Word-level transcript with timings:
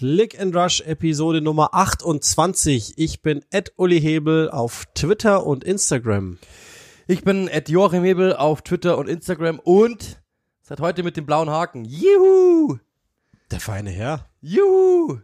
Click 0.00 0.40
and 0.40 0.56
Rush 0.56 0.80
Episode 0.86 1.42
Nummer 1.42 1.74
28. 1.74 2.94
Ich 2.96 3.20
bin 3.20 3.44
Ed 3.50 3.74
Uli 3.76 4.00
Hebel 4.00 4.48
auf 4.48 4.86
Twitter 4.94 5.44
und 5.44 5.62
Instagram. 5.62 6.38
Ich 7.06 7.22
bin 7.22 7.48
Ed 7.48 7.68
Joachim 7.68 8.02
Hebel 8.02 8.34
auf 8.34 8.62
Twitter 8.62 8.96
und 8.96 9.10
Instagram 9.10 9.58
und 9.58 10.22
seit 10.62 10.80
heute 10.80 11.02
mit 11.02 11.18
dem 11.18 11.26
blauen 11.26 11.50
Haken. 11.50 11.84
Juhu! 11.84 12.78
Der 13.50 13.60
feine 13.60 13.90
Herr. 13.90 14.24
Juhu! 14.40 15.18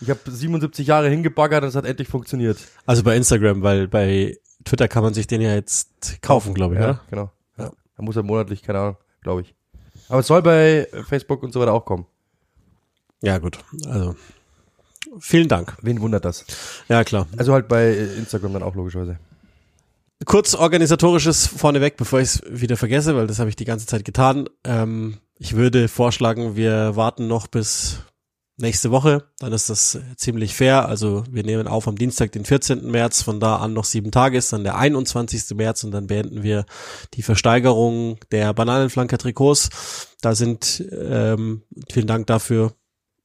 Ich 0.00 0.08
habe 0.08 0.30
77 0.30 0.86
Jahre 0.86 1.10
hingebaggert 1.10 1.62
und 1.62 1.68
es 1.68 1.74
hat 1.74 1.84
endlich 1.84 2.08
funktioniert. 2.08 2.56
Also 2.86 3.02
bei 3.02 3.14
Instagram, 3.18 3.62
weil 3.62 3.86
bei 3.86 4.38
Twitter 4.64 4.88
kann 4.88 5.02
man 5.02 5.12
sich 5.12 5.26
den 5.26 5.42
ja 5.42 5.54
jetzt 5.54 6.22
kaufen, 6.22 6.54
glaube 6.54 6.74
ich, 6.76 6.80
ja, 6.80 6.88
oder? 6.88 7.00
genau. 7.10 7.32
Ja. 7.58 7.70
Da 7.98 8.02
muss 8.02 8.16
er 8.16 8.22
monatlich, 8.22 8.62
keine 8.62 8.78
Ahnung, 8.78 8.96
glaube 9.20 9.42
ich. 9.42 9.54
Aber 10.08 10.20
es 10.20 10.26
soll 10.26 10.40
bei 10.40 10.88
Facebook 11.06 11.42
und 11.42 11.52
so 11.52 11.60
weiter 11.60 11.74
auch 11.74 11.84
kommen. 11.84 12.06
Ja, 13.22 13.38
gut. 13.38 13.58
Also 13.86 14.16
vielen 15.18 15.48
Dank. 15.48 15.76
Wen 15.82 16.00
wundert 16.00 16.24
das? 16.24 16.44
Ja, 16.88 17.04
klar. 17.04 17.26
Also 17.36 17.52
halt 17.52 17.68
bei 17.68 17.94
Instagram 17.94 18.52
dann 18.54 18.62
auch 18.62 18.74
logischerweise. 18.74 19.18
Kurz 20.26 20.54
organisatorisches 20.54 21.46
vorneweg, 21.46 21.96
bevor 21.96 22.20
ich 22.20 22.28
es 22.28 22.42
wieder 22.46 22.76
vergesse, 22.76 23.16
weil 23.16 23.26
das 23.26 23.38
habe 23.38 23.48
ich 23.48 23.56
die 23.56 23.64
ganze 23.64 23.86
Zeit 23.86 24.04
getan. 24.04 24.48
Ähm, 24.64 25.18
ich 25.38 25.56
würde 25.56 25.88
vorschlagen, 25.88 26.56
wir 26.56 26.94
warten 26.94 27.26
noch 27.26 27.46
bis 27.46 28.00
nächste 28.60 28.90
Woche. 28.90 29.24
Dann 29.38 29.52
ist 29.52 29.70
das 29.70 29.98
ziemlich 30.16 30.54
fair. 30.54 30.86
Also 30.86 31.24
wir 31.30 31.42
nehmen 31.42 31.66
auf 31.66 31.88
am 31.88 31.96
Dienstag, 31.96 32.32
den 32.32 32.44
14. 32.44 32.90
März. 32.90 33.22
Von 33.22 33.40
da 33.40 33.56
an 33.56 33.72
noch 33.72 33.84
sieben 33.84 34.10
Tage 34.10 34.38
ist 34.38 34.52
dann 34.52 34.64
der 34.64 34.76
21. 34.76 35.56
März 35.56 35.84
und 35.84 35.92
dann 35.92 36.06
beenden 36.06 36.42
wir 36.42 36.66
die 37.14 37.22
Versteigerung 37.22 38.18
der 38.30 38.52
Bananenflanker-Trikots. 38.52 39.70
Da 40.20 40.34
sind, 40.34 40.84
ähm, 40.92 41.62
vielen 41.90 42.06
Dank 42.06 42.26
dafür, 42.26 42.74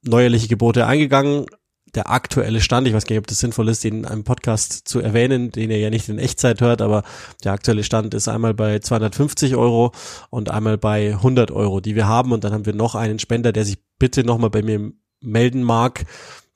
neuerliche 0.06 0.48
Gebote 0.48 0.86
eingegangen. 0.86 1.46
Der 1.94 2.10
aktuelle 2.10 2.60
Stand, 2.60 2.86
ich 2.86 2.94
weiß 2.94 3.06
gar 3.06 3.14
nicht, 3.14 3.20
ob 3.20 3.26
das 3.26 3.38
sinnvoll 3.38 3.68
ist, 3.68 3.84
den 3.84 3.98
in 3.98 4.04
einem 4.04 4.24
Podcast 4.24 4.86
zu 4.86 5.00
erwähnen, 5.00 5.50
den 5.50 5.70
ihr 5.70 5.78
ja 5.78 5.88
nicht 5.88 6.08
in 6.08 6.18
Echtzeit 6.18 6.60
hört, 6.60 6.82
aber 6.82 7.04
der 7.42 7.52
aktuelle 7.52 7.84
Stand 7.84 8.12
ist 8.12 8.28
einmal 8.28 8.52
bei 8.52 8.80
250 8.80 9.56
Euro 9.56 9.92
und 10.28 10.50
einmal 10.50 10.76
bei 10.76 11.12
100 11.12 11.50
Euro, 11.50 11.80
die 11.80 11.94
wir 11.94 12.06
haben. 12.06 12.32
Und 12.32 12.44
dann 12.44 12.52
haben 12.52 12.66
wir 12.66 12.74
noch 12.74 12.94
einen 12.96 13.18
Spender, 13.18 13.52
der 13.52 13.64
sich 13.64 13.78
bitte 13.98 14.24
nochmal 14.24 14.50
bei 14.50 14.62
mir 14.62 14.92
melden 15.20 15.62
mag, 15.62 16.04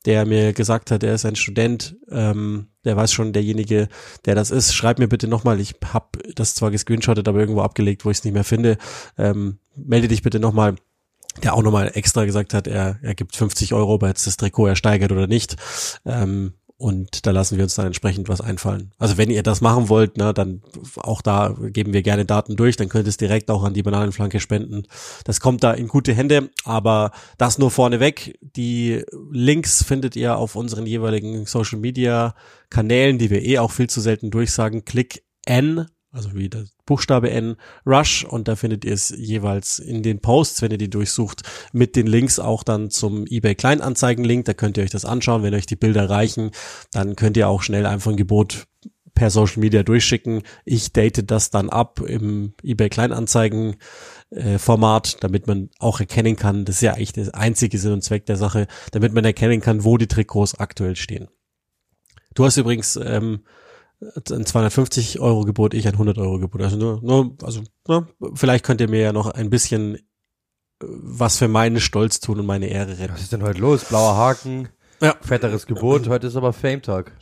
der 0.07 0.27
mir 0.27 0.53
gesagt 0.53 0.91
hat, 0.91 1.03
er 1.03 1.15
ist 1.15 1.27
ein 1.27 1.37
Student, 1.37 1.97
ähm, 2.11 2.69
der 2.85 2.97
weiß 2.97 3.13
schon, 3.13 3.33
derjenige, 3.33 3.89
der 4.25 4.35
das 4.35 4.51
ist, 4.51 4.75
schreib 4.75 4.99
mir 4.99 5.09
bitte 5.09 5.29
nochmal, 5.29 5.61
ich 5.61 5.75
habe 5.93 6.19
das 6.35 6.55
zwar 6.55 6.71
gescreenshottet, 6.71 7.29
aber 7.29 7.39
irgendwo 7.39 7.61
abgelegt, 7.61 8.05
wo 8.05 8.11
ich 8.11 8.19
es 8.19 8.25
nicht 8.25 8.33
mehr 8.33 8.45
finde, 8.45 8.79
ähm, 9.19 9.59
melde 9.77 10.09
dich 10.09 10.23
bitte 10.23 10.41
nochmal 10.41 10.77
der 11.43 11.55
auch 11.55 11.63
nochmal 11.63 11.91
extra 11.95 12.25
gesagt 12.25 12.55
hat, 12.55 12.67
er, 12.67 12.99
er 13.03 13.15
gibt 13.15 13.37
50 13.37 13.73
Euro, 13.75 13.95
ob 13.95 14.03
er 14.03 14.09
jetzt 14.09 14.27
das 14.27 14.37
Trikot 14.37 14.67
ersteigert 14.67 15.13
oder 15.13 15.27
nicht. 15.27 15.57
Ähm, 16.05 16.55
und 16.81 17.27
da 17.27 17.31
lassen 17.31 17.59
wir 17.59 17.65
uns 17.65 17.75
dann 17.75 17.89
entsprechend 17.89 18.31
was 18.31 18.41
einfallen. 18.41 18.93
Also 18.99 19.19
wenn 19.19 19.29
ihr 19.29 19.43
das 19.43 19.61
machen 19.61 19.91
wollt, 19.91 20.17
ne, 20.17 20.33
dann 20.33 20.63
auch 20.97 21.21
da 21.21 21.55
geben 21.59 21.93
wir 21.93 22.01
gerne 22.01 22.25
Daten 22.25 22.57
durch, 22.57 22.77
dann 22.77 22.89
könnt 22.89 23.07
ihr 23.07 23.11
es 23.11 23.19
direkt 23.19 23.51
auch 23.51 23.65
an 23.65 23.75
die 23.75 23.83
Bananenflanke 23.83 24.41
spenden. 24.41 24.85
Das 25.25 25.41
kommt 25.41 25.63
da 25.63 25.73
in 25.73 25.89
gute 25.89 26.15
Hände, 26.15 26.49
aber 26.65 27.11
das 27.37 27.59
nur 27.59 27.71
vorneweg. 27.71 28.39
Die 28.41 29.05
Links 29.31 29.85
findet 29.85 30.17
ihr 30.17 30.39
auf 30.39 30.57
unseren 30.57 30.87
jeweiligen 30.87 31.45
Social 31.45 31.79
Media 31.79 32.35
Kanälen, 32.71 33.19
die 33.19 33.29
wir 33.29 33.43
eh 33.43 33.59
auch 33.59 33.73
viel 33.73 33.91
zu 33.91 34.01
selten 34.01 34.31
durchsagen. 34.31 34.87
Klick 34.87 35.23
N 35.45 35.87
also 36.13 36.35
wie 36.35 36.49
der 36.49 36.65
Buchstabe 36.87 37.31
N, 37.31 37.57
Rush 37.87 38.25
und 38.25 38.49
da 38.49 38.57
findet 38.57 38.85
ihr 38.85 38.95
es 38.95 39.11
jeweils 39.11 39.79
in 39.79 40.03
den 40.03 40.21
Posts, 40.21 40.63
wenn 40.63 40.73
ihr 40.73 40.79
die 40.79 40.91
durchsucht, 40.91 41.43
mit 41.73 41.97
den 41.97 42.07
Links 42.07 42.39
auch 42.39 42.63
dann 42.63 42.91
zum 42.91 43.27
eBay 43.27 43.55
Kleinanzeigen-Link, 43.55 44.45
da 44.45 44.55
könnt 44.55 44.77
ihr 44.77 44.85
euch 44.85 44.91
das 44.91 45.05
anschauen, 45.05 45.43
wenn 45.43 45.55
euch 45.55 45.67
die 45.67 45.77
Bilder 45.77 46.11
reichen, 46.11 46.51
dann 46.93 47.17
könnt 47.17 47.37
ihr 47.37 47.49
auch 47.49 47.63
schnell 47.63 47.87
einfach 47.87 48.11
ein 48.11 48.17
Gebot 48.17 48.67
per 49.15 49.31
Social 49.31 49.61
Media 49.61 49.83
durchschicken. 49.83 50.43
Ich 50.65 50.93
date 50.93 51.31
das 51.31 51.51
dann 51.51 51.69
ab 51.69 52.01
im 52.01 52.55
eBay 52.63 52.89
Kleinanzeigen 52.89 53.77
äh, 54.31 54.59
Format, 54.59 55.23
damit 55.23 55.47
man 55.47 55.71
auch 55.79 56.01
erkennen 56.01 56.37
kann, 56.37 56.65
das 56.65 56.77
ist 56.77 56.83
ja 56.83 56.95
eigentlich 56.95 57.13
der 57.13 57.35
einzige 57.35 57.79
Sinn 57.79 57.93
und 57.93 58.03
Zweck 58.03 58.27
der 58.27 58.37
Sache, 58.37 58.67
damit 58.93 59.13
man 59.13 59.25
erkennen 59.25 59.61
kann, 59.61 59.85
wo 59.85 59.97
die 59.97 60.07
Trikots 60.07 60.55
aktuell 60.55 60.97
stehen. 60.97 61.29
Du 62.35 62.45
hast 62.45 62.57
übrigens 62.57 62.97
ähm, 62.97 63.41
ein 64.31 64.47
250 64.47 65.21
Euro 65.21 65.45
Gebot, 65.45 65.75
ich 65.75 65.87
ein 65.87 65.95
100 65.95 66.19
Euro 66.19 66.39
Gebot. 66.39 66.63
Also 66.63 66.77
nur, 66.77 67.01
nur 67.03 67.35
also 67.43 67.63
ne, 67.87 68.07
vielleicht 68.35 68.65
könnt 68.65 68.81
ihr 68.81 68.89
mir 68.89 69.01
ja 69.01 69.13
noch 69.13 69.27
ein 69.27 69.51
bisschen 69.51 69.97
äh, 69.97 70.01
was 70.81 71.37
für 71.37 71.49
meinen 71.49 71.81
Stolz 71.81 72.21
tun 72.21 72.41
und 72.41 72.47
meine 72.47 72.69
Ehre 72.69 72.99
retten. 72.99 73.15
Was 73.15 73.23
ist 73.23 73.33
denn 73.33 73.43
heute 73.43 73.61
los? 73.61 73.85
Blauer 73.85 74.17
Haken, 74.17 74.69
ja. 75.01 75.15
fetteres 75.21 75.67
Gebot. 75.67 76.09
Heute 76.09 76.27
ist 76.27 76.37
aber 76.37 76.53
Fame-Tag. 76.53 77.13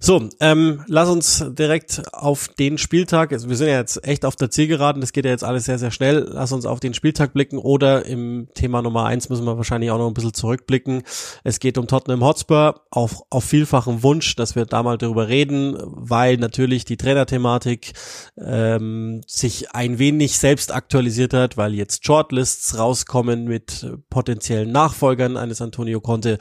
So, 0.00 0.28
ähm, 0.38 0.84
lass 0.86 1.08
uns 1.08 1.44
direkt 1.48 2.02
auf 2.12 2.46
den 2.46 2.78
Spieltag, 2.78 3.32
also 3.32 3.48
wir 3.48 3.56
sind 3.56 3.66
ja 3.66 3.80
jetzt 3.80 4.06
echt 4.06 4.24
auf 4.24 4.36
der 4.36 4.48
Zielgeraden, 4.48 5.00
das 5.00 5.12
geht 5.12 5.24
ja 5.24 5.32
jetzt 5.32 5.42
alles 5.42 5.64
sehr, 5.64 5.80
sehr 5.80 5.90
schnell, 5.90 6.24
lass 6.30 6.52
uns 6.52 6.66
auf 6.66 6.78
den 6.78 6.94
Spieltag 6.94 7.32
blicken 7.32 7.58
oder 7.58 8.06
im 8.06 8.46
Thema 8.54 8.80
Nummer 8.80 9.06
eins 9.06 9.28
müssen 9.28 9.44
wir 9.44 9.56
wahrscheinlich 9.56 9.90
auch 9.90 9.98
noch 9.98 10.06
ein 10.06 10.14
bisschen 10.14 10.34
zurückblicken. 10.34 11.02
Es 11.42 11.58
geht 11.58 11.78
um 11.78 11.88
Tottenham 11.88 12.22
Hotspur, 12.22 12.82
auf, 12.92 13.24
auf 13.28 13.42
vielfachen 13.42 14.04
Wunsch, 14.04 14.36
dass 14.36 14.54
wir 14.54 14.66
da 14.66 14.84
mal 14.84 14.98
drüber 14.98 15.26
reden, 15.26 15.76
weil 15.80 16.36
natürlich 16.36 16.84
die 16.84 16.96
Trainerthematik 16.96 17.94
ähm, 18.36 19.22
sich 19.26 19.74
ein 19.74 19.98
wenig 19.98 20.38
selbst 20.38 20.72
aktualisiert 20.72 21.34
hat, 21.34 21.56
weil 21.56 21.74
jetzt 21.74 22.06
Shortlists 22.06 22.78
rauskommen 22.78 23.46
mit 23.46 23.84
potenziellen 24.10 24.70
Nachfolgern 24.70 25.36
eines 25.36 25.60
Antonio 25.60 26.00
Conte 26.00 26.38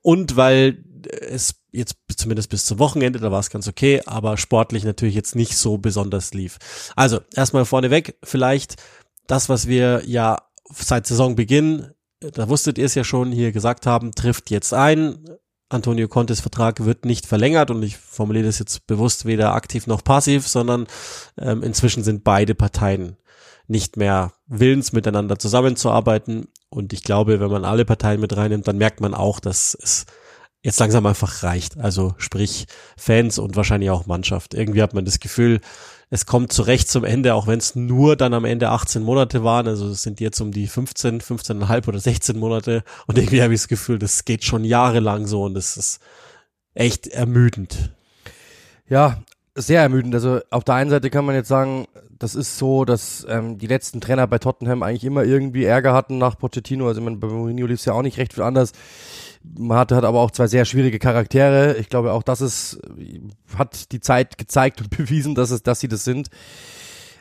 und 0.00 0.36
weil 0.36 0.84
es 1.06 1.54
jetzt 1.72 1.96
zumindest 2.16 2.50
bis 2.50 2.64
zum 2.64 2.78
Wochenende, 2.78 3.18
da 3.18 3.30
war 3.32 3.40
es 3.40 3.50
ganz 3.50 3.68
okay, 3.68 4.02
aber 4.06 4.36
sportlich 4.36 4.84
natürlich 4.84 5.14
jetzt 5.14 5.34
nicht 5.36 5.56
so 5.56 5.78
besonders 5.78 6.34
lief. 6.34 6.58
Also 6.96 7.20
erstmal 7.34 7.64
vorneweg, 7.64 8.16
vielleicht 8.22 8.76
das, 9.26 9.48
was 9.48 9.66
wir 9.66 10.02
ja 10.06 10.38
seit 10.72 11.06
Saisonbeginn, 11.06 11.90
da 12.20 12.48
wusstet 12.48 12.78
ihr 12.78 12.86
es 12.86 12.94
ja 12.94 13.04
schon, 13.04 13.32
hier 13.32 13.52
gesagt 13.52 13.86
haben, 13.86 14.12
trifft 14.12 14.50
jetzt 14.50 14.72
ein. 14.72 15.18
Antonio 15.68 16.08
Contes 16.08 16.40
Vertrag 16.40 16.84
wird 16.84 17.04
nicht 17.04 17.26
verlängert 17.26 17.70
und 17.70 17.82
ich 17.82 17.96
formuliere 17.96 18.46
das 18.46 18.58
jetzt 18.58 18.86
bewusst 18.86 19.24
weder 19.24 19.54
aktiv 19.54 19.86
noch 19.86 20.04
passiv, 20.04 20.46
sondern 20.46 20.86
ähm, 21.38 21.62
inzwischen 21.62 22.04
sind 22.04 22.22
beide 22.22 22.54
Parteien 22.54 23.16
nicht 23.66 23.96
mehr 23.96 24.32
willens, 24.46 24.92
miteinander 24.92 25.38
zusammenzuarbeiten. 25.38 26.48
Und 26.68 26.92
ich 26.92 27.02
glaube, 27.02 27.40
wenn 27.40 27.50
man 27.50 27.64
alle 27.64 27.84
Parteien 27.84 28.20
mit 28.20 28.36
reinnimmt, 28.36 28.68
dann 28.68 28.78
merkt 28.78 29.00
man 29.00 29.14
auch, 29.14 29.40
dass 29.40 29.76
es 29.80 30.06
jetzt 30.64 30.80
langsam 30.80 31.04
einfach 31.06 31.42
reicht. 31.42 31.78
Also 31.78 32.14
sprich 32.16 32.66
Fans 32.96 33.38
und 33.38 33.54
wahrscheinlich 33.54 33.90
auch 33.90 34.06
Mannschaft. 34.06 34.54
Irgendwie 34.54 34.82
hat 34.82 34.94
man 34.94 35.04
das 35.04 35.20
Gefühl, 35.20 35.60
es 36.10 36.26
kommt 36.26 36.52
zurecht 36.52 36.88
zum 36.88 37.04
Ende, 37.04 37.34
auch 37.34 37.46
wenn 37.46 37.58
es 37.58 37.74
nur 37.74 38.16
dann 38.16 38.32
am 38.34 38.46
Ende 38.46 38.70
18 38.70 39.02
Monate 39.02 39.44
waren. 39.44 39.68
Also 39.68 39.88
es 39.88 40.02
sind 40.02 40.20
jetzt 40.20 40.40
um 40.40 40.52
die 40.52 40.66
15, 40.66 41.20
15,5 41.20 41.88
oder 41.88 42.00
16 42.00 42.38
Monate. 42.38 42.82
Und 43.06 43.18
irgendwie 43.18 43.42
habe 43.42 43.52
ich 43.52 43.60
das 43.60 43.68
Gefühl, 43.68 43.98
das 43.98 44.24
geht 44.24 44.42
schon 44.42 44.64
jahrelang 44.64 45.26
so 45.26 45.44
und 45.44 45.54
das 45.54 45.76
ist 45.76 46.00
echt 46.72 47.08
ermüdend. 47.08 47.90
Ja, 48.88 49.22
sehr 49.54 49.82
ermüdend. 49.82 50.14
Also 50.14 50.40
auf 50.50 50.64
der 50.64 50.76
einen 50.76 50.90
Seite 50.90 51.10
kann 51.10 51.26
man 51.26 51.34
jetzt 51.34 51.48
sagen, 51.48 51.86
das 52.24 52.34
ist 52.34 52.56
so, 52.56 52.86
dass 52.86 53.26
ähm, 53.28 53.58
die 53.58 53.66
letzten 53.66 54.00
Trainer 54.00 54.26
bei 54.26 54.38
Tottenham 54.38 54.82
eigentlich 54.82 55.04
immer 55.04 55.24
irgendwie 55.24 55.64
Ärger 55.64 55.92
hatten 55.92 56.16
nach 56.16 56.38
Pochettino. 56.38 56.88
Also 56.88 57.02
man, 57.02 57.20
bei 57.20 57.28
Mourinho 57.28 57.66
lief 57.66 57.80
es 57.80 57.84
ja 57.84 57.92
auch 57.92 58.00
nicht 58.00 58.16
recht 58.16 58.32
viel 58.32 58.42
anders. 58.42 58.72
Man 59.42 59.76
hatte 59.76 59.94
hat 59.94 60.04
aber 60.04 60.20
auch 60.20 60.30
zwei 60.30 60.46
sehr 60.46 60.64
schwierige 60.64 60.98
Charaktere. 60.98 61.76
Ich 61.76 61.90
glaube, 61.90 62.12
auch 62.12 62.22
das 62.22 62.40
ist, 62.40 62.80
hat 63.58 63.92
die 63.92 64.00
Zeit 64.00 64.38
gezeigt 64.38 64.80
und 64.80 64.88
bewiesen, 64.96 65.34
dass 65.34 65.50
es, 65.50 65.62
dass 65.62 65.80
sie 65.80 65.88
das 65.88 66.04
sind. 66.04 66.30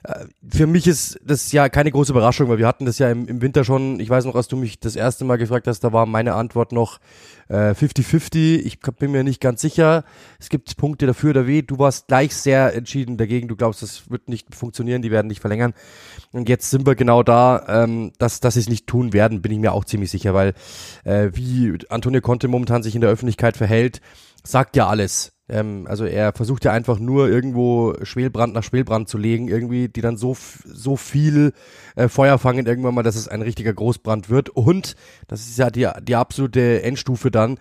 Äh, 0.03 0.25
für 0.47 0.67
mich 0.67 0.87
ist 0.87 1.19
das 1.23 1.51
ja 1.51 1.69
keine 1.69 1.91
große 1.91 2.11
Überraschung, 2.11 2.49
weil 2.49 2.57
wir 2.57 2.67
hatten 2.67 2.85
das 2.85 2.99
ja 2.99 3.09
im, 3.09 3.27
im 3.27 3.41
Winter 3.41 3.63
schon, 3.63 3.99
ich 3.99 4.09
weiß 4.09 4.25
noch, 4.25 4.35
als 4.35 4.47
du 4.47 4.57
mich 4.57 4.79
das 4.79 4.95
erste 4.95 5.25
Mal 5.25 5.37
gefragt 5.37 5.67
hast, 5.67 5.81
da 5.81 5.93
war 5.93 6.05
meine 6.05 6.33
Antwort 6.33 6.71
noch 6.71 6.99
50-50. 7.49 8.35
Äh, 8.35 8.55
ich 8.57 8.79
bin 8.79 9.11
mir 9.11 9.23
nicht 9.23 9.41
ganz 9.41 9.61
sicher. 9.61 10.03
Es 10.39 10.49
gibt 10.49 10.75
Punkte 10.77 11.05
dafür 11.05 11.31
oder 11.31 11.47
weh. 11.47 11.61
Du 11.61 11.79
warst 11.79 12.07
gleich 12.07 12.35
sehr 12.35 12.73
entschieden 12.73 13.17
dagegen. 13.17 13.47
Du 13.47 13.55
glaubst, 13.55 13.81
das 13.81 14.09
wird 14.09 14.29
nicht 14.29 14.55
funktionieren, 14.55 15.01
die 15.01 15.11
werden 15.11 15.27
nicht 15.27 15.41
verlängern. 15.41 15.73
Und 16.31 16.49
jetzt 16.49 16.69
sind 16.69 16.85
wir 16.85 16.95
genau 16.95 17.23
da, 17.23 17.65
ähm, 17.67 18.11
dass, 18.17 18.39
dass 18.39 18.55
sie 18.55 18.61
es 18.61 18.69
nicht 18.69 18.87
tun 18.87 19.13
werden, 19.13 19.41
bin 19.41 19.51
ich 19.51 19.59
mir 19.59 19.73
auch 19.73 19.85
ziemlich 19.85 20.11
sicher, 20.11 20.33
weil 20.33 20.53
äh, 21.03 21.29
wie 21.33 21.77
Antonio 21.89 22.21
Conte 22.21 22.47
momentan 22.47 22.83
sich 22.83 22.95
in 22.95 23.01
der 23.01 23.09
Öffentlichkeit 23.09 23.57
verhält, 23.57 24.01
sagt 24.43 24.75
ja 24.75 24.87
alles. 24.87 25.32
Ähm, 25.49 25.85
also 25.89 26.05
er 26.05 26.33
versucht 26.33 26.65
ja 26.65 26.71
einfach 26.71 26.99
nur 26.99 27.29
irgendwo 27.29 27.95
Schwelbrand 28.03 28.53
nach 28.53 28.63
Schwelbrand 28.63 29.09
zu 29.09 29.17
legen, 29.17 29.47
irgendwie, 29.47 29.89
die 29.89 30.01
dann 30.01 30.17
so, 30.17 30.37
so 30.65 30.95
viel 30.95 31.53
äh, 31.95 32.07
Feuer 32.07 32.37
fangen 32.37 32.65
irgendwann 32.65 32.95
mal, 32.95 33.03
dass 33.03 33.15
es 33.15 33.27
ein 33.27 33.41
richtiger 33.41 33.73
Großbrand 33.73 34.29
wird. 34.29 34.49
Und, 34.49 34.95
das 35.27 35.41
ist 35.41 35.57
ja 35.57 35.69
die, 35.69 35.87
die 36.01 36.15
absolute 36.15 36.83
Endstufe 36.83 37.31
dann, 37.31 37.57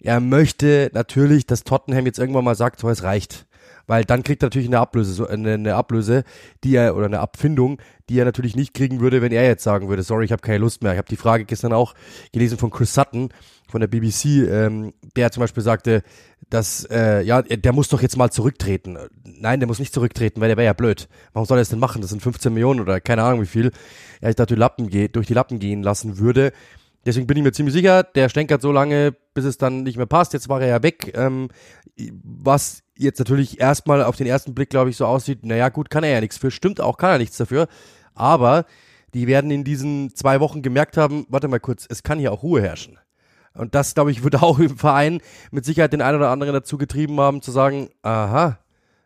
er 0.00 0.20
möchte 0.20 0.90
natürlich, 0.94 1.46
dass 1.46 1.64
Tottenham 1.64 2.06
jetzt 2.06 2.18
irgendwann 2.18 2.44
mal 2.44 2.54
sagt, 2.54 2.80
so 2.80 2.88
es 2.88 3.02
reicht. 3.02 3.46
weil 3.88 4.04
dann 4.04 4.22
kriegt 4.22 4.42
er 4.42 4.46
natürlich 4.46 4.68
eine 4.68 4.78
Ablöse, 4.78 5.12
so 5.12 5.26
eine, 5.26 5.54
eine 5.54 5.74
Ablöse, 5.74 6.24
die 6.62 6.76
er 6.76 6.94
oder 6.94 7.06
eine 7.06 7.20
Abfindung, 7.20 7.80
die 8.08 8.18
er 8.18 8.24
natürlich 8.24 8.54
nicht 8.54 8.74
kriegen 8.74 9.00
würde, 9.00 9.22
wenn 9.22 9.32
er 9.32 9.44
jetzt 9.44 9.64
sagen 9.64 9.88
würde, 9.88 10.02
sorry, 10.02 10.26
ich 10.26 10.32
habe 10.32 10.42
keine 10.42 10.58
Lust 10.58 10.82
mehr. 10.82 10.92
Ich 10.92 10.98
habe 10.98 11.08
die 11.08 11.16
Frage 11.16 11.44
gestern 11.46 11.72
auch 11.72 11.94
gelesen 12.32 12.58
von 12.58 12.70
Chris 12.70 12.94
Sutton 12.94 13.30
von 13.68 13.80
der 13.80 13.88
BBC, 13.88 14.48
ähm, 14.48 14.92
der 15.16 15.30
zum 15.30 15.40
Beispiel 15.40 15.62
sagte, 15.62 16.02
dass 16.50 16.84
äh, 16.90 17.22
ja, 17.22 17.42
der 17.42 17.72
muss 17.72 17.88
doch 17.88 18.00
jetzt 18.00 18.16
mal 18.16 18.30
zurücktreten. 18.30 18.98
Nein, 19.24 19.60
der 19.60 19.66
muss 19.66 19.78
nicht 19.78 19.92
zurücktreten, 19.92 20.40
weil 20.40 20.48
der 20.48 20.56
wäre 20.56 20.66
ja 20.66 20.72
blöd. 20.72 21.08
Warum 21.32 21.46
soll 21.46 21.58
er 21.58 21.60
das 21.60 21.68
denn 21.68 21.78
machen? 21.78 22.00
Das 22.00 22.10
sind 22.10 22.22
15 22.22 22.52
Millionen 22.52 22.80
oder 22.80 23.00
keine 23.00 23.22
Ahnung 23.22 23.42
wie 23.42 23.46
viel 23.46 23.70
er 24.20 24.32
da 24.32 24.46
durch 24.46 24.56
die 24.56 24.60
Lappen, 24.60 24.88
geht, 24.88 25.16
durch 25.16 25.26
die 25.26 25.34
Lappen 25.34 25.58
gehen 25.58 25.82
lassen 25.82 26.18
würde. 26.18 26.52
Deswegen 27.06 27.26
bin 27.26 27.36
ich 27.36 27.42
mir 27.42 27.52
ziemlich 27.52 27.74
sicher, 27.74 28.02
der 28.02 28.28
stänkert 28.28 28.60
so 28.60 28.72
lange, 28.72 29.14
bis 29.34 29.44
es 29.44 29.56
dann 29.56 29.82
nicht 29.82 29.96
mehr 29.96 30.06
passt. 30.06 30.32
Jetzt 30.32 30.48
war 30.48 30.60
er 30.60 30.68
ja 30.68 30.82
weg. 30.82 31.12
Ähm, 31.16 31.48
was 32.22 32.82
jetzt 32.96 33.18
natürlich 33.18 33.60
erstmal 33.60 34.02
auf 34.02 34.16
den 34.16 34.26
ersten 34.26 34.54
Blick, 34.54 34.70
glaube 34.70 34.90
ich, 34.90 34.96
so 34.96 35.06
aussieht, 35.06 35.44
naja, 35.44 35.68
gut, 35.68 35.90
kann 35.90 36.04
er 36.04 36.10
ja 36.10 36.20
nichts 36.20 36.38
für. 36.38 36.50
Stimmt 36.50 36.80
auch, 36.80 36.96
kann 36.96 37.10
er 37.10 37.18
nichts 37.18 37.36
dafür. 37.36 37.68
Aber 38.14 38.66
die 39.14 39.26
werden 39.26 39.50
in 39.50 39.64
diesen 39.64 40.14
zwei 40.14 40.40
Wochen 40.40 40.60
gemerkt 40.60 40.96
haben, 40.96 41.26
warte 41.28 41.48
mal 41.48 41.60
kurz, 41.60 41.86
es 41.88 42.02
kann 42.02 42.18
hier 42.18 42.32
auch 42.32 42.42
Ruhe 42.42 42.60
herrschen. 42.60 42.98
Und 43.58 43.74
das, 43.74 43.94
glaube 43.94 44.10
ich, 44.10 44.22
würde 44.24 44.42
auch 44.42 44.58
im 44.58 44.76
Verein 44.76 45.20
mit 45.50 45.64
Sicherheit 45.64 45.92
den 45.92 46.02
einen 46.02 46.18
oder 46.18 46.30
anderen 46.30 46.52
dazu 46.52 46.78
getrieben 46.78 47.20
haben, 47.20 47.42
zu 47.42 47.50
sagen, 47.50 47.90
aha, 48.02 48.58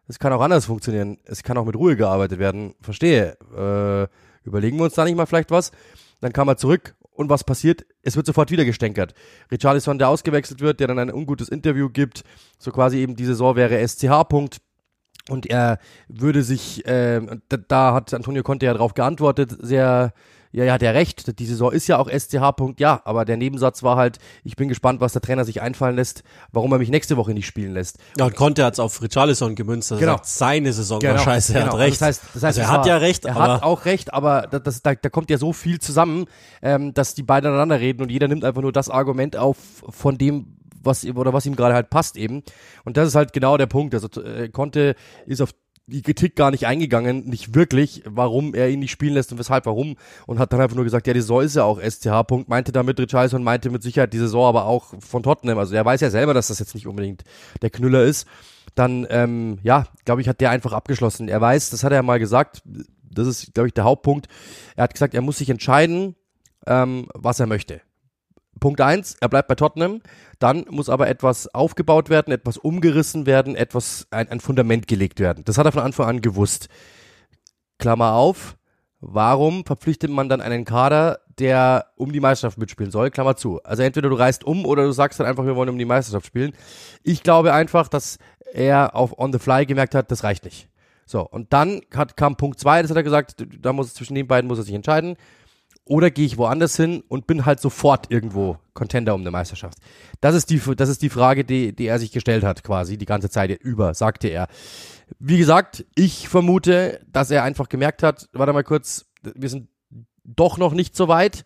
es 0.08 0.18
kann 0.18 0.32
auch 0.32 0.40
anders 0.40 0.66
funktionieren. 0.66 1.18
Es 1.24 1.42
kann 1.42 1.56
auch 1.56 1.64
mit 1.64 1.76
Ruhe 1.76 1.96
gearbeitet 1.96 2.38
werden. 2.38 2.74
Verstehe. 2.80 3.36
Äh, 3.56 4.08
überlegen 4.46 4.76
wir 4.76 4.84
uns 4.84 4.94
da 4.94 5.04
nicht 5.04 5.16
mal 5.16 5.26
vielleicht 5.26 5.50
was? 5.50 5.72
Dann 6.20 6.32
kam 6.32 6.48
er 6.48 6.56
zurück 6.56 6.94
und 7.12 7.30
was 7.30 7.44
passiert? 7.44 7.86
Es 8.02 8.16
wird 8.16 8.26
sofort 8.26 8.50
wieder 8.50 8.64
gestänkert. 8.64 9.14
Richarlison, 9.50 9.98
der 9.98 10.08
ausgewechselt 10.08 10.60
wird, 10.60 10.80
der 10.80 10.88
dann 10.88 10.98
ein 10.98 11.12
ungutes 11.12 11.48
Interview 11.48 11.88
gibt, 11.88 12.24
so 12.58 12.70
quasi 12.72 12.98
eben 12.98 13.16
die 13.16 13.24
Saison 13.24 13.56
wäre 13.56 13.86
SCH. 13.86 14.28
Punkt. 14.28 14.60
Und 15.28 15.46
er 15.46 15.78
würde 16.08 16.42
sich, 16.42 16.84
äh, 16.86 17.20
da, 17.48 17.56
da 17.56 17.94
hat 17.94 18.12
Antonio 18.12 18.42
Conte 18.42 18.66
ja 18.66 18.72
darauf 18.72 18.94
geantwortet, 18.94 19.56
sehr 19.60 20.12
ja, 20.52 20.64
ja, 20.64 20.76
der 20.78 20.94
recht, 20.94 21.38
die 21.38 21.46
Saison 21.46 21.72
ist 21.72 21.86
ja 21.86 21.98
auch 21.98 22.08
SCH. 22.08 22.52
Punkt, 22.56 22.78
ja, 22.78 23.00
aber 23.04 23.24
der 23.24 23.38
Nebensatz 23.38 23.82
war 23.82 23.96
halt, 23.96 24.18
ich 24.44 24.54
bin 24.54 24.68
gespannt, 24.68 25.00
was 25.00 25.14
der 25.14 25.22
Trainer 25.22 25.44
sich 25.44 25.62
einfallen 25.62 25.96
lässt, 25.96 26.22
warum 26.52 26.70
er 26.72 26.78
mich 26.78 26.90
nächste 26.90 27.16
Woche 27.16 27.32
nicht 27.32 27.46
spielen 27.46 27.72
lässt. 27.72 27.98
Ja, 28.18 28.26
und 28.26 28.36
Conte 28.36 28.64
hat 28.64 28.74
es 28.74 28.80
auf 28.80 29.00
Richarlison 29.00 29.54
gemünzt, 29.54 29.90
also 29.90 30.00
genau. 30.00 30.12
sagt, 30.12 30.26
seine 30.26 30.72
Saison 30.72 31.00
genau. 31.00 31.14
war 31.14 31.20
scheiße, 31.20 31.54
er 31.54 31.60
genau. 31.60 31.72
hat 31.72 31.78
recht. 31.80 32.02
Also 32.02 32.20
das 32.20 32.22
heißt, 32.22 32.34
das 32.34 32.42
heißt, 32.42 32.58
also 32.58 32.60
er 32.60 32.78
hat 32.78 32.86
ja 32.86 32.96
recht, 32.98 33.24
er 33.24 33.36
aber 33.36 33.54
hat 33.54 33.62
auch 33.62 33.84
recht, 33.86 34.12
aber 34.12 34.42
das, 34.50 34.62
das, 34.62 34.82
da, 34.82 34.94
da 34.94 35.08
kommt 35.08 35.30
ja 35.30 35.38
so 35.38 35.54
viel 35.54 35.80
zusammen, 35.80 36.26
ähm, 36.60 36.92
dass 36.92 37.14
die 37.14 37.22
beiden 37.22 37.48
aneinander 37.48 37.80
reden 37.80 38.02
und 38.02 38.10
jeder 38.10 38.28
nimmt 38.28 38.44
einfach 38.44 38.62
nur 38.62 38.72
das 38.72 38.90
Argument 38.90 39.36
auf 39.36 39.56
von 39.88 40.18
dem, 40.18 40.58
was 40.82 41.04
oder 41.06 41.32
was 41.32 41.46
ihm 41.46 41.56
gerade 41.56 41.74
halt 41.74 41.88
passt 41.88 42.16
eben. 42.16 42.42
Und 42.84 42.96
das 42.96 43.08
ist 43.08 43.14
halt 43.14 43.32
genau 43.32 43.56
der 43.56 43.66
Punkt. 43.66 43.94
Also 43.94 44.08
äh, 44.20 44.48
Conte 44.48 44.96
ist 45.26 45.40
auf 45.40 45.54
die 45.86 46.02
Kritik 46.02 46.36
gar 46.36 46.50
nicht 46.50 46.66
eingegangen, 46.66 47.24
nicht 47.24 47.54
wirklich, 47.54 48.02
warum 48.06 48.54
er 48.54 48.70
ihn 48.70 48.78
nicht 48.78 48.92
spielen 48.92 49.14
lässt 49.14 49.32
und 49.32 49.38
weshalb, 49.38 49.66
warum. 49.66 49.96
Und 50.26 50.38
hat 50.38 50.52
dann 50.52 50.60
einfach 50.60 50.76
nur 50.76 50.84
gesagt, 50.84 51.06
ja, 51.06 51.12
die 51.12 51.20
Saison 51.20 51.42
ist 51.42 51.56
ja 51.56 51.64
auch 51.64 51.80
SCH. 51.80 52.26
Punkt. 52.26 52.48
Meinte 52.48 52.72
damit 52.72 52.98
Richarlison, 53.00 53.42
meinte 53.42 53.70
mit 53.70 53.82
Sicherheit 53.82 54.12
die 54.12 54.18
Saison 54.18 54.46
aber 54.46 54.66
auch 54.66 54.94
von 55.00 55.22
Tottenham. 55.22 55.58
Also 55.58 55.74
er 55.74 55.84
weiß 55.84 56.00
ja 56.00 56.10
selber, 56.10 56.34
dass 56.34 56.48
das 56.48 56.58
jetzt 56.58 56.74
nicht 56.74 56.86
unbedingt 56.86 57.24
der 57.60 57.70
Knüller 57.70 58.04
ist. 58.04 58.26
Dann, 58.74 59.06
ähm, 59.10 59.58
ja, 59.62 59.86
glaube 60.04 60.20
ich, 60.20 60.28
hat 60.28 60.40
der 60.40 60.50
einfach 60.50 60.72
abgeschlossen. 60.72 61.28
Er 61.28 61.40
weiß, 61.40 61.70
das 61.70 61.84
hat 61.84 61.92
er 61.92 62.02
mal 62.02 62.18
gesagt, 62.18 62.62
das 63.02 63.26
ist, 63.26 63.54
glaube 63.54 63.68
ich, 63.68 63.74
der 63.74 63.84
Hauptpunkt. 63.84 64.28
Er 64.76 64.84
hat 64.84 64.94
gesagt, 64.94 65.14
er 65.14 65.20
muss 65.20 65.38
sich 65.38 65.50
entscheiden, 65.50 66.14
ähm, 66.66 67.08
was 67.14 67.40
er 67.40 67.46
möchte. 67.46 67.80
Punkt 68.60 68.80
eins, 68.80 69.16
er 69.20 69.28
bleibt 69.28 69.48
bei 69.48 69.54
Tottenham. 69.54 70.00
Dann 70.38 70.64
muss 70.70 70.88
aber 70.88 71.08
etwas 71.08 71.52
aufgebaut 71.54 72.10
werden, 72.10 72.32
etwas 72.32 72.58
umgerissen 72.58 73.26
werden, 73.26 73.56
etwas, 73.56 74.06
ein, 74.10 74.28
ein 74.28 74.40
Fundament 74.40 74.86
gelegt 74.86 75.20
werden. 75.20 75.44
Das 75.44 75.58
hat 75.58 75.66
er 75.66 75.72
von 75.72 75.82
Anfang 75.82 76.06
an 76.08 76.20
gewusst. 76.20 76.68
Klammer 77.78 78.12
auf, 78.12 78.56
warum 79.00 79.64
verpflichtet 79.64 80.10
man 80.10 80.28
dann 80.28 80.40
einen 80.40 80.64
Kader, 80.64 81.20
der 81.38 81.86
um 81.96 82.12
die 82.12 82.20
Meisterschaft 82.20 82.58
mitspielen 82.58 82.92
soll? 82.92 83.10
Klammer 83.10 83.36
zu. 83.36 83.62
Also 83.62 83.82
entweder 83.82 84.08
du 84.08 84.14
reist 84.14 84.44
um 84.44 84.64
oder 84.64 84.84
du 84.84 84.92
sagst 84.92 85.18
dann 85.18 85.26
einfach, 85.26 85.44
wir 85.44 85.56
wollen 85.56 85.70
um 85.70 85.78
die 85.78 85.84
Meisterschaft 85.84 86.26
spielen. 86.26 86.52
Ich 87.02 87.22
glaube 87.22 87.52
einfach, 87.52 87.88
dass 87.88 88.18
er 88.52 88.94
auf 88.94 89.18
On 89.18 89.32
the 89.32 89.38
Fly 89.38 89.66
gemerkt 89.66 89.94
hat, 89.94 90.10
das 90.10 90.24
reicht 90.24 90.44
nicht. 90.44 90.68
So, 91.04 91.20
und 91.20 91.52
dann 91.52 91.80
hat, 91.94 92.16
kam 92.16 92.36
Punkt 92.36 92.60
zwei, 92.60 92.80
das 92.80 92.90
hat 92.90 92.96
er 92.96 93.02
gesagt, 93.02 93.44
da 93.60 93.72
muss 93.72 93.92
zwischen 93.94 94.14
den 94.14 94.26
beiden 94.26 94.48
muss 94.48 94.58
er 94.58 94.64
sich 94.64 94.74
entscheiden. 94.74 95.16
Oder 95.84 96.10
gehe 96.10 96.26
ich 96.26 96.38
woanders 96.38 96.76
hin 96.76 97.02
und 97.08 97.26
bin 97.26 97.44
halt 97.44 97.60
sofort 97.60 98.10
irgendwo 98.10 98.58
Contender 98.72 99.14
um 99.14 99.22
eine 99.22 99.32
Meisterschaft? 99.32 99.78
Das 100.20 100.34
ist 100.34 100.48
die, 100.50 100.60
das 100.76 100.88
ist 100.88 101.02
die 101.02 101.08
Frage, 101.08 101.44
die, 101.44 101.74
die 101.74 101.86
er 101.86 101.98
sich 101.98 102.12
gestellt 102.12 102.44
hat, 102.44 102.62
quasi, 102.62 102.96
die 102.96 103.06
ganze 103.06 103.30
Zeit 103.30 103.50
über, 103.50 103.92
sagte 103.94 104.28
er. 104.28 104.46
Wie 105.18 105.38
gesagt, 105.38 105.84
ich 105.96 106.28
vermute, 106.28 107.00
dass 107.10 107.32
er 107.32 107.42
einfach 107.42 107.68
gemerkt 107.68 108.04
hat, 108.04 108.28
warte 108.32 108.52
mal 108.52 108.62
kurz, 108.62 109.06
wir 109.22 109.48
sind 109.48 109.68
doch 110.24 110.56
noch 110.56 110.72
nicht 110.72 110.94
so 110.96 111.08
weit. 111.08 111.44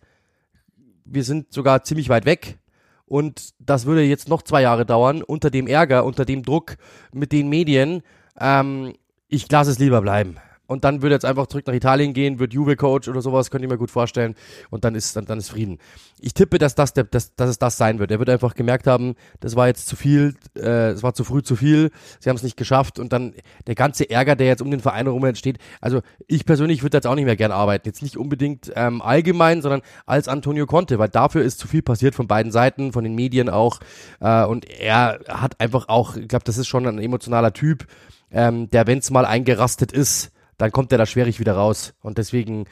Wir 1.03 1.23
sind 1.23 1.51
sogar 1.51 1.83
ziemlich 1.83 2.09
weit 2.09 2.25
weg. 2.25 2.59
Und 3.05 3.53
das 3.59 3.85
würde 3.85 4.03
jetzt 4.03 4.29
noch 4.29 4.43
zwei 4.43 4.61
Jahre 4.61 4.85
dauern, 4.85 5.23
unter 5.23 5.49
dem 5.49 5.65
Ärger, 5.65 6.05
unter 6.05 6.25
dem 6.25 6.43
Druck 6.43 6.75
mit 7.11 7.31
den 7.31 7.49
Medien. 7.49 8.03
Ähm, 8.39 8.93
ich 9.29 9.49
lasse 9.49 9.71
es 9.71 9.79
lieber 9.79 10.01
bleiben 10.01 10.37
und 10.67 10.83
dann 10.83 11.01
würde 11.01 11.15
jetzt 11.15 11.25
einfach 11.25 11.47
zurück 11.47 11.65
nach 11.65 11.73
Italien 11.73 12.13
gehen, 12.13 12.39
wird 12.39 12.53
Juve-Coach 12.53 13.07
oder 13.07 13.21
sowas, 13.21 13.49
könnte 13.49 13.65
ich 13.65 13.71
mir 13.71 13.77
gut 13.77 13.91
vorstellen. 13.91 14.35
Und 14.69 14.83
dann 14.83 14.95
ist, 14.95 15.15
dann, 15.15 15.25
dann 15.25 15.39
ist 15.39 15.49
Frieden. 15.49 15.79
Ich 16.19 16.33
tippe, 16.33 16.57
dass 16.57 16.75
das, 16.75 16.93
der, 16.93 17.05
dass, 17.05 17.35
dass 17.35 17.49
es 17.49 17.57
das 17.57 17.77
sein 17.77 17.99
wird. 17.99 18.11
Er 18.11 18.19
wird 18.19 18.29
einfach 18.29 18.53
gemerkt 18.53 18.85
haben, 18.85 19.15
das 19.39 19.55
war 19.55 19.67
jetzt 19.67 19.87
zu 19.87 19.95
viel, 19.95 20.35
äh, 20.55 20.89
es 20.89 21.03
war 21.03 21.13
zu 21.13 21.23
früh 21.23 21.41
zu 21.41 21.55
viel, 21.55 21.91
sie 22.19 22.29
haben 22.29 22.35
es 22.35 22.43
nicht 22.43 22.57
geschafft 22.57 22.99
und 22.99 23.13
dann 23.13 23.33
der 23.65 23.75
ganze 23.75 24.09
Ärger, 24.09 24.35
der 24.35 24.47
jetzt 24.47 24.61
um 24.61 24.69
den 24.69 24.79
Verein 24.79 25.05
herum 25.05 25.23
entsteht. 25.25 25.57
Also 25.79 26.01
ich 26.27 26.45
persönlich 26.45 26.83
würde 26.83 26.97
jetzt 26.97 27.07
auch 27.07 27.15
nicht 27.15 27.25
mehr 27.25 27.35
gern 27.35 27.51
arbeiten. 27.51 27.87
Jetzt 27.87 28.01
nicht 28.01 28.17
unbedingt 28.17 28.71
ähm, 28.75 29.01
allgemein, 29.01 29.61
sondern 29.61 29.81
als 30.05 30.27
Antonio 30.27 30.65
Conte, 30.65 30.99
weil 30.99 31.09
dafür 31.09 31.43
ist 31.43 31.59
zu 31.59 31.67
viel 31.67 31.81
passiert 31.81 32.13
von 32.13 32.27
beiden 32.27 32.51
Seiten, 32.51 32.91
von 32.91 33.03
den 33.03 33.15
Medien 33.15 33.49
auch. 33.49 33.79
Äh, 34.19 34.43
und 34.43 34.69
er 34.69 35.19
hat 35.29 35.59
einfach 35.61 35.87
auch, 35.87 36.17
ich 36.17 36.27
glaube, 36.27 36.43
das 36.45 36.57
ist 36.57 36.67
schon 36.67 36.85
ein 36.85 36.99
emotionaler 36.99 37.53
Typ, 37.53 37.87
ähm, 38.31 38.69
der, 38.69 38.87
wenn 38.87 38.99
es 38.99 39.09
mal 39.11 39.25
eingerastet 39.25 39.91
ist, 39.91 40.31
dann 40.57 40.71
kommt 40.71 40.91
er 40.91 40.97
da 40.97 41.05
schwierig 41.05 41.39
wieder 41.39 41.53
raus. 41.53 41.93
Und 42.01 42.17
deswegen 42.17 42.65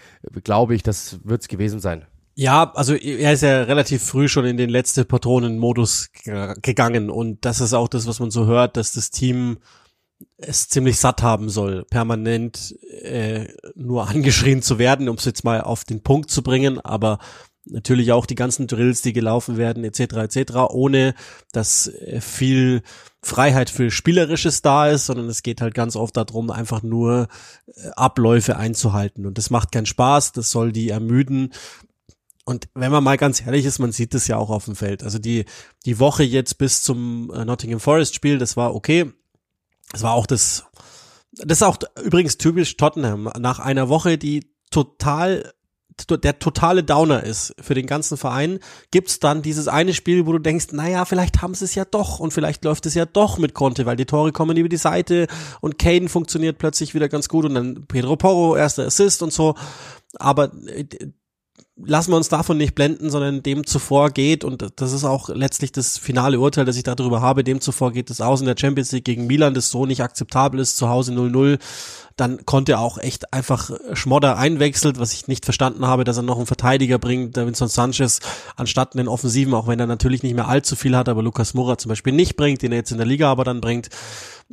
glaube 0.43 0.75
ich, 0.75 0.83
das 0.83 1.19
wird 1.23 1.41
es 1.41 1.47
gewesen 1.47 1.79
sein. 1.79 2.05
Ja, 2.37 2.73
also 2.73 2.95
er 2.95 3.31
ist 3.31 3.43
ja 3.43 3.63
relativ 3.63 4.03
früh 4.03 4.27
schon 4.27 4.45
in 4.45 4.57
den 4.57 4.69
letzte 4.69 5.05
Patronen-Modus 5.05 6.09
gegangen 6.61 7.09
und 7.09 7.45
das 7.45 7.61
ist 7.61 7.73
auch 7.73 7.87
das, 7.87 8.07
was 8.07 8.19
man 8.19 8.29
so 8.29 8.45
hört, 8.45 8.75
dass 8.75 8.91
das 8.91 9.09
Team 9.09 9.59
es 10.37 10.67
ziemlich 10.67 10.97
satt 10.97 11.23
haben 11.23 11.49
soll, 11.49 11.85
permanent 11.85 12.75
äh, 13.03 13.47
nur 13.75 14.09
angeschrien 14.09 14.61
zu 14.61 14.79
werden, 14.79 15.07
um 15.07 15.15
es 15.15 15.23
jetzt 15.23 15.45
mal 15.45 15.61
auf 15.61 15.85
den 15.85 16.03
Punkt 16.03 16.29
zu 16.29 16.43
bringen, 16.43 16.79
aber 16.81 17.19
natürlich 17.65 18.11
auch 18.11 18.25
die 18.25 18.35
ganzen 18.35 18.67
Drills, 18.67 19.01
die 19.01 19.13
gelaufen 19.13 19.57
werden, 19.57 19.83
etc. 19.83 19.99
etc., 20.17 20.53
ohne 20.69 21.15
dass 21.51 21.87
äh, 21.87 22.19
viel 22.21 22.81
Freiheit 23.25 23.71
für 23.71 23.89
Spielerisches 23.89 24.61
da 24.61 24.87
ist, 24.87 25.07
sondern 25.07 25.27
es 25.29 25.41
geht 25.41 25.59
halt 25.59 25.73
ganz 25.73 25.95
oft 25.95 26.15
darum, 26.15 26.51
einfach 26.51 26.83
nur 26.83 27.27
äh, 27.65 27.89
Abläufe 27.95 28.57
einzuhalten. 28.57 29.25
Und 29.25 29.39
das 29.39 29.49
macht 29.49 29.71
keinen 29.71 29.87
Spaß, 29.87 30.31
das 30.33 30.51
soll 30.51 30.71
die 30.71 30.89
ermüden. 30.89 31.51
Und 32.45 32.67
wenn 32.75 32.91
man 32.91 33.03
mal 33.03 33.17
ganz 33.17 33.41
ehrlich 33.41 33.65
ist, 33.65 33.79
man 33.79 33.91
sieht 33.91 34.13
das 34.13 34.27
ja 34.27 34.37
auch 34.37 34.51
auf 34.51 34.65
dem 34.65 34.75
Feld. 34.75 35.01
Also 35.01 35.17
die, 35.17 35.45
die 35.87 35.99
Woche 35.99 36.21
jetzt 36.21 36.59
bis 36.59 36.83
zum 36.83 37.31
äh, 37.33 37.43
Nottingham 37.45 37.79
Forest 37.79 38.13
Spiel, 38.13 38.37
das 38.37 38.57
war 38.57 38.75
okay. 38.75 39.11
Das 39.91 40.03
war 40.03 40.13
auch 40.13 40.27
das, 40.27 40.65
das 41.31 41.57
ist 41.57 41.63
auch 41.63 41.79
übrigens 42.03 42.37
typisch 42.37 42.77
Tottenham. 42.77 43.31
Nach 43.39 43.57
einer 43.57 43.89
Woche, 43.89 44.19
die 44.19 44.51
total 44.69 45.51
der 46.09 46.39
totale 46.39 46.83
Downer 46.83 47.23
ist 47.23 47.55
für 47.59 47.73
den 47.73 47.87
ganzen 47.87 48.17
Verein, 48.17 48.59
gibt's 48.91 49.19
dann 49.19 49.41
dieses 49.41 49.67
eine 49.67 49.93
Spiel, 49.93 50.25
wo 50.25 50.33
du 50.33 50.39
denkst, 50.39 50.67
naja, 50.71 51.05
vielleicht 51.05 51.41
haben 51.41 51.55
sie 51.55 51.65
es 51.65 51.75
ja 51.75 51.85
doch 51.85 52.19
und 52.19 52.31
vielleicht 52.31 52.63
läuft 52.65 52.85
es 52.85 52.93
ja 52.93 53.05
doch 53.05 53.37
mit 53.37 53.53
Conte, 53.53 53.85
weil 53.85 53.95
die 53.95 54.05
Tore 54.05 54.31
kommen 54.31 54.57
über 54.57 54.69
die 54.69 54.77
Seite 54.77 55.27
und 55.61 55.79
Kane 55.79 56.09
funktioniert 56.09 56.57
plötzlich 56.57 56.93
wieder 56.93 57.09
ganz 57.09 57.29
gut 57.29 57.45
und 57.45 57.55
dann 57.55 57.85
Pedro 57.87 58.17
Porro, 58.17 58.55
erster 58.55 58.85
Assist 58.85 59.23
und 59.23 59.31
so. 59.31 59.55
Aber 60.17 60.51
äh, 60.67 60.85
lassen 61.77 62.11
wir 62.11 62.17
uns 62.17 62.29
davon 62.29 62.57
nicht 62.57 62.75
blenden, 62.75 63.09
sondern 63.09 63.43
dem 63.43 63.65
zuvor 63.65 64.11
geht, 64.11 64.43
und 64.43 64.65
das 64.77 64.93
ist 64.93 65.03
auch 65.03 65.29
letztlich 65.29 65.71
das 65.71 65.97
finale 65.97 66.39
Urteil, 66.39 66.65
das 66.65 66.77
ich 66.77 66.83
darüber 66.83 67.21
habe, 67.21 67.43
dem 67.43 67.59
zuvor 67.61 67.91
geht 67.91 68.09
es 68.09 68.21
aus 68.21 68.39
in 68.39 68.47
der 68.47 68.55
Champions 68.57 68.91
League 68.91 69.05
gegen 69.05 69.27
Milan, 69.27 69.53
das 69.53 69.69
so 69.69 69.85
nicht 69.85 70.01
akzeptabel 70.01 70.59
ist, 70.59 70.77
zu 70.77 70.87
Hause 70.87 71.13
0-0, 71.13 71.59
dann 72.15 72.45
konnte 72.45 72.73
er 72.73 72.79
auch 72.79 72.97
echt 72.97 73.33
einfach 73.33 73.71
Schmodder 73.93 74.37
einwechselt, 74.37 74.99
was 74.99 75.11
ich 75.11 75.27
nicht 75.27 75.43
verstanden 75.43 75.85
habe, 75.85 76.05
dass 76.05 76.15
er 76.15 76.23
noch 76.23 76.37
einen 76.37 76.45
Verteidiger 76.45 76.97
bringt, 76.97 77.35
der 77.35 77.45
Vincent 77.45 77.71
Sanchez, 77.71 78.19
anstatt 78.55 78.95
einen 78.95 79.09
Offensiven, 79.09 79.53
auch 79.53 79.67
wenn 79.67 79.79
er 79.79 79.87
natürlich 79.87 80.23
nicht 80.23 80.33
mehr 80.33 80.47
allzu 80.47 80.77
viel 80.77 80.95
hat, 80.95 81.09
aber 81.09 81.21
Lukas 81.21 81.53
Murra 81.53 81.77
zum 81.77 81.89
Beispiel 81.89 82.13
nicht 82.13 82.37
bringt, 82.37 82.61
den 82.61 82.71
er 82.71 82.77
jetzt 82.77 82.91
in 82.91 82.97
der 82.97 83.05
Liga 83.05 83.29
aber 83.29 83.43
dann 83.43 83.59
bringt. 83.59 83.89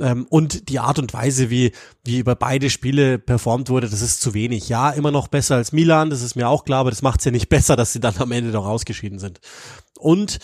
Ähm, 0.00 0.26
und 0.28 0.70
die 0.70 0.80
Art 0.80 0.98
und 0.98 1.14
Weise, 1.14 1.50
wie, 1.50 1.72
wie 2.04 2.18
über 2.18 2.34
beide 2.34 2.68
Spiele 2.68 3.18
performt 3.18 3.70
wurde, 3.70 3.88
das 3.88 4.02
ist 4.02 4.20
zu 4.20 4.34
wenig. 4.34 4.68
Ja, 4.68 4.90
immer 4.90 5.12
noch 5.12 5.28
besser 5.28 5.56
als 5.56 5.70
Milan, 5.70 6.10
das 6.10 6.22
ist 6.22 6.34
mir 6.34 6.48
auch 6.48 6.64
klar, 6.64 6.80
aber 6.80 6.90
das 6.90 7.02
macht 7.02 7.20
es 7.20 7.26
ja 7.26 7.30
nicht 7.30 7.48
besser, 7.50 7.76
dass 7.76 7.92
sie 7.92 8.00
dann 8.00 8.16
am 8.18 8.32
Ende 8.32 8.50
doch 8.50 8.66
ausgeschieden 8.66 9.20
sind. 9.20 9.40
Und 9.98 10.40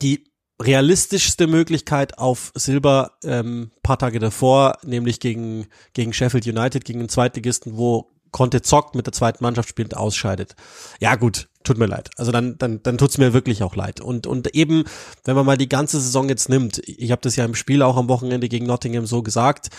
die 0.00 0.27
realistischste 0.60 1.46
Möglichkeit 1.46 2.18
auf 2.18 2.52
Silber 2.54 3.12
ähm, 3.22 3.70
paar 3.82 3.98
Tage 3.98 4.18
davor, 4.18 4.78
nämlich 4.84 5.20
gegen, 5.20 5.66
gegen 5.92 6.12
Sheffield 6.12 6.46
United, 6.46 6.84
gegen 6.84 6.98
den 6.98 7.08
Zweitligisten, 7.08 7.76
wo 7.76 8.10
Conte 8.30 8.60
zockt, 8.60 8.94
mit 8.94 9.06
der 9.06 9.12
zweiten 9.12 9.42
Mannschaft 9.42 9.68
spielt, 9.68 9.96
ausscheidet. 9.96 10.54
Ja 11.00 11.14
gut, 11.16 11.48
tut 11.64 11.78
mir 11.78 11.86
leid. 11.86 12.10
Also 12.16 12.32
dann, 12.32 12.58
dann, 12.58 12.82
dann 12.82 12.98
tut's 12.98 13.18
mir 13.18 13.32
wirklich 13.32 13.62
auch 13.62 13.74
leid. 13.76 14.00
Und, 14.00 14.26
und 14.26 14.54
eben, 14.54 14.84
wenn 15.24 15.36
man 15.36 15.46
mal 15.46 15.56
die 15.56 15.68
ganze 15.68 16.00
Saison 16.00 16.28
jetzt 16.28 16.48
nimmt, 16.48 16.78
ich 16.86 17.10
habe 17.10 17.22
das 17.22 17.36
ja 17.36 17.44
im 17.44 17.54
Spiel 17.54 17.82
auch 17.82 17.96
am 17.96 18.08
Wochenende 18.08 18.48
gegen 18.48 18.66
Nottingham 18.66 19.06
so 19.06 19.22
gesagt, 19.22 19.70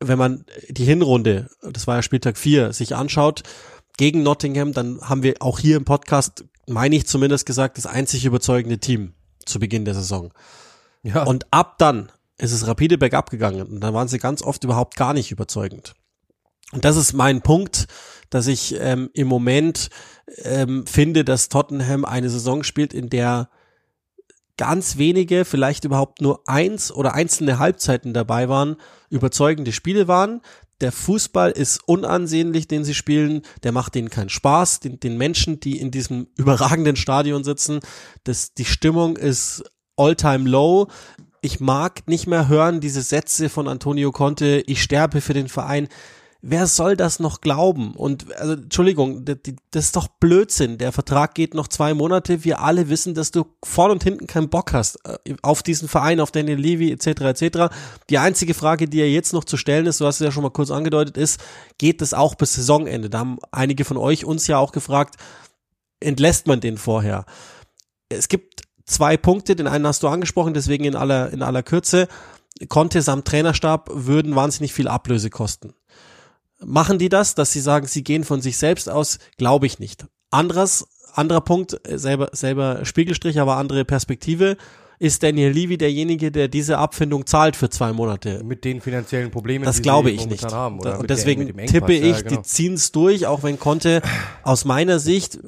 wenn 0.00 0.18
man 0.18 0.44
die 0.68 0.84
Hinrunde, 0.84 1.50
das 1.62 1.86
war 1.86 1.96
ja 1.96 2.02
Spieltag 2.02 2.38
4, 2.38 2.72
sich 2.72 2.94
anschaut, 2.94 3.42
gegen 3.96 4.22
Nottingham, 4.22 4.72
dann 4.72 5.00
haben 5.02 5.22
wir 5.22 5.34
auch 5.40 5.58
hier 5.58 5.76
im 5.76 5.84
Podcast, 5.84 6.44
meine 6.66 6.96
ich 6.96 7.06
zumindest 7.06 7.46
gesagt, 7.46 7.76
das 7.76 7.86
einzig 7.86 8.24
überzeugende 8.24 8.78
Team 8.78 9.14
zu 9.46 9.58
Beginn 9.58 9.84
der 9.84 9.94
Saison. 9.94 10.32
Ja. 11.02 11.24
Und 11.24 11.46
ab 11.50 11.78
dann 11.78 12.10
ist 12.38 12.52
es 12.52 12.66
rapide 12.66 12.98
bergab 12.98 13.30
gegangen 13.30 13.62
und 13.62 13.80
dann 13.80 13.94
waren 13.94 14.08
sie 14.08 14.18
ganz 14.18 14.42
oft 14.42 14.64
überhaupt 14.64 14.96
gar 14.96 15.12
nicht 15.14 15.30
überzeugend. 15.30 15.94
Und 16.72 16.84
das 16.84 16.96
ist 16.96 17.12
mein 17.12 17.42
Punkt, 17.42 17.86
dass 18.30 18.46
ich 18.46 18.74
ähm, 18.80 19.10
im 19.14 19.28
Moment 19.28 19.90
ähm, 20.42 20.86
finde, 20.86 21.24
dass 21.24 21.48
Tottenham 21.48 22.04
eine 22.04 22.30
Saison 22.30 22.64
spielt, 22.64 22.92
in 22.92 23.08
der 23.08 23.48
ganz 24.56 24.98
wenige, 24.98 25.44
vielleicht 25.44 25.84
überhaupt 25.84 26.20
nur 26.20 26.48
eins 26.48 26.92
oder 26.92 27.14
einzelne 27.14 27.58
Halbzeiten 27.58 28.14
dabei 28.14 28.48
waren, 28.48 28.76
überzeugende 29.10 29.72
Spiele 29.72 30.08
waren. 30.08 30.40
Der 30.80 30.92
Fußball 30.92 31.50
ist 31.52 31.80
unansehnlich, 31.86 32.68
den 32.68 32.84
sie 32.84 32.94
spielen. 32.94 33.42
Der 33.62 33.72
macht 33.72 33.94
denen 33.94 34.10
keinen 34.10 34.28
Spaß. 34.28 34.80
Den, 34.80 35.00
den 35.00 35.16
Menschen, 35.16 35.60
die 35.60 35.78
in 35.78 35.90
diesem 35.90 36.28
überragenden 36.36 36.96
Stadion 36.96 37.44
sitzen, 37.44 37.80
das, 38.24 38.54
die 38.54 38.64
Stimmung 38.64 39.16
ist 39.16 39.64
all-time 39.96 40.48
low. 40.48 40.88
Ich 41.40 41.60
mag 41.60 42.08
nicht 42.08 42.26
mehr 42.26 42.48
hören 42.48 42.80
diese 42.80 43.02
Sätze 43.02 43.48
von 43.48 43.68
Antonio 43.68 44.12
Conte. 44.12 44.62
Ich 44.66 44.82
sterbe 44.82 45.20
für 45.20 45.34
den 45.34 45.48
Verein 45.48 45.88
wer 46.46 46.66
soll 46.66 46.96
das 46.96 47.20
noch 47.20 47.40
glauben? 47.40 47.94
Und 47.94 48.32
also, 48.36 48.52
Entschuldigung, 48.52 49.24
das, 49.24 49.38
ist 49.72 49.96
doch 49.96 50.08
Blödsinn. 50.08 50.76
Der 50.76 50.92
Vertrag 50.92 51.34
geht 51.34 51.54
noch 51.54 51.68
zwei 51.68 51.94
Monate. 51.94 52.44
Wir 52.44 52.60
alle 52.60 52.90
wissen, 52.90 53.14
dass 53.14 53.30
du 53.30 53.46
vorn 53.64 53.90
und 53.90 54.04
hinten 54.04 54.26
keinen 54.26 54.50
Bock 54.50 54.74
hast 54.74 54.98
äh, 55.06 55.34
auf 55.42 55.62
diesen 55.62 55.88
Verein, 55.88 56.20
auf 56.20 56.30
Daniel 56.30 56.58
Levy 56.58 56.92
etc. 56.92 57.06
etc. 57.22 57.74
Die 58.10 58.18
einzige 58.18 58.52
Frage, 58.52 58.88
die 58.88 58.98
ja 58.98 59.06
jetzt 59.06 59.32
noch 59.32 59.44
zu 59.44 59.56
stellen 59.56 59.86
ist, 59.86 60.00
du 60.00 60.06
hast 60.06 60.20
es 60.20 60.24
ja 60.24 60.30
schon 60.30 60.42
mal 60.42 60.50
kurz 60.50 60.70
angedeutet, 60.70 61.16
ist, 61.16 61.40
geht 61.78 62.02
das 62.02 62.12
auch 62.12 62.34
bis 62.34 62.52
Saisonende? 62.52 63.08
Da 63.08 63.20
haben 63.20 63.38
einige 63.50 63.84
von 63.84 63.96
euch 63.96 64.26
uns 64.26 64.46
ja 64.46 64.58
auch 64.58 64.72
gefragt, 64.72 65.16
entlässt 66.00 66.46
man 66.46 66.60
den 66.60 66.76
vorher? 66.76 67.24
Es 68.10 68.28
gibt 68.28 68.62
zwei 68.84 69.16
Punkte, 69.16 69.56
den 69.56 69.66
einen 69.66 69.86
hast 69.86 70.02
du 70.02 70.08
angesprochen, 70.08 70.52
deswegen 70.52 70.84
in 70.84 70.94
aller, 70.94 71.30
in 71.30 71.42
aller 71.42 71.62
Kürze. 71.62 72.06
Conte 72.68 73.02
samt 73.02 73.26
Trainerstab 73.26 73.88
würden 73.92 74.36
wahnsinnig 74.36 74.74
viel 74.74 74.88
Ablöse 74.88 75.30
kosten. 75.30 75.74
Machen 76.64 76.98
die 76.98 77.08
das, 77.08 77.34
dass 77.34 77.52
sie 77.52 77.60
sagen, 77.60 77.86
sie 77.86 78.04
gehen 78.04 78.24
von 78.24 78.40
sich 78.40 78.56
selbst 78.56 78.88
aus? 78.88 79.18
Glaube 79.36 79.66
ich 79.66 79.78
nicht. 79.78 80.06
Anderes, 80.30 80.86
anderer 81.12 81.40
Punkt, 81.40 81.80
äh, 81.88 81.98
selber, 81.98 82.30
selber 82.32 82.84
Spiegelstrich, 82.84 83.40
aber 83.40 83.56
andere 83.56 83.84
Perspektive 83.84 84.56
ist 84.98 85.22
Daniel 85.22 85.50
Levy 85.50 85.76
derjenige, 85.76 86.30
der 86.30 86.48
diese 86.48 86.78
Abfindung 86.78 87.26
zahlt 87.26 87.56
für 87.56 87.68
zwei 87.68 87.92
Monate. 87.92 88.42
Mit 88.44 88.64
den 88.64 88.80
finanziellen 88.80 89.30
Problemen, 89.30 89.64
das 89.64 89.82
glaube 89.82 90.10
ich 90.10 90.26
nicht. 90.26 90.44
Haben, 90.52 90.78
und 90.80 91.10
deswegen 91.10 91.54
der, 91.56 91.66
tippe 91.66 91.92
ich, 91.92 92.16
ja, 92.16 92.22
genau. 92.22 92.36
die 92.36 92.42
ziehen 92.42 92.74
es 92.74 92.92
durch, 92.92 93.26
auch 93.26 93.42
wenn 93.42 93.58
Conte 93.58 94.02
aus 94.42 94.64
meiner 94.64 94.98
Sicht, 94.98 95.38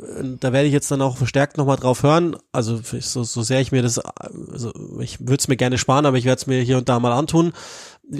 da 0.40 0.52
werde 0.52 0.66
ich 0.66 0.72
jetzt 0.72 0.90
dann 0.90 1.00
auch 1.00 1.16
verstärkt 1.16 1.58
nochmal 1.58 1.76
drauf 1.76 2.02
hören, 2.02 2.36
also 2.52 2.80
so, 3.00 3.22
so 3.22 3.42
sehr 3.42 3.60
ich 3.60 3.72
mir 3.72 3.82
das, 3.82 3.98
also 3.98 4.72
ich 5.00 5.20
würde 5.20 5.36
es 5.38 5.48
mir 5.48 5.56
gerne 5.56 5.78
sparen, 5.78 6.06
aber 6.06 6.18
ich 6.18 6.24
werde 6.24 6.40
es 6.40 6.46
mir 6.46 6.60
hier 6.60 6.78
und 6.78 6.88
da 6.88 6.98
mal 6.98 7.12
antun, 7.12 7.52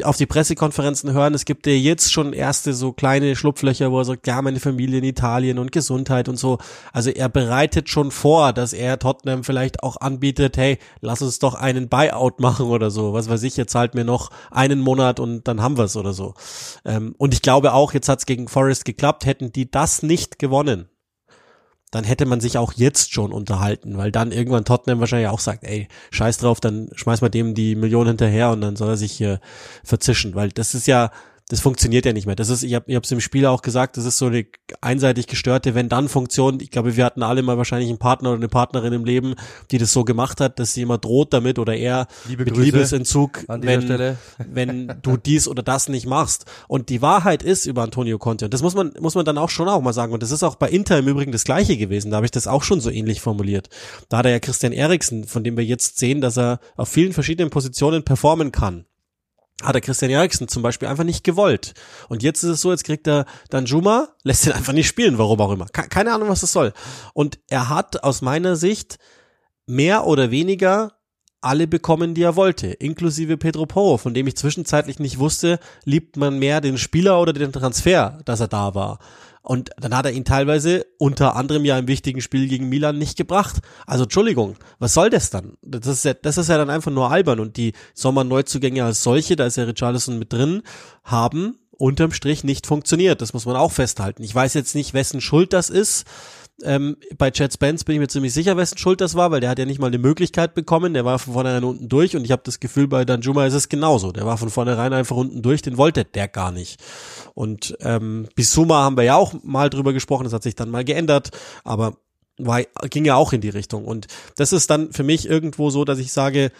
auf 0.02 0.16
die 0.16 0.26
Pressekonferenzen 0.26 1.12
hören, 1.12 1.34
es 1.34 1.44
gibt 1.44 1.66
ja 1.66 1.72
jetzt 1.72 2.12
schon 2.12 2.32
erste 2.32 2.74
so 2.74 2.92
kleine 2.92 3.36
Schlupflöcher, 3.36 3.92
wo 3.92 4.00
er 4.00 4.04
sagt, 4.04 4.26
ja, 4.26 4.42
meine 4.42 4.58
Familie 4.58 4.98
in 4.98 5.04
Italien 5.04 5.58
und 5.58 5.70
Gesundheit 5.70 6.28
und 6.28 6.36
so. 6.36 6.58
Also 6.92 7.10
er 7.10 7.28
bereitet 7.28 7.88
schon 7.88 8.10
vor, 8.10 8.52
dass 8.52 8.72
er 8.72 8.98
Tottenham 8.98 9.44
vielleicht 9.44 9.82
auch 9.82 10.00
anbietet, 10.00 10.56
hey, 10.56 10.78
lass 11.00 11.22
uns 11.22 11.38
doch 11.38 11.54
einen 11.54 11.88
Buyout 11.88 12.40
machen 12.40 12.66
oder 12.66 12.90
so. 12.90 13.12
Was 13.12 13.28
weiß 13.28 13.44
ich, 13.44 13.56
jetzt 13.56 13.72
zahlt 13.72 13.94
mir 13.94 14.04
noch 14.04 14.30
einen 14.50 14.80
Monat 14.80 15.20
und 15.20 15.46
dann 15.46 15.62
haben 15.62 15.76
wir 15.76 15.84
es 15.84 15.96
oder 15.96 16.12
so. 16.12 16.34
Ähm, 16.84 17.14
und 17.18 17.32
ich 17.32 17.42
glaube 17.42 17.72
auch, 17.72 17.94
jetzt 17.94 18.08
hat 18.08 18.18
es 18.18 18.26
gegen 18.26 18.48
Forest 18.48 18.84
geklappt, 18.84 19.24
hätten 19.24 19.52
die 19.52 19.70
das 19.70 20.02
nicht 20.02 20.40
gewonnen, 20.40 20.88
dann 21.96 22.04
hätte 22.04 22.26
man 22.26 22.40
sich 22.40 22.58
auch 22.58 22.72
jetzt 22.74 23.12
schon 23.12 23.32
unterhalten, 23.32 23.96
weil 23.96 24.12
dann 24.12 24.30
irgendwann 24.30 24.64
Tottenham 24.64 25.00
wahrscheinlich 25.00 25.28
auch 25.28 25.40
sagt, 25.40 25.64
ey, 25.64 25.88
scheiß 26.10 26.38
drauf, 26.38 26.60
dann 26.60 26.90
schmeiß 26.94 27.22
mal 27.22 27.30
dem 27.30 27.54
die 27.54 27.74
Million 27.74 28.06
hinterher 28.06 28.50
und 28.50 28.60
dann 28.60 28.76
soll 28.76 28.90
er 28.90 28.96
sich 28.96 29.12
hier 29.12 29.40
verzischen, 29.82 30.34
weil 30.34 30.50
das 30.50 30.74
ist 30.74 30.86
ja, 30.86 31.10
das 31.48 31.60
funktioniert 31.60 32.04
ja 32.04 32.12
nicht 32.12 32.26
mehr. 32.26 32.34
Das 32.34 32.48
ist, 32.48 32.64
ich 32.64 32.74
habe 32.74 32.86
ich 32.88 32.96
hab's 32.96 33.12
im 33.12 33.20
Spiel 33.20 33.46
auch 33.46 33.62
gesagt, 33.62 33.96
das 33.96 34.04
ist 34.04 34.18
so 34.18 34.26
eine 34.26 34.46
einseitig 34.80 35.28
gestörte 35.28 35.76
Wenn-Dann-Funktion. 35.76 36.58
Ich 36.60 36.72
glaube, 36.72 36.96
wir 36.96 37.04
hatten 37.04 37.22
alle 37.22 37.42
mal 37.42 37.56
wahrscheinlich 37.56 37.88
einen 37.88 37.98
Partner 37.98 38.30
oder 38.30 38.38
eine 38.38 38.48
Partnerin 38.48 38.92
im 38.92 39.04
Leben, 39.04 39.36
die 39.70 39.78
das 39.78 39.92
so 39.92 40.02
gemacht 40.02 40.40
hat, 40.40 40.58
dass 40.58 40.74
sie 40.74 40.82
immer 40.82 40.98
droht 40.98 41.32
damit 41.32 41.60
oder 41.60 41.76
eher 41.76 42.08
Liebe 42.26 42.44
mit 42.44 42.54
Grüße 42.54 42.64
Liebesentzug, 42.64 43.44
wenn, 43.46 43.82
Stelle. 43.82 44.18
wenn 44.38 44.98
du 45.02 45.16
dies 45.16 45.46
oder 45.46 45.62
das 45.62 45.88
nicht 45.88 46.06
machst. 46.06 46.46
Und 46.66 46.88
die 46.88 47.00
Wahrheit 47.00 47.44
ist 47.44 47.66
über 47.66 47.84
Antonio 47.84 48.18
Conte, 48.18 48.46
und 48.46 48.54
das 48.54 48.62
muss 48.62 48.74
man, 48.74 48.92
muss 48.98 49.14
man 49.14 49.24
dann 49.24 49.38
auch 49.38 49.50
schon 49.50 49.68
auch 49.68 49.80
mal 49.80 49.92
sagen, 49.92 50.12
und 50.12 50.24
das 50.24 50.32
ist 50.32 50.42
auch 50.42 50.56
bei 50.56 50.68
Inter 50.68 50.98
im 50.98 51.06
Übrigen 51.06 51.30
das 51.30 51.44
Gleiche 51.44 51.76
gewesen, 51.76 52.10
da 52.10 52.16
habe 52.16 52.26
ich 52.26 52.32
das 52.32 52.48
auch 52.48 52.64
schon 52.64 52.80
so 52.80 52.90
ähnlich 52.90 53.20
formuliert. 53.20 53.68
Da 54.08 54.18
hat 54.18 54.26
er 54.26 54.32
ja 54.32 54.40
Christian 54.40 54.72
Eriksen, 54.72 55.24
von 55.24 55.44
dem 55.44 55.56
wir 55.56 55.64
jetzt 55.64 56.00
sehen, 56.00 56.20
dass 56.20 56.36
er 56.36 56.58
auf 56.76 56.88
vielen 56.88 57.12
verschiedenen 57.12 57.50
Positionen 57.50 58.02
performen 58.02 58.50
kann 58.50 58.84
hat 59.62 59.74
er 59.74 59.80
Christian 59.80 60.10
Eriksen 60.10 60.48
zum 60.48 60.62
Beispiel 60.62 60.88
einfach 60.88 61.04
nicht 61.04 61.24
gewollt. 61.24 61.74
Und 62.08 62.22
jetzt 62.22 62.42
ist 62.42 62.50
es 62.50 62.60
so, 62.60 62.70
jetzt 62.70 62.84
kriegt 62.84 63.06
er 63.06 63.24
dann 63.48 63.66
Juma, 63.66 64.08
lässt 64.22 64.46
ihn 64.46 64.52
einfach 64.52 64.72
nicht 64.72 64.86
spielen, 64.86 65.18
warum 65.18 65.40
auch 65.40 65.52
immer. 65.52 65.66
Keine 65.66 66.12
Ahnung, 66.12 66.28
was 66.28 66.40
das 66.42 66.52
soll. 66.52 66.72
Und 67.14 67.38
er 67.48 67.68
hat 67.68 68.02
aus 68.04 68.22
meiner 68.22 68.56
Sicht 68.56 68.98
mehr 69.66 70.06
oder 70.06 70.30
weniger 70.30 70.92
alle 71.40 71.66
bekommen, 71.66 72.14
die 72.14 72.22
er 72.22 72.36
wollte, 72.36 72.68
inklusive 72.68 73.36
Pedro 73.36 73.66
Porro, 73.66 73.98
von 73.98 74.14
dem 74.14 74.26
ich 74.26 74.36
zwischenzeitlich 74.36 74.98
nicht 74.98 75.18
wusste, 75.18 75.60
liebt 75.84 76.16
man 76.16 76.38
mehr 76.38 76.60
den 76.60 76.76
Spieler 76.76 77.20
oder 77.20 77.32
den 77.32 77.52
Transfer, 77.52 78.18
dass 78.24 78.40
er 78.40 78.48
da 78.48 78.74
war. 78.74 78.98
Und 79.48 79.70
dann 79.78 79.96
hat 79.96 80.06
er 80.06 80.10
ihn 80.10 80.24
teilweise 80.24 80.86
unter 80.98 81.36
anderem 81.36 81.64
ja 81.64 81.78
im 81.78 81.86
wichtigen 81.86 82.20
Spiel 82.20 82.48
gegen 82.48 82.68
Milan 82.68 82.98
nicht 82.98 83.16
gebracht. 83.16 83.58
Also 83.86 84.02
Entschuldigung, 84.02 84.56
was 84.80 84.92
soll 84.92 85.08
das 85.08 85.30
dann? 85.30 85.56
Das 85.62 85.86
ist 85.86 86.04
ja, 86.04 86.14
das 86.14 86.36
ist 86.36 86.48
ja 86.48 86.58
dann 86.58 86.68
einfach 86.68 86.90
nur 86.90 87.12
albern. 87.12 87.38
Und 87.38 87.56
die 87.56 87.72
Sommerneuzugänge 87.94 88.82
als 88.82 89.04
solche, 89.04 89.36
da 89.36 89.46
ist 89.46 89.56
ja 89.56 89.62
Richarlison 89.62 90.18
mit 90.18 90.32
drin, 90.32 90.62
haben 91.04 91.58
unterm 91.70 92.10
Strich 92.10 92.42
nicht 92.42 92.66
funktioniert. 92.66 93.20
Das 93.20 93.34
muss 93.34 93.46
man 93.46 93.54
auch 93.54 93.70
festhalten. 93.70 94.24
Ich 94.24 94.34
weiß 94.34 94.54
jetzt 94.54 94.74
nicht, 94.74 94.94
wessen 94.94 95.20
Schuld 95.20 95.52
das 95.52 95.70
ist. 95.70 96.06
Ähm, 96.62 96.96
bei 97.18 97.30
Chad 97.30 97.52
Spence 97.52 97.84
bin 97.84 97.96
ich 97.96 98.00
mir 98.00 98.08
ziemlich 98.08 98.32
sicher, 98.32 98.56
wessen 98.56 98.78
Schuld 98.78 99.02
das 99.02 99.14
war, 99.14 99.30
weil 99.30 99.40
der 99.40 99.50
hat 99.50 99.58
ja 99.58 99.66
nicht 99.66 99.78
mal 99.78 99.88
eine 99.88 99.98
Möglichkeit 99.98 100.54
bekommen. 100.54 100.94
Der 100.94 101.04
war 101.04 101.18
von 101.18 101.34
vornherein 101.34 101.64
unten 101.64 101.88
durch 101.88 102.16
und 102.16 102.24
ich 102.24 102.32
habe 102.32 102.42
das 102.44 102.60
Gefühl, 102.60 102.88
bei 102.88 103.04
Danjuma 103.04 103.44
ist 103.44 103.54
es 103.54 103.68
genauso. 103.68 104.10
Der 104.10 104.24
war 104.24 104.38
von 104.38 104.48
vornherein 104.48 104.94
einfach 104.94 105.16
unten 105.16 105.42
durch, 105.42 105.60
den 105.60 105.76
wollte 105.76 106.04
der 106.04 106.28
gar 106.28 106.52
nicht. 106.52 106.82
Und 107.34 107.76
ähm, 107.80 108.28
Bisuma 108.34 108.82
haben 108.84 108.96
wir 108.96 109.04
ja 109.04 109.16
auch 109.16 109.34
mal 109.42 109.68
drüber 109.68 109.92
gesprochen, 109.92 110.24
das 110.24 110.32
hat 110.32 110.42
sich 110.42 110.54
dann 110.54 110.70
mal 110.70 110.84
geändert, 110.84 111.30
aber 111.62 111.98
war, 112.38 112.62
ging 112.90 113.04
ja 113.04 113.16
auch 113.16 113.32
in 113.32 113.42
die 113.42 113.50
Richtung. 113.50 113.84
Und 113.84 114.06
das 114.36 114.52
ist 114.52 114.70
dann 114.70 114.92
für 114.92 115.02
mich 115.02 115.28
irgendwo 115.28 115.70
so, 115.70 115.84
dass 115.84 115.98
ich 115.98 116.12
sage, 116.12 116.52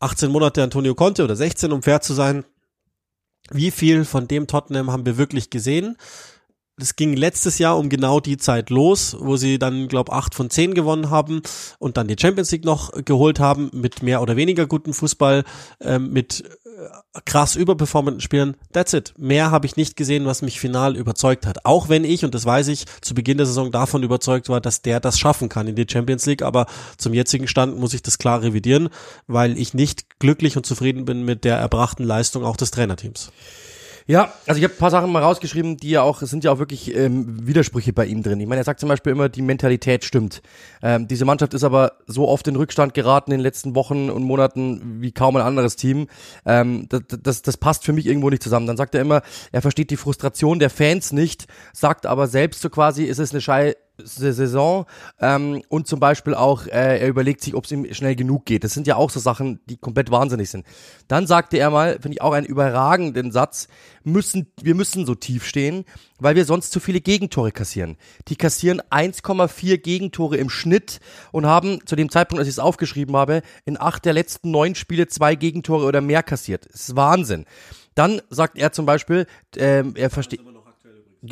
18 0.00 0.30
Monate 0.30 0.62
Antonio 0.62 0.94
Conte 0.94 1.24
oder 1.24 1.36
16, 1.36 1.72
um 1.72 1.82
fair 1.82 2.00
zu 2.00 2.14
sein, 2.14 2.44
wie 3.50 3.70
viel 3.70 4.04
von 4.04 4.28
dem 4.28 4.46
Tottenham 4.46 4.90
haben 4.90 5.06
wir 5.06 5.18
wirklich 5.18 5.50
gesehen? 5.50 5.96
Das 6.80 6.96
ging 6.96 7.14
letztes 7.14 7.58
Jahr 7.58 7.78
um 7.78 7.88
genau 7.88 8.20
die 8.20 8.36
Zeit 8.36 8.70
los, 8.70 9.16
wo 9.18 9.36
sie 9.36 9.58
dann, 9.58 9.88
glaube 9.88 10.12
acht 10.12 10.34
von 10.34 10.50
zehn 10.50 10.74
gewonnen 10.74 11.10
haben 11.10 11.42
und 11.78 11.96
dann 11.96 12.08
die 12.08 12.16
Champions 12.18 12.50
League 12.50 12.64
noch 12.64 12.92
geholt 13.04 13.38
haben 13.38 13.70
mit 13.72 14.02
mehr 14.02 14.22
oder 14.22 14.36
weniger 14.36 14.66
guten 14.66 14.92
Fußball, 14.92 15.44
ähm, 15.80 16.12
mit 16.12 16.44
äh, 16.64 17.20
krass 17.24 17.56
überperformenden 17.56 18.20
Spielern. 18.20 18.56
That's 18.72 18.92
it. 18.92 19.14
Mehr 19.18 19.50
habe 19.50 19.66
ich 19.66 19.76
nicht 19.76 19.96
gesehen, 19.96 20.26
was 20.26 20.42
mich 20.42 20.58
final 20.58 20.96
überzeugt 20.96 21.46
hat. 21.46 21.64
Auch 21.64 21.88
wenn 21.88 22.04
ich, 22.04 22.24
und 22.24 22.34
das 22.34 22.46
weiß 22.46 22.68
ich, 22.68 22.86
zu 23.00 23.14
Beginn 23.14 23.36
der 23.36 23.46
Saison 23.46 23.70
davon 23.70 24.02
überzeugt 24.02 24.48
war, 24.48 24.60
dass 24.60 24.82
der 24.82 25.00
das 25.00 25.18
schaffen 25.18 25.48
kann 25.48 25.68
in 25.68 25.76
die 25.76 25.86
Champions 25.88 26.26
League, 26.26 26.42
aber 26.42 26.66
zum 26.96 27.14
jetzigen 27.14 27.46
Stand 27.46 27.78
muss 27.78 27.94
ich 27.94 28.02
das 28.02 28.18
klar 28.18 28.42
revidieren, 28.42 28.88
weil 29.26 29.58
ich 29.58 29.74
nicht 29.74 30.18
glücklich 30.18 30.56
und 30.56 30.66
zufrieden 30.66 31.04
bin 31.04 31.24
mit 31.24 31.44
der 31.44 31.56
erbrachten 31.56 32.04
Leistung 32.04 32.44
auch 32.44 32.56
des 32.56 32.70
Trainerteams. 32.70 33.30
Ja, 34.10 34.32
also 34.48 34.58
ich 34.58 34.64
habe 34.64 34.74
ein 34.74 34.78
paar 34.78 34.90
Sachen 34.90 35.12
mal 35.12 35.22
rausgeschrieben, 35.22 35.76
die 35.76 35.90
ja 35.90 36.02
auch, 36.02 36.20
es 36.20 36.30
sind 36.30 36.42
ja 36.42 36.50
auch 36.50 36.58
wirklich 36.58 36.92
ähm, 36.96 37.46
Widersprüche 37.46 37.92
bei 37.92 38.06
ihm 38.06 38.24
drin. 38.24 38.40
Ich 38.40 38.48
meine, 38.48 38.60
er 38.60 38.64
sagt 38.64 38.80
zum 38.80 38.88
Beispiel 38.88 39.12
immer, 39.12 39.28
die 39.28 39.40
Mentalität 39.40 40.04
stimmt. 40.04 40.42
Ähm, 40.82 41.06
diese 41.06 41.24
Mannschaft 41.24 41.54
ist 41.54 41.62
aber 41.62 41.92
so 42.08 42.26
oft 42.26 42.48
in 42.48 42.56
Rückstand 42.56 42.92
geraten 42.92 43.30
in 43.30 43.38
den 43.38 43.44
letzten 43.44 43.76
Wochen 43.76 44.10
und 44.10 44.24
Monaten 44.24 45.00
wie 45.00 45.12
kaum 45.12 45.36
ein 45.36 45.42
anderes 45.42 45.76
Team. 45.76 46.08
Ähm, 46.44 46.86
das, 46.88 47.02
das, 47.22 47.42
das 47.42 47.56
passt 47.56 47.84
für 47.84 47.92
mich 47.92 48.06
irgendwo 48.06 48.30
nicht 48.30 48.42
zusammen. 48.42 48.66
Dann 48.66 48.76
sagt 48.76 48.96
er 48.96 49.00
immer, 49.00 49.22
er 49.52 49.62
versteht 49.62 49.90
die 49.90 49.96
Frustration 49.96 50.58
der 50.58 50.70
Fans 50.70 51.12
nicht, 51.12 51.46
sagt 51.72 52.04
aber 52.04 52.26
selbst 52.26 52.62
so 52.62 52.68
quasi, 52.68 53.08
es 53.08 53.20
ist 53.20 53.30
eine 53.32 53.40
Schei 53.40 53.76
Saison 54.04 54.86
ähm, 55.20 55.62
und 55.68 55.86
zum 55.86 56.00
Beispiel 56.00 56.34
auch, 56.34 56.66
äh, 56.66 56.98
er 57.00 57.08
überlegt 57.08 57.42
sich, 57.42 57.54
ob 57.54 57.64
es 57.64 57.72
ihm 57.72 57.92
schnell 57.92 58.16
genug 58.16 58.44
geht. 58.44 58.64
Das 58.64 58.74
sind 58.74 58.86
ja 58.86 58.96
auch 58.96 59.10
so 59.10 59.20
Sachen, 59.20 59.60
die 59.66 59.76
komplett 59.76 60.10
wahnsinnig 60.10 60.50
sind. 60.50 60.66
Dann 61.08 61.26
sagte 61.26 61.58
er 61.58 61.70
mal, 61.70 61.94
finde 61.94 62.12
ich 62.12 62.22
auch 62.22 62.32
einen 62.32 62.46
überragenden 62.46 63.32
Satz, 63.32 63.68
müssen, 64.04 64.52
wir 64.60 64.74
müssen 64.74 65.06
so 65.06 65.14
tief 65.14 65.46
stehen, 65.46 65.84
weil 66.18 66.36
wir 66.36 66.44
sonst 66.44 66.72
zu 66.72 66.80
viele 66.80 67.00
Gegentore 67.00 67.52
kassieren. 67.52 67.96
Die 68.28 68.36
kassieren 68.36 68.80
1,4 68.90 69.78
Gegentore 69.78 70.36
im 70.36 70.50
Schnitt 70.50 71.00
und 71.32 71.46
haben 71.46 71.86
zu 71.86 71.96
dem 71.96 72.10
Zeitpunkt, 72.10 72.40
als 72.40 72.48
ich 72.48 72.54
es 72.54 72.58
aufgeschrieben 72.58 73.16
habe, 73.16 73.42
in 73.64 73.80
acht 73.80 74.04
der 74.04 74.12
letzten 74.12 74.50
neun 74.50 74.74
Spiele 74.74 75.08
zwei 75.08 75.34
Gegentore 75.34 75.86
oder 75.86 76.00
mehr 76.00 76.22
kassiert. 76.22 76.66
Das 76.72 76.88
ist 76.88 76.96
Wahnsinn. 76.96 77.44
Dann 77.94 78.22
sagt 78.30 78.56
er 78.56 78.72
zum 78.72 78.86
Beispiel, 78.86 79.26
ähm, 79.56 79.94
er 79.96 80.10
versteht 80.10 80.40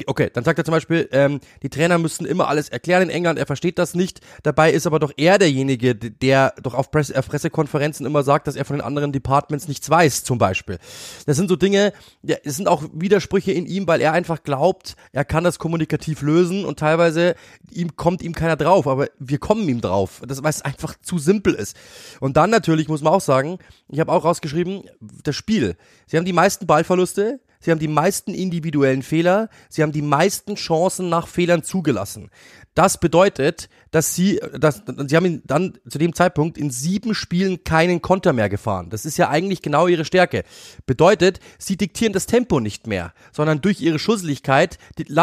Okay, 0.07 0.29
dann 0.33 0.45
sagt 0.45 0.59
er 0.59 0.65
zum 0.67 0.73
Beispiel, 0.73 1.09
ähm, 1.13 1.41
die 1.63 1.71
Trainer 1.71 1.97
müssen 1.97 2.27
immer 2.27 2.49
alles 2.49 2.69
erklären 2.69 3.05
in 3.05 3.11
England, 3.11 3.39
er 3.39 3.47
versteht 3.47 3.79
das 3.79 3.95
nicht. 3.95 4.21
Dabei 4.43 4.71
ist 4.71 4.87
aber 4.87 4.99
doch 4.99 5.13
er 5.17 5.39
derjenige, 5.39 5.95
der 5.95 6.53
doch 6.63 6.75
auf, 6.75 6.91
Presse, 6.91 7.19
auf 7.19 7.27
Pressekonferenzen 7.29 8.05
immer 8.05 8.23
sagt, 8.23 8.47
dass 8.47 8.57
er 8.57 8.67
von 8.67 8.77
den 8.77 8.85
anderen 8.85 9.13
Departments 9.13 9.67
nichts 9.67 9.89
weiß, 9.89 10.25
zum 10.25 10.37
Beispiel. 10.37 10.79
Das 11.25 11.39
sind 11.39 11.49
so 11.49 11.57
Dinge, 11.57 11.95
ja, 12.23 12.37
es 12.45 12.57
sind 12.57 12.69
auch 12.69 12.83
Widersprüche 12.93 13.53
in 13.53 13.65
ihm, 13.65 13.87
weil 13.87 14.03
er 14.03 14.13
einfach 14.13 14.43
glaubt, 14.43 14.95
er 15.13 15.25
kann 15.25 15.43
das 15.43 15.59
kommunikativ 15.59 16.21
lösen 16.21 16.67
und 16.67 16.79
teilweise 16.79 17.35
ihm 17.71 17.97
kommt 17.97 18.21
ihm 18.21 18.35
keiner 18.35 18.57
drauf, 18.57 18.87
aber 18.87 19.09
wir 19.19 19.39
kommen 19.39 19.67
ihm 19.71 19.81
drauf, 19.81 20.21
das, 20.27 20.43
weil 20.43 20.51
es 20.51 20.63
einfach 20.63 20.97
zu 21.01 21.19
simpel 21.19 21.55
ist. 21.55 21.77
Und 22.21 22.37
dann 22.37 22.51
natürlich 22.51 22.89
muss 22.89 23.01
man 23.01 23.15
auch 23.15 23.23
sagen, 23.23 23.59
ich 23.89 24.01
habe 24.01 24.13
auch 24.13 24.25
rausgeschrieben, 24.25 24.83
das 25.01 25.35
Spiel. 25.35 25.77
Sie 26.07 26.19
haben 26.19 26.27
die 26.27 26.35
meisten 26.35 26.67
Ballverluste, 26.67 27.41
Sie 27.61 27.71
haben 27.71 27.79
die 27.79 27.89
meisten 27.89 28.35
individuellen 28.35 29.03
Fehler. 29.03 29.49
Sie 29.69 29.83
haben 29.83 29.93
die 29.93 30.03
meisten 30.03 30.55
Chancen 30.55 31.09
nach 31.09 31.27
Fehlern 31.27 31.63
zugelassen. 31.63 32.31
Das 32.75 33.01
bedeutet, 33.01 33.69
dass 33.91 34.15
sie, 34.15 34.41
dass, 34.57 34.83
sie 35.09 35.17
haben 35.17 35.43
dann 35.45 35.79
zu 35.89 35.99
dem 35.99 36.15
Zeitpunkt 36.15 36.57
in 36.57 36.71
sieben 36.71 37.13
Spielen 37.13 37.65
keinen 37.65 38.01
Konter 38.03 38.33
mehr 38.33 38.49
gefahren. 38.49 38.89
Das 38.91 39.05
ist 39.05 39.17
ja 39.17 39.31
eigentlich 39.31 39.63
genau 39.63 39.89
ihre 39.89 40.05
Stärke. 40.05 40.45
Bedeutet, 40.87 41.41
sie 41.59 41.77
diktieren 41.77 42.13
das 42.13 42.27
Tempo 42.27 42.61
nicht 42.61 42.87
mehr, 42.87 43.13
sondern 43.33 43.61
durch 43.61 43.81
ihre 43.81 43.99
Schusseligkeit 43.99 44.79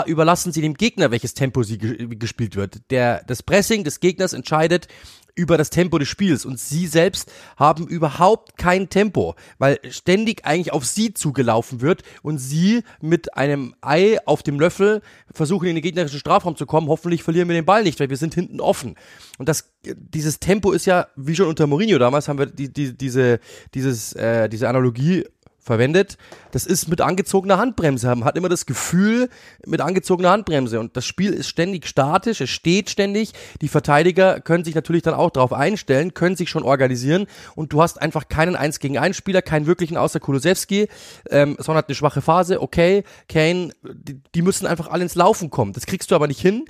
überlassen 0.05 0.51
sie 0.51 0.61
dem 0.61 0.73
Gegner, 0.73 1.11
welches 1.11 1.33
Tempo 1.33 1.63
sie 1.63 1.77
gespielt 1.77 2.57
wird. 2.57 2.91
Der, 2.91 3.23
das 3.25 3.41
Pressing 3.41 3.85
des 3.85 4.01
Gegners 4.01 4.33
entscheidet, 4.33 4.89
über 5.35 5.57
das 5.57 5.69
Tempo 5.69 5.97
des 5.99 6.07
Spiels 6.07 6.45
und 6.45 6.59
sie 6.59 6.87
selbst 6.87 7.31
haben 7.57 7.87
überhaupt 7.87 8.57
kein 8.57 8.89
Tempo, 8.89 9.35
weil 9.57 9.79
ständig 9.89 10.45
eigentlich 10.45 10.71
auf 10.71 10.85
sie 10.85 11.13
zugelaufen 11.13 11.81
wird 11.81 12.03
und 12.23 12.37
sie 12.37 12.83
mit 13.01 13.35
einem 13.35 13.75
Ei 13.81 14.17
auf 14.25 14.43
dem 14.43 14.59
Löffel 14.59 15.01
versuchen 15.31 15.67
in 15.67 15.75
den 15.75 15.83
gegnerischen 15.83 16.19
Strafraum 16.19 16.55
zu 16.55 16.65
kommen. 16.65 16.87
Hoffentlich 16.87 17.23
verlieren 17.23 17.49
wir 17.49 17.55
den 17.55 17.65
Ball 17.65 17.83
nicht, 17.83 17.99
weil 17.99 18.09
wir 18.09 18.17
sind 18.17 18.33
hinten 18.33 18.61
offen. 18.61 18.95
Und 19.37 19.49
das 19.49 19.71
dieses 19.85 20.39
Tempo 20.39 20.71
ist 20.71 20.85
ja 20.85 21.07
wie 21.15 21.35
schon 21.35 21.47
unter 21.47 21.67
Mourinho 21.67 21.99
damals 21.99 22.27
haben 22.27 22.39
wir 22.39 22.47
die, 22.47 22.73
die, 22.73 22.97
diese 22.97 23.39
dieses 23.73 24.13
äh, 24.13 24.49
diese 24.49 24.67
Analogie 24.67 25.25
verwendet, 25.65 26.17
das 26.51 26.65
ist 26.65 26.87
mit 26.87 27.01
angezogener 27.01 27.57
Handbremse. 27.57 28.07
Man 28.07 28.23
hat 28.23 28.37
immer 28.37 28.49
das 28.49 28.67
Gefühl 28.67 29.29
mit 29.65 29.81
angezogener 29.81 30.29
Handbremse. 30.29 30.79
Und 30.79 30.95
das 30.95 31.05
Spiel 31.05 31.33
ist 31.33 31.49
ständig 31.49 31.87
statisch, 31.87 32.39
es 32.39 32.51
steht 32.51 32.91
ständig. 32.91 33.33
Die 33.61 33.67
Verteidiger 33.67 34.39
können 34.39 34.63
sich 34.63 34.75
natürlich 34.75 35.01
dann 35.01 35.15
auch 35.15 35.31
darauf 35.31 35.53
einstellen, 35.53 36.13
können 36.13 36.35
sich 36.35 36.51
schon 36.51 36.61
organisieren. 36.61 37.25
Und 37.55 37.73
du 37.73 37.81
hast 37.81 37.99
einfach 37.99 38.27
keinen 38.27 38.55
1 38.55 38.79
gegen 38.79 38.99
1 38.99 39.17
Spieler, 39.17 39.41
keinen 39.41 39.65
wirklichen 39.65 39.97
außer 39.97 40.19
Kulusewski. 40.19 40.87
Ähm, 41.31 41.55
sondern 41.57 41.79
hat 41.79 41.89
eine 41.89 41.95
schwache 41.95 42.21
Phase. 42.21 42.61
Okay, 42.61 43.03
Kane, 43.27 43.71
die, 43.81 44.21
die 44.35 44.41
müssen 44.43 44.67
einfach 44.67 44.87
alle 44.87 45.01
ins 45.01 45.15
Laufen 45.15 45.49
kommen. 45.49 45.73
Das 45.73 45.87
kriegst 45.87 46.11
du 46.11 46.15
aber 46.15 46.27
nicht 46.27 46.39
hin 46.39 46.65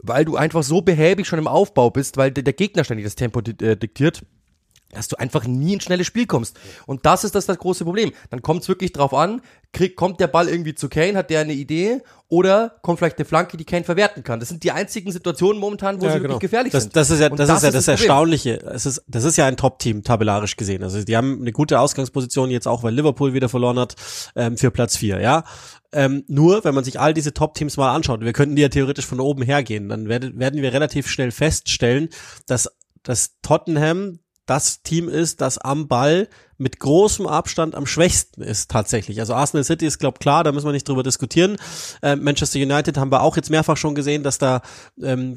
weil 0.00 0.24
du 0.24 0.36
einfach 0.36 0.62
so 0.62 0.80
behäbig 0.80 1.26
schon 1.26 1.40
im 1.40 1.48
Aufbau 1.48 1.90
bist, 1.90 2.16
weil 2.16 2.30
der 2.30 2.52
Gegner 2.52 2.84
ständig 2.84 3.04
das 3.04 3.16
Tempo 3.16 3.40
äh, 3.40 3.76
diktiert 3.76 4.22
dass 4.92 5.08
du 5.08 5.16
einfach 5.16 5.46
nie 5.46 5.74
ins 5.74 5.84
schnelle 5.84 6.04
Spiel 6.04 6.26
kommst. 6.26 6.58
Und 6.86 7.04
das 7.04 7.24
ist 7.24 7.34
das, 7.34 7.46
das 7.46 7.58
große 7.58 7.84
Problem. 7.84 8.12
Dann 8.30 8.40
kommt 8.40 8.62
es 8.62 8.68
wirklich 8.68 8.92
drauf 8.92 9.12
an, 9.12 9.42
krieg, 9.72 9.96
kommt 9.96 10.18
der 10.18 10.28
Ball 10.28 10.48
irgendwie 10.48 10.74
zu 10.74 10.88
Kane, 10.88 11.18
hat 11.18 11.28
der 11.28 11.40
eine 11.40 11.52
Idee 11.52 12.00
oder 12.28 12.78
kommt 12.82 12.98
vielleicht 12.98 13.18
eine 13.18 13.26
Flanke, 13.26 13.58
die 13.58 13.64
Kane 13.64 13.84
verwerten 13.84 14.22
kann. 14.22 14.40
Das 14.40 14.48
sind 14.48 14.62
die 14.64 14.72
einzigen 14.72 15.12
Situationen 15.12 15.60
momentan, 15.60 16.00
wo 16.00 16.06
ja, 16.06 16.12
sie 16.12 16.18
genau. 16.18 16.30
wirklich 16.30 16.50
gefährlich 16.50 16.72
das, 16.72 16.84
sind. 16.84 16.96
Das 16.96 17.10
ist 17.10 17.20
ja, 17.20 17.28
das, 17.28 17.36
das 17.36 17.58
ist 17.58 17.62
ja 17.64 17.70
das, 17.70 17.84
das 17.84 17.88
Erstaunliche. 17.88 18.62
Es 18.62 18.86
ist, 18.86 19.02
das 19.06 19.24
ist 19.24 19.36
ja 19.36 19.44
ein 19.44 19.58
Top-Team, 19.58 20.04
tabellarisch 20.04 20.56
gesehen. 20.56 20.82
Also 20.82 21.04
die 21.04 21.16
haben 21.16 21.40
eine 21.40 21.52
gute 21.52 21.80
Ausgangsposition 21.80 22.50
jetzt 22.50 22.66
auch, 22.66 22.82
weil 22.82 22.94
Liverpool 22.94 23.34
wieder 23.34 23.50
verloren 23.50 23.78
hat, 23.78 23.94
ähm, 24.36 24.56
für 24.56 24.70
Platz 24.70 24.96
vier, 24.96 25.20
ja. 25.20 25.44
Ähm, 25.92 26.24
nur, 26.28 26.64
wenn 26.64 26.74
man 26.74 26.84
sich 26.84 27.00
all 27.00 27.14
diese 27.14 27.32
Top-Teams 27.32 27.76
mal 27.76 27.94
anschaut, 27.94 28.20
wir 28.20 28.32
könnten 28.34 28.56
die 28.56 28.62
ja 28.62 28.68
theoretisch 28.68 29.06
von 29.06 29.20
oben 29.20 29.42
hergehen, 29.42 29.88
dann 29.88 30.08
werden, 30.08 30.38
werden 30.38 30.60
wir 30.60 30.72
relativ 30.72 31.08
schnell 31.08 31.30
feststellen, 31.30 32.10
dass, 32.46 32.70
dass 33.02 33.36
Tottenham 33.40 34.18
das 34.48 34.82
Team 34.82 35.08
ist, 35.08 35.40
das 35.40 35.58
am 35.58 35.88
Ball 35.88 36.28
mit 36.56 36.80
großem 36.80 37.26
Abstand 37.26 37.74
am 37.74 37.86
schwächsten 37.86 38.42
ist 38.42 38.70
tatsächlich. 38.70 39.20
Also 39.20 39.34
Arsenal 39.34 39.64
City 39.64 39.86
ist 39.86 39.98
glaub 39.98 40.18
klar, 40.18 40.42
da 40.44 40.52
müssen 40.52 40.66
wir 40.66 40.72
nicht 40.72 40.88
drüber 40.88 41.02
diskutieren. 41.02 41.56
Äh, 42.02 42.16
Manchester 42.16 42.58
United 42.58 42.96
haben 42.96 43.12
wir 43.12 43.22
auch 43.22 43.36
jetzt 43.36 43.50
mehrfach 43.50 43.76
schon 43.76 43.94
gesehen, 43.94 44.22
dass 44.22 44.38
da 44.38 44.62
ähm, 45.00 45.36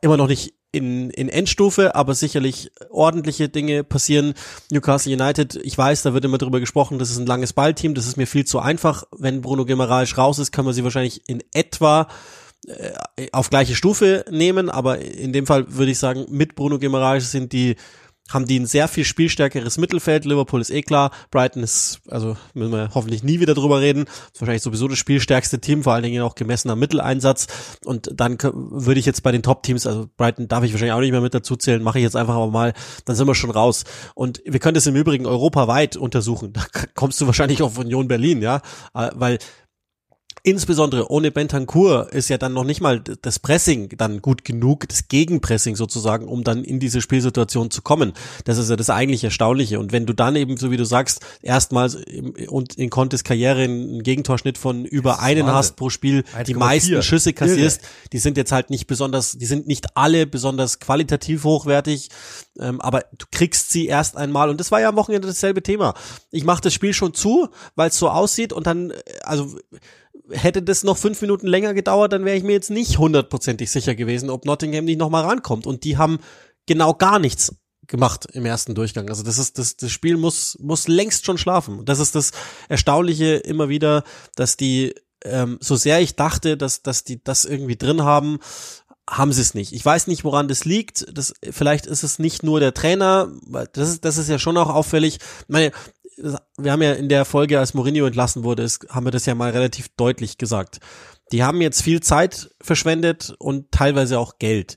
immer 0.00 0.16
noch 0.16 0.28
nicht 0.28 0.54
in, 0.72 1.10
in 1.10 1.28
Endstufe, 1.28 1.94
aber 1.94 2.14
sicherlich 2.14 2.72
ordentliche 2.90 3.48
Dinge 3.48 3.84
passieren. 3.84 4.34
Newcastle 4.70 5.12
United, 5.12 5.56
ich 5.62 5.76
weiß, 5.76 6.02
da 6.02 6.14
wird 6.14 6.24
immer 6.24 6.38
drüber 6.38 6.60
gesprochen, 6.60 6.98
das 6.98 7.10
ist 7.10 7.18
ein 7.18 7.26
langes 7.26 7.52
Ballteam, 7.52 7.94
das 7.94 8.06
ist 8.06 8.16
mir 8.16 8.26
viel 8.26 8.46
zu 8.46 8.58
einfach. 8.58 9.04
Wenn 9.16 9.42
Bruno 9.42 9.66
Guimaraes 9.66 10.16
raus 10.16 10.38
ist, 10.38 10.50
kann 10.50 10.64
man 10.64 10.72
sie 10.72 10.82
wahrscheinlich 10.82 11.28
in 11.28 11.42
etwa 11.52 12.08
äh, 12.66 13.28
auf 13.32 13.50
gleiche 13.50 13.74
Stufe 13.74 14.24
nehmen, 14.30 14.70
aber 14.70 15.00
in 15.00 15.32
dem 15.32 15.46
Fall 15.46 15.66
würde 15.68 15.92
ich 15.92 15.98
sagen, 15.98 16.26
mit 16.30 16.54
Bruno 16.54 16.78
Guimaraes 16.78 17.30
sind 17.30 17.52
die 17.52 17.76
haben 18.30 18.46
die 18.46 18.58
ein 18.58 18.66
sehr 18.66 18.88
viel 18.88 19.04
spielstärkeres 19.04 19.78
Mittelfeld. 19.78 20.24
Liverpool 20.24 20.60
ist 20.60 20.70
eh 20.70 20.82
klar. 20.82 21.10
Brighton 21.30 21.62
ist, 21.62 22.00
also 22.08 22.36
müssen 22.54 22.72
wir 22.72 22.90
hoffentlich 22.94 23.22
nie 23.22 23.40
wieder 23.40 23.54
drüber 23.54 23.80
reden. 23.80 24.04
Ist 24.32 24.40
wahrscheinlich 24.40 24.62
sowieso 24.62 24.88
das 24.88 24.98
spielstärkste 24.98 25.60
Team, 25.60 25.82
vor 25.82 25.92
allen 25.92 26.02
Dingen 26.02 26.22
auch 26.22 26.34
gemessen 26.34 26.70
am 26.70 26.78
Mitteleinsatz. 26.78 27.46
Und 27.84 28.10
dann 28.14 28.38
würde 28.40 29.00
ich 29.00 29.06
jetzt 29.06 29.22
bei 29.22 29.32
den 29.32 29.42
Top-Teams, 29.42 29.86
also 29.86 30.08
Brighton 30.16 30.48
darf 30.48 30.64
ich 30.64 30.72
wahrscheinlich 30.72 30.94
auch 30.94 31.00
nicht 31.00 31.12
mehr 31.12 31.20
mit 31.20 31.34
dazu 31.34 31.56
zählen, 31.56 31.82
mache 31.82 31.98
ich 31.98 32.04
jetzt 32.04 32.16
einfach 32.16 32.34
aber 32.34 32.50
mal, 32.50 32.72
dann 33.04 33.16
sind 33.16 33.26
wir 33.26 33.34
schon 33.34 33.50
raus. 33.50 33.84
Und 34.14 34.42
wir 34.44 34.60
können 34.60 34.74
das 34.74 34.86
im 34.86 34.96
Übrigen 34.96 35.26
europaweit 35.26 35.96
untersuchen. 35.96 36.52
Da 36.52 36.64
kommst 36.94 37.20
du 37.20 37.26
wahrscheinlich 37.26 37.62
auf 37.62 37.78
Union 37.78 38.08
Berlin, 38.08 38.42
ja, 38.42 38.62
äh, 38.94 39.10
weil 39.14 39.38
Insbesondere 40.44 41.08
ohne 41.08 41.30
Bentancur 41.30 42.12
ist 42.12 42.28
ja 42.28 42.36
dann 42.36 42.52
noch 42.52 42.64
nicht 42.64 42.80
mal 42.80 42.98
das 42.98 43.38
Pressing 43.38 43.90
dann 43.96 44.20
gut 44.20 44.44
genug, 44.44 44.88
das 44.88 45.06
Gegenpressing 45.06 45.76
sozusagen, 45.76 46.26
um 46.26 46.42
dann 46.42 46.64
in 46.64 46.80
diese 46.80 47.00
Spielsituation 47.00 47.70
zu 47.70 47.80
kommen. 47.80 48.12
Das 48.44 48.58
ist 48.58 48.68
ja 48.68 48.74
das 48.74 48.90
eigentlich 48.90 49.22
Erstaunliche. 49.22 49.78
Und 49.78 49.92
wenn 49.92 50.04
du 50.04 50.12
dann 50.12 50.34
eben, 50.34 50.56
so 50.56 50.72
wie 50.72 50.76
du 50.76 50.84
sagst, 50.84 51.20
erstmals 51.42 51.96
und 52.48 52.74
in 52.74 52.90
Contes 52.90 53.22
Karriere 53.22 53.62
einen 53.62 54.02
Gegentorschnitt 54.02 54.58
von 54.58 54.84
über 54.84 55.20
einen 55.20 55.42
Wahnsinn. 55.42 55.54
hast 55.54 55.76
pro 55.76 55.90
Spiel, 55.90 56.24
die 56.44 56.54
meisten 56.54 57.00
Schüsse 57.04 57.32
kassierst, 57.34 57.82
die 58.12 58.18
sind 58.18 58.36
jetzt 58.36 58.50
halt 58.50 58.68
nicht 58.68 58.88
besonders, 58.88 59.38
die 59.38 59.46
sind 59.46 59.68
nicht 59.68 59.96
alle 59.96 60.26
besonders 60.26 60.80
qualitativ 60.80 61.44
hochwertig, 61.44 62.08
ähm, 62.58 62.80
aber 62.80 63.04
du 63.16 63.26
kriegst 63.30 63.70
sie 63.70 63.86
erst 63.86 64.16
einmal. 64.16 64.50
Und 64.50 64.58
das 64.58 64.72
war 64.72 64.80
ja 64.80 64.88
am 64.88 64.96
Wochenende 64.96 65.28
dasselbe 65.28 65.62
Thema. 65.62 65.94
Ich 66.32 66.42
mache 66.42 66.62
das 66.62 66.74
Spiel 66.74 66.94
schon 66.94 67.14
zu, 67.14 67.48
weil 67.76 67.90
es 67.90 67.96
so 67.96 68.08
aussieht 68.08 68.52
und 68.52 68.66
dann, 68.66 68.92
also 69.22 69.56
hätte 70.30 70.62
das 70.62 70.84
noch 70.84 70.98
fünf 70.98 71.20
Minuten 71.20 71.46
länger 71.46 71.74
gedauert, 71.74 72.12
dann 72.12 72.24
wäre 72.24 72.36
ich 72.36 72.44
mir 72.44 72.52
jetzt 72.52 72.70
nicht 72.70 72.98
hundertprozentig 72.98 73.70
sicher 73.70 73.94
gewesen, 73.94 74.30
ob 74.30 74.44
Nottingham 74.44 74.84
nicht 74.84 74.98
nochmal 74.98 75.24
rankommt. 75.24 75.66
Und 75.66 75.84
die 75.84 75.96
haben 75.96 76.18
genau 76.66 76.94
gar 76.94 77.18
nichts 77.18 77.54
gemacht 77.86 78.26
im 78.32 78.46
ersten 78.46 78.74
Durchgang. 78.74 79.08
Also 79.08 79.22
das 79.22 79.38
ist 79.38 79.58
das, 79.58 79.76
das 79.76 79.90
Spiel 79.90 80.16
muss 80.16 80.56
muss 80.60 80.88
längst 80.88 81.26
schon 81.26 81.38
schlafen. 81.38 81.84
Das 81.84 81.98
ist 81.98 82.14
das 82.14 82.30
Erstaunliche 82.68 83.34
immer 83.36 83.68
wieder, 83.68 84.04
dass 84.36 84.56
die 84.56 84.94
ähm, 85.24 85.58
so 85.60 85.76
sehr 85.76 86.00
ich 86.00 86.16
dachte, 86.16 86.56
dass 86.56 86.82
dass 86.82 87.04
die 87.04 87.22
das 87.22 87.44
irgendwie 87.44 87.76
drin 87.76 88.02
haben, 88.02 88.38
haben 89.10 89.32
sie 89.32 89.42
es 89.42 89.54
nicht. 89.54 89.72
Ich 89.72 89.84
weiß 89.84 90.06
nicht, 90.06 90.24
woran 90.24 90.48
das 90.48 90.64
liegt. 90.64 91.06
Das, 91.12 91.34
vielleicht 91.50 91.86
ist 91.86 92.04
es 92.04 92.18
nicht 92.18 92.42
nur 92.42 92.60
der 92.60 92.72
Trainer. 92.72 93.28
Das 93.72 93.88
ist, 93.88 94.04
das 94.04 94.16
ist 94.16 94.28
ja 94.28 94.38
schon 94.38 94.56
auch 94.56 94.70
auffällig. 94.70 95.16
Ich 95.16 95.48
meine, 95.48 95.72
wir 96.58 96.72
haben 96.72 96.82
ja 96.82 96.92
in 96.92 97.08
der 97.08 97.24
Folge, 97.24 97.58
als 97.58 97.74
Mourinho 97.74 98.06
entlassen 98.06 98.44
wurde, 98.44 98.62
ist, 98.62 98.86
haben 98.90 99.06
wir 99.06 99.10
das 99.10 99.26
ja 99.26 99.34
mal 99.34 99.50
relativ 99.50 99.88
deutlich 99.96 100.38
gesagt. 100.38 100.80
Die 101.32 101.42
haben 101.42 101.60
jetzt 101.62 101.82
viel 101.82 102.00
Zeit 102.00 102.50
verschwendet 102.60 103.34
und 103.38 103.72
teilweise 103.72 104.18
auch 104.18 104.38
Geld. 104.38 104.76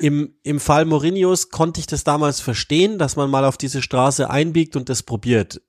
Im, 0.00 0.34
Im 0.42 0.60
Fall 0.60 0.84
Mourinhos 0.84 1.48
konnte 1.48 1.80
ich 1.80 1.86
das 1.86 2.04
damals 2.04 2.40
verstehen, 2.40 2.98
dass 2.98 3.16
man 3.16 3.30
mal 3.30 3.44
auf 3.44 3.56
diese 3.56 3.80
Straße 3.80 4.28
einbiegt 4.28 4.76
und 4.76 4.88
das 4.88 5.02
probiert. 5.02 5.62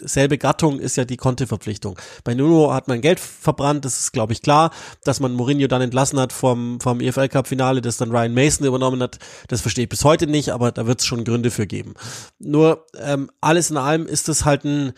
Selbe 0.00 0.38
Gattung 0.38 0.78
ist 0.78 0.96
ja 0.96 1.04
die 1.04 1.16
Konteverpflichtung. 1.16 1.98
Bei 2.24 2.34
Nuno 2.34 2.72
hat 2.72 2.88
man 2.88 3.00
Geld 3.00 3.20
verbrannt, 3.20 3.84
das 3.84 3.98
ist 4.00 4.12
glaube 4.12 4.32
ich 4.32 4.42
klar. 4.42 4.70
Dass 5.04 5.20
man 5.20 5.32
Mourinho 5.32 5.66
dann 5.66 5.82
entlassen 5.82 6.20
hat 6.20 6.32
vom, 6.32 6.80
vom 6.80 7.00
EFL 7.00 7.28
Cup 7.28 7.48
Finale, 7.48 7.80
das 7.80 7.96
dann 7.96 8.10
Ryan 8.10 8.34
Mason 8.34 8.66
übernommen 8.66 9.02
hat, 9.02 9.18
das 9.48 9.60
verstehe 9.60 9.84
ich 9.84 9.90
bis 9.90 10.04
heute 10.04 10.26
nicht, 10.26 10.50
aber 10.50 10.72
da 10.72 10.86
wird 10.86 11.00
es 11.00 11.06
schon 11.06 11.24
Gründe 11.24 11.50
für 11.50 11.66
geben. 11.66 11.94
Nur 12.38 12.86
ähm, 12.98 13.30
alles 13.40 13.70
in 13.70 13.76
allem 13.76 14.06
ist 14.06 14.28
es 14.28 14.44
halt 14.44 14.64
ein 14.64 14.92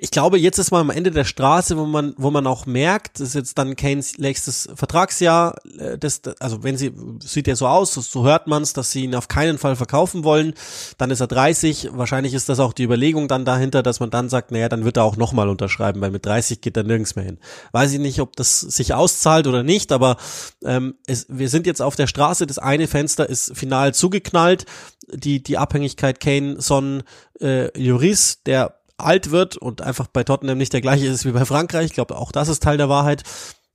ich 0.00 0.10
glaube, 0.10 0.38
jetzt 0.38 0.58
ist 0.58 0.70
man 0.70 0.80
am 0.80 0.90
Ende 0.90 1.10
der 1.10 1.24
Straße, 1.24 1.76
wo 1.76 1.84
man, 1.84 2.14
wo 2.16 2.30
man 2.30 2.46
auch 2.46 2.66
merkt, 2.66 3.20
das 3.20 3.28
ist 3.28 3.34
jetzt 3.34 3.58
dann 3.58 3.76
Kanes 3.76 4.18
nächstes 4.18 4.68
Vertragsjahr, 4.74 5.56
äh, 5.78 5.98
das, 5.98 6.22
also 6.40 6.62
wenn 6.62 6.76
sie, 6.76 6.92
sieht 7.20 7.46
ja 7.46 7.56
so 7.56 7.66
aus, 7.66 7.94
so 7.94 8.24
hört 8.24 8.46
man 8.46 8.62
es, 8.62 8.72
dass 8.72 8.90
sie 8.90 9.04
ihn 9.04 9.14
auf 9.14 9.28
keinen 9.28 9.58
Fall 9.58 9.76
verkaufen 9.76 10.24
wollen, 10.24 10.54
dann 10.98 11.10
ist 11.10 11.20
er 11.20 11.26
30, 11.26 11.90
wahrscheinlich 11.92 12.34
ist 12.34 12.48
das 12.48 12.60
auch 12.60 12.72
die 12.72 12.84
Überlegung 12.84 13.28
dann 13.28 13.44
dahinter, 13.44 13.82
dass 13.82 14.00
man 14.00 14.10
dann 14.10 14.28
sagt, 14.28 14.50
naja, 14.50 14.68
dann 14.68 14.84
wird 14.84 14.96
er 14.96 15.04
auch 15.04 15.16
nochmal 15.16 15.48
unterschreiben, 15.48 16.00
weil 16.00 16.10
mit 16.10 16.26
30 16.26 16.60
geht 16.60 16.76
er 16.76 16.82
nirgends 16.82 17.16
mehr 17.16 17.24
hin. 17.24 17.38
Weiß 17.72 17.92
ich 17.92 18.00
nicht, 18.00 18.20
ob 18.20 18.36
das 18.36 18.60
sich 18.60 18.94
auszahlt 18.94 19.46
oder 19.46 19.62
nicht, 19.62 19.92
aber 19.92 20.16
ähm, 20.64 20.94
es, 21.06 21.26
wir 21.28 21.48
sind 21.48 21.66
jetzt 21.66 21.82
auf 21.82 21.96
der 21.96 22.06
Straße, 22.06 22.46
das 22.46 22.58
eine 22.58 22.88
Fenster 22.88 23.28
ist 23.28 23.56
final 23.56 23.94
zugeknallt, 23.94 24.66
die, 25.12 25.42
die 25.42 25.58
Abhängigkeit 25.58 26.20
Kane, 26.20 26.60
Son, 26.60 27.02
äh, 27.40 27.76
Juris, 27.78 28.42
der 28.44 28.74
alt 28.96 29.30
wird 29.30 29.56
und 29.56 29.82
einfach 29.82 30.06
bei 30.06 30.24
Tottenham 30.24 30.58
nicht 30.58 30.72
der 30.72 30.80
gleiche 30.80 31.06
ist 31.06 31.24
wie 31.24 31.32
bei 31.32 31.44
Frankreich. 31.44 31.86
Ich 31.86 31.92
glaube, 31.92 32.16
auch 32.16 32.32
das 32.32 32.48
ist 32.48 32.62
Teil 32.62 32.76
der 32.76 32.88
Wahrheit. 32.88 33.22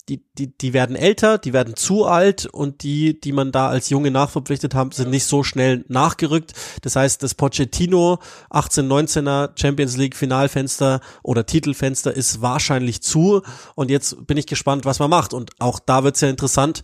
Die, 0.07 0.25
die, 0.39 0.57
die 0.57 0.73
werden 0.73 0.95
älter, 0.95 1.37
die 1.37 1.53
werden 1.53 1.75
zu 1.75 2.05
alt 2.05 2.47
und 2.47 2.81
die, 2.81 3.21
die 3.21 3.31
man 3.31 3.51
da 3.51 3.69
als 3.69 3.89
Junge 3.89 4.09
nachverpflichtet 4.09 4.73
haben, 4.73 4.91
sind 4.91 5.11
nicht 5.11 5.25
so 5.25 5.43
schnell 5.43 5.85
nachgerückt. 5.87 6.53
Das 6.81 6.95
heißt, 6.95 7.21
das 7.21 7.35
Pochettino 7.35 8.17
18-19er 8.49 9.51
Champions 9.55 9.97
League 9.97 10.15
Finalfenster 10.15 11.01
oder 11.21 11.45
Titelfenster 11.45 12.11
ist 12.11 12.41
wahrscheinlich 12.41 13.03
zu 13.03 13.43
und 13.75 13.91
jetzt 13.91 14.25
bin 14.25 14.37
ich 14.37 14.47
gespannt, 14.47 14.83
was 14.83 14.97
man 14.97 15.11
macht. 15.11 15.35
Und 15.35 15.51
auch 15.59 15.79
da 15.79 16.03
wird's 16.03 16.21
ja 16.21 16.29
interessant, 16.29 16.81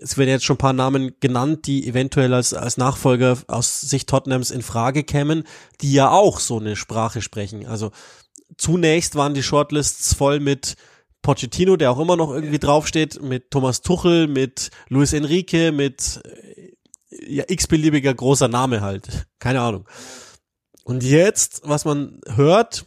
es 0.00 0.16
werden 0.16 0.30
jetzt 0.30 0.44
schon 0.44 0.54
ein 0.54 0.58
paar 0.58 0.72
Namen 0.72 1.12
genannt, 1.20 1.66
die 1.66 1.86
eventuell 1.86 2.34
als, 2.34 2.54
als 2.54 2.76
Nachfolger 2.76 3.38
aus 3.48 3.80
Sicht 3.80 4.08
Tottenhams 4.08 4.50
in 4.50 4.62
Frage 4.62 5.04
kämen, 5.04 5.44
die 5.80 5.92
ja 5.92 6.10
auch 6.10 6.40
so 6.40 6.58
eine 6.58 6.76
Sprache 6.76 7.22
sprechen. 7.22 7.66
Also 7.66 7.90
zunächst 8.56 9.14
waren 9.14 9.34
die 9.34 9.42
Shortlists 9.42 10.14
voll 10.14 10.40
mit 10.40 10.76
Pochettino, 11.22 11.76
der 11.76 11.90
auch 11.90 11.98
immer 11.98 12.16
noch 12.16 12.32
irgendwie 12.32 12.58
draufsteht, 12.58 13.22
mit 13.22 13.50
Thomas 13.50 13.82
Tuchel, 13.82 14.28
mit 14.28 14.70
Luis 14.88 15.12
Enrique, 15.12 15.72
mit 15.72 16.20
äh, 16.24 16.72
ja, 17.10 17.44
x-beliebiger 17.46 18.14
großer 18.14 18.48
Name 18.48 18.80
halt. 18.80 19.26
Keine 19.38 19.60
Ahnung. 19.60 19.88
Und 20.84 21.02
jetzt, 21.02 21.62
was 21.64 21.84
man 21.84 22.20
hört, 22.26 22.86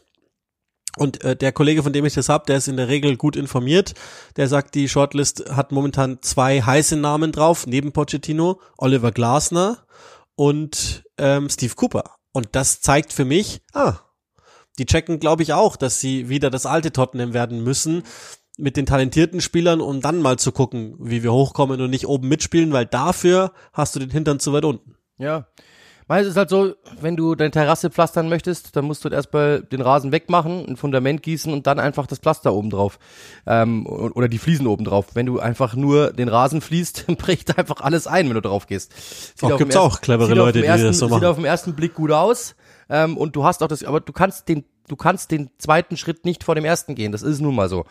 und 0.98 1.24
äh, 1.24 1.36
der 1.36 1.52
Kollege, 1.52 1.84
von 1.84 1.94
dem 1.94 2.06
ich 2.06 2.14
das 2.14 2.30
hab, 2.30 2.46
der 2.48 2.58
ist 2.58 2.68
in 2.68 2.78
der 2.78 2.88
Regel 2.88 3.18
gut 3.18 3.36
informiert. 3.36 3.94
Der 4.36 4.48
sagt, 4.48 4.76
die 4.76 4.90
Shortlist 4.90 5.50
hat 5.50 5.72
momentan 5.72 6.20
zwei 6.22 6.62
heiße 6.62 6.98
Namen 6.98 7.32
drauf, 7.32 7.66
neben 7.66 7.92
Pochettino, 7.92 8.60
Oliver 8.78 9.12
Glasner 9.12 9.86
und 10.36 11.04
ähm, 11.18 11.50
Steve 11.50 11.76
Cooper. 11.76 12.16
Und 12.34 12.50
das 12.54 12.82
zeigt 12.82 13.14
für 13.14 13.26
mich, 13.26 13.62
ah, 13.74 14.00
die 14.78 14.86
checken, 14.86 15.20
glaube 15.20 15.44
ich, 15.44 15.54
auch, 15.54 15.76
dass 15.76 16.00
sie 16.00 16.30
wieder 16.30 16.50
das 16.50 16.66
alte 16.66 16.92
Tottenham 16.92 17.34
werden 17.34 17.64
müssen 17.64 18.04
mit 18.58 18.78
den 18.78 18.86
talentierten 18.86 19.42
Spielern, 19.42 19.82
um 19.82 20.02
dann 20.02 20.22
mal 20.22 20.38
zu 20.38 20.52
gucken, 20.52 20.96
wie 21.00 21.24
wir 21.24 21.34
hochkommen 21.34 21.82
und 21.82 21.90
nicht 21.90 22.08
oben 22.08 22.28
mitspielen, 22.28 22.74
weil 22.74 22.86
dafür 22.86 23.54
hast 23.74 23.96
du 23.96 24.00
den 24.00 24.10
Hintern 24.10 24.40
zu 24.40 24.54
weit 24.54 24.66
unten. 24.66 24.96
Ja, 25.18 25.48
weil 26.12 26.24
es 26.24 26.28
ist 26.28 26.36
halt 26.36 26.50
so, 26.50 26.76
wenn 27.00 27.16
du 27.16 27.36
deine 27.36 27.52
Terrasse 27.52 27.90
pflastern 27.90 28.28
möchtest, 28.28 28.76
dann 28.76 28.84
musst 28.84 29.06
du 29.06 29.08
erstmal 29.08 29.62
den 29.62 29.80
Rasen 29.80 30.12
wegmachen, 30.12 30.66
ein 30.68 30.76
Fundament 30.76 31.24
gießen 31.24 31.54
und 31.54 31.68
dann 31.68 31.80
einfach 31.80 32.06
das 32.06 32.20
Pflaster 32.20 32.54
oben 32.54 32.70
drauf. 32.70 33.00
Ähm, 33.48 33.86
oder 33.88 34.28
die 34.28 34.38
Fliesen 34.38 34.68
oben 34.68 34.84
drauf. 34.84 35.06
Wenn 35.14 35.26
du 35.26 35.40
einfach 35.40 35.74
nur 35.74 36.12
den 36.12 36.28
Rasen 36.28 36.60
fließt, 36.60 37.08
bricht 37.18 37.58
einfach 37.58 37.80
alles 37.80 38.08
ein, 38.08 38.28
wenn 38.28 38.34
du 38.34 38.42
drauf 38.42 38.68
gehst. 38.68 38.92
Sieht 39.40 39.54
auch 39.54 39.58
gibt's 39.58 39.74
ersten, 39.74 39.88
auch 39.88 40.02
clevere 40.02 40.34
Leute, 40.34 40.66
ersten, 40.66 40.82
die 40.82 40.88
das 40.90 41.00
so 41.00 41.08
machen. 41.08 41.22
Sieht 41.22 41.30
auf 41.30 41.38
den 41.38 41.46
ersten 41.46 41.76
Blick 41.76 41.94
gut 41.94 42.12
aus. 42.12 42.56
Ähm, 42.90 43.16
und 43.16 43.38
du 43.38 43.46
hast 43.46 43.64
auch 43.64 43.70
das, 43.70 43.82
aber 43.82 44.02
du 44.02 44.12
kannst 44.12 44.50
den, 44.50 44.66
du 44.90 44.98
kannst 44.98 45.32
den 45.32 45.50
zweiten 45.60 45.96
Schritt 45.96 46.26
nicht 46.26 46.44
vor 46.44 46.56
dem 46.56 46.66
ersten 46.66 46.94
gehen. 46.94 47.14
Das 47.14 47.22
ist 47.22 47.40
nun 47.40 47.56
mal 47.56 47.70
so. 47.70 47.86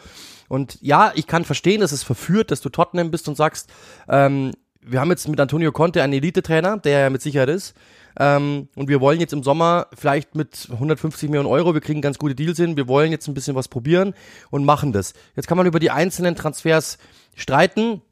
Und 0.47 0.77
ja, 0.83 1.13
ich 1.15 1.27
kann 1.27 1.47
verstehen, 1.47 1.81
dass 1.81 1.93
es 1.93 2.03
verführt, 2.03 2.51
dass 2.51 2.61
du 2.61 2.69
Tottenham 2.69 3.11
bist 3.11 3.29
und 3.29 3.37
sagst, 3.39 3.71
ähm, 4.11 4.53
wir 4.83 5.01
haben 5.01 5.11
jetzt 5.11 5.29
mit 5.29 5.39
Antonio 5.41 5.73
Conte 5.73 6.03
einen 6.03 6.15
Elite-Trainer, 6.15 6.79
der 6.79 7.01
ja 7.01 7.11
mit 7.11 7.23
Sicherheit 7.23 7.49
ist. 7.49 7.75
Ähm, 8.19 8.69
und 8.75 8.89
wir 8.89 9.01
wollen 9.01 9.21
jetzt 9.21 9.33
im 9.33 9.43
Sommer 9.43 9.87
vielleicht 9.95 10.35
mit 10.35 10.69
150 10.71 11.29
Millionen 11.29 11.49
Euro, 11.49 11.75
wir 11.75 11.81
kriegen 11.81 12.01
ganz 12.01 12.19
gute 12.19 12.35
Deals 12.35 12.59
hin, 12.59 12.77
wir 12.77 12.89
wollen 12.89 13.13
jetzt 13.13 13.29
ein 13.29 13.35
bisschen 13.35 13.55
was 13.55 13.69
probieren 13.69 14.15
und 14.51 14.65
machen 14.65 14.93
das. 14.93 15.13
Jetzt 15.37 15.47
kann 15.47 15.57
man 15.57 15.67
über 15.67 15.79
die 15.79 15.91
einzelnen 15.91 16.35
Transfers 16.35 16.99
streiten, 17.37 18.03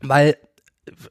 weil, 0.00 0.36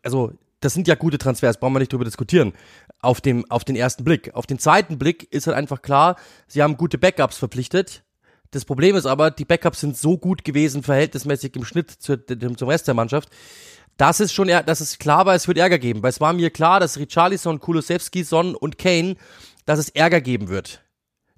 also, 0.02 0.32
das 0.62 0.74
sind 0.74 0.88
ja 0.88 0.96
gute 0.96 1.18
Transfers, 1.18 1.60
brauchen 1.60 1.74
wir 1.74 1.80
nicht 1.80 1.92
drüber 1.92 2.06
diskutieren. 2.06 2.54
Auf 3.02 3.20
dem, 3.20 3.50
auf 3.52 3.66
den 3.66 3.76
ersten 3.76 4.06
Blick. 4.06 4.34
Auf 4.34 4.46
den 4.46 4.60
zweiten 4.60 4.98
Blick 4.98 5.28
ist 5.32 5.46
halt 5.46 5.58
einfach 5.58 5.82
klar, 5.82 6.16
sie 6.48 6.64
haben 6.64 6.78
gute 6.78 6.98
Backups 6.98 7.38
verpflichtet. 7.38 8.04
Das 8.52 8.64
Problem 8.66 8.96
ist 8.96 9.06
aber, 9.06 9.30
die 9.30 9.46
Backups 9.46 9.82
sind 9.82 9.98
so 9.98 10.18
gut 10.18 10.46
gewesen, 10.46 10.84
verhältnismäßig 10.84 11.56
im 11.56 11.66
Schnitt 11.66 11.92
zu, 11.92 12.18
zum 12.26 12.70
Rest 12.70 12.88
der 12.88 12.94
Mannschaft, 12.94 13.30
das 13.98 14.20
ist 14.20 14.34
schon, 14.34 14.48
dass 14.48 14.80
es 14.80 14.98
klar 14.98 15.26
war, 15.26 15.36
es 15.36 15.48
wird 15.48 15.58
Ärger 15.58 15.80
geben. 15.80 16.04
Weil 16.04 16.10
es 16.10 16.22
war 16.22 16.34
mir 16.34 16.50
klar, 16.50 16.80
dass 16.80 16.98
Richarlison, 16.98 17.60
Kulusewski, 17.60 18.24
Son 18.24 18.56
und 18.56 18.78
Kane, 18.78 19.16
dass 19.66 19.80
es 19.80 19.90
Ärger 19.90 20.22
geben 20.22 20.50
wird. 20.50 20.82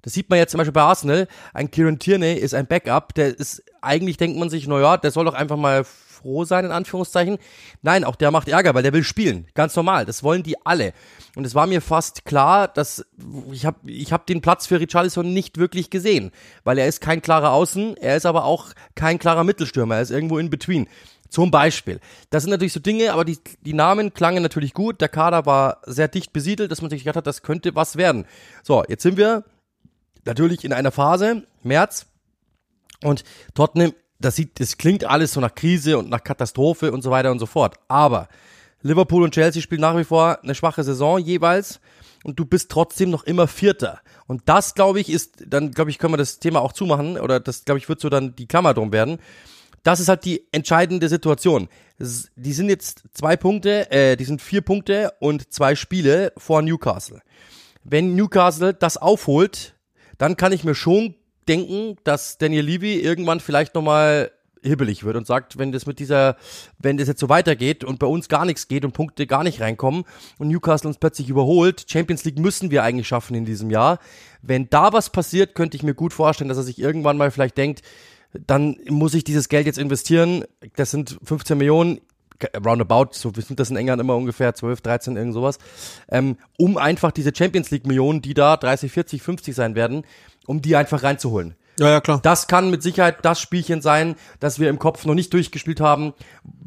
Das 0.02 0.12
sieht 0.12 0.30
man 0.30 0.38
jetzt 0.38 0.52
zum 0.52 0.58
Beispiel 0.58 0.72
bei 0.72 0.82
Arsenal. 0.82 1.26
Ein 1.52 1.70
Kieran 1.70 1.98
Tierney 1.98 2.34
ist 2.34 2.54
ein 2.54 2.68
Backup, 2.68 3.12
der 3.14 3.36
ist, 3.36 3.64
eigentlich 3.82 4.16
denkt 4.16 4.38
man 4.38 4.50
sich, 4.50 4.68
naja, 4.68 4.96
der 4.96 5.10
soll 5.10 5.24
doch 5.24 5.34
einfach 5.34 5.56
mal 5.56 5.84
froh 6.26 6.44
sein, 6.44 6.64
in 6.64 6.70
Anführungszeichen. 6.70 7.38
Nein, 7.82 8.04
auch 8.04 8.16
der 8.16 8.30
macht 8.30 8.48
Ärger, 8.48 8.74
weil 8.74 8.82
der 8.82 8.92
will 8.92 9.04
spielen. 9.04 9.46
Ganz 9.54 9.76
normal. 9.76 10.06
Das 10.06 10.22
wollen 10.22 10.42
die 10.42 10.64
alle. 10.64 10.92
Und 11.34 11.44
es 11.44 11.54
war 11.54 11.66
mir 11.66 11.80
fast 11.80 12.24
klar, 12.24 12.68
dass 12.68 13.04
ich 13.52 13.66
habe 13.66 13.90
ich 13.90 14.12
hab 14.12 14.26
den 14.26 14.40
Platz 14.40 14.66
für 14.66 14.80
Richarlison 14.80 15.32
nicht 15.32 15.58
wirklich 15.58 15.90
gesehen. 15.90 16.32
Weil 16.64 16.78
er 16.78 16.86
ist 16.86 17.00
kein 17.00 17.20
klarer 17.22 17.50
Außen, 17.50 17.96
er 17.96 18.16
ist 18.16 18.26
aber 18.26 18.44
auch 18.44 18.68
kein 18.94 19.18
klarer 19.18 19.44
Mittelstürmer. 19.44 19.96
Er 19.96 20.02
ist 20.02 20.10
irgendwo 20.10 20.38
in 20.38 20.50
between. 20.50 20.88
Zum 21.28 21.50
Beispiel. 21.50 22.00
Das 22.30 22.42
sind 22.42 22.50
natürlich 22.50 22.72
so 22.72 22.80
Dinge, 22.80 23.12
aber 23.12 23.24
die, 23.24 23.38
die 23.62 23.72
Namen 23.72 24.14
klangen 24.14 24.42
natürlich 24.42 24.74
gut. 24.74 25.00
Der 25.00 25.08
Kader 25.08 25.46
war 25.46 25.80
sehr 25.86 26.08
dicht 26.08 26.32
besiedelt, 26.32 26.70
dass 26.70 26.82
man 26.82 26.90
sich 26.90 27.02
gedacht 27.02 27.16
hat, 27.16 27.26
das 27.26 27.42
könnte 27.42 27.74
was 27.74 27.96
werden. 27.96 28.26
So, 28.62 28.84
jetzt 28.88 29.02
sind 29.02 29.16
wir 29.16 29.44
natürlich 30.24 30.64
in 30.64 30.72
einer 30.72 30.92
Phase, 30.92 31.42
März, 31.62 32.06
und 33.02 33.24
Tottenham, 33.54 33.92
das 34.18 34.36
sieht, 34.36 34.58
das 34.60 34.78
klingt 34.78 35.04
alles 35.04 35.32
so 35.32 35.40
nach 35.40 35.54
Krise 35.54 35.98
und 35.98 36.08
nach 36.08 36.24
Katastrophe 36.24 36.92
und 36.92 37.02
so 37.02 37.10
weiter 37.10 37.30
und 37.30 37.38
so 37.38 37.46
fort. 37.46 37.76
Aber 37.88 38.28
Liverpool 38.82 39.22
und 39.22 39.34
Chelsea 39.34 39.62
spielen 39.62 39.80
nach 39.80 39.96
wie 39.96 40.04
vor 40.04 40.42
eine 40.42 40.54
schwache 40.54 40.82
Saison 40.82 41.18
jeweils 41.18 41.80
und 42.24 42.38
du 42.38 42.44
bist 42.44 42.70
trotzdem 42.70 43.10
noch 43.10 43.24
immer 43.24 43.46
Vierter. 43.46 44.00
Und 44.26 44.42
das, 44.46 44.74
glaube 44.74 45.00
ich, 45.00 45.10
ist, 45.10 45.44
dann, 45.46 45.72
glaube 45.72 45.90
ich, 45.90 45.98
können 45.98 46.14
wir 46.14 46.18
das 46.18 46.38
Thema 46.38 46.60
auch 46.60 46.72
zumachen, 46.72 47.18
oder 47.18 47.38
das, 47.38 47.64
glaube 47.64 47.78
ich, 47.78 47.88
wird 47.88 48.00
so 48.00 48.08
dann 48.08 48.34
die 48.34 48.46
Klammer 48.46 48.74
drum 48.74 48.92
werden 48.92 49.18
das 49.86 50.00
ist 50.00 50.08
halt 50.08 50.24
die 50.24 50.42
entscheidende 50.50 51.08
Situation. 51.08 51.68
Die 51.98 52.52
sind 52.52 52.68
jetzt 52.68 53.04
zwei 53.12 53.36
Punkte, 53.36 53.88
äh, 53.92 54.16
die 54.16 54.24
sind 54.24 54.42
vier 54.42 54.60
Punkte 54.60 55.12
und 55.20 55.52
zwei 55.52 55.76
Spiele 55.76 56.32
vor 56.36 56.60
Newcastle. 56.60 57.22
Wenn 57.84 58.16
Newcastle 58.16 58.74
das 58.74 58.96
aufholt, 58.96 59.76
dann 60.18 60.36
kann 60.36 60.50
ich 60.50 60.64
mir 60.64 60.74
schon 60.74 61.14
denken, 61.46 61.96
dass 62.02 62.36
Daniel 62.36 62.64
Levy 62.64 62.94
irgendwann 62.96 63.38
vielleicht 63.38 63.76
nochmal 63.76 64.32
hibbelig 64.60 65.04
wird 65.04 65.16
und 65.16 65.28
sagt, 65.28 65.56
wenn 65.56 65.70
das 65.70 65.86
mit 65.86 66.00
dieser, 66.00 66.36
wenn 66.80 66.96
das 66.96 67.06
jetzt 67.06 67.20
so 67.20 67.28
weitergeht 67.28 67.84
und 67.84 68.00
bei 68.00 68.08
uns 68.08 68.28
gar 68.28 68.44
nichts 68.44 68.66
geht 68.66 68.84
und 68.84 68.90
Punkte 68.90 69.28
gar 69.28 69.44
nicht 69.44 69.60
reinkommen 69.60 70.02
und 70.38 70.48
Newcastle 70.48 70.88
uns 70.88 70.98
plötzlich 70.98 71.28
überholt, 71.28 71.84
Champions 71.88 72.24
League 72.24 72.40
müssen 72.40 72.72
wir 72.72 72.82
eigentlich 72.82 73.06
schaffen 73.06 73.36
in 73.36 73.44
diesem 73.44 73.70
Jahr. 73.70 74.00
Wenn 74.42 74.68
da 74.68 74.92
was 74.92 75.10
passiert, 75.10 75.54
könnte 75.54 75.76
ich 75.76 75.84
mir 75.84 75.94
gut 75.94 76.12
vorstellen, 76.12 76.48
dass 76.48 76.58
er 76.58 76.64
sich 76.64 76.80
irgendwann 76.80 77.16
mal 77.16 77.30
vielleicht 77.30 77.56
denkt, 77.56 77.82
dann 78.46 78.76
muss 78.88 79.14
ich 79.14 79.24
dieses 79.24 79.48
Geld 79.48 79.66
jetzt 79.66 79.78
investieren. 79.78 80.44
Das 80.76 80.90
sind 80.90 81.18
15 81.22 81.58
Millionen, 81.58 82.00
roundabout, 82.64 83.08
so 83.12 83.34
wie 83.36 83.40
sind 83.40 83.60
das 83.60 83.70
in 83.70 83.76
England 83.76 84.00
immer 84.00 84.16
ungefähr 84.16 84.54
12, 84.54 84.80
13, 84.80 85.16
irgend 85.16 85.34
sowas, 85.34 85.58
ähm, 86.10 86.36
um 86.58 86.76
einfach 86.76 87.12
diese 87.12 87.34
Champions 87.34 87.70
League 87.70 87.86
Millionen, 87.86 88.20
die 88.20 88.34
da 88.34 88.56
30, 88.56 88.92
40, 88.92 89.22
50 89.22 89.54
sein 89.54 89.74
werden, 89.74 90.04
um 90.46 90.60
die 90.60 90.76
einfach 90.76 91.02
reinzuholen. 91.02 91.54
Ja, 91.78 91.90
ja, 91.90 92.00
klar. 92.00 92.20
Das 92.22 92.46
kann 92.46 92.70
mit 92.70 92.82
Sicherheit 92.82 93.18
das 93.22 93.40
Spielchen 93.40 93.82
sein, 93.82 94.16
das 94.40 94.58
wir 94.58 94.70
im 94.70 94.78
Kopf 94.78 95.04
noch 95.04 95.14
nicht 95.14 95.32
durchgespielt 95.32 95.80
haben, 95.80 96.14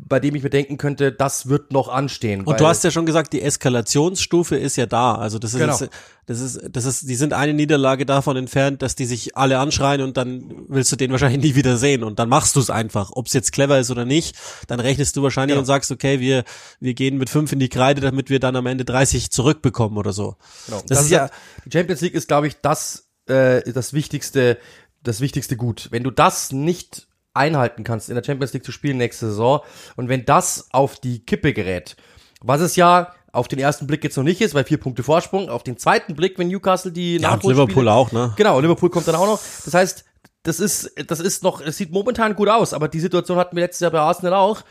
bei 0.10 0.20
dem 0.20 0.36
ich 0.36 0.44
mir 0.44 0.50
denken 0.50 0.78
könnte, 0.78 1.12
das 1.12 1.48
wird 1.48 1.72
noch 1.72 1.88
anstehen. 1.88 2.44
Und 2.44 2.60
du 2.60 2.68
hast 2.68 2.84
ja 2.84 2.92
schon 2.92 3.06
gesagt, 3.06 3.32
die 3.32 3.42
Eskalationsstufe 3.42 4.58
ist 4.58 4.76
ja 4.76 4.88
da. 4.88 5.16
Also 5.16 5.40
das 5.40 5.54
ist, 5.54 5.60
genau. 5.60 5.78
das 6.26 6.40
ist, 6.40 6.62
das 6.72 6.86
ist, 6.86 7.08
die 7.08 7.16
sind 7.16 7.32
eine 7.32 7.54
Niederlage 7.54 8.06
davon 8.06 8.36
entfernt, 8.36 8.82
dass 8.82 8.96
die 8.96 9.06
sich 9.06 9.38
alle 9.38 9.60
anschreien 9.60 10.02
und 10.02 10.18
dann 10.18 10.66
willst 10.68 10.92
du 10.92 10.96
den 10.96 11.12
wahrscheinlich 11.12 11.42
nie 11.44 11.56
wieder 11.56 11.78
sehen 11.78 12.04
und 12.04 12.20
dann 12.20 12.28
machst 12.28 12.56
du 12.56 12.60
es 12.60 12.70
einfach. 12.70 13.12
Ob 13.14 13.28
es 13.28 13.34
jetzt 13.34 13.52
clever 13.52 13.80
ist 13.80 13.92
oder 13.92 14.04
nicht, 14.04 14.36
dann 14.68 14.80
rechnest 14.80 15.16
du 15.16 15.24
wahrscheinlich 15.24 15.54
genau. 15.54 15.62
und 15.62 15.66
sagst, 15.68 15.92
okay, 15.92 16.20
wir, 16.20 16.44
wir 16.80 16.96
gehen 16.96 17.18
mit 17.18 17.30
fünf 17.30 17.52
in 17.52 17.60
die 17.60 17.70
Kreide, 17.70 18.02
damit 18.02 18.30
wir 18.30 18.40
dann 18.40 18.56
am 18.56 18.66
Ende 18.66 18.86
30 18.86 19.32
zurückbekommen 19.32 19.98
oder 19.98 20.12
so. 20.12 20.36
Genau. 20.66 20.82
Das, 20.88 20.98
das 20.98 21.02
ist 21.06 21.12
ja, 21.12 21.30
die 21.66 21.72
Champions 21.72 22.02
League 22.02 22.16
ist, 22.16 22.28
glaube 22.28 22.48
ich, 22.48 22.56
das, 22.62 23.08
äh, 23.28 23.62
das 23.72 23.94
wichtigste 23.94 24.58
das 25.04 25.22
wichtigste 25.22 25.56
Gut. 25.56 25.88
Wenn 25.92 26.04
du 26.04 26.12
das 26.12 26.52
nicht 26.52 27.08
einhalten 27.34 27.84
kannst, 27.84 28.10
in 28.10 28.16
der 28.16 28.24
Champions 28.24 28.54
League 28.54 28.66
zu 28.66 28.72
spielen 28.72 28.98
nächste 28.98 29.28
Saison 29.28 29.62
und 29.96 30.10
wenn 30.10 30.26
das 30.26 30.70
auf 30.72 31.00
die 31.00 31.26
Kippe 31.26 31.54
gerät, 31.54 31.96
was 32.42 32.62
es 32.62 32.76
ja 32.76 33.14
auf 33.32 33.48
den 33.48 33.60
ersten 33.60 33.88
Blick 33.88 34.04
jetzt 34.04 34.18
noch 34.18 34.24
nicht 34.24 34.42
ist, 34.42 34.54
weil 34.54 34.64
vier 34.64 34.80
Punkte 34.80 35.04
Vorsprung, 35.04 35.50
auf 35.50 35.64
den 35.64 35.78
zweiten 35.78 36.16
Blick, 36.16 36.40
wenn 36.40 36.48
Newcastle 36.48 36.92
die 36.92 37.18
ja, 37.18 37.36
Liverpool 37.36 37.88
auch, 37.88 38.12
ne? 38.12 38.34
Genau, 38.38 38.60
Liverpool 38.60 38.90
kommt 38.90 39.08
dann 39.08 39.16
auch 39.16 39.28
noch. 39.28 39.40
Das 39.66 39.74
heißt, 39.74 40.06
das 40.44 40.60
ist, 40.60 40.92
das 41.08 41.20
ist 41.20 41.44
noch, 41.44 41.62
es 41.62 41.78
sieht 41.78 41.92
momentan 41.92 42.36
gut 42.36 42.50
aus, 42.50 42.74
aber 42.74 42.88
die 42.88 43.00
Situation 43.00 43.38
hatten 43.38 43.56
wir 43.56 43.64
letztes 43.64 43.82
Jahr 43.82 43.92
bei 43.92 44.00
Arsenal 44.00 44.34
auch. 44.34 44.62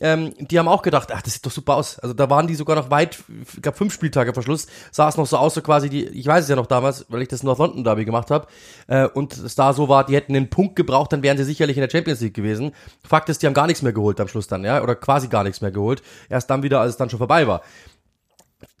Ähm, 0.00 0.32
die 0.38 0.58
haben 0.58 0.68
auch 0.68 0.82
gedacht, 0.82 1.10
ach, 1.12 1.22
das 1.22 1.34
sieht 1.34 1.44
doch 1.44 1.50
super 1.50 1.76
aus. 1.76 1.98
Also 1.98 2.14
da 2.14 2.30
waren 2.30 2.46
die 2.46 2.54
sogar 2.54 2.76
noch 2.76 2.90
weit, 2.90 3.18
gab 3.62 3.76
fünf 3.76 3.92
Spieltage 3.92 4.32
vor 4.32 4.42
Schluss, 4.42 4.66
sah 4.90 5.08
es 5.08 5.16
noch 5.16 5.26
so 5.26 5.36
aus, 5.36 5.54
so 5.54 5.62
quasi 5.62 5.88
die, 5.88 6.06
ich 6.06 6.26
weiß 6.26 6.44
es 6.44 6.50
ja 6.50 6.56
noch 6.56 6.66
damals, 6.66 7.06
weil 7.08 7.22
ich 7.22 7.28
das 7.28 7.42
North 7.42 7.58
London 7.58 7.84
Derby 7.84 8.04
gemacht 8.04 8.30
habe, 8.30 8.46
äh, 8.86 9.06
und 9.06 9.36
es 9.36 9.54
da 9.54 9.72
so 9.72 9.88
war, 9.88 10.06
die 10.06 10.14
hätten 10.14 10.36
einen 10.36 10.50
Punkt 10.50 10.76
gebraucht, 10.76 11.12
dann 11.12 11.22
wären 11.22 11.36
sie 11.36 11.44
sicherlich 11.44 11.76
in 11.76 11.82
der 11.82 11.90
Champions 11.90 12.20
League 12.20 12.34
gewesen. 12.34 12.72
Fakt 13.06 13.28
ist, 13.28 13.42
die 13.42 13.46
haben 13.46 13.54
gar 13.54 13.66
nichts 13.66 13.82
mehr 13.82 13.92
geholt 13.92 14.20
am 14.20 14.28
Schluss 14.28 14.46
dann, 14.46 14.64
ja, 14.64 14.82
oder 14.82 14.94
quasi 14.94 15.28
gar 15.28 15.44
nichts 15.44 15.60
mehr 15.60 15.70
geholt. 15.70 16.02
Erst 16.28 16.50
dann 16.50 16.62
wieder, 16.62 16.80
als 16.80 16.90
es 16.90 16.96
dann 16.96 17.10
schon 17.10 17.18
vorbei 17.18 17.46
war 17.46 17.62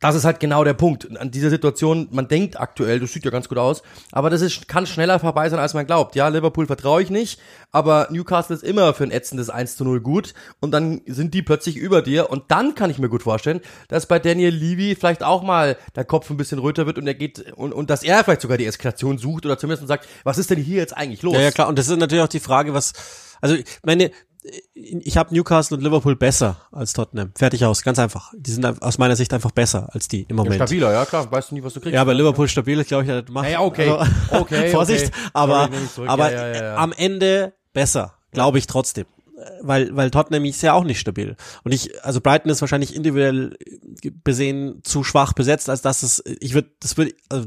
das 0.00 0.14
ist 0.14 0.24
halt 0.24 0.40
genau 0.40 0.64
der 0.64 0.74
Punkt. 0.74 1.18
An 1.18 1.30
dieser 1.30 1.50
Situation, 1.50 2.08
man 2.10 2.28
denkt 2.28 2.58
aktuell, 2.58 3.00
das 3.00 3.12
sieht 3.12 3.24
ja 3.24 3.30
ganz 3.30 3.48
gut 3.48 3.58
aus, 3.58 3.82
aber 4.12 4.30
das 4.30 4.42
ist, 4.42 4.68
kann 4.68 4.86
schneller 4.86 5.18
vorbei 5.18 5.48
sein, 5.48 5.58
als 5.58 5.74
man 5.74 5.86
glaubt. 5.86 6.14
Ja, 6.14 6.28
Liverpool 6.28 6.66
vertraue 6.66 7.02
ich 7.02 7.10
nicht, 7.10 7.40
aber 7.72 8.08
Newcastle 8.10 8.54
ist 8.54 8.62
immer 8.62 8.94
für 8.94 9.04
ein 9.04 9.10
ätzendes 9.10 9.50
1 9.50 9.76
zu 9.76 9.84
0 9.84 10.00
gut 10.00 10.34
und 10.60 10.70
dann 10.70 11.00
sind 11.06 11.34
die 11.34 11.42
plötzlich 11.42 11.76
über 11.76 12.02
dir 12.02 12.30
und 12.30 12.44
dann 12.48 12.74
kann 12.74 12.90
ich 12.90 12.98
mir 12.98 13.08
gut 13.08 13.22
vorstellen, 13.22 13.60
dass 13.88 14.06
bei 14.06 14.18
Daniel 14.18 14.54
Levy 14.54 14.94
vielleicht 14.94 15.22
auch 15.22 15.42
mal 15.42 15.76
der 15.96 16.04
Kopf 16.04 16.30
ein 16.30 16.36
bisschen 16.36 16.58
röter 16.58 16.86
wird 16.86 16.98
und 16.98 17.06
er 17.06 17.14
geht 17.14 17.52
und, 17.52 17.72
und 17.72 17.90
dass 17.90 18.02
er 18.02 18.22
vielleicht 18.24 18.42
sogar 18.42 18.58
die 18.58 18.66
Eskalation 18.66 19.18
sucht 19.18 19.46
oder 19.46 19.58
zumindest 19.58 19.88
sagt, 19.88 20.08
was 20.24 20.38
ist 20.38 20.50
denn 20.50 20.58
hier 20.58 20.78
jetzt 20.78 20.96
eigentlich 20.96 21.22
los? 21.22 21.34
Ja, 21.34 21.40
ja 21.40 21.50
klar, 21.50 21.68
und 21.68 21.78
das 21.78 21.88
ist 21.88 21.98
natürlich 21.98 22.24
auch 22.24 22.28
die 22.28 22.40
Frage, 22.40 22.74
was, 22.74 22.92
also 23.40 23.56
meine, 23.82 24.10
ich 24.74 25.16
habe 25.16 25.34
Newcastle 25.34 25.76
und 25.76 25.82
Liverpool 25.82 26.16
besser 26.16 26.56
als 26.72 26.92
Tottenham. 26.92 27.32
Fertig 27.34 27.64
aus, 27.64 27.82
ganz 27.82 27.98
einfach. 27.98 28.32
Die 28.36 28.50
sind 28.50 28.64
aus 28.82 28.98
meiner 28.98 29.16
Sicht 29.16 29.32
einfach 29.32 29.50
besser 29.50 29.88
als 29.92 30.08
die 30.08 30.22
im 30.28 30.36
Moment. 30.36 30.56
Ja, 30.58 30.66
stabiler, 30.66 30.92
ja 30.92 31.04
klar. 31.04 31.30
Weißt 31.30 31.50
du 31.50 31.54
nie, 31.54 31.62
was 31.62 31.74
du 31.74 31.80
kriegst. 31.80 31.94
Ja, 31.94 32.00
aber 32.00 32.14
Liverpool 32.14 32.48
stabil 32.48 32.82
glaube 32.84 33.04
ich, 33.04 33.10
das 33.10 33.24
macht. 33.28 33.50
Ja, 33.50 33.60
okay. 33.60 33.90
Also, 33.90 34.12
okay. 34.30 34.70
Vorsicht, 34.72 35.06
okay. 35.06 35.30
aber, 35.32 35.68
Sorry, 35.94 36.08
aber 36.08 36.32
ja, 36.32 36.48
ja, 36.48 36.62
ja. 36.62 36.76
am 36.76 36.92
Ende 36.92 37.54
besser, 37.72 38.14
glaube 38.32 38.58
ich 38.58 38.66
trotzdem. 38.66 39.06
Weil, 39.60 39.94
weil 39.94 40.10
Tottenham 40.10 40.44
ist 40.44 40.62
ja 40.62 40.72
auch 40.72 40.84
nicht 40.84 40.98
stabil. 40.98 41.36
Und 41.64 41.72
ich, 41.72 42.04
also 42.04 42.20
Brighton 42.20 42.50
ist 42.50 42.60
wahrscheinlich 42.60 42.94
individuell 42.94 43.56
besehen 44.24 44.80
zu 44.84 45.04
schwach 45.04 45.32
besetzt, 45.32 45.70
als 45.70 45.82
dass 45.82 46.02
es, 46.02 46.22
ich 46.40 46.54
würde, 46.54 46.70
das 46.80 46.96
würde, 46.96 47.14
also, 47.28 47.46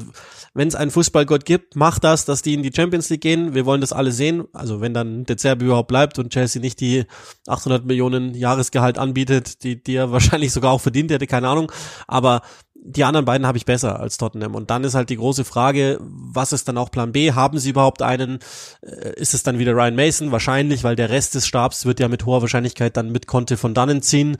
wenn 0.54 0.68
es 0.68 0.76
einen 0.76 0.92
Fußballgott 0.92 1.46
gibt, 1.46 1.76
macht 1.76 2.04
das, 2.04 2.26
dass 2.26 2.42
die 2.42 2.54
in 2.54 2.64
die 2.64 2.72
Champions 2.74 3.10
League 3.10 3.22
gehen. 3.22 3.54
Wir 3.54 3.66
wollen 3.66 3.82
das 3.82 3.94
alle 3.94 4.12
sehen. 4.12 4.46
Also 4.54 4.82
wenn 4.82 4.94
dann 4.94 5.26
der 5.26 5.38
Zerbi 5.38 5.66
überhaupt 5.66 5.88
bleibt 5.88 6.20
und 6.20 6.32
Chelsea 6.32 6.62
nicht 6.62 6.80
die 6.80 7.06
800 7.48 7.86
Millionen 7.86 8.34
Jahresgehalt 8.34 8.98
anbietet, 8.98 9.64
die, 9.64 9.82
die 9.82 9.96
er 9.96 10.12
wahrscheinlich 10.12 10.54
sogar 10.54 10.72
auch 10.72 10.82
verdient 10.82 11.12
hätte, 11.12 11.28
keine 11.28 11.50
Ahnung. 11.50 11.72
Aber 12.08 12.42
die 12.84 13.04
anderen 13.04 13.26
beiden 13.26 13.46
habe 13.46 13.58
ich 13.58 13.66
besser 13.66 14.00
als 14.00 14.18
Tottenham. 14.18 14.56
Und 14.56 14.72
dann 14.72 14.84
ist 14.84 14.96
halt 14.96 15.10
die 15.10 15.18
große 15.18 15.46
Frage, 15.46 16.00
was 16.02 16.52
ist 16.52 16.68
dann 16.68 16.78
auch 16.78 16.90
Plan 16.90 17.12
B? 17.12 17.32
Haben 17.34 17.60
sie 17.60 17.70
überhaupt 17.70 18.02
einen? 18.02 18.40
Äh, 18.82 19.14
Ist 19.16 19.34
es 19.34 19.44
dann 19.44 19.60
wieder 19.60 19.74
Ryan 19.74 19.96
Mason? 19.96 20.32
Wahrscheinlich, 20.32 20.84
weil 20.84 20.96
der 20.96 21.10
Rest 21.10 21.36
des 21.36 21.46
Stabs 21.46 21.86
wird 21.86 22.00
ja 22.00 22.08
mit 22.08 22.26
hoher 22.26 22.42
Wahrscheinlichkeit 22.42 22.98
dann 22.98 23.12
mit 23.12 23.28
Conte 23.28 23.56
von 23.58 23.74
dannen 23.74 24.02
ziehen. 24.02 24.38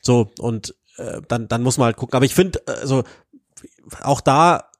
So, 0.00 0.30
und 0.38 0.74
äh, 0.96 1.20
dann, 1.26 1.48
dann 1.48 1.62
muss 1.62 1.76
man 1.76 1.86
halt 1.86 1.96
gucken. 1.96 2.14
Aber 2.14 2.24
ich 2.24 2.34
finde, 2.34 2.60
also 2.66 3.02
auch 4.02 4.20
da 4.20 4.70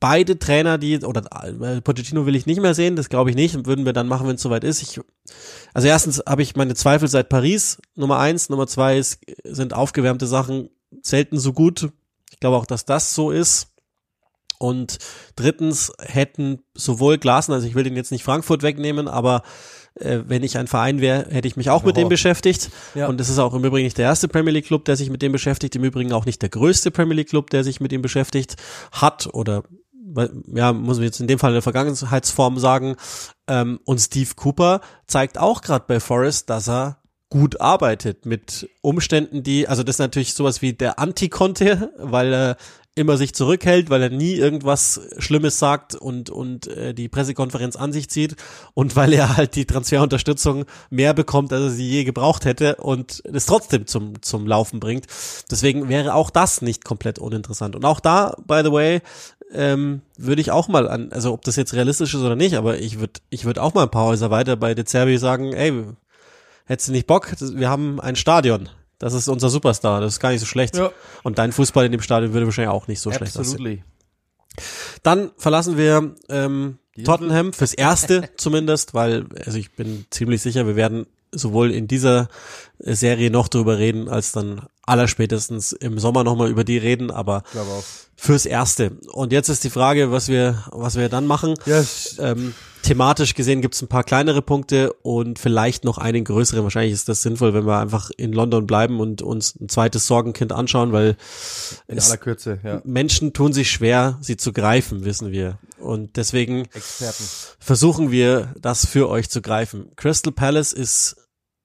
beide 0.00 0.38
Trainer, 0.38 0.78
die, 0.78 0.98
oder 0.98 1.24
äh, 1.44 1.80
Pochettino 1.80 2.26
will 2.26 2.36
ich 2.36 2.46
nicht 2.46 2.60
mehr 2.60 2.74
sehen, 2.74 2.96
das 2.96 3.08
glaube 3.08 3.30
ich 3.30 3.36
nicht, 3.36 3.66
würden 3.66 3.84
wir 3.84 3.92
dann 3.92 4.08
machen, 4.08 4.26
wenn 4.26 4.36
es 4.36 4.42
soweit 4.42 4.64
ist. 4.64 4.82
Ich, 4.82 5.00
also 5.74 5.88
erstens 5.88 6.22
habe 6.26 6.42
ich 6.42 6.56
meine 6.56 6.74
Zweifel 6.74 7.08
seit 7.08 7.28
Paris, 7.28 7.82
Nummer 7.94 8.18
eins, 8.18 8.48
Nummer 8.48 8.66
zwei 8.66 8.98
ist, 8.98 9.20
sind 9.44 9.74
aufgewärmte 9.74 10.26
Sachen 10.26 10.70
selten 11.02 11.38
so 11.38 11.52
gut. 11.52 11.90
Ich 12.44 12.46
glaube 12.46 12.58
auch, 12.58 12.66
dass 12.66 12.84
das 12.84 13.14
so 13.14 13.30
ist. 13.30 13.68
Und 14.58 14.98
drittens 15.34 15.94
hätten 15.98 16.58
sowohl 16.74 17.16
Glasner, 17.16 17.54
also 17.54 17.66
ich 17.66 17.74
will 17.74 17.84
den 17.84 17.96
jetzt 17.96 18.12
nicht 18.12 18.22
Frankfurt 18.22 18.62
wegnehmen, 18.62 19.08
aber 19.08 19.42
äh, 19.94 20.18
wenn 20.26 20.42
ich 20.42 20.58
ein 20.58 20.66
Verein 20.66 21.00
wäre, 21.00 21.26
hätte 21.30 21.48
ich 21.48 21.56
mich 21.56 21.70
auch 21.70 21.84
mit 21.84 21.96
dem 21.96 22.10
beschäftigt. 22.10 22.70
Ja. 22.94 23.08
Und 23.08 23.18
es 23.18 23.30
ist 23.30 23.38
auch 23.38 23.54
im 23.54 23.64
Übrigen 23.64 23.86
nicht 23.86 23.96
der 23.96 24.04
erste 24.04 24.28
Premier 24.28 24.52
League 24.52 24.66
Club, 24.66 24.84
der 24.84 24.96
sich 24.96 25.08
mit 25.08 25.22
dem 25.22 25.32
beschäftigt, 25.32 25.74
im 25.74 25.84
Übrigen 25.84 26.12
auch 26.12 26.26
nicht 26.26 26.42
der 26.42 26.50
größte 26.50 26.90
Premier 26.90 27.14
League 27.14 27.30
Club, 27.30 27.48
der 27.48 27.64
sich 27.64 27.80
mit 27.80 27.92
ihm 27.94 28.02
beschäftigt 28.02 28.56
hat 28.92 29.26
oder 29.32 29.62
ja, 30.54 30.74
muss 30.74 30.98
man 30.98 31.04
jetzt 31.04 31.20
in 31.20 31.28
dem 31.28 31.38
Fall 31.38 31.52
in 31.52 31.54
der 31.54 31.62
Vergangenheitsform 31.62 32.58
sagen. 32.58 32.96
Ähm, 33.48 33.80
und 33.86 34.00
Steve 34.00 34.34
Cooper 34.36 34.82
zeigt 35.06 35.38
auch 35.38 35.62
gerade 35.62 35.86
bei 35.88 35.98
Forest, 35.98 36.50
dass 36.50 36.68
er 36.68 36.98
gut 37.34 37.60
arbeitet 37.60 38.26
mit 38.26 38.70
Umständen, 38.80 39.42
die, 39.42 39.66
also 39.66 39.82
das 39.82 39.96
ist 39.96 39.98
natürlich 39.98 40.34
sowas 40.34 40.62
wie 40.62 40.72
der 40.72 41.00
Anti-Conte, 41.00 41.90
weil 41.98 42.32
er 42.32 42.56
immer 42.94 43.16
sich 43.16 43.34
zurückhält, 43.34 43.90
weil 43.90 44.02
er 44.02 44.10
nie 44.10 44.34
irgendwas 44.34 45.00
Schlimmes 45.18 45.58
sagt 45.58 45.96
und 45.96 46.30
und 46.30 46.68
äh, 46.68 46.94
die 46.94 47.08
Pressekonferenz 47.08 47.74
an 47.74 47.92
sich 47.92 48.08
zieht 48.08 48.36
und 48.74 48.94
weil 48.94 49.12
er 49.12 49.36
halt 49.36 49.56
die 49.56 49.64
Transferunterstützung 49.64 50.64
mehr 50.90 51.12
bekommt, 51.12 51.52
als 51.52 51.62
er 51.62 51.70
sie 51.70 51.88
je 51.88 52.04
gebraucht 52.04 52.44
hätte 52.44 52.76
und 52.76 53.20
es 53.24 53.46
trotzdem 53.46 53.88
zum 53.88 54.22
zum 54.22 54.46
Laufen 54.46 54.78
bringt. 54.78 55.06
Deswegen 55.50 55.88
wäre 55.88 56.14
auch 56.14 56.30
das 56.30 56.62
nicht 56.62 56.84
komplett 56.84 57.18
uninteressant. 57.18 57.74
Und 57.74 57.84
auch 57.84 57.98
da, 57.98 58.36
by 58.46 58.60
the 58.62 58.70
way, 58.70 59.00
ähm, 59.52 60.02
würde 60.16 60.40
ich 60.40 60.52
auch 60.52 60.68
mal 60.68 60.88
an, 60.88 61.10
also 61.10 61.32
ob 61.32 61.42
das 61.42 61.56
jetzt 61.56 61.74
realistisch 61.74 62.14
ist 62.14 62.20
oder 62.20 62.36
nicht, 62.36 62.54
aber 62.54 62.78
ich 62.78 63.00
würde 63.00 63.14
ich 63.28 63.44
würde 63.44 63.60
auch 63.60 63.74
mal 63.74 63.82
ein 63.82 63.90
paar 63.90 64.06
Häuser 64.06 64.30
weiter 64.30 64.54
bei 64.54 64.72
De 64.72 64.84
Zerbi 64.84 65.18
sagen, 65.18 65.52
ey, 65.52 65.72
hättest 66.64 66.88
du 66.88 66.92
nicht 66.92 67.06
Bock? 67.06 67.32
Wir 67.40 67.68
haben 67.68 68.00
ein 68.00 68.16
Stadion. 68.16 68.68
Das 68.98 69.12
ist 69.12 69.28
unser 69.28 69.50
Superstar. 69.50 70.00
Das 70.00 70.14
ist 70.14 70.20
gar 70.20 70.30
nicht 70.30 70.40
so 70.40 70.46
schlecht. 70.46 70.76
Ja. 70.76 70.90
Und 71.22 71.38
dein 71.38 71.52
Fußball 71.52 71.86
in 71.86 71.92
dem 71.92 72.00
Stadion 72.00 72.32
würde 72.32 72.46
wahrscheinlich 72.46 72.72
auch 72.72 72.88
nicht 72.88 73.00
so 73.00 73.10
schlecht 73.10 73.36
aussehen. 73.36 73.54
Absolutely. 73.54 73.84
Dann 75.02 75.32
verlassen 75.36 75.76
wir 75.76 76.14
ähm, 76.28 76.78
Tottenham 77.04 77.52
fürs 77.52 77.74
Erste 77.74 78.30
zumindest, 78.36 78.94
weil 78.94 79.26
also 79.44 79.58
ich 79.58 79.72
bin 79.72 80.06
ziemlich 80.10 80.42
sicher, 80.42 80.66
wir 80.66 80.76
werden 80.76 81.06
sowohl 81.32 81.72
in 81.72 81.88
dieser 81.88 82.28
Serie 82.78 83.30
noch 83.30 83.48
drüber 83.48 83.78
reden, 83.78 84.08
als 84.08 84.32
dann 84.32 84.66
allerspätestens 84.82 85.72
im 85.72 85.98
Sommer 85.98 86.22
nochmal 86.22 86.48
über 86.48 86.62
die 86.62 86.78
reden, 86.78 87.10
aber. 87.10 87.42
Fürs 88.24 88.46
Erste. 88.46 88.92
Und 89.12 89.32
jetzt 89.32 89.48
ist 89.48 89.64
die 89.64 89.70
Frage, 89.70 90.10
was 90.10 90.28
wir, 90.28 90.64
was 90.72 90.96
wir 90.96 91.08
dann 91.08 91.26
machen. 91.26 91.54
Ja, 91.66 91.78
es- 91.78 92.16
Ähm, 92.18 92.54
thematisch 92.82 93.34
gesehen 93.34 93.62
gibt 93.62 93.74
es 93.74 93.82
ein 93.82 93.88
paar 93.88 94.04
kleinere 94.04 94.42
Punkte 94.42 94.92
und 95.02 95.38
vielleicht 95.38 95.84
noch 95.84 95.96
einen 95.98 96.22
größeren. 96.24 96.62
Wahrscheinlich 96.64 96.92
ist 96.92 97.08
das 97.08 97.22
sinnvoll, 97.22 97.54
wenn 97.54 97.66
wir 97.66 97.78
einfach 97.78 98.10
in 98.16 98.32
London 98.32 98.66
bleiben 98.66 99.00
und 99.00 99.22
uns 99.22 99.54
ein 99.60 99.68
zweites 99.70 100.06
Sorgenkind 100.06 100.52
anschauen, 100.52 100.92
weil 100.92 101.16
In 101.88 101.98
aller 101.98 102.16
Kürze, 102.18 102.58
ja. 102.62 102.82
Menschen 102.84 103.32
tun 103.32 103.52
sich 103.52 103.70
schwer, 103.70 104.18
sie 104.20 104.36
zu 104.36 104.52
greifen, 104.52 105.04
wissen 105.04 105.30
wir. 105.32 105.58
Und 105.78 106.16
deswegen 106.16 106.64
Experten. 106.74 107.24
versuchen 107.58 108.10
wir, 108.10 108.54
das 108.60 108.86
für 108.86 109.08
euch 109.08 109.28
zu 109.30 109.40
greifen. 109.42 109.90
Crystal 109.96 110.32
Palace 110.32 110.72
ist 110.72 111.16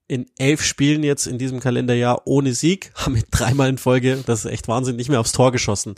in 0.10 0.26
elf 0.40 0.64
Spielen 0.64 1.04
jetzt 1.04 1.28
in 1.28 1.38
diesem 1.38 1.60
Kalenderjahr 1.60 2.24
ohne 2.26 2.54
Sieg, 2.54 2.92
haben 2.96 3.14
mit 3.14 3.28
dreimal 3.32 3.70
in 3.70 3.78
Folge, 3.78 4.18
das 4.26 4.44
ist 4.44 4.52
echt 4.52 4.68
Wahnsinn, 4.68 4.96
nicht 4.96 5.10
mehr 5.10 5.20
aufs 5.20 5.32
Tor 5.32 5.52
geschossen. 5.52 5.96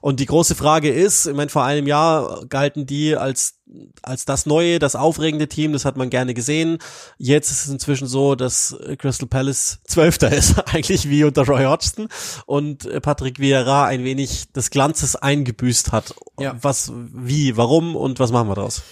Und 0.00 0.18
die 0.20 0.26
große 0.26 0.56
Frage 0.56 0.90
ist, 0.90 1.26
ich 1.26 1.34
meine, 1.34 1.48
vor 1.48 1.64
einem 1.64 1.86
Jahr 1.86 2.44
galten 2.48 2.86
die 2.86 3.16
als, 3.16 3.60
als 4.02 4.24
das 4.24 4.46
neue, 4.46 4.80
das 4.80 4.96
aufregende 4.96 5.46
Team, 5.48 5.72
das 5.72 5.84
hat 5.84 5.96
man 5.96 6.10
gerne 6.10 6.34
gesehen. 6.34 6.78
Jetzt 7.18 7.52
ist 7.52 7.64
es 7.64 7.70
inzwischen 7.70 8.08
so, 8.08 8.34
dass 8.34 8.76
Crystal 8.98 9.28
Palace 9.28 9.78
Zwölfter 9.86 10.32
ist, 10.36 10.58
eigentlich 10.74 11.08
wie 11.08 11.22
unter 11.22 11.46
Roy 11.46 11.64
Hodgson 11.64 12.08
und 12.46 13.00
Patrick 13.00 13.38
Vieira 13.38 13.86
ein 13.86 14.02
wenig 14.02 14.50
des 14.52 14.70
Glanzes 14.70 15.14
eingebüßt 15.14 15.92
hat. 15.92 16.16
Ja. 16.40 16.56
Was, 16.60 16.92
wie, 16.94 17.56
warum 17.56 17.94
und 17.94 18.18
was 18.18 18.32
machen 18.32 18.48
wir 18.48 18.56
daraus? 18.56 18.82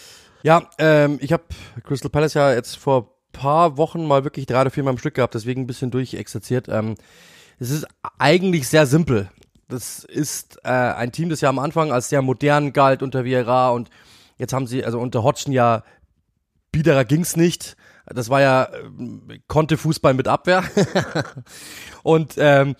Ja, 0.44 0.70
ähm, 0.78 1.18
ich 1.20 1.32
habe 1.32 1.42
Crystal 1.84 2.08
Palace 2.08 2.34
ja 2.34 2.54
jetzt 2.54 2.76
vor 2.76 3.19
paar 3.32 3.76
Wochen 3.76 4.06
mal 4.06 4.24
wirklich 4.24 4.46
drei 4.46 4.62
oder 4.62 4.70
vier 4.70 4.82
Mal 4.82 4.90
am 4.90 4.98
Stück 4.98 5.14
gehabt, 5.14 5.34
deswegen 5.34 5.62
ein 5.62 5.66
bisschen 5.66 5.90
durchexerziert. 5.90 6.68
Ähm, 6.68 6.94
es 7.58 7.70
ist 7.70 7.86
eigentlich 8.18 8.68
sehr 8.68 8.86
simpel. 8.86 9.30
Das 9.68 10.04
ist 10.04 10.58
äh, 10.64 10.68
ein 10.68 11.12
Team, 11.12 11.28
das 11.28 11.40
ja 11.40 11.48
am 11.48 11.58
Anfang 11.58 11.92
als 11.92 12.08
sehr 12.08 12.22
modern 12.22 12.72
galt 12.72 13.02
unter 13.02 13.24
Vieira 13.24 13.70
und 13.70 13.90
jetzt 14.38 14.52
haben 14.52 14.66
sie, 14.66 14.84
also 14.84 14.98
unter 14.98 15.22
Hodgson 15.22 15.52
ja, 15.52 15.84
biederer 16.72 17.04
ging's 17.04 17.36
nicht. 17.36 17.76
Das 18.06 18.28
war 18.28 18.40
ja, 18.40 18.68
ähm, 18.74 19.22
konnte 19.46 19.76
Fußball 19.76 20.14
mit 20.14 20.26
Abwehr. 20.26 20.64
und 22.02 22.34
ähm, 22.38 22.74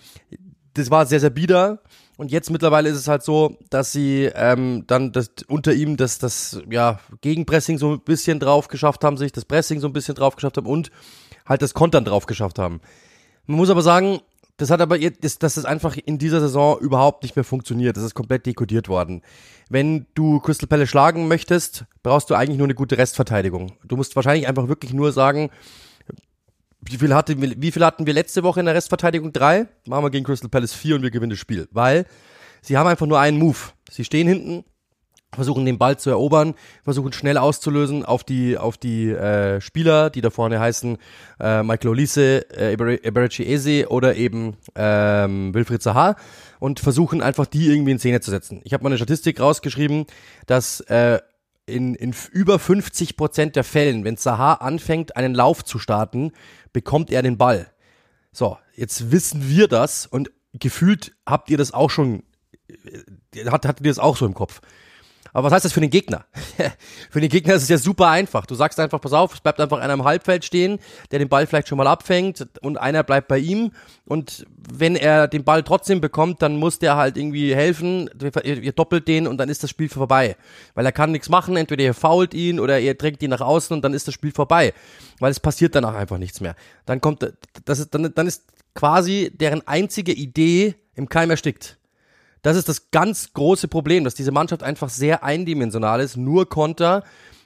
das 0.73 0.89
war 0.91 1.05
sehr, 1.05 1.19
sehr 1.19 1.29
bieder. 1.29 1.81
Und 2.21 2.31
jetzt 2.31 2.51
mittlerweile 2.51 2.87
ist 2.87 2.97
es 2.97 3.07
halt 3.07 3.23
so, 3.23 3.57
dass 3.71 3.91
sie 3.91 4.29
ähm, 4.35 4.83
dann 4.85 5.11
das, 5.11 5.31
unter 5.47 5.73
ihm 5.73 5.97
das, 5.97 6.19
das 6.19 6.61
ja, 6.69 6.99
Gegenpressing 7.21 7.79
so 7.79 7.93
ein 7.93 8.01
bisschen 8.01 8.39
drauf 8.39 8.67
geschafft 8.67 9.03
haben, 9.03 9.17
sich 9.17 9.31
das 9.31 9.43
Pressing 9.43 9.79
so 9.79 9.87
ein 9.87 9.93
bisschen 9.93 10.13
drauf 10.13 10.35
geschafft 10.35 10.57
haben 10.57 10.67
und 10.67 10.91
halt 11.47 11.63
das 11.63 11.73
Kontern 11.73 12.05
drauf 12.05 12.27
geschafft 12.27 12.59
haben. 12.59 12.79
Man 13.47 13.57
muss 13.57 13.71
aber 13.71 13.81
sagen, 13.81 14.19
das 14.57 14.69
hat 14.69 14.81
aber 14.81 14.97
jetzt, 14.97 15.23
das, 15.23 15.39
das 15.39 15.57
ist 15.57 15.65
einfach 15.65 15.97
in 15.97 16.19
dieser 16.19 16.41
Saison 16.41 16.77
überhaupt 16.77 17.23
nicht 17.23 17.35
mehr 17.35 17.43
funktioniert. 17.43 17.97
Das 17.97 18.03
ist 18.03 18.13
komplett 18.13 18.45
dekodiert 18.45 18.87
worden. 18.87 19.23
Wenn 19.71 20.05
du 20.13 20.39
Crystal 20.41 20.67
Palace 20.67 20.89
schlagen 20.89 21.27
möchtest, 21.27 21.85
brauchst 22.03 22.29
du 22.29 22.35
eigentlich 22.35 22.59
nur 22.59 22.67
eine 22.67 22.75
gute 22.75 22.99
Restverteidigung. 22.99 23.71
Du 23.83 23.97
musst 23.97 24.15
wahrscheinlich 24.15 24.47
einfach 24.47 24.67
wirklich 24.67 24.93
nur 24.93 25.11
sagen, 25.11 25.49
wie 26.81 26.97
viel, 26.97 27.13
hatte, 27.13 27.35
wie 27.39 27.71
viel 27.71 27.85
hatten 27.85 28.05
wir 28.05 28.13
letzte 28.13 28.43
Woche 28.43 28.59
in 28.59 28.65
der 28.65 28.75
Restverteidigung? 28.75 29.31
Drei? 29.31 29.67
Machen 29.85 30.03
wir 30.03 30.09
gegen 30.09 30.25
Crystal 30.25 30.49
Palace 30.49 30.73
vier 30.73 30.95
und 30.95 31.03
wir 31.03 31.11
gewinnen 31.11 31.29
das 31.29 31.39
Spiel. 31.39 31.67
Weil 31.71 32.05
sie 32.61 32.77
haben 32.77 32.87
einfach 32.87 33.05
nur 33.05 33.19
einen 33.19 33.37
Move. 33.37 33.57
Sie 33.89 34.03
stehen 34.03 34.27
hinten 34.27 34.63
versuchen 35.33 35.65
den 35.65 35.77
Ball 35.77 35.97
zu 35.97 36.09
erobern, 36.09 36.55
versuchen 36.83 37.13
schnell 37.13 37.37
auszulösen 37.37 38.03
auf 38.03 38.23
die 38.23 38.57
auf 38.57 38.77
die 38.77 39.09
äh, 39.09 39.61
Spieler, 39.61 40.09
die 40.09 40.21
da 40.21 40.29
vorne 40.29 40.59
heißen 40.59 40.97
äh, 41.39 41.63
Michael 41.63 41.91
Olise, 41.91 42.45
äh, 42.51 42.73
Eberici 42.73 43.43
Eze 43.43 43.89
oder 43.89 44.15
eben 44.15 44.57
ähm, 44.75 45.53
Wilfried 45.53 45.81
Zaha 45.81 46.15
und 46.59 46.79
versuchen 46.79 47.21
einfach 47.21 47.45
die 47.45 47.67
irgendwie 47.67 47.91
in 47.91 47.99
Szene 47.99 48.19
zu 48.19 48.29
setzen. 48.29 48.61
Ich 48.65 48.73
habe 48.73 48.83
mal 48.83 48.89
eine 48.89 48.97
Statistik 48.97 49.39
rausgeschrieben, 49.39 50.05
dass 50.47 50.81
äh, 50.81 51.19
in, 51.71 51.95
in 51.95 52.13
über 52.31 52.59
50 52.59 53.17
Prozent 53.17 53.55
der 53.55 53.63
Fällen, 53.63 54.03
wenn 54.03 54.17
Zaha 54.17 54.55
anfängt, 54.55 55.15
einen 55.15 55.33
Lauf 55.33 55.63
zu 55.63 55.79
starten, 55.79 56.31
bekommt 56.73 57.09
er 57.11 57.21
den 57.21 57.37
Ball. 57.37 57.71
So, 58.31 58.57
jetzt 58.75 59.11
wissen 59.11 59.49
wir 59.49 59.67
das 59.67 60.05
und 60.05 60.31
gefühlt 60.53 61.15
habt 61.25 61.49
ihr 61.49 61.57
das 61.57 61.73
auch 61.73 61.89
schon, 61.89 62.23
äh, 62.67 63.49
hat, 63.49 63.65
hattet 63.65 63.85
ihr 63.85 63.91
das 63.91 63.99
auch 63.99 64.17
so 64.17 64.25
im 64.25 64.33
Kopf. 64.33 64.61
Aber 65.33 65.47
was 65.47 65.53
heißt 65.53 65.65
das 65.65 65.73
für 65.73 65.81
den 65.81 65.89
Gegner? 65.89 66.25
für 67.09 67.21
den 67.21 67.29
Gegner 67.29 67.55
ist 67.55 67.63
es 67.63 67.69
ja 67.69 67.77
super 67.77 68.09
einfach. 68.09 68.45
Du 68.45 68.55
sagst 68.55 68.79
einfach, 68.79 68.99
pass 68.99 69.13
auf, 69.13 69.33
es 69.33 69.41
bleibt 69.41 69.59
einfach 69.59 69.79
einer 69.79 69.93
im 69.93 70.03
Halbfeld 70.03 70.43
stehen, 70.43 70.79
der 71.11 71.19
den 71.19 71.29
Ball 71.29 71.47
vielleicht 71.47 71.67
schon 71.67 71.77
mal 71.77 71.87
abfängt 71.87 72.47
und 72.61 72.77
einer 72.77 73.03
bleibt 73.03 73.27
bei 73.27 73.37
ihm. 73.37 73.71
Und 74.05 74.45
wenn 74.55 74.95
er 74.95 75.27
den 75.27 75.43
Ball 75.43 75.63
trotzdem 75.63 76.01
bekommt, 76.01 76.41
dann 76.41 76.57
muss 76.57 76.79
der 76.79 76.97
halt 76.97 77.17
irgendwie 77.17 77.55
helfen. 77.55 78.09
Ihr, 78.43 78.61
ihr 78.61 78.71
doppelt 78.73 79.07
den 79.07 79.27
und 79.27 79.37
dann 79.37 79.49
ist 79.49 79.63
das 79.63 79.69
Spiel 79.69 79.89
vorbei. 79.89 80.35
Weil 80.73 80.85
er 80.85 80.91
kann 80.91 81.11
nichts 81.11 81.29
machen, 81.29 81.55
entweder 81.55 81.83
ihr 81.83 81.93
fault 81.93 82.33
ihn 82.33 82.59
oder 82.59 82.79
ihr 82.79 82.97
trägt 82.97 83.23
ihn 83.23 83.29
nach 83.29 83.41
außen 83.41 83.73
und 83.73 83.83
dann 83.83 83.93
ist 83.93 84.07
das 84.07 84.13
Spiel 84.13 84.31
vorbei. 84.31 84.73
Weil 85.19 85.31
es 85.31 85.39
passiert 85.39 85.75
danach 85.75 85.95
einfach 85.95 86.17
nichts 86.17 86.41
mehr. 86.41 86.55
Dann 86.85 86.99
kommt, 86.99 87.25
das 87.65 87.79
ist, 87.79 87.93
dann, 87.93 88.13
dann 88.13 88.27
ist 88.27 88.43
quasi 88.75 89.31
deren 89.33 89.65
einzige 89.67 90.11
Idee 90.11 90.75
im 90.95 91.09
Keim 91.09 91.29
erstickt. 91.29 91.77
Das 92.41 92.57
ist 92.57 92.67
das 92.67 92.89
ganz 92.91 93.33
große 93.33 93.67
Problem, 93.67 94.03
dass 94.03 94.15
diese 94.15 94.31
Mannschaft 94.31 94.63
einfach 94.63 94.89
sehr 94.89 95.23
eindimensional 95.23 96.01
ist, 96.01 96.17
nur 96.17 96.49
Konter. 96.49 97.03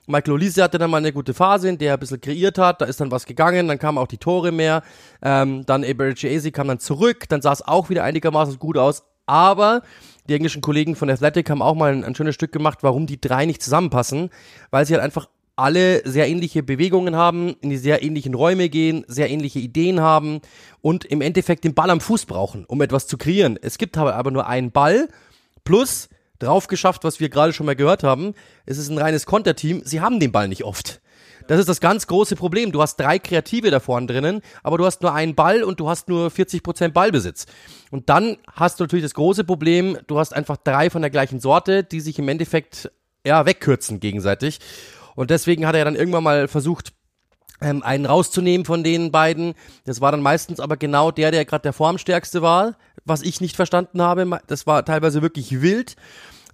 Michael 0.07 0.33
Olise 0.33 0.63
hatte 0.63 0.77
dann 0.77 0.91
mal 0.91 0.97
eine 0.97 1.11
gute 1.11 1.33
Phase, 1.33 1.67
in 1.67 1.77
der 1.77 1.89
er 1.89 1.93
ein 1.95 1.99
bisschen 1.99 2.21
kreiert 2.21 2.57
hat, 2.57 2.81
da 2.81 2.85
ist 2.85 3.01
dann 3.01 3.11
was 3.11 3.25
gegangen, 3.25 3.67
dann 3.67 3.79
kamen 3.79 3.97
auch 3.97 4.07
die 4.07 4.19
Tore 4.19 4.51
mehr, 4.51 4.83
ähm, 5.21 5.65
dann 5.65 5.83
Eberchese 5.83 6.51
kam 6.51 6.67
dann 6.67 6.79
zurück, 6.79 7.27
dann 7.27 7.41
sah 7.41 7.51
es 7.51 7.63
auch 7.63 7.89
wieder 7.89 8.03
einigermaßen 8.03 8.59
gut 8.59 8.77
aus, 8.77 9.03
aber 9.25 9.81
die 10.29 10.35
englischen 10.35 10.61
Kollegen 10.61 10.95
von 10.95 11.09
Athletic 11.09 11.49
haben 11.49 11.61
auch 11.61 11.75
mal 11.75 11.91
ein, 11.91 12.03
ein 12.03 12.15
schönes 12.15 12.35
Stück 12.35 12.51
gemacht, 12.51 12.79
warum 12.81 13.07
die 13.07 13.19
drei 13.19 13.45
nicht 13.45 13.63
zusammenpassen, 13.63 14.29
weil 14.69 14.85
sie 14.85 14.93
halt 14.93 15.03
einfach 15.03 15.27
alle 15.55 16.01
sehr 16.07 16.27
ähnliche 16.27 16.63
Bewegungen 16.63 17.15
haben, 17.15 17.55
in 17.61 17.69
die 17.69 17.77
sehr 17.77 18.03
ähnlichen 18.03 18.33
Räume 18.33 18.69
gehen, 18.69 19.05
sehr 19.07 19.29
ähnliche 19.29 19.59
Ideen 19.59 20.01
haben 20.01 20.41
und 20.81 21.05
im 21.05 21.21
Endeffekt 21.21 21.63
den 21.63 21.73
Ball 21.73 21.89
am 21.89 22.01
Fuß 22.01 22.25
brauchen, 22.25 22.65
um 22.65 22.81
etwas 22.81 23.07
zu 23.07 23.17
kreieren. 23.17 23.57
Es 23.61 23.77
gibt 23.77 23.97
aber 23.97 24.31
nur 24.31 24.47
einen 24.47 24.71
Ball 24.71 25.07
plus 25.63 26.09
drauf 26.39 26.67
geschafft, 26.67 27.03
was 27.03 27.19
wir 27.19 27.29
gerade 27.29 27.53
schon 27.53 27.65
mal 27.65 27.75
gehört 27.75 28.03
haben. 28.03 28.33
Es 28.65 28.77
ist 28.77 28.89
ein 28.89 28.97
reines 28.97 29.25
Konterteam. 29.25 29.81
Sie 29.85 30.01
haben 30.01 30.19
den 30.19 30.31
Ball 30.31 30.47
nicht 30.47 30.63
oft. 30.63 31.01
Das 31.47 31.59
ist 31.59 31.69
das 31.69 31.79
ganz 31.79 32.07
große 32.07 32.35
Problem. 32.35 32.71
Du 32.71 32.81
hast 32.81 32.97
drei 32.97 33.19
Kreative 33.19 33.69
da 33.69 33.79
vorne 33.79 34.07
drinnen, 34.07 34.41
aber 34.63 34.77
du 34.77 34.85
hast 34.85 35.01
nur 35.03 35.13
einen 35.13 35.35
Ball 35.35 35.63
und 35.63 35.79
du 35.79 35.87
hast 35.87 36.09
nur 36.09 36.29
40% 36.29 36.89
Ballbesitz. 36.89 37.45
Und 37.91 38.09
dann 38.09 38.37
hast 38.51 38.79
du 38.79 38.83
natürlich 38.83 39.05
das 39.05 39.13
große 39.13 39.43
Problem, 39.43 39.97
du 40.07 40.17
hast 40.17 40.33
einfach 40.33 40.57
drei 40.57 40.89
von 40.89 41.01
der 41.01 41.11
gleichen 41.11 41.39
Sorte, 41.39 41.83
die 41.83 42.01
sich 42.01 42.17
im 42.17 42.27
Endeffekt 42.29 42.91
ja 43.25 43.45
wegkürzen 43.45 43.99
gegenseitig. 43.99 44.59
Und 45.15 45.29
deswegen 45.31 45.65
hat 45.65 45.75
er 45.75 45.85
dann 45.85 45.95
irgendwann 45.95 46.23
mal 46.23 46.47
versucht, 46.47 46.93
ähm, 47.61 47.83
einen 47.83 48.05
rauszunehmen 48.05 48.65
von 48.65 48.83
den 48.83 49.11
beiden. 49.11 49.53
Das 49.85 50.01
war 50.01 50.11
dann 50.11 50.21
meistens 50.21 50.59
aber 50.59 50.77
genau 50.77 51.11
der, 51.11 51.31
der 51.31 51.45
gerade 51.45 51.63
der 51.63 51.73
formstärkste 51.73 52.41
war, 52.41 52.75
was 53.05 53.21
ich 53.21 53.41
nicht 53.41 53.55
verstanden 53.55 54.01
habe. 54.01 54.39
Das 54.47 54.67
war 54.67 54.83
teilweise 54.83 55.21
wirklich 55.21 55.61
wild. 55.61 55.95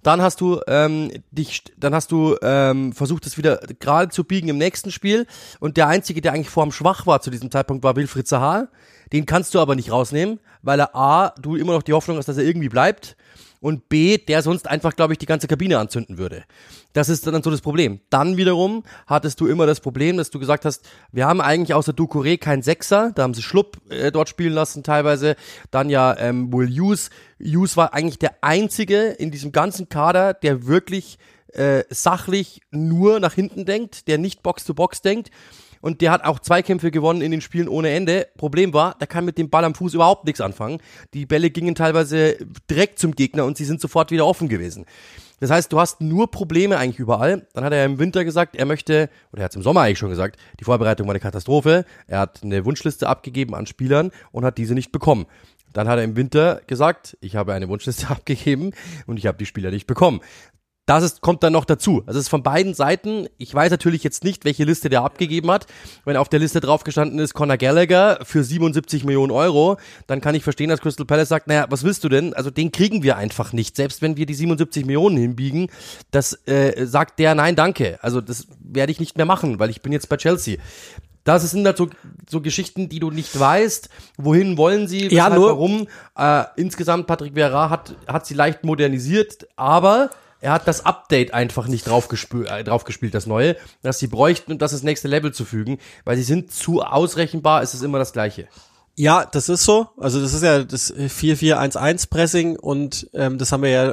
Dann 0.02 0.20
hast 0.20 0.40
du 0.40 0.60
ähm, 0.66 1.12
dich, 1.30 1.62
dann 1.76 1.94
hast 1.94 2.10
du 2.10 2.36
ähm, 2.42 2.92
versucht, 2.92 3.24
das 3.24 3.38
wieder 3.38 3.58
gerade 3.78 4.10
zu 4.10 4.24
biegen 4.24 4.48
im 4.48 4.58
nächsten 4.58 4.90
Spiel. 4.90 5.26
Und 5.60 5.76
der 5.76 5.86
einzige, 5.86 6.20
der 6.20 6.32
eigentlich 6.32 6.50
formschwach 6.50 7.06
war 7.06 7.20
zu 7.20 7.30
diesem 7.30 7.52
Zeitpunkt, 7.52 7.84
war 7.84 7.94
Wilfried 7.94 8.26
Zaha. 8.26 8.68
Den 9.12 9.26
kannst 9.26 9.54
du 9.54 9.60
aber 9.60 9.76
nicht 9.76 9.92
rausnehmen, 9.92 10.40
weil 10.62 10.80
er 10.80 10.96
A, 10.96 11.34
du 11.40 11.54
immer 11.54 11.72
noch 11.72 11.82
die 11.82 11.92
Hoffnung 11.92 12.16
hast, 12.16 12.26
dass 12.26 12.36
er 12.36 12.44
irgendwie 12.44 12.68
bleibt 12.68 13.16
und 13.62 13.88
B, 13.88 14.18
der 14.18 14.42
sonst 14.42 14.68
einfach, 14.68 14.96
glaube 14.96 15.14
ich, 15.14 15.18
die 15.18 15.26
ganze 15.26 15.46
Kabine 15.46 15.78
anzünden 15.78 16.18
würde. 16.18 16.42
Das 16.94 17.08
ist 17.08 17.26
dann 17.26 17.42
so 17.44 17.50
das 17.50 17.60
Problem. 17.60 18.00
Dann 18.10 18.36
wiederum 18.36 18.82
hattest 19.06 19.40
du 19.40 19.46
immer 19.46 19.66
das 19.66 19.80
Problem, 19.80 20.16
dass 20.16 20.30
du 20.30 20.40
gesagt 20.40 20.64
hast, 20.64 20.84
wir 21.12 21.26
haben 21.26 21.40
eigentlich 21.40 21.72
außer 21.72 21.92
Ducouré 21.92 22.38
keinen 22.38 22.62
Sechser, 22.62 23.12
da 23.14 23.22
haben 23.22 23.34
sie 23.34 23.42
Schlupp 23.42 23.78
äh, 23.88 24.10
dort 24.10 24.28
spielen 24.28 24.52
lassen 24.52 24.82
teilweise, 24.82 25.36
dann 25.70 25.90
ja 25.90 26.18
ähm, 26.18 26.52
Will 26.52 26.68
Hughes. 26.68 27.10
Hughes 27.40 27.76
war 27.76 27.94
eigentlich 27.94 28.18
der 28.18 28.34
einzige 28.42 29.02
in 29.04 29.30
diesem 29.30 29.52
ganzen 29.52 29.88
Kader, 29.88 30.34
der 30.34 30.66
wirklich 30.66 31.18
äh, 31.52 31.84
sachlich 31.88 32.62
nur 32.72 33.20
nach 33.20 33.34
hinten 33.34 33.64
denkt, 33.64 34.08
der 34.08 34.18
nicht 34.18 34.42
Box-to-Box 34.42 34.98
-Box 34.98 35.02
denkt 35.02 35.30
und 35.82 36.00
der 36.00 36.12
hat 36.12 36.24
auch 36.24 36.38
Zweikämpfe 36.38 36.90
gewonnen 36.90 37.20
in 37.20 37.30
den 37.30 37.42
Spielen 37.42 37.68
ohne 37.68 37.90
Ende. 37.90 38.28
Problem 38.38 38.72
war, 38.72 38.94
der 38.98 39.06
kann 39.06 39.26
mit 39.26 39.36
dem 39.36 39.50
Ball 39.50 39.64
am 39.64 39.74
Fuß 39.74 39.92
überhaupt 39.92 40.24
nichts 40.24 40.40
anfangen. 40.40 40.78
Die 41.12 41.26
Bälle 41.26 41.50
gingen 41.50 41.74
teilweise 41.74 42.38
direkt 42.70 42.98
zum 42.98 43.14
Gegner 43.14 43.44
und 43.44 43.58
sie 43.58 43.66
sind 43.66 43.80
sofort 43.80 44.10
wieder 44.10 44.26
offen 44.26 44.48
gewesen. 44.48 44.86
Das 45.40 45.50
heißt, 45.50 45.72
du 45.72 45.80
hast 45.80 46.00
nur 46.00 46.30
Probleme 46.30 46.78
eigentlich 46.78 47.00
überall. 47.00 47.48
Dann 47.52 47.64
hat 47.64 47.72
er 47.72 47.84
im 47.84 47.98
Winter 47.98 48.24
gesagt, 48.24 48.54
er 48.54 48.64
möchte, 48.64 49.10
oder 49.32 49.42
er 49.42 49.44
hat 49.46 49.50
es 49.50 49.56
im 49.56 49.62
Sommer 49.62 49.80
eigentlich 49.80 49.98
schon 49.98 50.08
gesagt, 50.08 50.38
die 50.60 50.64
Vorbereitung 50.64 51.08
war 51.08 51.12
eine 51.12 51.20
Katastrophe. 51.20 51.84
Er 52.06 52.20
hat 52.20 52.44
eine 52.44 52.64
Wunschliste 52.64 53.08
abgegeben 53.08 53.56
an 53.56 53.66
Spielern 53.66 54.12
und 54.30 54.44
hat 54.44 54.56
diese 54.56 54.74
nicht 54.74 54.92
bekommen. 54.92 55.26
Dann 55.72 55.88
hat 55.88 55.98
er 55.98 56.04
im 56.04 56.16
Winter 56.16 56.60
gesagt, 56.68 57.16
ich 57.20 57.34
habe 57.34 57.54
eine 57.54 57.68
Wunschliste 57.68 58.08
abgegeben 58.08 58.70
und 59.06 59.16
ich 59.16 59.26
habe 59.26 59.38
die 59.38 59.46
Spieler 59.46 59.72
nicht 59.72 59.88
bekommen 59.88 60.20
das 60.86 61.04
ist, 61.04 61.20
kommt 61.20 61.42
dann 61.44 61.52
noch 61.52 61.64
dazu. 61.64 62.02
Also 62.06 62.18
es 62.18 62.24
ist 62.26 62.28
von 62.28 62.42
beiden 62.42 62.74
Seiten. 62.74 63.28
Ich 63.38 63.54
weiß 63.54 63.70
natürlich 63.70 64.02
jetzt 64.02 64.24
nicht, 64.24 64.44
welche 64.44 64.64
Liste 64.64 64.88
der 64.88 65.02
abgegeben 65.02 65.50
hat. 65.50 65.66
Wenn 66.04 66.16
auf 66.16 66.28
der 66.28 66.40
Liste 66.40 66.60
drauf 66.60 66.82
gestanden 66.82 67.20
ist 67.20 67.34
Conor 67.34 67.56
Gallagher 67.56 68.18
für 68.24 68.42
77 68.42 69.04
Millionen 69.04 69.30
Euro, 69.30 69.76
dann 70.08 70.20
kann 70.20 70.34
ich 70.34 70.42
verstehen, 70.42 70.70
dass 70.70 70.80
Crystal 70.80 71.06
Palace 71.06 71.28
sagt, 71.28 71.46
naja, 71.46 71.66
was 71.70 71.84
willst 71.84 72.02
du 72.02 72.08
denn? 72.08 72.34
Also 72.34 72.50
den 72.50 72.72
kriegen 72.72 73.04
wir 73.04 73.16
einfach 73.16 73.52
nicht. 73.52 73.76
Selbst 73.76 74.02
wenn 74.02 74.16
wir 74.16 74.26
die 74.26 74.34
77 74.34 74.84
Millionen 74.84 75.16
hinbiegen, 75.16 75.68
das 76.10 76.32
äh, 76.46 76.84
sagt 76.84 77.20
der, 77.20 77.36
nein, 77.36 77.54
danke. 77.54 77.98
Also 78.02 78.20
das 78.20 78.48
werde 78.58 78.90
ich 78.90 78.98
nicht 78.98 79.16
mehr 79.16 79.26
machen, 79.26 79.60
weil 79.60 79.70
ich 79.70 79.82
bin 79.82 79.92
jetzt 79.92 80.08
bei 80.08 80.16
Chelsea. 80.16 80.58
Das 81.22 81.48
sind 81.48 81.64
halt 81.64 81.76
so, 81.76 81.88
so 82.28 82.40
Geschichten, 82.40 82.88
die 82.88 82.98
du 82.98 83.12
nicht 83.12 83.38
weißt. 83.38 83.88
Wohin 84.18 84.56
wollen 84.56 84.88
sie? 84.88 85.06
Ja, 85.14 85.30
nur 85.30 85.50
warum? 85.50 85.86
Äh, 86.18 86.44
insgesamt 86.56 87.06
Patrick 87.06 87.36
Vieira 87.36 87.70
hat, 87.70 87.94
hat 88.08 88.26
sie 88.26 88.34
leicht 88.34 88.64
modernisiert, 88.64 89.46
aber 89.54 90.10
er 90.42 90.52
hat 90.52 90.66
das 90.68 90.84
Update 90.84 91.32
einfach 91.32 91.68
nicht 91.68 91.86
draufgespielt, 91.86 92.50
äh, 92.50 92.64
draufgespielt, 92.64 93.14
das 93.14 93.26
neue, 93.26 93.56
dass 93.82 94.00
sie 94.00 94.08
bräuchten, 94.08 94.52
um 94.52 94.58
das 94.58 94.72
ins 94.72 94.82
nächste 94.82 95.08
Level 95.08 95.32
zu 95.32 95.44
fügen, 95.44 95.78
weil 96.04 96.16
sie 96.16 96.24
sind 96.24 96.52
zu 96.52 96.82
ausrechenbar, 96.82 97.62
es 97.62 97.74
ist 97.74 97.82
immer 97.82 97.98
das 97.98 98.12
gleiche. 98.12 98.48
Ja, 98.94 99.24
das 99.24 99.48
ist 99.48 99.64
so. 99.64 99.86
Also 99.96 100.20
das 100.20 100.34
ist 100.34 100.42
ja 100.42 100.64
das 100.64 100.94
4-4-1-1 100.94 102.10
Pressing 102.10 102.58
und 102.58 103.08
ähm, 103.14 103.38
das 103.38 103.50
haben 103.50 103.62
wir 103.62 103.70
ja, 103.70 103.92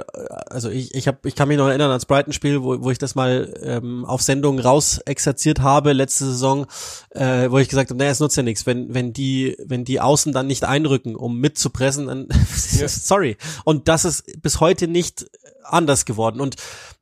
also 0.50 0.70
ich, 0.70 0.94
ich, 0.94 1.08
hab, 1.08 1.26
ich 1.26 1.36
kann 1.36 1.48
mich 1.48 1.58
noch 1.58 1.68
erinnern 1.70 1.92
ans 1.92 2.06
Brighton-Spiel, 2.06 2.64
wo, 2.64 2.84
wo 2.84 2.92
ich 2.92 2.98
das 2.98 3.16
mal 3.16 3.54
ähm, 3.64 4.04
auf 4.06 4.22
Sendung 4.22 4.60
rausexerziert 4.60 5.62
habe 5.62 5.94
letzte 5.94 6.26
Saison, 6.26 6.66
äh, 7.12 7.50
wo 7.50 7.60
ich 7.60 7.70
gesagt 7.70 7.92
habe, 7.92 7.98
naja, 7.98 8.12
es 8.12 8.20
nutzt 8.20 8.36
ja 8.36 8.44
nichts, 8.44 8.66
wenn, 8.66 8.94
wenn 8.94 9.14
die, 9.14 9.56
wenn 9.64 9.86
die 9.86 10.02
Außen 10.02 10.34
dann 10.34 10.48
nicht 10.48 10.66
einrücken, 10.66 11.16
um 11.16 11.40
mitzupressen, 11.40 12.08
dann 12.08 12.28
sorry. 12.50 13.38
Und 13.64 13.88
das 13.88 14.04
ist 14.04 14.42
bis 14.42 14.60
heute 14.60 14.90
nicht 14.90 15.28
anders 15.74 16.06
geworden. 16.06 16.42
Und 16.42 16.56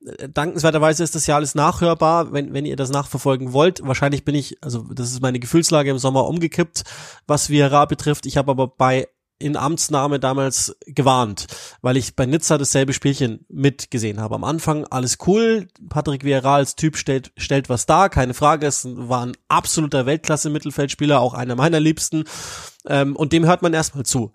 äh, 0.06 0.30
dankenswerterweise 0.30 1.04
ist 1.04 1.16
das 1.16 1.28
ja 1.28 1.36
alles 1.36 1.56
nachhörbar, 1.56 2.34
wenn, 2.34 2.54
wenn 2.54 2.66
ihr 2.66 2.76
das 2.76 2.90
nachverfolgen 2.90 3.54
wollt. 3.54 3.82
Wahrscheinlich 3.84 4.26
bin 4.26 4.36
ich, 4.36 4.58
also 4.62 4.86
das 4.94 5.12
ist 5.12 5.22
meine 5.22 5.40
Gefühlslage 5.40 5.90
im 5.90 5.98
Sommer 5.98 6.28
umgekippt, 6.28 6.84
was 7.28 7.50
Vieira 7.50 7.86
betrifft. 7.86 8.26
Ich 8.26 8.38
habe 8.38 8.52
aber 8.52 8.68
bei 8.68 9.08
in 9.40 9.56
Amtsnahme 9.56 10.20
damals 10.20 10.76
gewarnt, 10.88 11.46
weil 11.82 11.98
ich 11.98 12.16
bei 12.16 12.26
Nizza 12.26 12.58
dasselbe 12.58 12.94
Spielchen 12.94 13.46
mitgesehen 13.50 14.20
habe. 14.20 14.36
Am 14.36 14.44
Anfang 14.44 14.86
alles 14.86 15.18
cool, 15.28 15.68
Patrick 15.90 16.24
Vieira 16.24 16.56
als 16.56 16.76
Typ 16.76 16.98
stellt, 16.98 17.32
stellt 17.38 17.70
was 17.70 17.86
dar, 17.86 18.10
keine 18.10 18.34
Frage, 18.34 18.66
es 18.66 18.88
war 18.90 19.26
ein 19.26 19.38
absoluter 19.48 20.06
Weltklasse-Mittelfeldspieler, 20.06 21.20
auch 21.20 21.34
einer 21.34 21.56
meiner 21.56 21.80
Liebsten 21.80 22.24
ähm, 22.88 23.16
und 23.16 23.32
dem 23.32 23.46
hört 23.46 23.62
man 23.62 23.74
erstmal 23.74 24.06
zu. 24.06 24.32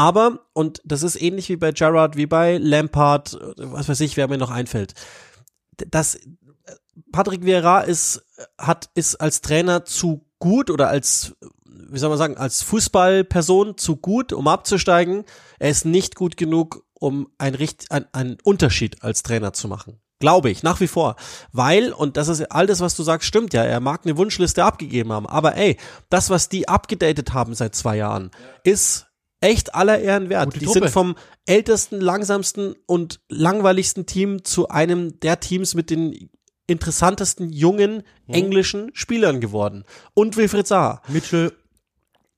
Aber, 0.00 0.46
und 0.54 0.80
das 0.82 1.02
ist 1.02 1.20
ähnlich 1.20 1.50
wie 1.50 1.56
bei 1.56 1.72
Gerard, 1.72 2.16
wie 2.16 2.24
bei 2.24 2.56
Lampard, 2.56 3.38
was 3.58 3.86
weiß 3.86 4.00
ich, 4.00 4.16
wer 4.16 4.28
mir 4.28 4.38
noch 4.38 4.50
einfällt, 4.50 4.94
das, 5.76 6.18
Patrick 7.12 7.44
Vieira 7.44 7.82
ist, 7.82 8.24
hat, 8.56 8.88
ist 8.94 9.16
als 9.16 9.42
Trainer 9.42 9.84
zu 9.84 10.24
gut 10.38 10.70
oder 10.70 10.88
als, 10.88 11.36
wie 11.66 11.98
soll 11.98 12.08
man 12.08 12.16
sagen, 12.16 12.38
als 12.38 12.62
Fußballperson 12.62 13.76
zu 13.76 13.96
gut, 13.96 14.32
um 14.32 14.48
abzusteigen. 14.48 15.24
Er 15.58 15.68
ist 15.68 15.84
nicht 15.84 16.14
gut 16.14 16.38
genug, 16.38 16.82
um 16.94 17.28
ein, 17.36 17.58
ein, 17.90 18.06
einen 18.14 18.38
Unterschied 18.42 19.02
als 19.04 19.22
Trainer 19.22 19.52
zu 19.52 19.68
machen. 19.68 20.00
Glaube 20.18 20.48
ich, 20.48 20.62
nach 20.62 20.80
wie 20.80 20.88
vor. 20.88 21.16
Weil, 21.52 21.92
und 21.92 22.16
das 22.16 22.28
ist 22.28 22.50
all 22.50 22.66
das, 22.66 22.80
was 22.80 22.96
du 22.96 23.02
sagst, 23.02 23.28
stimmt 23.28 23.52
ja, 23.52 23.64
er 23.64 23.80
mag 23.80 24.00
eine 24.04 24.16
Wunschliste 24.16 24.64
abgegeben 24.64 25.12
haben. 25.12 25.26
Aber 25.26 25.56
ey, 25.56 25.76
das, 26.08 26.30
was 26.30 26.48
die 26.48 26.68
abgedatet 26.68 27.34
haben 27.34 27.52
seit 27.52 27.74
zwei 27.74 27.98
Jahren, 27.98 28.30
ja. 28.32 28.72
ist 28.72 29.09
echt 29.40 29.74
aller 29.74 29.98
Ehren 30.00 30.28
wert. 30.28 30.46
Gute 30.46 30.58
die 30.58 30.64
Truppe. 30.66 30.80
sind 30.80 30.90
vom 30.90 31.14
ältesten, 31.46 32.00
langsamsten 32.00 32.74
und 32.86 33.20
langweiligsten 33.28 34.06
Team 34.06 34.44
zu 34.44 34.68
einem 34.68 35.18
der 35.20 35.40
Teams 35.40 35.74
mit 35.74 35.90
den 35.90 36.30
interessantesten 36.66 37.50
jungen 37.50 38.02
Mhm. 38.26 38.34
englischen 38.34 38.90
Spielern 38.94 39.40
geworden. 39.40 39.84
Und 40.14 40.36
Wilfried 40.36 40.66
Zaha. 40.66 41.02
Mitchell, 41.08 41.52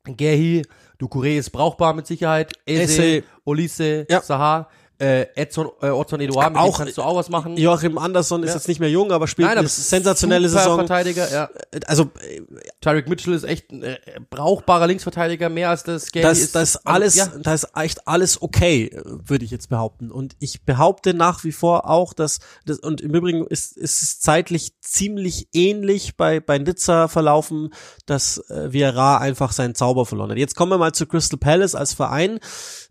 Gehi, 0.04 0.62
Ducouré 1.00 1.36
ist 1.38 1.50
brauchbar 1.50 1.94
mit 1.94 2.06
Sicherheit. 2.06 2.52
Eze. 2.66 3.24
Olise, 3.44 4.06
Ja. 4.08 4.20
Saha, 4.22 4.68
äh, 4.98 5.26
Edson, 5.34 5.68
äh, 5.80 5.88
Otson 5.88 6.20
Eduard, 6.20 6.52
mit 6.52 6.60
Auch- 6.62 6.78
kannst 6.78 6.96
du 6.96 7.02
auch 7.02 7.16
was 7.16 7.28
machen. 7.28 7.56
Joachim 7.56 7.98
Andersson 7.98 8.42
ist 8.42 8.50
Ja. 8.50 8.54
jetzt 8.56 8.68
nicht 8.68 8.78
mehr 8.80 8.90
jung, 8.90 9.10
aber 9.10 9.26
spielt 9.26 9.46
Nein, 9.46 9.58
eine 9.58 9.60
aber 9.60 9.68
sensationelle 9.68 10.48
super 10.48 10.60
Saison. 10.62 10.78
Verteidiger, 10.78 11.30
ja. 11.32 11.50
Also 11.86 12.10
äh, 12.20 12.40
Tyreek 12.80 13.08
Mitchell 13.08 13.34
ist 13.34 13.44
echt 13.44 13.70
ein 13.72 13.82
äh, 13.82 13.98
brauchbarer 14.30 14.86
Linksverteidiger, 14.86 15.48
mehr 15.48 15.70
als 15.70 15.82
das 15.82 16.12
Gehi 16.12 16.22
das, 16.22 16.38
ist. 16.38 16.54
das 16.54 16.70
ist 16.76 16.86
alles, 16.86 17.16
Ja, 17.16 17.26
das 17.40 17.64
ist 17.64 17.70
echt 17.76 18.06
alles 18.06 18.40
okay, 18.42 18.86
äh, 18.86 19.02
würde 19.04 19.44
ich 19.44 19.50
jetzt 19.50 19.68
behaupten. 19.68 20.10
Und 20.10 20.36
ich 20.38 20.64
behaupte 20.64 21.14
nach 21.14 21.42
wie 21.44 21.52
vor 21.52 21.88
auch, 21.90 22.12
dass 22.14 22.38
das 22.66 22.78
und 22.78 23.00
im 23.00 23.12
Übrigen 23.14 23.46
ist, 23.46 23.76
ist 23.76 24.02
es 24.02 24.20
zeitlich 24.20 24.72
ziemlich 24.80 25.48
ähnlich 25.52 26.16
bei 26.16 26.38
bei 26.40 26.58
Nizza 26.58 27.08
verlaufen, 27.08 27.70
dass 28.06 28.38
äh, 28.50 28.72
Vieira 28.72 29.18
einfach 29.18 29.52
seinen 29.52 29.74
Zauber 29.74 30.06
verloren 30.06 30.30
hat. 30.30 30.38
Jetzt 30.38 30.54
kommen 30.54 30.70
wir 30.70 30.78
mal 30.78 30.92
zu 30.92 31.06
Crystal 31.06 31.38
Palace 31.38 31.74
als 31.74 31.92
Verein. 31.92 32.38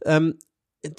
Ähm, 0.06 0.39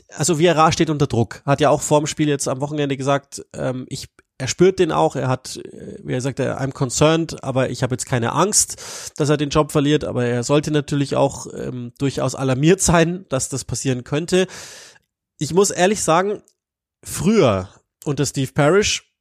also 0.08 0.38
Vieira 0.38 0.72
steht 0.72 0.90
unter 0.90 1.06
Druck. 1.06 1.42
Hat 1.44 1.60
ja 1.60 1.70
auch 1.70 1.82
vorm 1.82 2.06
Spiel 2.06 2.28
jetzt 2.28 2.48
am 2.48 2.60
Wochenende 2.60 2.96
gesagt, 2.96 3.44
ähm, 3.52 3.86
ich 3.88 4.08
er 4.42 4.48
spürt 4.48 4.80
den 4.80 4.90
auch, 4.90 5.14
er 5.14 5.28
hat, 5.28 5.56
äh, 5.58 5.98
wie 6.02 6.14
er 6.14 6.20
sagt, 6.20 6.40
I'm 6.40 6.72
concerned, 6.72 7.44
aber 7.44 7.70
ich 7.70 7.84
habe 7.84 7.94
jetzt 7.94 8.06
keine 8.06 8.32
Angst, 8.32 9.12
dass 9.16 9.28
er 9.28 9.36
den 9.36 9.50
Job 9.50 9.70
verliert, 9.70 10.02
aber 10.02 10.24
er 10.24 10.42
sollte 10.42 10.72
natürlich 10.72 11.14
auch 11.14 11.46
ähm, 11.54 11.92
durchaus 11.98 12.34
alarmiert 12.34 12.80
sein, 12.80 13.24
dass 13.28 13.48
das 13.48 13.64
passieren 13.64 14.02
könnte. 14.02 14.48
Ich 15.38 15.54
muss 15.54 15.70
ehrlich 15.70 16.02
sagen, 16.02 16.42
früher 17.04 17.68
unter 18.04 18.26
Steve 18.26 18.50
Parrish 18.52 19.12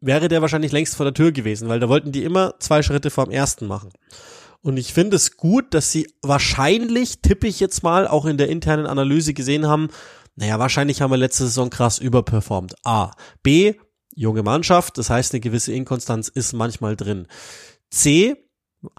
wäre 0.00 0.28
der 0.28 0.40
wahrscheinlich 0.40 0.70
längst 0.70 0.94
vor 0.94 1.04
der 1.04 1.14
Tür 1.14 1.32
gewesen, 1.32 1.68
weil 1.68 1.80
da 1.80 1.88
wollten 1.88 2.12
die 2.12 2.22
immer 2.22 2.54
zwei 2.60 2.82
Schritte 2.82 3.10
vorm 3.10 3.30
ersten 3.30 3.66
machen. 3.66 3.90
Und 4.62 4.76
ich 4.76 4.92
finde 4.92 5.16
es 5.16 5.36
gut, 5.36 5.72
dass 5.74 5.90
sie 5.90 6.12
wahrscheinlich, 6.22 7.22
tippe 7.22 7.46
ich 7.46 7.60
jetzt 7.60 7.82
mal, 7.82 8.06
auch 8.06 8.26
in 8.26 8.36
der 8.36 8.48
internen 8.48 8.86
Analyse 8.86 9.32
gesehen 9.32 9.66
haben, 9.66 9.88
naja, 10.36 10.58
wahrscheinlich 10.58 11.00
haben 11.00 11.10
wir 11.10 11.16
letzte 11.16 11.44
Saison 11.44 11.70
krass 11.70 11.98
überperformt. 11.98 12.74
A. 12.84 13.12
B. 13.42 13.74
Junge 14.14 14.42
Mannschaft, 14.42 14.98
das 14.98 15.08
heißt, 15.08 15.32
eine 15.32 15.40
gewisse 15.40 15.72
Inkonstanz 15.72 16.28
ist 16.28 16.52
manchmal 16.52 16.96
drin. 16.96 17.26
C. 17.90 18.36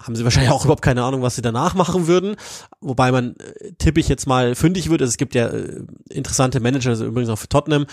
Haben 0.00 0.14
sie 0.14 0.22
wahrscheinlich 0.22 0.52
auch 0.52 0.64
überhaupt 0.64 0.82
keine 0.82 1.02
Ahnung, 1.02 1.22
was 1.22 1.34
sie 1.34 1.42
danach 1.42 1.74
machen 1.74 2.06
würden. 2.06 2.36
Wobei 2.80 3.10
man, 3.10 3.34
äh, 3.36 3.72
tippe 3.78 3.98
ich 3.98 4.08
jetzt 4.08 4.26
mal, 4.26 4.54
fündig 4.54 4.90
wird. 4.90 5.00
Also 5.00 5.10
es 5.10 5.16
gibt 5.16 5.34
ja 5.34 5.48
äh, 5.48 5.82
interessante 6.08 6.60
Manager, 6.60 6.90
also 6.90 7.04
übrigens 7.04 7.30
auch 7.30 7.38
für 7.38 7.48
Tottenham 7.48 7.86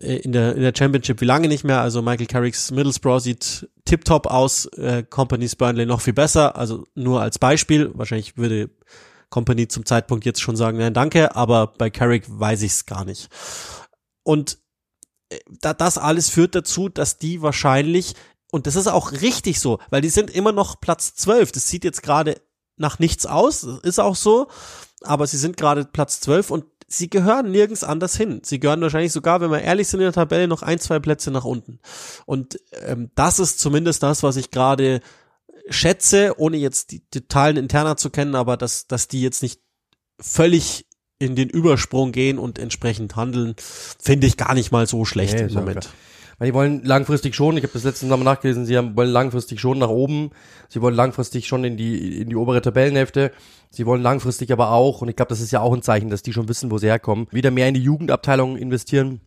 äh, 0.00 0.16
in 0.16 0.32
der, 0.32 0.56
in 0.56 0.62
der 0.62 0.72
Championship 0.76 1.20
wie 1.20 1.26
lange 1.26 1.48
nicht 1.48 1.62
mehr. 1.64 1.80
Also 1.80 2.02
Michael 2.02 2.26
Carricks 2.26 2.70
Middlesbrough 2.72 3.22
sieht 3.22 3.68
tipptopp 3.84 4.26
aus, 4.26 4.66
äh, 4.76 5.04
Company's 5.08 5.54
Burnley 5.54 5.86
noch 5.86 6.00
viel 6.00 6.14
besser. 6.14 6.56
Also 6.56 6.84
nur 6.94 7.22
als 7.22 7.38
Beispiel. 7.38 7.90
Wahrscheinlich 7.94 8.36
würde 8.36 8.70
Company 9.30 9.68
zum 9.68 9.84
Zeitpunkt 9.84 10.24
jetzt 10.24 10.40
schon 10.40 10.56
sagen, 10.56 10.78
nein, 10.78 10.94
danke, 10.94 11.34
aber 11.36 11.68
bei 11.78 11.90
Carrick 11.90 12.24
weiß 12.26 12.62
ich 12.62 12.72
es 12.72 12.86
gar 12.86 13.04
nicht. 13.04 13.28
Und 14.22 14.58
äh, 15.28 15.38
da, 15.60 15.74
das 15.74 15.98
alles 15.98 16.28
führt 16.28 16.54
dazu, 16.54 16.88
dass 16.88 17.18
die 17.18 17.42
wahrscheinlich, 17.42 18.14
und 18.52 18.66
das 18.66 18.76
ist 18.76 18.86
auch 18.86 19.12
richtig 19.12 19.60
so, 19.60 19.78
weil 19.90 20.00
die 20.00 20.08
sind 20.08 20.30
immer 20.30 20.52
noch 20.52 20.80
Platz 20.80 21.14
12. 21.14 21.52
Das 21.52 21.68
sieht 21.68 21.84
jetzt 21.84 22.02
gerade 22.02 22.40
nach 22.76 22.98
nichts 22.98 23.26
aus, 23.26 23.62
das 23.62 23.80
ist 23.80 23.98
auch 23.98 24.16
so, 24.16 24.48
aber 25.02 25.26
sie 25.26 25.38
sind 25.38 25.56
gerade 25.56 25.84
Platz 25.84 26.20
12 26.20 26.50
und 26.50 26.64
sie 26.88 27.10
gehören 27.10 27.50
nirgends 27.50 27.82
anders 27.84 28.16
hin. 28.16 28.40
Sie 28.44 28.60
gehören 28.60 28.80
wahrscheinlich 28.80 29.12
sogar, 29.12 29.40
wenn 29.40 29.50
wir 29.50 29.62
ehrlich 29.62 29.88
sind, 29.88 30.00
in 30.00 30.04
der 30.04 30.12
Tabelle 30.12 30.46
noch 30.46 30.62
ein, 30.62 30.78
zwei 30.78 30.98
Plätze 30.98 31.30
nach 31.30 31.44
unten. 31.44 31.80
Und 32.26 32.60
ähm, 32.82 33.10
das 33.14 33.38
ist 33.38 33.58
zumindest 33.58 34.02
das, 34.02 34.22
was 34.22 34.36
ich 34.36 34.50
gerade 34.50 35.00
schätze, 35.68 36.34
ohne 36.38 36.58
jetzt 36.58 36.92
die 36.92 37.04
totalen 37.10 37.56
Interna 37.56 37.96
zu 37.96 38.10
kennen, 38.10 38.34
aber 38.34 38.56
dass, 38.56 38.86
dass 38.86 39.08
die 39.08 39.22
jetzt 39.22 39.42
nicht 39.42 39.60
völlig 40.20 40.86
in 41.18 41.34
den 41.34 41.48
Übersprung 41.48 42.12
gehen 42.12 42.38
und 42.38 42.58
entsprechend 42.58 43.16
handeln, 43.16 43.56
finde 43.58 44.26
ich 44.26 44.36
gar 44.36 44.54
nicht 44.54 44.70
mal 44.70 44.86
so 44.86 45.04
schlecht 45.04 45.34
Nee, 45.34 45.46
im 45.46 45.54
Moment. 45.54 45.80
klar. 45.80 45.94
Weil 46.38 46.48
die 46.48 46.54
wollen 46.54 46.84
langfristig 46.84 47.34
schon, 47.34 47.56
ich 47.56 47.62
habe 47.62 47.72
das 47.72 47.84
letzte 47.84 48.06
Mal 48.06 48.18
nachgelesen, 48.18 48.66
sie 48.66 48.76
haben, 48.76 48.94
wollen 48.96 49.10
langfristig 49.10 49.58
schon 49.58 49.78
nach 49.78 49.88
oben, 49.88 50.30
sie 50.68 50.82
wollen 50.82 50.94
langfristig 50.94 51.46
schon 51.46 51.64
in 51.64 51.76
die, 51.78 52.20
in 52.20 52.28
die 52.28 52.36
obere 52.36 52.60
Tabellenhälfte, 52.60 53.32
sie 53.70 53.86
wollen 53.86 54.02
langfristig 54.02 54.52
aber 54.52 54.70
auch, 54.72 55.00
und 55.00 55.08
ich 55.08 55.16
glaube, 55.16 55.30
das 55.30 55.40
ist 55.40 55.50
ja 55.50 55.60
auch 55.60 55.72
ein 55.72 55.82
Zeichen, 55.82 56.10
dass 56.10 56.22
die 56.22 56.34
schon 56.34 56.48
wissen, 56.48 56.70
wo 56.70 56.76
sie 56.76 56.88
herkommen, 56.88 57.26
wieder 57.30 57.50
mehr 57.50 57.68
in 57.68 57.74
die 57.74 57.82
Jugendabteilung 57.82 58.58
investieren, 58.58 59.20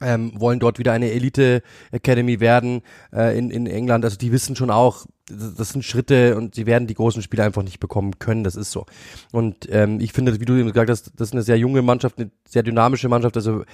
ähm, 0.00 0.32
wollen 0.36 0.58
dort 0.58 0.78
wieder 0.78 0.92
eine 0.92 1.10
Elite 1.10 1.62
Academy 1.90 2.40
werden 2.40 2.82
äh, 3.12 3.36
in, 3.38 3.50
in 3.50 3.66
England. 3.66 4.04
Also 4.04 4.16
die 4.16 4.32
wissen 4.32 4.56
schon 4.56 4.70
auch, 4.70 5.06
das 5.28 5.70
sind 5.70 5.84
Schritte 5.84 6.36
und 6.36 6.54
sie 6.54 6.66
werden 6.66 6.86
die 6.86 6.94
großen 6.94 7.20
Spiele 7.20 7.42
einfach 7.42 7.64
nicht 7.64 7.80
bekommen 7.80 8.18
können. 8.20 8.44
Das 8.44 8.54
ist 8.54 8.70
so. 8.70 8.86
Und 9.32 9.68
ähm, 9.72 9.98
ich 10.00 10.12
finde, 10.12 10.38
wie 10.38 10.44
du 10.44 10.54
eben 10.54 10.68
gesagt 10.68 10.88
hast, 10.88 11.12
das 11.16 11.28
ist 11.28 11.32
eine 11.32 11.42
sehr 11.42 11.58
junge 11.58 11.82
Mannschaft, 11.82 12.18
eine 12.18 12.30
sehr 12.48 12.62
dynamische 12.62 13.08
Mannschaft. 13.08 13.36
Also 13.36 13.64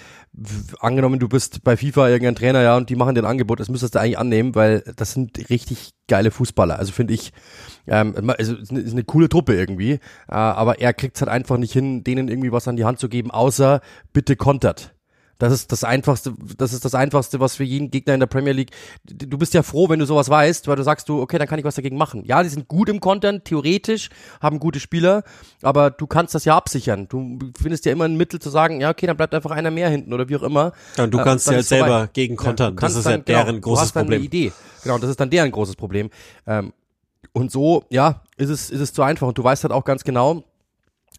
angenommen, 0.80 1.18
du 1.18 1.28
bist 1.28 1.62
bei 1.62 1.76
FIFA 1.76 2.08
irgendein 2.08 2.36
Trainer, 2.36 2.62
ja, 2.62 2.76
und 2.76 2.88
die 2.88 2.96
machen 2.96 3.14
dir 3.14 3.22
ein 3.22 3.30
Angebot, 3.30 3.60
das 3.60 3.68
müsstest 3.68 3.94
du 3.94 4.00
eigentlich 4.00 4.18
annehmen, 4.18 4.54
weil 4.54 4.82
das 4.96 5.12
sind 5.12 5.50
richtig 5.50 5.90
geile 6.08 6.30
Fußballer. 6.30 6.78
Also 6.78 6.92
finde 6.92 7.12
ich, 7.12 7.32
ähm, 7.86 8.30
also 8.30 8.56
ist 8.56 8.70
eine, 8.70 8.80
ist 8.80 8.92
eine 8.92 9.04
coole 9.04 9.28
Truppe 9.28 9.54
irgendwie. 9.54 9.92
Äh, 9.92 10.00
aber 10.28 10.80
er 10.80 10.94
kriegt 10.94 11.16
es 11.16 11.20
halt 11.20 11.30
einfach 11.30 11.58
nicht 11.58 11.72
hin, 11.72 12.02
denen 12.02 12.28
irgendwie 12.28 12.52
was 12.52 12.66
an 12.66 12.76
die 12.76 12.84
Hand 12.84 12.98
zu 12.98 13.10
geben, 13.10 13.30
außer 13.30 13.82
bitte 14.14 14.36
kontert. 14.36 14.94
Das 15.42 15.52
ist 15.52 15.72
das 15.72 15.82
einfachste, 15.82 16.34
das 16.56 16.72
ist 16.72 16.84
das 16.84 16.94
einfachste, 16.94 17.40
was 17.40 17.56
für 17.56 17.64
jeden 17.64 17.90
Gegner 17.90 18.14
in 18.14 18.20
der 18.20 18.28
Premier 18.28 18.52
League. 18.52 18.70
Du 19.04 19.36
bist 19.38 19.54
ja 19.54 19.64
froh, 19.64 19.88
wenn 19.88 19.98
du 19.98 20.06
sowas 20.06 20.28
weißt, 20.30 20.68
weil 20.68 20.76
du 20.76 20.84
sagst 20.84 21.08
du, 21.08 21.20
okay, 21.20 21.36
dann 21.36 21.48
kann 21.48 21.58
ich 21.58 21.64
was 21.64 21.74
dagegen 21.74 21.96
machen. 21.96 22.22
Ja, 22.24 22.44
die 22.44 22.48
sind 22.48 22.68
gut 22.68 22.88
im 22.88 23.00
Content, 23.00 23.44
theoretisch, 23.44 24.08
haben 24.40 24.60
gute 24.60 24.78
Spieler, 24.78 25.24
aber 25.60 25.90
du 25.90 26.06
kannst 26.06 26.36
das 26.36 26.44
ja 26.44 26.56
absichern. 26.56 27.08
Du 27.08 27.40
findest 27.60 27.84
ja 27.86 27.90
immer 27.90 28.04
ein 28.04 28.16
Mittel 28.16 28.38
zu 28.38 28.50
sagen, 28.50 28.80
ja, 28.80 28.90
okay, 28.90 29.08
dann 29.08 29.16
bleibt 29.16 29.34
einfach 29.34 29.50
einer 29.50 29.72
mehr 29.72 29.88
hinten 29.88 30.12
oder 30.12 30.28
wie 30.28 30.36
auch 30.36 30.44
immer. 30.44 30.74
Ja, 30.96 31.02
und 31.04 31.10
du 31.12 31.18
Äh, 31.18 31.24
kannst 31.24 31.48
dann 31.48 31.54
ja 31.56 31.62
selber 31.64 31.86
vorbei. 31.88 32.10
gegen 32.12 32.34
Ja, 32.36 32.40
kontern. 32.40 32.76
du 32.76 32.80
das 32.80 32.94
ist 32.94 33.04
ja 33.04 33.10
dann- 33.10 33.24
genau, 33.24 33.38
deren 33.40 33.54
du 33.56 33.60
großes 33.62 33.82
hast 33.82 33.96
dann 33.96 34.02
Problem. 34.04 34.18
Eine 34.20 34.26
Idee. 34.26 34.52
Genau, 34.84 34.98
das 34.98 35.10
ist 35.10 35.18
dann 35.18 35.30
deren 35.30 35.50
großes 35.50 35.74
Problem. 35.74 36.10
Ähm, 36.46 36.72
und 37.32 37.50
so, 37.50 37.82
ja, 37.90 38.22
ist 38.36 38.48
es, 38.48 38.70
ist 38.70 38.80
es 38.80 38.92
zu 38.92 39.02
einfach. 39.02 39.26
Und 39.26 39.38
du 39.38 39.42
weißt 39.42 39.64
halt 39.64 39.72
auch 39.72 39.84
ganz 39.84 40.04
genau, 40.04 40.44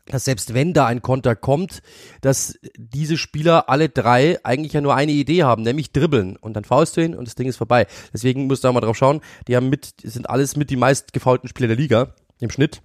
dass 0.06 0.26
selbst 0.26 0.54
wenn 0.54 0.74
da 0.74 0.86
ein 0.86 1.01
Konter 1.01 1.36
kommt, 1.36 1.82
dass 2.22 2.60
diese 2.78 3.18
Spieler 3.18 3.70
alle 3.70 3.89
drei 3.89 4.39
eigentlich 4.43 4.74
ja 4.74 4.82
nur 4.82 4.95
eine 4.95 5.12
Idee 5.12 5.43
haben, 5.43 5.64
nämlich 5.64 5.91
dribbeln. 5.91 6.36
Und 6.36 6.54
dann 6.54 6.66
faulst 6.66 6.97
du 6.97 7.01
ihn 7.01 7.16
und 7.16 7.28
das 7.28 7.36
Ding 7.36 7.47
ist 7.47 7.58
vorbei. 7.58 7.88
Deswegen 8.12 8.47
musst 8.47 8.64
du 8.64 8.68
auch 8.68 8.74
mal 8.74 8.82
drauf 8.82 8.97
schauen. 8.97 9.22
Die 9.47 9.56
haben 9.56 9.70
mit, 9.70 9.93
sind 10.04 10.30
alles 10.30 10.56
mit 10.56 10.70
die 10.70 10.76
meist 10.76 11.14
gefaulten 11.14 11.47
Spieler 11.47 11.68
der 11.68 11.78
Liga 11.78 12.16
im 12.39 12.49
Schnitt. 12.49 12.82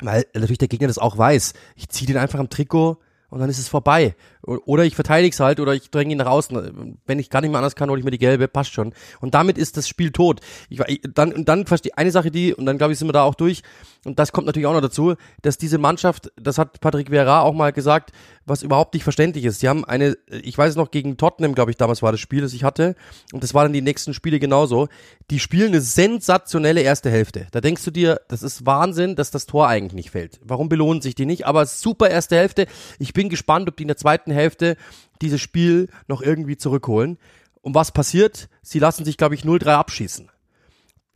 Weil 0.00 0.26
natürlich 0.34 0.58
der 0.58 0.68
Gegner 0.68 0.88
das 0.88 0.98
auch 0.98 1.18
weiß. 1.18 1.54
Ich 1.76 1.88
ziehe 1.88 2.06
den 2.06 2.18
einfach 2.18 2.38
am 2.38 2.50
Trikot 2.50 2.98
und 3.30 3.40
dann 3.40 3.50
ist 3.50 3.58
es 3.58 3.68
vorbei. 3.68 4.14
Oder 4.44 4.84
ich 4.84 4.94
verteidige 4.94 5.32
es 5.32 5.40
halt 5.40 5.60
oder 5.60 5.74
ich 5.74 5.90
dränge 5.90 6.12
ihn 6.12 6.18
nach 6.18 6.26
außen. 6.26 6.98
Wenn 7.06 7.18
ich 7.18 7.30
gar 7.30 7.40
nicht 7.40 7.50
mehr 7.50 7.58
anders 7.58 7.76
kann, 7.76 7.90
hole 7.90 7.98
ich 7.98 8.04
mir 8.04 8.10
die 8.10 8.18
gelbe, 8.18 8.48
passt 8.48 8.72
schon. 8.72 8.92
Und 9.20 9.34
damit 9.34 9.58
ist 9.58 9.76
das 9.76 9.88
Spiel 9.88 10.12
tot. 10.12 10.40
Ich, 10.68 10.80
dann, 11.02 11.32
und 11.32 11.48
dann 11.48 11.66
verstehe 11.66 11.96
eine 11.96 12.10
Sache, 12.10 12.30
die, 12.30 12.54
und 12.54 12.66
dann 12.66 12.78
glaube 12.78 12.92
ich, 12.92 12.98
sind 12.98 13.08
wir 13.08 13.12
da 13.12 13.22
auch 13.22 13.34
durch, 13.34 13.62
und 14.04 14.18
das 14.18 14.32
kommt 14.32 14.46
natürlich 14.46 14.66
auch 14.66 14.74
noch 14.74 14.82
dazu, 14.82 15.14
dass 15.42 15.56
diese 15.56 15.78
Mannschaft, 15.78 16.30
das 16.36 16.58
hat 16.58 16.80
Patrick 16.80 17.10
Vieira 17.10 17.40
auch 17.40 17.54
mal 17.54 17.72
gesagt, 17.72 18.12
was 18.44 18.62
überhaupt 18.62 18.92
nicht 18.92 19.04
verständlich 19.04 19.46
ist. 19.46 19.62
Die 19.62 19.68
haben 19.68 19.84
eine, 19.86 20.16
ich 20.28 20.56
weiß 20.58 20.76
noch, 20.76 20.90
gegen 20.90 21.16
Tottenham, 21.16 21.54
glaube 21.54 21.70
ich, 21.70 21.78
damals 21.78 22.02
war 22.02 22.12
das 22.12 22.20
Spiel, 22.20 22.42
das 22.42 22.52
ich 22.52 22.64
hatte, 22.64 22.94
und 23.32 23.42
das 23.42 23.54
waren 23.54 23.66
dann 23.66 23.72
die 23.72 23.80
nächsten 23.80 24.12
Spiele 24.12 24.38
genauso. 24.38 24.88
Die 25.30 25.38
spielen 25.38 25.68
eine 25.68 25.80
sensationelle 25.80 26.82
erste 26.82 27.10
Hälfte. 27.10 27.46
Da 27.52 27.62
denkst 27.62 27.84
du 27.84 27.90
dir, 27.90 28.20
das 28.28 28.42
ist 28.42 28.66
Wahnsinn, 28.66 29.16
dass 29.16 29.30
das 29.30 29.46
Tor 29.46 29.68
eigentlich 29.68 29.94
nicht 29.94 30.10
fällt. 30.10 30.38
Warum 30.44 30.68
belohnen 30.68 31.00
sich 31.00 31.14
die 31.14 31.24
nicht? 31.24 31.46
Aber 31.46 31.64
super 31.64 32.10
erste 32.10 32.36
Hälfte. 32.36 32.66
Ich 32.98 33.14
bin 33.14 33.30
gespannt, 33.30 33.68
ob 33.68 33.76
die 33.76 33.84
in 33.84 33.88
der 33.88 33.96
zweiten 33.96 34.32
Hälfte 34.34 34.76
dieses 35.22 35.40
Spiel 35.40 35.88
noch 36.08 36.22
irgendwie 36.22 36.56
zurückholen. 36.56 37.18
Und 37.62 37.74
was 37.74 37.92
passiert? 37.92 38.48
Sie 38.62 38.78
lassen 38.78 39.04
sich, 39.04 39.16
glaube 39.16 39.34
ich, 39.34 39.42
0-3 39.42 39.68
abschießen 39.68 40.30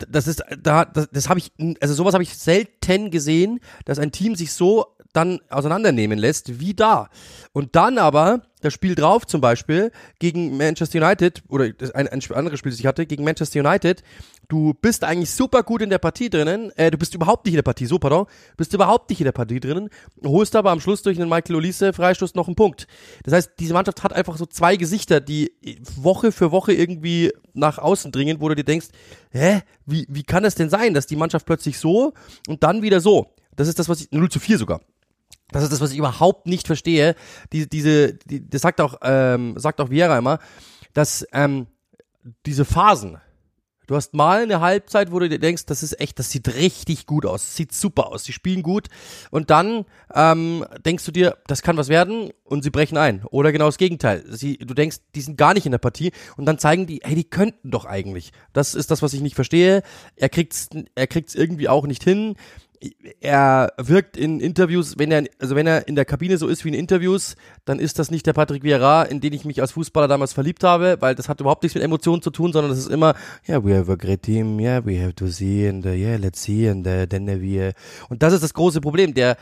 das 0.07 0.27
ist 0.27 0.43
da 0.61 0.85
das, 0.85 1.09
das 1.11 1.29
habe 1.29 1.39
ich 1.39 1.51
also 1.81 1.93
sowas 1.93 2.13
habe 2.13 2.23
ich 2.23 2.37
selten 2.37 3.11
gesehen, 3.11 3.59
dass 3.85 3.99
ein 3.99 4.11
Team 4.11 4.35
sich 4.35 4.53
so 4.53 4.95
dann 5.13 5.39
auseinandernehmen 5.49 6.19
lässt 6.19 6.59
wie 6.59 6.73
da. 6.73 7.09
Und 7.51 7.75
dann 7.75 7.97
aber 7.97 8.43
das 8.61 8.73
Spiel 8.73 8.95
drauf 8.95 9.25
zum 9.25 9.41
Beispiel 9.41 9.91
gegen 10.19 10.57
Manchester 10.57 11.03
United 11.03 11.43
oder 11.47 11.65
ein, 11.93 12.07
ein 12.07 12.21
anderes 12.31 12.59
Spiel, 12.59 12.71
das 12.71 12.79
ich 12.79 12.85
hatte 12.85 13.05
gegen 13.05 13.23
Manchester 13.23 13.59
United. 13.59 14.03
Du 14.49 14.73
bist 14.73 15.03
eigentlich 15.03 15.29
super 15.29 15.61
gut 15.61 15.83
in 15.83 15.91
der 15.91 15.99
Partie 15.99 16.27
drinnen. 16.27 16.71
Äh, 16.75 16.89
du 16.89 16.97
bist 16.97 17.13
überhaupt 17.13 17.45
nicht 17.45 17.53
in 17.53 17.57
der 17.57 17.63
Partie, 17.63 17.85
so 17.85 17.99
pardon. 17.99 18.25
Bist 18.57 18.73
überhaupt 18.73 19.11
nicht 19.11 19.21
in 19.21 19.25
der 19.25 19.31
Partie 19.31 19.59
drinnen. 19.59 19.89
Holst 20.25 20.55
aber 20.55 20.71
am 20.71 20.79
Schluss 20.79 21.03
durch 21.03 21.21
einen 21.21 21.29
Michael 21.29 21.55
Olise 21.55 21.93
Freistoß 21.93 22.33
noch 22.33 22.47
einen 22.47 22.55
Punkt. 22.55 22.87
Das 23.23 23.35
heißt, 23.35 23.51
diese 23.59 23.73
Mannschaft 23.73 24.03
hat 24.03 24.11
einfach 24.11 24.37
so 24.37 24.47
zwei 24.47 24.75
Gesichter, 24.75 25.21
die 25.21 25.53
Woche 25.95 26.31
für 26.31 26.51
Woche 26.51 26.73
irgendwie 26.73 27.31
nach 27.53 27.77
außen 27.77 28.11
dringen, 28.11 28.41
wo 28.41 28.49
du 28.49 28.55
dir 28.55 28.63
denkst, 28.63 28.87
hä, 29.29 29.61
wie, 29.85 30.07
wie 30.09 30.23
kann 30.23 30.41
das 30.41 30.55
denn 30.55 30.71
sein, 30.71 30.95
dass 30.95 31.05
die 31.05 31.15
Mannschaft 31.15 31.45
plötzlich 31.45 31.77
so 31.77 32.13
und 32.47 32.63
dann 32.63 32.81
wieder 32.81 33.01
so? 33.01 33.27
Das 33.55 33.67
ist 33.67 33.77
das, 33.77 33.87
was 33.87 34.01
ich, 34.01 34.11
0 34.11 34.29
zu 34.29 34.39
4 34.39 34.57
sogar. 34.57 34.81
Das 35.51 35.61
ist 35.61 35.71
das, 35.71 35.79
was 35.79 35.91
ich 35.91 35.99
überhaupt 35.99 36.47
nicht 36.47 36.65
verstehe. 36.65 37.13
Die, 37.53 37.69
diese, 37.69 38.15
die, 38.15 38.49
das 38.49 38.63
sagt 38.63 38.81
auch, 38.81 38.95
ähm, 39.03 39.53
sagt 39.59 39.79
auch 39.79 39.91
Vieira 39.91 40.17
immer, 40.17 40.39
dass 40.93 41.23
ähm, 41.33 41.67
diese 42.47 42.65
Phasen, 42.65 43.19
Du 43.89 43.95
hast 43.95 44.13
mal 44.13 44.43
eine 44.43 44.61
Halbzeit, 44.61 45.11
wo 45.11 45.17
du 45.17 45.27
dir 45.27 45.39
denkst, 45.39 45.65
das 45.65 45.81
ist 45.81 45.99
echt, 45.99 46.19
das 46.19 46.29
sieht 46.29 46.47
richtig 46.53 47.07
gut 47.07 47.25
aus, 47.25 47.55
sieht 47.55 47.73
super 47.73 48.09
aus, 48.09 48.23
sie 48.23 48.33
spielen 48.33 48.61
gut. 48.61 48.87
Und 49.31 49.49
dann 49.49 49.83
ähm, 50.13 50.63
denkst 50.85 51.03
du 51.05 51.11
dir, 51.11 51.39
das 51.47 51.63
kann 51.63 51.75
was 51.75 51.89
werden 51.89 52.29
und 52.43 52.63
sie 52.63 52.69
brechen 52.69 52.99
ein. 52.99 53.25
Oder 53.31 53.51
genau 53.51 53.65
das 53.65 53.79
Gegenteil. 53.79 54.23
Sie, 54.29 54.59
du 54.59 54.75
denkst, 54.75 54.97
die 55.15 55.21
sind 55.21 55.39
gar 55.39 55.55
nicht 55.55 55.65
in 55.65 55.71
der 55.71 55.79
Partie 55.79 56.11
und 56.37 56.45
dann 56.45 56.59
zeigen 56.59 56.85
die, 56.85 57.01
hey, 57.03 57.15
die 57.15 57.23
könnten 57.23 57.71
doch 57.71 57.85
eigentlich. 57.85 58.31
Das 58.53 58.75
ist 58.75 58.91
das, 58.91 59.01
was 59.01 59.13
ich 59.13 59.21
nicht 59.21 59.33
verstehe. 59.33 59.81
Er 60.15 60.29
kriegt's, 60.29 60.69
er 60.93 61.07
kriegt's 61.07 61.33
irgendwie 61.33 61.67
auch 61.67 61.87
nicht 61.87 62.03
hin 62.03 62.35
er 63.19 63.73
wirkt 63.77 64.15
in 64.15 64.39
Interviews, 64.39 64.97
wenn 64.97 65.11
er, 65.11 65.25
also 65.39 65.55
wenn 65.55 65.67
er 65.67 65.87
in 65.87 65.95
der 65.95 66.05
Kabine 66.05 66.37
so 66.37 66.47
ist 66.47 66.63
wie 66.63 66.69
in 66.69 66.73
Interviews, 66.73 67.35
dann 67.65 67.79
ist 67.79 67.99
das 67.99 68.09
nicht 68.11 68.25
der 68.25 68.33
Patrick 68.33 68.63
Vieira, 68.63 69.03
in 69.03 69.19
den 69.19 69.33
ich 69.33 69.45
mich 69.45 69.61
als 69.61 69.73
Fußballer 69.73 70.07
damals 70.07 70.33
verliebt 70.33 70.63
habe, 70.63 70.97
weil 70.99 71.15
das 71.15 71.27
hat 71.27 71.41
überhaupt 71.41 71.63
nichts 71.63 71.75
mit 71.75 71.83
Emotionen 71.83 72.21
zu 72.21 72.29
tun, 72.29 72.53
sondern 72.53 72.71
das 72.71 72.79
ist 72.79 72.89
immer, 72.89 73.15
yeah, 73.47 73.63
we 73.63 73.77
have 73.77 73.91
a 73.91 73.95
great 73.95 74.23
team, 74.23 74.59
yeah, 74.59 74.85
we 74.85 75.01
have 75.01 75.13
to 75.13 75.27
see, 75.27 75.67
and 75.67 75.85
uh, 75.85 75.89
yeah, 75.89 76.15
let's 76.17 76.41
see, 76.41 76.69
and 76.69 76.87
uh, 76.87 77.05
then 77.05 77.27
we, 77.27 77.73
und 78.07 78.23
das 78.23 78.33
ist 78.33 78.43
das 78.43 78.53
große 78.53 78.81
Problem, 78.81 79.13
der 79.13 79.37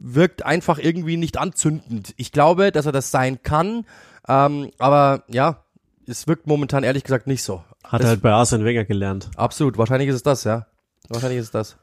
wirkt 0.00 0.44
einfach 0.44 0.78
irgendwie 0.78 1.16
nicht 1.16 1.38
anzündend. 1.38 2.14
Ich 2.16 2.32
glaube, 2.32 2.72
dass 2.72 2.86
er 2.86 2.92
das 2.92 3.10
sein 3.10 3.42
kann, 3.42 3.86
ähm, 4.28 4.70
aber 4.78 5.22
ja, 5.28 5.64
es 6.06 6.26
wirkt 6.26 6.46
momentan 6.46 6.82
ehrlich 6.82 7.04
gesagt 7.04 7.26
nicht 7.26 7.42
so. 7.42 7.62
Hat 7.84 8.02
er 8.02 8.08
halt 8.08 8.22
bei 8.22 8.30
Arsene 8.30 8.64
Wenger 8.64 8.84
gelernt. 8.84 9.30
Absolut, 9.36 9.78
wahrscheinlich 9.78 10.08
ist 10.08 10.16
es 10.16 10.22
das, 10.22 10.44
ja. 10.44 10.66
Wahrscheinlich 11.08 11.38
ist 11.38 11.46
es 11.46 11.50
das. 11.50 11.76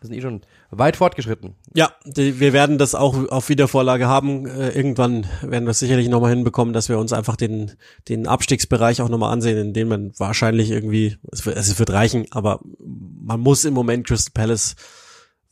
Wir 0.00 0.06
sind 0.06 0.16
eh 0.16 0.22
schon 0.22 0.40
weit 0.70 0.96
fortgeschritten. 0.96 1.56
Ja, 1.74 1.92
die, 2.06 2.40
wir 2.40 2.54
werden 2.54 2.78
das 2.78 2.94
auch 2.94 3.28
auf 3.28 3.50
Wiedervorlage 3.50 4.06
haben. 4.06 4.46
Äh, 4.46 4.70
irgendwann 4.70 5.26
werden 5.42 5.66
wir 5.66 5.72
es 5.72 5.78
sicherlich 5.78 6.08
nochmal 6.08 6.30
hinbekommen, 6.30 6.72
dass 6.72 6.88
wir 6.88 6.98
uns 6.98 7.12
einfach 7.12 7.36
den, 7.36 7.72
den 8.08 8.26
Abstiegsbereich 8.26 9.02
auch 9.02 9.10
nochmal 9.10 9.32
ansehen, 9.32 9.58
in 9.58 9.74
dem 9.74 9.88
man 9.88 10.12
wahrscheinlich 10.16 10.70
irgendwie, 10.70 11.18
es 11.30 11.44
wird, 11.44 11.56
es 11.58 11.78
wird 11.78 11.90
reichen, 11.90 12.26
aber 12.30 12.60
man 12.78 13.40
muss 13.40 13.66
im 13.66 13.74
Moment 13.74 14.06
Crystal 14.06 14.32
Palace 14.32 14.74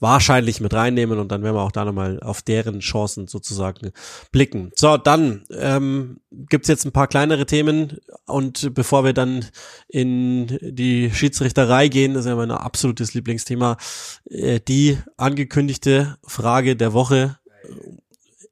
wahrscheinlich 0.01 0.61
mit 0.61 0.75
reinnehmen 0.75 1.19
und 1.19 1.33
dann 1.33 1.43
werden 1.43 1.57
wir 1.57 1.63
auch 1.63 1.73
da 1.73 1.85
nochmal 1.85 2.21
auf 2.21 2.43
deren 2.43 2.81
Chancen 2.81 3.27
sozusagen 3.27 3.91
blicken. 4.31 4.71
So, 4.75 4.97
dann 4.97 5.45
ähm, 5.51 6.21
gibt 6.31 6.69
jetzt 6.69 6.85
ein 6.85 6.93
paar 6.93 7.09
kleinere 7.09 7.47
Themen 7.47 7.99
und 8.27 8.75
bevor 8.75 9.05
wir 9.05 9.13
dann 9.13 9.47
in 9.89 10.59
die 10.63 11.11
Schiedsrichterei 11.11 11.89
gehen, 11.89 12.15
das 12.15 12.25
ist 12.25 12.29
ja 12.29 12.37
mein 12.37 12.51
absolutes 12.51 13.15
Lieblingsthema, 13.15 13.77
äh, 14.31 14.61
die 14.61 14.99
angekündigte 15.17 16.17
Frage 16.25 16.77
der 16.77 16.93
Woche. 16.93 17.39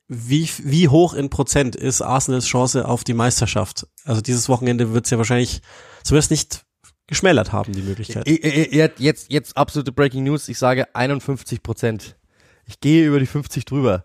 Wie, 0.08 0.48
wie 0.62 0.88
hoch 0.88 1.14
in 1.14 1.30
Prozent 1.30 1.74
ist 1.74 2.00
Arsenals 2.00 2.46
Chance 2.46 2.86
auf 2.86 3.02
die 3.02 3.14
Meisterschaft? 3.14 3.88
Also 4.04 4.20
dieses 4.20 4.48
Wochenende 4.48 4.92
wird 4.92 5.06
es 5.06 5.10
ja 5.10 5.18
wahrscheinlich 5.18 5.62
zumindest 6.04 6.30
nicht 6.30 6.65
geschmälert 7.06 7.52
haben, 7.52 7.72
die 7.72 7.82
Möglichkeit. 7.82 8.26
Jetzt, 8.28 9.30
jetzt 9.30 9.56
absolute 9.56 9.92
Breaking 9.92 10.24
News. 10.24 10.48
Ich 10.48 10.58
sage 10.58 10.94
51 10.94 11.62
Prozent. 11.62 12.16
Ich 12.66 12.80
gehe 12.80 13.06
über 13.06 13.20
die 13.20 13.26
50 13.26 13.64
drüber. 13.64 14.04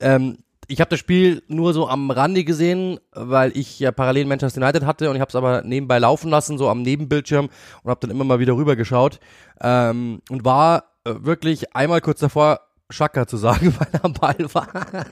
Ähm, 0.00 0.38
ich 0.68 0.80
habe 0.80 0.90
das 0.90 0.98
Spiel 0.98 1.42
nur 1.48 1.72
so 1.72 1.88
am 1.88 2.10
Rande 2.10 2.44
gesehen, 2.44 2.98
weil 3.12 3.56
ich 3.56 3.78
ja 3.78 3.92
parallel 3.92 4.26
Manchester 4.26 4.60
United 4.60 4.84
hatte 4.84 5.10
und 5.10 5.16
ich 5.16 5.20
habe 5.20 5.28
es 5.28 5.36
aber 5.36 5.62
nebenbei 5.62 5.98
laufen 5.98 6.30
lassen, 6.30 6.58
so 6.58 6.68
am 6.68 6.82
Nebenbildschirm 6.82 7.48
und 7.82 7.90
habe 7.90 8.00
dann 8.00 8.10
immer 8.10 8.24
mal 8.24 8.40
wieder 8.40 8.54
rüber 8.54 8.74
geschaut 8.74 9.20
ähm, 9.60 10.20
und 10.28 10.44
war 10.44 10.84
äh, 11.04 11.14
wirklich 11.18 11.74
einmal 11.74 12.00
kurz 12.00 12.20
davor, 12.20 12.60
Schaka 12.90 13.26
zu 13.26 13.36
sagen, 13.36 13.74
weil 13.78 13.88
er 13.92 14.04
am 14.04 14.12
Ball 14.12 14.36
war. 14.52 15.06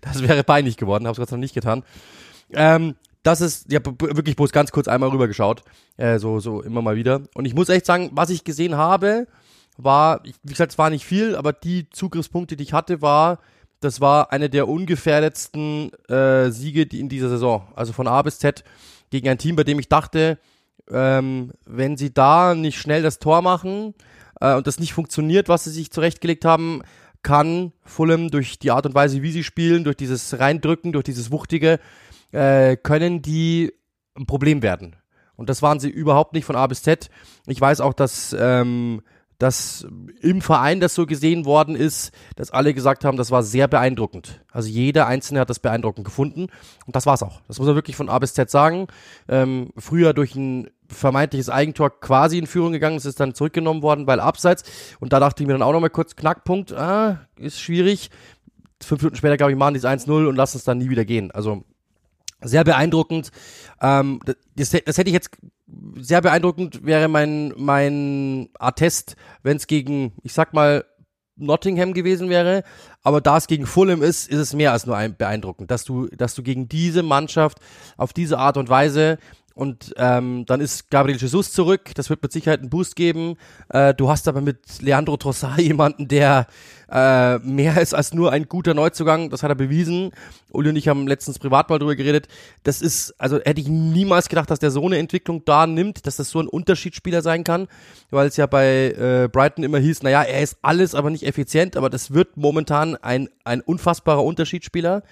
Das 0.00 0.22
wäre 0.22 0.44
peinlich 0.44 0.76
geworden, 0.76 1.06
habe 1.06 1.12
es 1.12 1.18
Gott 1.18 1.32
noch 1.32 1.38
nicht 1.38 1.54
getan. 1.54 1.82
Ähm, 2.52 2.96
das 3.22 3.40
ist, 3.40 3.66
ich 3.68 3.76
habe 3.76 3.94
wirklich 3.98 4.36
bloß 4.36 4.52
ganz 4.52 4.72
kurz 4.72 4.88
einmal 4.88 5.10
rübergeschaut, 5.10 5.62
äh, 5.96 6.18
so, 6.18 6.40
so 6.40 6.62
immer 6.62 6.82
mal 6.82 6.96
wieder. 6.96 7.22
Und 7.34 7.44
ich 7.44 7.54
muss 7.54 7.68
echt 7.68 7.86
sagen, 7.86 8.10
was 8.12 8.30
ich 8.30 8.44
gesehen 8.44 8.76
habe, 8.76 9.26
war, 9.76 10.22
wie 10.24 10.52
gesagt, 10.52 10.72
es 10.72 10.78
war 10.78 10.90
nicht 10.90 11.04
viel, 11.04 11.36
aber 11.36 11.52
die 11.52 11.88
Zugriffspunkte, 11.90 12.56
die 12.56 12.64
ich 12.64 12.72
hatte, 12.72 13.02
war, 13.02 13.38
das 13.80 14.00
war 14.00 14.32
eine 14.32 14.50
der 14.50 14.68
ungefährdetsten 14.68 15.90
äh, 16.08 16.50
Siege 16.50 16.86
die 16.86 17.00
in 17.00 17.08
dieser 17.08 17.30
Saison. 17.30 17.66
Also 17.74 17.92
von 17.92 18.06
A 18.06 18.20
bis 18.22 18.38
Z 18.38 18.62
gegen 19.10 19.28
ein 19.28 19.38
Team, 19.38 19.56
bei 19.56 19.64
dem 19.64 19.78
ich 19.78 19.88
dachte, 19.88 20.38
ähm, 20.90 21.52
wenn 21.64 21.96
sie 21.96 22.12
da 22.12 22.54
nicht 22.54 22.78
schnell 22.78 23.02
das 23.02 23.18
Tor 23.18 23.42
machen 23.42 23.94
äh, 24.40 24.54
und 24.54 24.66
das 24.66 24.78
nicht 24.80 24.92
funktioniert, 24.92 25.48
was 25.48 25.64
sie 25.64 25.70
sich 25.70 25.90
zurechtgelegt 25.90 26.44
haben, 26.44 26.82
kann 27.22 27.72
Fulham 27.84 28.30
durch 28.30 28.58
die 28.58 28.70
Art 28.70 28.86
und 28.86 28.94
Weise, 28.94 29.22
wie 29.22 29.32
sie 29.32 29.44
spielen, 29.44 29.84
durch 29.84 29.96
dieses 29.96 30.38
Reindrücken, 30.38 30.92
durch 30.92 31.04
dieses 31.04 31.30
Wuchtige, 31.30 31.78
äh, 32.32 32.76
können 32.76 33.22
die 33.22 33.72
ein 34.16 34.26
Problem 34.26 34.62
werden. 34.62 34.96
Und 35.36 35.48
das 35.48 35.62
waren 35.62 35.80
sie 35.80 35.88
überhaupt 35.88 36.34
nicht 36.34 36.44
von 36.44 36.54
A 36.54 36.66
bis 36.66 36.82
Z. 36.82 37.08
Ich 37.46 37.58
weiß 37.58 37.80
auch, 37.80 37.94
dass, 37.94 38.36
ähm, 38.38 39.00
dass 39.38 39.86
im 40.20 40.42
Verein 40.42 40.80
das 40.80 40.94
so 40.94 41.06
gesehen 41.06 41.46
worden 41.46 41.76
ist, 41.76 42.12
dass 42.36 42.50
alle 42.50 42.74
gesagt 42.74 43.06
haben, 43.06 43.16
das 43.16 43.30
war 43.30 43.42
sehr 43.42 43.66
beeindruckend. 43.66 44.44
Also 44.52 44.68
jeder 44.68 45.06
Einzelne 45.06 45.40
hat 45.40 45.48
das 45.48 45.58
beeindruckend 45.58 46.04
gefunden. 46.04 46.48
Und 46.84 46.94
das 46.94 47.06
war's 47.06 47.22
auch. 47.22 47.40
Das 47.48 47.58
muss 47.58 47.66
man 47.66 47.74
wirklich 47.74 47.96
von 47.96 48.10
A 48.10 48.18
bis 48.18 48.34
Z 48.34 48.50
sagen. 48.50 48.88
Ähm, 49.28 49.70
früher 49.78 50.12
durch 50.12 50.34
ein 50.34 50.68
vermeintliches 50.88 51.48
Eigentor 51.48 52.00
quasi 52.00 52.36
in 52.36 52.46
Führung 52.46 52.72
gegangen, 52.72 52.96
es 52.96 53.06
ist 53.06 53.18
dann 53.18 53.34
zurückgenommen 53.34 53.80
worden, 53.80 54.06
weil 54.06 54.20
abseits. 54.20 54.64
Und 55.00 55.14
da 55.14 55.20
dachte 55.20 55.42
ich 55.42 55.46
mir 55.46 55.54
dann 55.54 55.62
auch 55.62 55.72
nochmal 55.72 55.88
kurz, 55.88 56.16
Knackpunkt, 56.16 56.74
ah, 56.74 57.20
ist 57.38 57.60
schwierig. 57.60 58.10
Fünf 58.82 59.00
Minuten 59.00 59.16
später, 59.16 59.38
glaube 59.38 59.52
ich, 59.52 59.58
machen 59.58 59.72
die 59.72 59.78
es 59.78 59.86
1-0 59.86 60.26
und 60.28 60.36
lassen 60.36 60.58
es 60.58 60.64
dann 60.64 60.76
nie 60.76 60.90
wieder 60.90 61.06
gehen. 61.06 61.30
Also 61.30 61.64
sehr 62.42 62.64
beeindruckend. 62.64 63.30
Ähm, 63.80 64.20
das, 64.56 64.70
das 64.70 64.98
hätte 64.98 65.08
ich 65.08 65.14
jetzt 65.14 65.30
sehr 65.96 66.20
beeindruckend 66.20 66.84
wäre 66.84 67.08
mein 67.08 67.52
mein 67.56 68.48
Attest, 68.58 69.16
wenn 69.42 69.56
es 69.56 69.66
gegen, 69.66 70.12
ich 70.22 70.32
sag 70.32 70.52
mal 70.52 70.84
Nottingham 71.36 71.94
gewesen 71.94 72.28
wäre, 72.28 72.64
aber 73.02 73.20
da 73.20 73.36
es 73.36 73.46
gegen 73.46 73.66
Fulham 73.66 74.02
ist, 74.02 74.28
ist 74.28 74.38
es 74.38 74.52
mehr 74.52 74.72
als 74.72 74.84
nur 74.86 74.96
ein 74.96 75.16
beeindruckend, 75.16 75.70
dass 75.70 75.84
du 75.84 76.08
dass 76.08 76.34
du 76.34 76.42
gegen 76.42 76.68
diese 76.68 77.02
Mannschaft 77.02 77.58
auf 77.96 78.12
diese 78.12 78.38
Art 78.38 78.56
und 78.56 78.68
Weise 78.68 79.18
und 79.54 79.92
ähm, 79.96 80.44
dann 80.46 80.60
ist 80.60 80.90
Gabriel 80.90 81.18
Jesus 81.18 81.52
zurück. 81.52 81.90
Das 81.94 82.08
wird 82.08 82.22
mit 82.22 82.32
Sicherheit 82.32 82.60
einen 82.60 82.70
Boost 82.70 82.96
geben. 82.96 83.36
Äh, 83.68 83.94
du 83.94 84.08
hast 84.08 84.28
aber 84.28 84.40
mit 84.40 84.58
Leandro 84.80 85.16
Trossard 85.16 85.58
jemanden, 85.60 86.08
der 86.08 86.46
äh, 86.90 87.38
mehr 87.38 87.80
ist 87.80 87.94
als 87.94 88.14
nur 88.14 88.32
ein 88.32 88.48
guter 88.48 88.74
Neuzugang. 88.74 89.28
Das 89.30 89.42
hat 89.42 89.50
er 89.50 89.56
bewiesen. 89.56 90.12
Uli 90.50 90.70
und 90.70 90.76
ich 90.76 90.88
haben 90.88 91.06
letztens 91.06 91.38
privat 91.38 91.68
mal 91.68 91.78
drüber 91.78 91.96
geredet. 91.96 92.28
Das 92.62 92.80
ist, 92.80 93.14
also 93.18 93.38
hätte 93.40 93.60
ich 93.60 93.68
niemals 93.68 94.28
gedacht, 94.28 94.50
dass 94.50 94.60
der 94.60 94.70
so 94.70 94.84
eine 94.86 94.98
Entwicklung 94.98 95.44
da 95.44 95.66
nimmt, 95.66 96.06
dass 96.06 96.16
das 96.16 96.30
so 96.30 96.40
ein 96.40 96.48
Unterschiedsspieler 96.48 97.22
sein 97.22 97.44
kann. 97.44 97.68
Weil 98.10 98.28
es 98.28 98.36
ja 98.36 98.46
bei 98.46 98.92
äh, 98.92 99.28
Brighton 99.30 99.64
immer 99.64 99.78
hieß, 99.78 100.02
naja, 100.02 100.22
er 100.22 100.42
ist 100.42 100.58
alles, 100.62 100.94
aber 100.94 101.10
nicht 101.10 101.26
effizient. 101.26 101.76
Aber 101.76 101.90
das 101.90 102.12
wird 102.12 102.36
momentan 102.36 102.96
ein, 102.96 103.28
ein 103.44 103.60
unfassbarer 103.60 104.24
Unterschiedsspieler. 104.24 105.02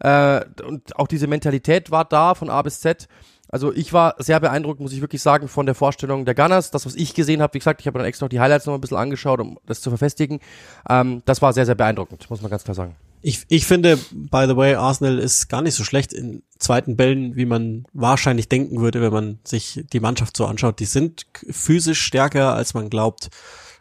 Äh, 0.00 0.40
und 0.66 0.98
auch 0.98 1.06
diese 1.06 1.26
Mentalität 1.26 1.90
war 1.90 2.04
da 2.04 2.34
von 2.34 2.50
A 2.50 2.62
bis 2.62 2.80
Z. 2.80 3.06
Also 3.52 3.70
ich 3.70 3.92
war 3.92 4.14
sehr 4.18 4.40
beeindruckt, 4.40 4.80
muss 4.80 4.94
ich 4.94 5.02
wirklich 5.02 5.20
sagen, 5.20 5.46
von 5.46 5.66
der 5.66 5.74
Vorstellung 5.74 6.24
der 6.24 6.34
Gunners. 6.34 6.70
Das, 6.70 6.86
was 6.86 6.94
ich 6.94 7.12
gesehen 7.12 7.42
habe, 7.42 7.52
wie 7.52 7.58
gesagt, 7.58 7.82
ich 7.82 7.86
habe 7.86 7.98
dann 7.98 8.06
extra 8.06 8.24
noch 8.24 8.30
die 8.30 8.40
Highlights 8.40 8.64
noch 8.64 8.72
ein 8.72 8.80
bisschen 8.80 8.96
angeschaut, 8.96 9.40
um 9.40 9.58
das 9.66 9.82
zu 9.82 9.90
verfestigen. 9.90 10.40
Ähm, 10.88 11.22
das 11.26 11.42
war 11.42 11.52
sehr, 11.52 11.66
sehr 11.66 11.74
beeindruckend, 11.74 12.30
muss 12.30 12.40
man 12.40 12.50
ganz 12.50 12.64
klar 12.64 12.74
sagen. 12.74 12.96
Ich, 13.20 13.44
ich 13.48 13.66
finde, 13.66 13.98
by 14.10 14.46
the 14.48 14.56
way, 14.56 14.74
Arsenal 14.74 15.18
ist 15.18 15.48
gar 15.48 15.60
nicht 15.60 15.74
so 15.74 15.84
schlecht 15.84 16.14
in 16.14 16.42
zweiten 16.58 16.96
Bällen, 16.96 17.36
wie 17.36 17.44
man 17.44 17.84
wahrscheinlich 17.92 18.48
denken 18.48 18.80
würde, 18.80 19.02
wenn 19.02 19.12
man 19.12 19.38
sich 19.44 19.84
die 19.92 20.00
Mannschaft 20.00 20.34
so 20.34 20.46
anschaut. 20.46 20.80
Die 20.80 20.86
sind 20.86 21.26
physisch 21.50 22.00
stärker, 22.00 22.54
als 22.54 22.72
man 22.72 22.88
glaubt. 22.88 23.28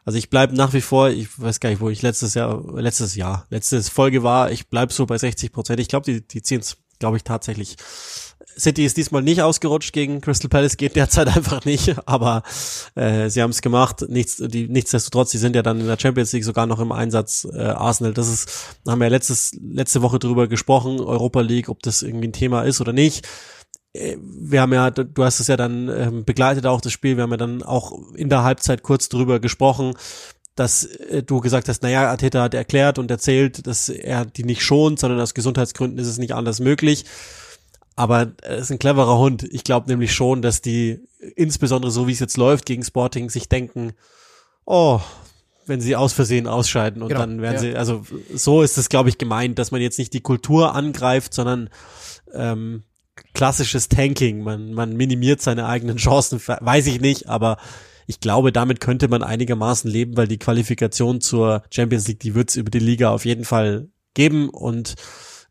Also 0.04 0.18
ich 0.18 0.30
bleibe 0.30 0.54
nach 0.54 0.74
wie 0.74 0.82
vor, 0.82 1.10
ich 1.10 1.40
weiß 1.40 1.62
gar 1.62 1.70
nicht, 1.70 1.80
wo 1.80 1.90
ich 1.90 2.02
letztes 2.02 2.34
Jahr, 2.34 2.62
letztes 2.76 3.16
Jahr, 3.16 3.46
letztes 3.50 3.88
Folge 3.88 4.22
war, 4.22 4.52
ich 4.52 4.68
bleib 4.68 4.92
so 4.92 5.06
bei 5.06 5.18
60 5.18 5.54
Prozent. 5.54 5.80
Ich 5.80 5.88
glaube, 5.88 6.12
die, 6.12 6.28
die 6.28 6.42
ziehen 6.42 6.60
es, 6.60 6.76
glaube 7.00 7.16
ich, 7.16 7.24
tatsächlich 7.24 7.78
City 8.58 8.86
ist 8.86 8.98
diesmal 8.98 9.22
nicht 9.22 9.42
ausgerutscht 9.42 9.94
gegen 9.94 10.22
Crystal 10.22 10.50
Palace, 10.50 10.78
geht 10.78 10.96
derzeit 10.96 11.28
einfach 11.36 11.66
nicht, 11.66 11.96
aber 12.06 12.44
äh, 12.96 13.30
sie 13.30 13.42
haben 13.42 13.52
es 13.52 13.62
gemacht. 13.62 14.06
Nichts, 14.08 14.38
die, 14.38 14.68
nichtsdestotrotz, 14.68 15.32
sie 15.32 15.38
sind 15.38 15.56
ja 15.56 15.62
dann 15.62 15.80
in 15.80 15.88
der 15.88 15.98
Champions 16.00 16.32
League 16.34 16.44
sogar 16.44 16.66
noch 16.66 16.80
im 16.80 16.92
Einsatz. 16.92 17.48
Äh, 17.52 17.60
Arsenal, 17.62 18.14
das 18.14 18.28
ist, 18.28 18.78
haben 18.88 19.00
wir 19.00 19.06
ja 19.06 19.12
letztes, 19.12 19.58
letzte 19.62 20.02
Woche 20.02 20.20
drüber 20.20 20.48
gesprochen, 20.48 21.00
Europa 21.00 21.42
League, 21.42 21.70
ob 21.70 21.82
das 21.84 22.02
irgendwie 22.02 22.28
ein 22.28 22.34
Thema 22.34 22.64
ist 22.64 22.82
oder 22.82 22.94
nicht. 22.94 23.28
Äh, 23.94 24.18
wir 24.20 24.62
haben 24.62 24.74
ja, 24.74 24.90
du 24.90 25.24
hast 25.24 25.40
es 25.40 25.48
ja 25.48 25.58
dann 25.58 25.90
ähm, 25.90 26.26
begleitet 26.26 26.66
auch 26.66 26.82
das 26.82 26.92
Spiel, 26.92 27.18
wir 27.18 27.24
haben 27.24 27.32
ja 27.32 27.38
dann 27.38 27.64
auch 27.64 27.94
in 28.16 28.30
der 28.30 28.44
Halbzeit 28.44 28.84
kurz 28.84 29.10
drüber 29.10 29.40
gesprochen 29.40 29.96
dass 30.56 30.84
äh, 30.84 31.24
du 31.24 31.40
gesagt 31.40 31.70
hast, 31.70 31.82
naja, 31.82 32.12
Ateta 32.12 32.44
hat 32.44 32.54
erklärt 32.54 33.00
und 33.00 33.10
erzählt, 33.10 33.66
dass 33.68 33.90
er 33.90 34.26
die 34.26 34.44
nicht 34.44 34.64
schont, 34.64 35.00
sondern 35.00 35.20
aus 35.20 35.34
Gesundheitsgründen 35.34 36.00
ist 36.00 36.08
es 36.08 36.18
nicht 36.18 36.34
anders 36.34 36.60
möglich. 36.60 37.06
Aber 38.02 38.32
er 38.42 38.58
ist 38.58 38.72
ein 38.72 38.80
cleverer 38.80 39.20
Hund. 39.20 39.44
Ich 39.44 39.64
glaube 39.64 39.88
nämlich 39.88 40.12
schon, 40.12 40.42
dass 40.42 40.60
die, 40.60 41.02
insbesondere 41.36 41.92
so 41.92 42.08
wie 42.08 42.14
es 42.14 42.20
jetzt 42.20 42.36
läuft 42.36 42.66
gegen 42.66 42.84
Sporting, 42.84 43.30
sich 43.30 43.48
denken, 43.48 43.94
oh, 44.66 45.00
wenn 45.68 45.82
sie 45.82 45.96
aus 45.96 46.12
Versehen 46.12 46.48
ausscheiden 46.48 47.04
und 47.04 47.10
Genau, 47.10 47.20
dann 47.20 47.44
werden 47.44 47.58
ja. 47.58 47.60
sie, 47.60 47.76
also 47.76 48.04
so 48.34 48.64
ist 48.64 48.80
es, 48.80 48.90
glaube 48.90 49.10
ich, 49.10 49.20
gemeint, 49.20 49.60
dass 49.60 49.70
man 49.70 49.82
jetzt 49.82 50.00
nicht 50.00 50.14
die 50.14 50.22
Kultur 50.22 50.74
angreift, 50.74 51.36
sondern 51.36 51.70
ähm, 52.34 52.82
klassisches 53.36 53.88
Tanking. 53.88 54.42
Man, 54.42 54.74
man 54.74 54.98
minimiert 54.98 55.44
seine 55.44 55.68
eigenen 55.68 55.98
Chancen, 55.98 56.42
weiß 56.44 56.88
ich 56.88 57.02
nicht, 57.02 57.30
aber 57.30 57.58
ich 58.08 58.20
glaube, 58.20 58.52
damit 58.52 58.80
könnte 58.80 59.10
man 59.10 59.22
einigermaßen 59.22 59.92
leben, 59.92 60.18
weil 60.18 60.28
die 60.28 60.40
Qualifikation 60.40 61.22
zur 61.22 61.62
Champions 61.70 62.08
League, 62.08 62.22
die 62.22 62.34
wird's 62.34 62.56
über 62.56 62.72
die 62.72 62.80
Liga 62.80 63.12
auf 63.12 63.26
jeden 63.26 63.46
Fall 63.46 63.90
geben 64.16 64.50
und 64.50 64.96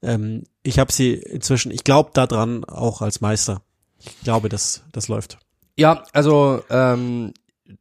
ähm, 0.03 0.43
ich 0.63 0.79
habe 0.79 0.93
sie 0.93 1.15
inzwischen, 1.15 1.71
ich 1.71 1.85
glaube 1.85 2.11
daran 2.13 2.65
auch 2.65 3.03
als 3.03 3.21
Meister. 3.21 3.63
Ich 3.99 4.21
glaube, 4.21 4.49
das, 4.49 4.83
das 4.93 5.09
läuft. 5.09 5.39
Ja, 5.77 6.05
also 6.13 6.63
ähm, 6.71 7.33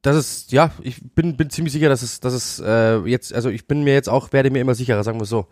das 0.02 0.16
ist, 0.16 0.52
ja, 0.52 0.72
ich 0.82 1.02
bin, 1.16 1.36
bin 1.36 1.50
ziemlich 1.50 1.74
sicher, 1.74 1.90
dass 1.90 2.02
es, 2.02 2.20
dass 2.20 2.34
es 2.34 2.60
äh, 2.60 2.98
jetzt, 3.00 3.34
also 3.34 3.50
ich 3.50 3.68
bin 3.68 3.84
mir 3.84 3.94
jetzt 3.94 4.10
auch, 4.10 4.32
werde 4.32 4.52
mir 4.52 4.60
immer 4.60 4.76
sicherer, 4.76 5.04
sagen 5.04 5.20
wir 5.20 5.24
es 5.24 5.30
so. 5.30 5.48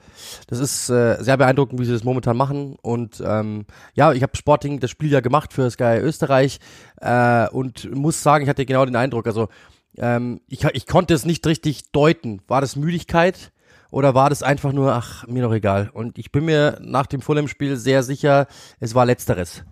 Das 0.48 0.60
ist 0.60 0.90
äh, 0.90 1.18
sehr 1.22 1.38
beeindruckend, 1.38 1.80
wie 1.80 1.86
sie 1.86 1.94
das 1.94 2.04
momentan 2.04 2.38
machen. 2.38 2.76
Und 2.82 3.22
ähm, 3.26 3.66
ja, 3.94 4.14
ich 4.14 4.24
habe 4.24 4.38
Sporting 4.38 4.80
das 4.80 4.92
Spiel 4.92 5.12
ja 5.12 5.20
gemacht 5.20 5.54
für 5.54 5.70
Sky 5.70 6.00
Österreich 6.02 6.60
äh, 7.02 7.50
und 7.50 7.94
muss 7.96 8.22
sagen, 8.22 8.44
ich 8.44 8.50
hatte 8.50 8.66
genau 8.66 8.86
den 8.86 8.96
Eindruck, 8.96 9.28
also 9.28 9.50
ähm, 9.98 10.42
ich, 10.48 10.64
ich 10.64 10.86
konnte 10.86 11.14
es 11.14 11.26
nicht 11.26 11.46
richtig 11.48 11.92
deuten. 11.92 12.42
War 12.48 12.62
das 12.62 12.76
Müdigkeit? 12.76 13.52
Oder 13.92 14.16
war 14.16 14.30
das 14.30 14.44
einfach 14.44 14.74
nur, 14.74 14.94
ach, 14.94 15.26
mir 15.28 15.44
doch 15.44 15.54
egal. 15.54 15.90
Und 15.94 16.18
ich 16.18 16.32
bin 16.32 16.46
mir 16.46 16.80
nach 16.82 17.06
dem 17.06 17.22
Fulham-Spiel 17.22 17.78
sehr 17.78 18.04
sicher, 18.04 18.48
es 18.80 18.96
war 18.96 19.06
letzteres. 19.06 19.64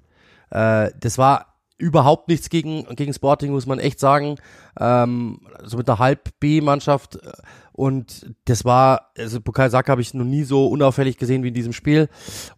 Äh, 0.52 0.92
das 1.00 1.18
war 1.18 1.56
überhaupt 1.78 2.30
nichts 2.30 2.50
gegen, 2.50 2.86
gegen 2.96 3.14
Sporting, 3.14 3.52
muss 3.52 3.66
man 3.66 3.80
echt 3.80 4.00
sagen. 4.00 4.38
Ähm, 4.80 5.42
so 5.64 5.78
mit 5.78 5.90
einer 5.90 6.00
Halb-B-Mannschaft. 6.00 7.20
Und 7.74 8.34
das 8.46 8.64
war, 8.64 9.12
also 9.18 9.42
Pokal 9.42 9.70
Saka 9.70 9.92
habe 9.92 10.02
ich 10.02 10.14
noch 10.14 10.24
nie 10.24 10.44
so 10.44 10.68
unauffällig 10.68 11.18
gesehen 11.18 11.44
wie 11.44 11.50
in 11.50 11.54
diesem 11.54 11.74
Spiel. 11.74 12.08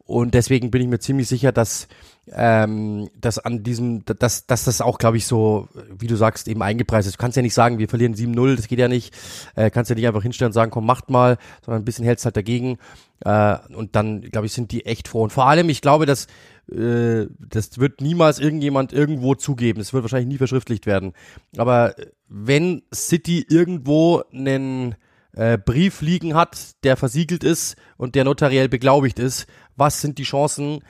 Und 0.06 0.36
deswegen 0.36 0.70
bin 0.70 0.82
ich 0.84 0.88
mir 0.88 1.00
ziemlich 1.00 1.28
sicher, 1.28 1.52
dass, 1.52 1.88
ähm, 2.34 3.10
dass 3.20 3.40
an 3.40 3.64
diesem, 3.64 4.04
dass, 4.06 4.46
dass 4.46 4.66
das 4.66 4.82
auch, 4.82 4.98
glaube 4.98 5.18
ich, 5.18 5.26
so, 5.26 5.68
wie 5.98 6.08
du 6.08 6.16
sagst, 6.16 6.48
eben 6.48 6.62
eingepreist 6.62 7.08
ist. 7.08 7.16
Du 7.16 7.22
kannst 7.22 7.38
ja 7.38 7.42
nicht 7.42 7.54
sagen, 7.54 7.80
wir 7.80 7.88
verlieren 7.88 8.16
7-0, 8.16 8.56
das 8.56 8.68
geht 8.68 8.80
ja 8.80 8.88
nicht. 8.88 9.16
Äh, 9.56 9.70
kannst 9.70 9.90
ja 9.90 9.96
nicht 9.96 10.08
einfach 10.08 10.24
hinstellen 10.24 10.50
und 10.50 10.54
sagen, 10.54 10.72
komm, 10.72 10.86
macht 10.86 11.10
mal, 11.10 11.38
sondern 11.66 11.82
ein 11.82 11.86
bisschen 11.86 12.06
hältst 12.06 12.26
halt 12.26 12.36
dagegen. 12.36 12.78
Äh, 13.24 13.58
und 13.74 13.96
dann, 13.96 14.22
glaube 14.22 14.48
ich, 14.48 14.54
sind 14.54 14.72
die 14.72 14.86
echt 14.86 15.08
froh. 15.08 15.24
Und 15.24 15.32
vor 15.32 15.48
allem, 15.48 15.70
ich 15.70 15.82
glaube, 15.82 16.06
dass 16.06 16.28
äh, 16.72 17.28
das 17.40 17.78
wird 17.78 18.02
niemals 18.02 18.40
irgendjemand 18.40 18.94
irgendwo 18.94 19.36
zugeben. 19.36 19.80
Es 19.80 19.94
wird 19.94 20.04
wahrscheinlich 20.04 20.28
nie 20.28 20.38
verschriftlicht 20.38 20.86
werden. 20.86 21.14
Aber 21.56 21.96
wenn 22.28 22.84
City 22.94 23.46
irgendwo 23.48 24.24
einen 24.34 24.96
äh, 25.34 25.58
Brief 25.58 26.02
liegen 26.02 26.34
hat, 26.34 26.84
der 26.84 26.98
versiegelt 26.98 27.44
ist 27.44 27.78
und 27.96 28.16
der 28.16 28.26
notariell 28.26 28.70
beglaubigt 28.70 29.20
ist, 29.20 29.48
was 29.76 30.02
sind 30.02 30.18
die 30.18 30.24
Chancen, 30.24 30.82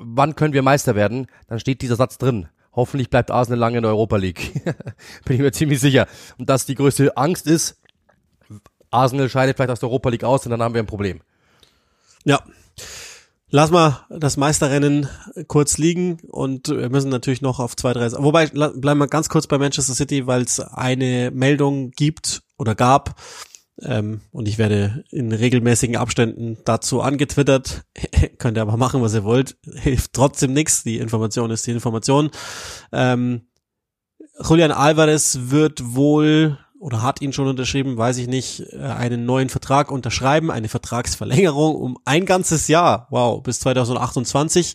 wann 0.00 0.34
können 0.34 0.54
wir 0.54 0.62
Meister 0.62 0.94
werden, 0.94 1.26
dann 1.46 1.60
steht 1.60 1.82
dieser 1.82 1.96
Satz 1.96 2.18
drin. 2.18 2.48
Hoffentlich 2.72 3.10
bleibt 3.10 3.30
Arsenal 3.30 3.58
lange 3.58 3.78
in 3.78 3.82
der 3.82 3.92
Europa 3.92 4.16
League. 4.16 4.52
Bin 5.24 5.36
ich 5.36 5.40
mir 5.40 5.52
ziemlich 5.52 5.80
sicher. 5.80 6.06
Und 6.38 6.48
dass 6.48 6.66
die 6.66 6.74
größte 6.74 7.16
Angst 7.16 7.46
ist, 7.46 7.80
Arsenal 8.90 9.28
scheidet 9.28 9.56
vielleicht 9.56 9.70
aus 9.70 9.80
der 9.80 9.88
Europa 9.88 10.08
League 10.08 10.24
aus 10.24 10.44
und 10.44 10.50
dann 10.50 10.62
haben 10.62 10.74
wir 10.74 10.82
ein 10.82 10.86
Problem. 10.86 11.20
Ja. 12.24 12.42
Lass 13.52 13.72
mal 13.72 14.06
das 14.10 14.36
Meisterrennen 14.36 15.08
kurz 15.48 15.76
liegen 15.76 16.20
und 16.28 16.68
wir 16.68 16.88
müssen 16.88 17.10
natürlich 17.10 17.42
noch 17.42 17.58
auf 17.58 17.74
zwei, 17.74 17.92
drei. 17.92 18.12
Wobei, 18.12 18.46
bleiben 18.46 18.98
wir 18.98 19.08
ganz 19.08 19.28
kurz 19.28 19.48
bei 19.48 19.58
Manchester 19.58 19.92
City, 19.92 20.28
weil 20.28 20.42
es 20.42 20.60
eine 20.60 21.32
Meldung 21.32 21.90
gibt 21.90 22.42
oder 22.58 22.76
gab. 22.76 23.20
Ähm, 23.82 24.20
und 24.32 24.48
ich 24.48 24.58
werde 24.58 25.04
in 25.10 25.32
regelmäßigen 25.32 25.96
Abständen 25.96 26.58
dazu 26.64 27.00
angetwittert. 27.00 27.84
Könnt 28.38 28.58
ihr 28.58 28.62
aber 28.62 28.76
machen, 28.76 29.02
was 29.02 29.14
ihr 29.14 29.24
wollt. 29.24 29.56
Hilft 29.74 30.12
trotzdem 30.12 30.52
nichts. 30.52 30.82
Die 30.82 30.98
Information 30.98 31.50
ist 31.50 31.66
die 31.66 31.72
Information. 31.72 32.30
Ähm, 32.92 33.42
Julian 34.42 34.72
Alvarez 34.72 35.38
wird 35.42 35.94
wohl 35.94 36.58
oder 36.80 37.02
hat 37.02 37.20
ihn 37.20 37.34
schon 37.34 37.46
unterschrieben, 37.46 37.98
weiß 37.98 38.16
ich 38.16 38.26
nicht, 38.26 38.64
äh, 38.72 38.78
einen 38.78 39.26
neuen 39.26 39.50
Vertrag 39.50 39.92
unterschreiben, 39.92 40.50
eine 40.50 40.68
Vertragsverlängerung 40.68 41.76
um 41.76 41.98
ein 42.06 42.24
ganzes 42.24 42.68
Jahr, 42.68 43.06
wow, 43.10 43.42
bis 43.42 43.60
2028. 43.60 44.74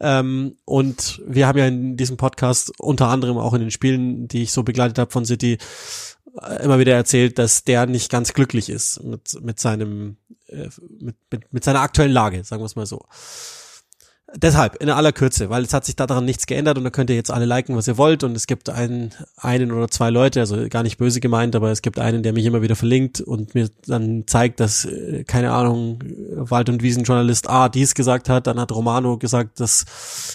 Ähm, 0.00 0.56
und 0.64 1.22
wir 1.26 1.46
haben 1.46 1.58
ja 1.58 1.66
in 1.66 1.96
diesem 1.96 2.16
Podcast 2.16 2.72
unter 2.80 3.06
anderem 3.06 3.38
auch 3.38 3.54
in 3.54 3.60
den 3.60 3.70
Spielen, 3.70 4.26
die 4.26 4.42
ich 4.42 4.52
so 4.52 4.64
begleitet 4.64 4.98
habe 4.98 5.12
von 5.12 5.24
City, 5.24 5.58
immer 6.62 6.78
wieder 6.78 6.94
erzählt, 6.94 7.38
dass 7.38 7.64
der 7.64 7.86
nicht 7.86 8.10
ganz 8.10 8.32
glücklich 8.32 8.68
ist 8.68 9.02
mit, 9.02 9.40
mit 9.42 9.60
seinem, 9.60 10.16
äh, 10.46 10.68
mit, 11.00 11.16
mit, 11.30 11.52
mit 11.52 11.64
seiner 11.64 11.80
aktuellen 11.80 12.12
Lage, 12.12 12.44
sagen 12.44 12.62
wir 12.62 12.66
es 12.66 12.76
mal 12.76 12.86
so. 12.86 13.04
Deshalb, 14.34 14.76
in 14.82 14.90
aller 14.90 15.12
Kürze, 15.12 15.48
weil 15.48 15.64
es 15.64 15.72
hat 15.72 15.86
sich 15.86 15.96
daran 15.96 16.26
nichts 16.26 16.46
geändert 16.46 16.76
und 16.76 16.84
da 16.84 16.90
könnt 16.90 17.08
ihr 17.08 17.16
jetzt 17.16 17.30
alle 17.30 17.46
liken, 17.46 17.74
was 17.76 17.88
ihr 17.88 17.96
wollt 17.96 18.24
und 18.24 18.36
es 18.36 18.46
gibt 18.46 18.68
einen, 18.68 19.14
einen 19.38 19.72
oder 19.72 19.88
zwei 19.88 20.10
Leute, 20.10 20.40
also 20.40 20.68
gar 20.68 20.82
nicht 20.82 20.98
böse 20.98 21.20
gemeint, 21.20 21.56
aber 21.56 21.70
es 21.70 21.80
gibt 21.80 21.98
einen, 21.98 22.22
der 22.22 22.34
mich 22.34 22.44
immer 22.44 22.60
wieder 22.60 22.76
verlinkt 22.76 23.22
und 23.22 23.54
mir 23.54 23.70
dann 23.86 24.24
zeigt, 24.26 24.60
dass, 24.60 24.84
äh, 24.84 25.24
keine 25.24 25.52
Ahnung, 25.52 26.04
Wald- 26.34 26.68
und 26.68 26.82
Wiesenjournalist 26.82 27.48
A 27.48 27.70
dies 27.70 27.94
gesagt 27.94 28.28
hat, 28.28 28.46
dann 28.46 28.60
hat 28.60 28.70
Romano 28.70 29.16
gesagt, 29.16 29.60
dass 29.60 29.86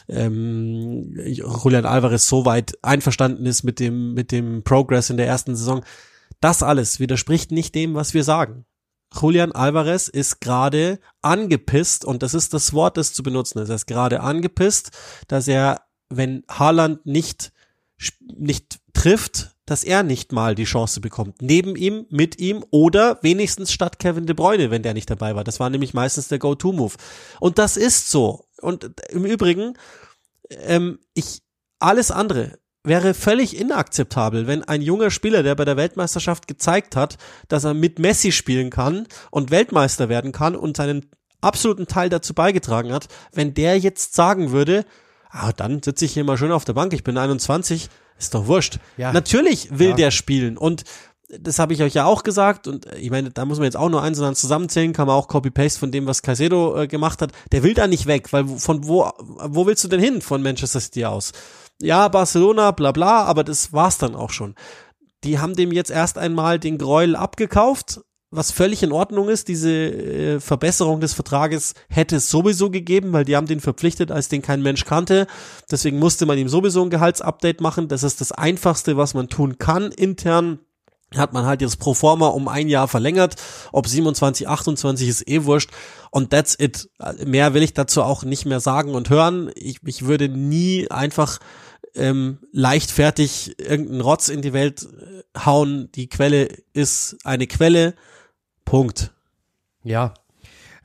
ähm, 0.10 1.14
Julian 1.16 1.86
Alvarez 1.86 2.26
so 2.26 2.46
weit 2.46 2.76
einverstanden 2.82 3.46
ist 3.46 3.62
mit 3.62 3.80
dem, 3.80 4.16
mit 4.16 4.32
dem 4.32 4.64
Progress 4.64 5.12
in 5.12 5.18
der 5.18 5.28
ersten 5.28 5.56
Saison. 5.56 5.84
Das 6.42 6.64
alles 6.64 7.00
widerspricht 7.00 7.52
nicht 7.52 7.76
dem, 7.76 7.94
was 7.94 8.16
wir 8.16 8.24
sagen. 8.24 8.66
Julian 9.20 9.52
Alvarez 9.52 10.08
ist 10.08 10.42
gerade 10.42 11.00
angepisst 11.22 12.06
und 12.06 12.24
das 12.24 12.34
ist 12.34 12.54
das 12.54 12.74
Wort, 12.74 12.98
das 12.98 13.14
zu 13.14 13.24
benutzen 13.24 13.60
ist. 13.60 13.70
Er 13.70 13.76
ist 13.76 13.86
gerade 13.86 14.22
angepisst, 14.22 14.92
dass 15.28 15.48
er, 15.48 15.82
wenn 16.10 16.44
Haaland 16.50 17.06
nicht, 17.06 17.52
nicht 18.20 18.80
trifft, 18.94 19.56
dass 19.66 19.84
er 19.84 20.04
nicht 20.04 20.32
mal 20.32 20.56
die 20.56 20.66
Chance 20.66 21.00
bekommt. 21.00 21.42
Neben 21.42 21.76
ihm, 21.76 22.06
mit 22.10 22.40
ihm 22.40 22.66
oder 22.72 23.20
wenigstens 23.22 23.72
statt 23.72 24.00
Kevin 24.00 24.26
De 24.26 24.36
Bruyne, 24.36 24.72
wenn 24.72 24.84
der 24.84 24.94
nicht 24.94 25.10
dabei 25.10 25.36
war. 25.36 25.44
Das 25.44 25.60
war 25.60 25.70
nämlich 25.70 25.94
meistens 25.94 26.28
der 26.28 26.40
Go-To-Move. 26.40 26.96
Und 27.40 27.58
das 27.60 27.78
ist 27.78 28.10
so. 28.10 28.46
Und 28.62 28.92
im 29.10 29.26
Übrigen, 29.26 29.78
ähm, 30.50 31.00
ich, 31.14 31.42
alles 31.80 32.12
andere 32.12 32.60
wäre 32.84 33.14
völlig 33.14 33.58
inakzeptabel, 33.60 34.48
wenn 34.48 34.64
ein 34.64 34.82
junger 34.82 35.10
Spieler, 35.10 35.42
der 35.44 35.56
bei 35.56 35.66
der 35.66 35.78
Weltmeisterschaft 35.78 36.48
gezeigt 36.48 36.96
hat, 36.96 37.18
dass 37.48 37.64
er 37.64 37.74
mit 37.74 38.00
Messi 38.00 38.32
spielen 38.32 38.70
kann 38.70 39.08
und 39.32 39.52
Weltmeister 39.52 40.10
werden 40.10 40.32
kann 40.32 40.56
und 40.56 40.78
seinen 40.78 41.06
absoluten 41.42 41.88
Teil 41.88 42.10
dazu 42.10 42.34
beigetragen 42.34 42.92
hat, 42.94 43.08
wenn 43.34 43.54
der 43.54 43.78
jetzt 43.80 44.16
sagen 44.16 44.52
würde, 44.52 44.86
ah, 45.30 45.52
dann 45.54 45.82
sitze 45.82 46.06
ich 46.06 46.14
hier 46.14 46.24
mal 46.24 46.38
schön 46.38 46.52
auf 46.52 46.66
der 46.66 46.74
Bank, 46.74 46.94
ich 46.94 47.04
bin 47.04 47.18
21, 47.18 47.90
ist 48.18 48.34
doch 48.34 48.48
wurscht. 48.48 48.80
Ja. 48.98 49.12
Natürlich 49.14 49.70
will 49.78 49.90
Ja. 49.90 49.96
der 49.96 50.12
spielen 50.12 50.58
und 50.58 50.84
das 51.40 51.58
habe 51.58 51.74
ich 51.74 51.82
euch 51.82 51.96
ja 51.96 52.06
auch 52.06 52.24
gesagt 52.24 52.68
und 52.68 52.86
äh, 52.86 52.98
ich 52.98 53.10
meine, 53.10 53.32
da 53.32 53.46
muss 53.46 53.58
man 53.58 53.66
jetzt 53.66 53.78
auch 53.78 53.90
nur 53.90 54.04
eins 54.04 54.20
und 54.20 54.26
eins 54.26 54.40
zusammenzählen, 54.40 54.94
kann 54.94 55.08
man 55.08 55.16
auch 55.16 55.28
Copy-Paste 55.28 55.80
von 55.80 55.92
dem, 55.92 56.06
was 56.06 56.22
Caicedo 56.22 56.82
äh, 56.84 56.88
gemacht 56.88 57.22
hat. 57.22 57.32
Der 57.52 57.64
will 57.64 57.74
da 57.74 57.88
nicht 57.88 58.06
weg, 58.06 58.32
weil 58.32 58.46
von 58.46 58.88
wo, 58.88 59.10
wo 59.18 59.66
willst 59.66 59.84
du 59.84 59.88
denn 59.88 60.00
hin 60.00 60.22
von 60.22 60.44
Manchester 60.44 60.80
City 60.80 61.06
aus? 61.06 61.32
Ja, 61.84 62.08
Barcelona, 62.08 62.72
bla 62.72 62.94
bla, 62.94 63.24
aber 63.26 63.44
das 63.44 63.74
war's 63.74 63.98
dann 63.98 64.16
auch 64.16 64.30
schon. 64.30 64.56
Die 65.26 65.40
haben 65.40 65.54
dem 65.54 65.74
jetzt 65.74 65.92
erst 65.92 66.18
einmal 66.18 66.58
den 66.58 66.78
Gräuel 66.78 67.18
abgekauft, 67.18 68.00
was 68.32 68.52
völlig 68.52 68.84
in 68.84 68.94
Ordnung 68.94 69.28
ist. 69.28 69.50
Diese 69.50 69.70
äh, 69.70 70.40
Verbesserung 70.40 71.02
des 71.02 71.14
Vertrages 71.14 71.74
hätte 71.90 72.16
es 72.16 72.30
sowieso 72.30 72.70
gegeben, 72.70 73.12
weil 73.12 73.26
die 73.26 73.36
haben 73.36 73.48
den 73.48 73.60
verpflichtet, 73.60 74.12
als 74.12 74.30
den 74.30 74.42
kein 74.42 74.62
Mensch 74.62 74.86
kannte. 74.86 75.28
Deswegen 75.70 76.00
musste 76.00 76.26
man 76.26 76.38
ihm 76.38 76.48
sowieso 76.48 76.82
ein 76.82 76.90
Gehaltsupdate 76.90 77.60
machen. 77.60 77.90
Das 77.90 78.04
ist 78.04 78.22
das 78.22 78.32
Einfachste, 78.32 78.96
was 78.96 79.14
man 79.14 79.28
tun 79.28 79.58
kann 79.58 79.92
intern 79.92 80.60
hat 81.18 81.34
man 81.34 81.46
halt 81.46 81.62
jetzt 81.62 81.80
pro 81.80 81.94
forma 81.94 82.28
um 82.28 82.48
ein 82.48 82.70
Jahr 82.70 82.88
verlängert. 82.88 83.36
Ob 83.72 83.88
27, 83.88 84.48
28 84.48 85.08
ist 85.08 85.28
eh 85.28 85.44
wurscht. 85.46 85.72
Und 86.12 86.32
that's 86.32 86.56
it. 86.60 86.90
Mehr 87.26 87.54
will 87.54 87.64
ich 87.64 87.74
dazu 87.74 88.04
auch 88.04 88.24
nicht 88.24 88.46
mehr 88.46 88.60
sagen 88.60 88.96
und 88.96 89.10
hören. 89.10 89.52
Ich, 89.56 89.78
ich 89.86 90.06
würde 90.06 90.30
nie 90.30 90.90
einfach 90.90 91.40
ähm, 91.96 92.40
leichtfertig 92.52 93.60
irgendeinen 93.60 94.02
Rotz 94.02 94.30
in 94.30 94.42
die 94.42 94.54
Welt 94.54 94.84
äh, 94.84 95.40
hauen. 95.40 95.90
Die 95.94 96.08
Quelle 96.08 96.50
ist 96.74 97.18
eine 97.24 97.48
Quelle. 97.48 97.96
Punkt. 98.66 99.12
Ja. 99.84 100.14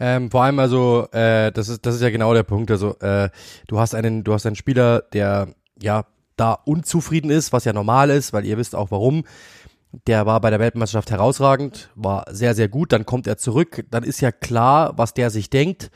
Ähm, 0.00 0.30
vor 0.30 0.44
allem 0.44 0.58
also, 0.58 1.08
äh, 1.12 1.50
das 1.52 1.68
ist 1.68 1.84
das 1.84 1.96
ist 1.96 2.02
ja 2.02 2.10
genau 2.10 2.34
der 2.34 2.42
Punkt. 2.42 2.70
Also 2.70 2.98
äh, 3.00 3.30
du 3.66 3.78
hast 3.78 3.94
einen, 3.94 4.24
du 4.24 4.32
hast 4.32 4.46
einen 4.46 4.56
Spieler, 4.56 5.02
der 5.12 5.54
ja 5.80 6.04
da 6.36 6.52
unzufrieden 6.52 7.30
ist, 7.30 7.52
was 7.52 7.64
ja 7.64 7.72
normal 7.72 8.10
ist, 8.10 8.32
weil 8.32 8.46
ihr 8.46 8.58
wisst 8.58 8.74
auch 8.74 8.90
warum. 8.90 9.24
Der 10.06 10.26
war 10.26 10.40
bei 10.40 10.50
der 10.50 10.60
Weltmeisterschaft 10.60 11.10
herausragend, 11.10 11.90
war 11.94 12.26
sehr, 12.30 12.54
sehr 12.54 12.68
gut. 12.68 12.92
Dann 12.92 13.06
kommt 13.06 13.26
er 13.26 13.38
zurück. 13.38 13.86
Dann 13.90 14.04
ist 14.04 14.20
ja 14.20 14.30
klar, 14.30 14.92
was 14.96 15.14
der 15.14 15.30
sich 15.30 15.50
denkt. 15.50 15.90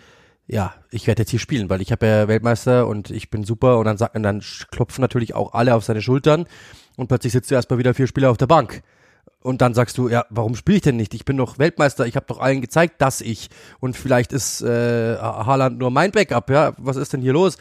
Ja, 0.47 0.75
ich 0.91 1.07
werde 1.07 1.23
jetzt 1.23 1.31
hier 1.31 1.39
spielen, 1.39 1.71
weil 1.71 1.81
ich 1.81 1.93
habe 1.93 2.07
ja 2.07 2.29
Weltmeister 2.29 2.87
und 2.87 3.11
ich 3.11 3.31
bin 3.31 3.45
super. 3.45 3.79
Und 3.79 3.87
dann 3.87 3.97
sagt, 3.97 4.17
dann 4.17 4.43
klopfen 4.71 5.01
natürlich 5.01 5.35
auch 5.35 5.55
alle 5.55 5.75
auf 5.75 5.85
seine 5.85 6.03
Schultern. 6.03 6.47
Und 6.97 7.09
plötzlich 7.09 7.33
sitzt 7.33 7.51
du 7.51 7.55
erstmal 7.55 7.79
wieder 7.79 7.95
vier 7.95 8.07
Spieler 8.07 8.31
auf 8.31 8.37
der 8.37 8.47
Bank. 8.47 8.83
Und 9.41 9.61
dann 9.61 9.75
sagst 9.75 9.99
du, 9.99 10.09
ja, 10.09 10.25
warum 10.31 10.55
spiele 10.55 10.77
ich 10.77 10.83
denn 10.83 10.97
nicht? 10.97 11.15
Ich 11.15 11.25
bin 11.25 11.37
doch 11.37 11.59
Weltmeister, 11.59 12.07
ich 12.07 12.17
habe 12.17 12.27
doch 12.27 12.39
allen 12.39 12.61
gezeigt, 12.61 13.01
dass 13.01 13.21
ich. 13.21 13.51
Und 13.81 13.97
vielleicht 13.97 14.33
ist 14.33 14.63
äh, 14.63 15.17
Haaland 15.17 15.79
nur 15.79 15.91
mein 15.91 16.13
Backup, 16.13 16.51
ja. 16.51 16.75
Was 16.77 16.97
ist 16.97 17.13
denn 17.13 17.23
hier 17.23 17.33
los? 17.33 17.57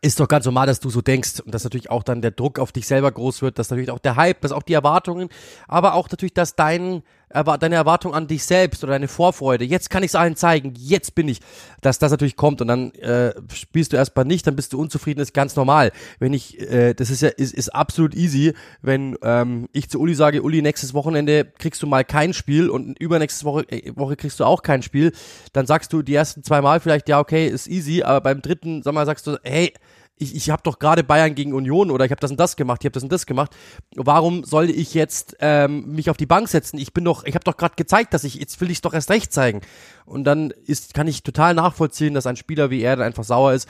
ist 0.00 0.20
doch 0.20 0.28
ganz 0.28 0.44
normal, 0.44 0.66
dass 0.66 0.80
du 0.80 0.90
so 0.90 1.00
denkst 1.00 1.40
und 1.40 1.52
dass 1.52 1.64
natürlich 1.64 1.90
auch 1.90 2.02
dann 2.02 2.22
der 2.22 2.30
Druck 2.30 2.58
auf 2.58 2.72
dich 2.72 2.86
selber 2.86 3.10
groß 3.10 3.42
wird, 3.42 3.58
dass 3.58 3.70
natürlich 3.70 3.90
auch 3.90 3.98
der 3.98 4.16
Hype, 4.16 4.40
dass 4.42 4.52
auch 4.52 4.62
die 4.62 4.74
Erwartungen, 4.74 5.28
aber 5.66 5.94
auch 5.94 6.08
natürlich, 6.10 6.34
dass 6.34 6.54
dein, 6.54 7.02
deine 7.30 7.74
Erwartung 7.74 8.14
an 8.14 8.26
dich 8.26 8.44
selbst 8.44 8.82
oder 8.82 8.92
deine 8.92 9.08
Vorfreude, 9.08 9.64
jetzt 9.64 9.90
kann 9.90 10.02
ich 10.02 10.10
es 10.10 10.14
allen 10.14 10.36
zeigen, 10.36 10.74
jetzt 10.76 11.14
bin 11.14 11.28
ich, 11.28 11.40
dass 11.80 11.98
das 11.98 12.10
natürlich 12.10 12.36
kommt 12.36 12.60
und 12.60 12.68
dann 12.68 12.92
äh, 12.94 13.34
spielst 13.52 13.92
du 13.92 13.96
erstmal 13.96 14.24
nicht, 14.24 14.46
dann 14.46 14.56
bist 14.56 14.72
du 14.72 14.80
unzufrieden, 14.80 15.20
ist 15.20 15.34
ganz 15.34 15.56
normal. 15.56 15.92
Wenn 16.18 16.32
ich, 16.32 16.60
äh, 16.60 16.94
das 16.94 17.10
ist 17.10 17.22
ja, 17.22 17.28
ist, 17.28 17.54
ist 17.54 17.74
absolut 17.74 18.14
easy, 18.14 18.54
wenn 18.82 19.16
ähm, 19.22 19.68
ich 19.72 19.90
zu 19.90 20.00
Uli 20.00 20.14
sage, 20.14 20.42
Uli, 20.42 20.62
nächstes 20.62 20.94
Wochenende 20.94 21.44
kriegst 21.44 21.82
du 21.82 21.86
mal 21.86 22.04
kein 22.04 22.32
Spiel 22.32 22.70
und 22.70 22.98
übernächste 22.98 23.44
Woche, 23.44 23.62
äh, 23.70 23.92
Woche 23.96 24.16
kriegst 24.16 24.40
du 24.40 24.44
auch 24.44 24.62
kein 24.62 24.82
Spiel, 24.82 25.12
dann 25.52 25.66
sagst 25.66 25.92
du 25.92 26.02
die 26.02 26.14
ersten 26.14 26.42
zwei 26.42 26.60
Mal 26.60 26.80
vielleicht, 26.80 27.08
ja, 27.08 27.20
okay, 27.20 27.48
ist 27.48 27.68
easy, 27.68 28.02
aber 28.02 28.20
beim 28.20 28.42
dritten, 28.42 28.82
sag 28.82 28.94
mal, 28.94 29.06
sagst 29.06 29.26
du, 29.26 29.38
hey, 29.42 29.72
ich, 30.18 30.34
ich 30.34 30.50
habe 30.50 30.62
doch 30.62 30.78
gerade 30.78 31.04
Bayern 31.04 31.34
gegen 31.34 31.52
Union 31.54 31.90
oder 31.90 32.04
ich 32.04 32.10
habe 32.10 32.20
das 32.20 32.30
und 32.30 32.38
das 32.38 32.56
gemacht, 32.56 32.80
ich 32.82 32.86
habe 32.86 32.92
das 32.92 33.02
und 33.02 33.12
das 33.12 33.26
gemacht. 33.26 33.54
Warum 33.94 34.44
soll 34.44 34.70
ich 34.70 34.94
jetzt 34.94 35.36
ähm, 35.40 35.92
mich 35.92 36.10
auf 36.10 36.16
die 36.16 36.26
Bank 36.26 36.48
setzen? 36.48 36.78
Ich 36.78 36.92
bin 36.92 37.04
doch, 37.04 37.24
ich 37.24 37.34
habe 37.34 37.44
doch 37.44 37.56
gerade 37.56 37.76
gezeigt, 37.76 38.14
dass 38.14 38.24
ich 38.24 38.34
jetzt 38.34 38.60
will 38.60 38.70
ich 38.70 38.80
doch 38.80 38.94
erst 38.94 39.10
recht 39.10 39.32
zeigen. 39.32 39.60
Und 40.04 40.24
dann 40.24 40.50
ist 40.50 40.94
kann 40.94 41.08
ich 41.08 41.22
total 41.22 41.54
nachvollziehen, 41.54 42.14
dass 42.14 42.26
ein 42.26 42.36
Spieler 42.36 42.70
wie 42.70 42.82
er 42.82 42.96
dann 42.96 43.06
einfach 43.06 43.24
sauer 43.24 43.52
ist. 43.52 43.68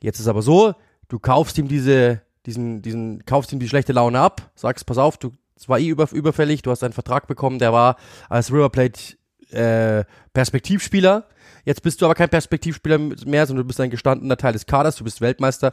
Jetzt 0.00 0.20
ist 0.20 0.28
aber 0.28 0.42
so, 0.42 0.74
du 1.08 1.18
kaufst 1.18 1.58
ihm 1.58 1.68
diese 1.68 2.22
diesen 2.46 2.82
diesen 2.82 3.24
kaufst 3.24 3.52
ihm 3.52 3.58
die 3.58 3.68
schlechte 3.68 3.92
Laune 3.92 4.20
ab, 4.20 4.50
sagst 4.54 4.86
pass 4.86 4.98
auf, 4.98 5.16
du 5.18 5.32
es 5.56 5.68
war 5.68 5.78
eh 5.78 5.86
über, 5.86 6.10
überfällig, 6.12 6.62
du 6.62 6.70
hast 6.70 6.82
einen 6.82 6.92
Vertrag 6.92 7.28
bekommen, 7.28 7.58
der 7.58 7.72
war 7.72 7.96
als 8.28 8.52
River 8.52 8.70
Plate 8.70 9.16
äh, 9.50 10.04
Perspektivspieler 10.32 11.28
Jetzt 11.64 11.82
bist 11.82 12.00
du 12.00 12.04
aber 12.06 12.14
kein 12.14 12.28
Perspektivspieler 12.28 12.98
mehr, 12.98 13.46
sondern 13.46 13.64
du 13.64 13.68
bist 13.68 13.80
ein 13.80 13.90
gestandener 13.90 14.36
Teil 14.36 14.52
des 14.52 14.66
Kaders, 14.66 14.96
du 14.96 15.04
bist 15.04 15.20
Weltmeister. 15.20 15.72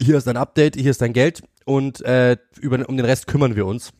Hier 0.00 0.18
ist 0.18 0.26
dein 0.26 0.36
Update, 0.36 0.76
hier 0.76 0.90
ist 0.90 1.00
dein 1.00 1.12
Geld 1.12 1.42
und 1.64 2.02
äh, 2.02 2.36
über, 2.60 2.86
um 2.88 2.96
den 2.96 3.06
Rest 3.06 3.26
kümmern 3.26 3.56
wir 3.56 3.66
uns. 3.66 3.92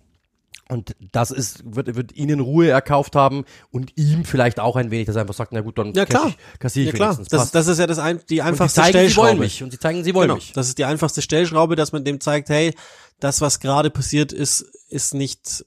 Und 0.68 0.96
das 1.12 1.30
ist, 1.30 1.62
wird, 1.64 1.94
wird 1.94 2.16
ihnen 2.16 2.40
Ruhe 2.40 2.68
erkauft 2.68 3.14
haben 3.14 3.44
und 3.70 3.92
ihm 3.96 4.24
vielleicht 4.24 4.58
auch 4.58 4.74
ein 4.74 4.90
wenig, 4.90 5.06
dass 5.06 5.14
er 5.14 5.22
einfach 5.22 5.34
sagt, 5.34 5.52
na 5.52 5.60
gut, 5.60 5.78
dann 5.78 5.92
ja, 5.94 6.04
klar. 6.04 6.26
Ich, 6.28 6.58
kassiere 6.58 6.86
ich 6.86 6.92
ja, 6.92 6.96
klar. 6.96 7.24
Das, 7.30 7.52
das 7.52 7.68
ist 7.68 7.78
ja 7.78 7.86
das 7.86 8.00
ein, 8.00 8.20
die 8.28 8.42
einfachste 8.42 8.80
und 8.80 8.86
sie 8.86 8.92
zeigen, 8.92 9.10
Stellschraube. 9.10 9.28
Sie 9.28 9.30
wollen 9.30 9.38
mich. 9.38 9.62
Und 9.62 9.70
sie 9.70 9.78
zeigen, 9.78 10.02
sie 10.02 10.14
wollen 10.14 10.28
genau. 10.28 10.34
mich. 10.36 10.52
Das 10.52 10.66
ist 10.66 10.78
die 10.78 10.84
einfachste 10.84 11.22
Stellschraube, 11.22 11.76
dass 11.76 11.92
man 11.92 12.04
dem 12.04 12.20
zeigt, 12.20 12.48
hey, 12.48 12.74
das, 13.20 13.40
was 13.40 13.60
gerade 13.60 13.90
passiert 13.90 14.32
ist, 14.32 14.62
ist 14.88 15.14
nicht 15.14 15.64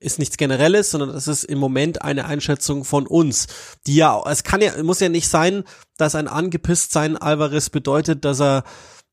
ist 0.00 0.18
nichts 0.18 0.36
Generelles, 0.36 0.90
sondern 0.90 1.12
das 1.12 1.28
ist 1.28 1.44
im 1.44 1.58
Moment 1.58 2.02
eine 2.02 2.26
Einschätzung 2.26 2.84
von 2.84 3.06
uns, 3.06 3.46
die 3.86 3.96
ja, 3.96 4.22
es 4.28 4.42
kann 4.42 4.60
ja, 4.60 4.82
muss 4.82 5.00
ja 5.00 5.08
nicht 5.08 5.28
sein, 5.28 5.64
dass 5.96 6.14
ein 6.14 6.28
angepisst 6.28 6.92
sein 6.92 7.16
Alvarez 7.16 7.70
bedeutet, 7.70 8.24
dass 8.24 8.40
er, 8.40 8.64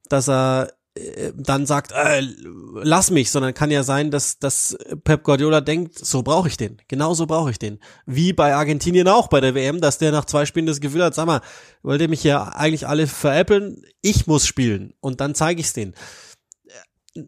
dass 0.09 0.29
er 0.29 0.73
äh, 0.95 1.31
dann 1.35 1.65
sagt, 1.65 1.91
äh, 1.91 2.21
lass 2.75 3.11
mich, 3.11 3.31
sondern 3.31 3.53
kann 3.53 3.71
ja 3.71 3.83
sein, 3.83 4.11
dass, 4.11 4.39
dass 4.39 4.77
Pep 5.03 5.23
Guardiola 5.23 5.61
denkt, 5.61 5.97
so 5.97 6.23
brauche 6.23 6.47
ich 6.47 6.57
den, 6.57 6.81
genau 6.87 7.13
so 7.13 7.25
brauche 7.25 7.51
ich 7.51 7.59
den. 7.59 7.79
Wie 8.05 8.33
bei 8.33 8.55
Argentinien 8.55 9.07
auch 9.07 9.27
bei 9.27 9.41
der 9.41 9.55
WM, 9.55 9.81
dass 9.81 9.97
der 9.97 10.11
nach 10.11 10.25
zwei 10.25 10.45
Spielen 10.45 10.65
das 10.65 10.81
Gefühl 10.81 11.03
hat, 11.03 11.15
sag 11.15 11.25
mal, 11.25 11.41
wollt 11.81 12.01
ihr 12.01 12.09
mich 12.09 12.23
ja 12.23 12.49
eigentlich 12.49 12.87
alle 12.87 13.07
veräppeln, 13.07 13.83
ich 14.01 14.27
muss 14.27 14.45
spielen 14.45 14.93
und 14.99 15.21
dann 15.21 15.35
zeige 15.35 15.61
ich's 15.61 15.73
denen 15.73 15.93